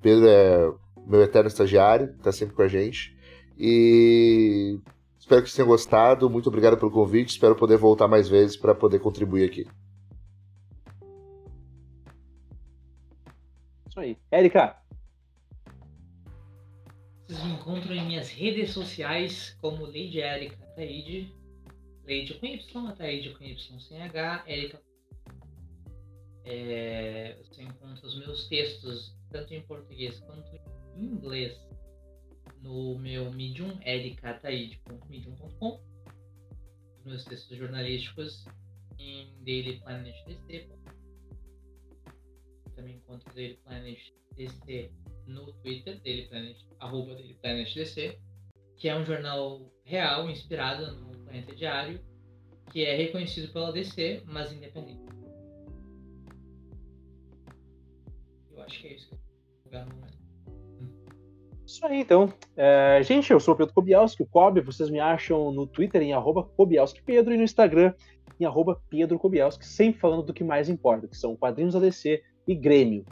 Pedro 0.00 0.28
é 0.28 0.72
meu 1.06 1.22
eterno 1.22 1.48
estagiário, 1.48 2.14
está 2.16 2.30
sempre 2.30 2.54
com 2.54 2.62
a 2.62 2.68
gente. 2.68 3.16
E 3.58 4.78
espero 5.18 5.42
que 5.42 5.48
vocês 5.48 5.56
tenham 5.56 5.68
gostado. 5.68 6.28
Muito 6.28 6.48
obrigado 6.48 6.76
pelo 6.76 6.90
convite. 6.90 7.30
Espero 7.30 7.56
poder 7.56 7.76
voltar 7.76 8.06
mais 8.06 8.28
vezes 8.28 8.56
para 8.56 8.74
poder 8.74 8.98
contribuir 8.98 9.44
aqui. 9.44 9.66
Isso 13.88 13.98
aí. 13.98 14.16
Érica. 14.30 14.76
Vocês 17.26 17.42
me 17.42 17.54
encontram 17.54 17.92
em 17.92 18.06
minhas 18.06 18.30
redes 18.30 18.70
sociais 18.70 19.58
como 19.60 19.84
Lady 19.84 20.20
Erika 20.20 20.64
Ataide. 20.64 21.34
Lady 22.04 22.34
com 22.34 22.46
Y, 22.46 22.86
Ataide 22.88 23.30
com 23.34 23.42
Y 23.42 23.80
sem 23.80 24.00
H, 24.00 24.44
Erika. 24.46 24.80
É, 26.44 27.36
você 27.42 27.62
encontra 27.62 28.06
os 28.06 28.16
meus 28.16 28.46
textos 28.46 29.12
tanto 29.28 29.52
em 29.52 29.60
português 29.62 30.20
quanto 30.20 30.48
em 30.94 31.04
inglês, 31.04 31.60
no 32.62 32.96
meu 32.96 33.28
Medium, 33.32 33.76
ericataide.medium.com. 33.84 35.80
Os 37.00 37.04
meus 37.04 37.24
textos 37.24 37.58
jornalísticos 37.58 38.44
em 39.00 39.34
Daily 39.44 39.80
Planet 39.80 40.14
DC. 40.26 40.68
Também 42.76 42.98
encontro 42.98 43.34
Daily 43.34 43.56
Planet 43.64 43.98
DC 44.36 44.92
no 45.26 45.52
Twitter, 45.54 46.00
Daily 46.02 46.28
Planet, 46.28 46.56
arroba 46.78 47.14
Daily 47.14 47.34
Planet 47.34 47.74
DC, 47.74 48.18
que 48.76 48.88
é 48.88 48.96
um 48.96 49.04
jornal 49.04 49.72
real, 49.84 50.28
inspirado 50.28 50.94
no 50.96 51.18
Planeta 51.18 51.54
Diário, 51.54 52.00
que 52.72 52.84
é 52.84 52.96
reconhecido 52.96 53.52
pela 53.52 53.72
DC, 53.72 54.22
mas 54.26 54.52
independente. 54.52 55.00
Eu 58.50 58.62
acho 58.62 58.80
que 58.80 58.88
é 58.88 58.94
isso 58.94 59.10
que 59.10 60.06
isso 61.66 61.84
aí, 61.84 62.00
então. 62.00 62.32
É, 62.56 63.02
gente, 63.02 63.32
eu 63.32 63.40
sou 63.40 63.54
o 63.54 63.56
Pedro 63.56 63.74
Kobielski, 63.74 64.22
o 64.22 64.26
Kobe. 64.26 64.60
Vocês 64.60 64.88
me 64.88 65.00
acham 65.00 65.50
no 65.50 65.66
Twitter 65.66 66.00
em 66.00 66.12
arroba 66.12 66.48
Pedro 67.04 67.34
e 67.34 67.36
no 67.36 67.42
Instagram 67.42 67.92
em 68.38 68.44
arroba 68.44 68.80
Pedro 68.88 69.18
Kobielski, 69.18 69.66
sempre 69.66 70.00
falando 70.00 70.22
do 70.22 70.32
que 70.32 70.44
mais 70.44 70.68
importa, 70.68 71.08
que 71.08 71.16
são 71.16 71.34
quadrinhos 71.34 71.74
ADC 71.74 72.22
e 72.46 72.54
Grêmio. 72.54 73.04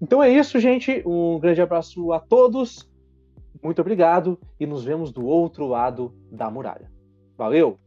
Então 0.00 0.22
é 0.22 0.30
isso, 0.30 0.58
gente. 0.60 1.02
Um 1.06 1.38
grande 1.38 1.62
abraço 1.62 2.12
a 2.12 2.20
todos. 2.20 2.88
Muito 3.62 3.80
obrigado 3.80 4.38
e 4.60 4.66
nos 4.66 4.84
vemos 4.84 5.10
do 5.10 5.24
outro 5.24 5.66
lado 5.66 6.14
da 6.30 6.50
muralha. 6.50 6.90
Valeu! 7.36 7.78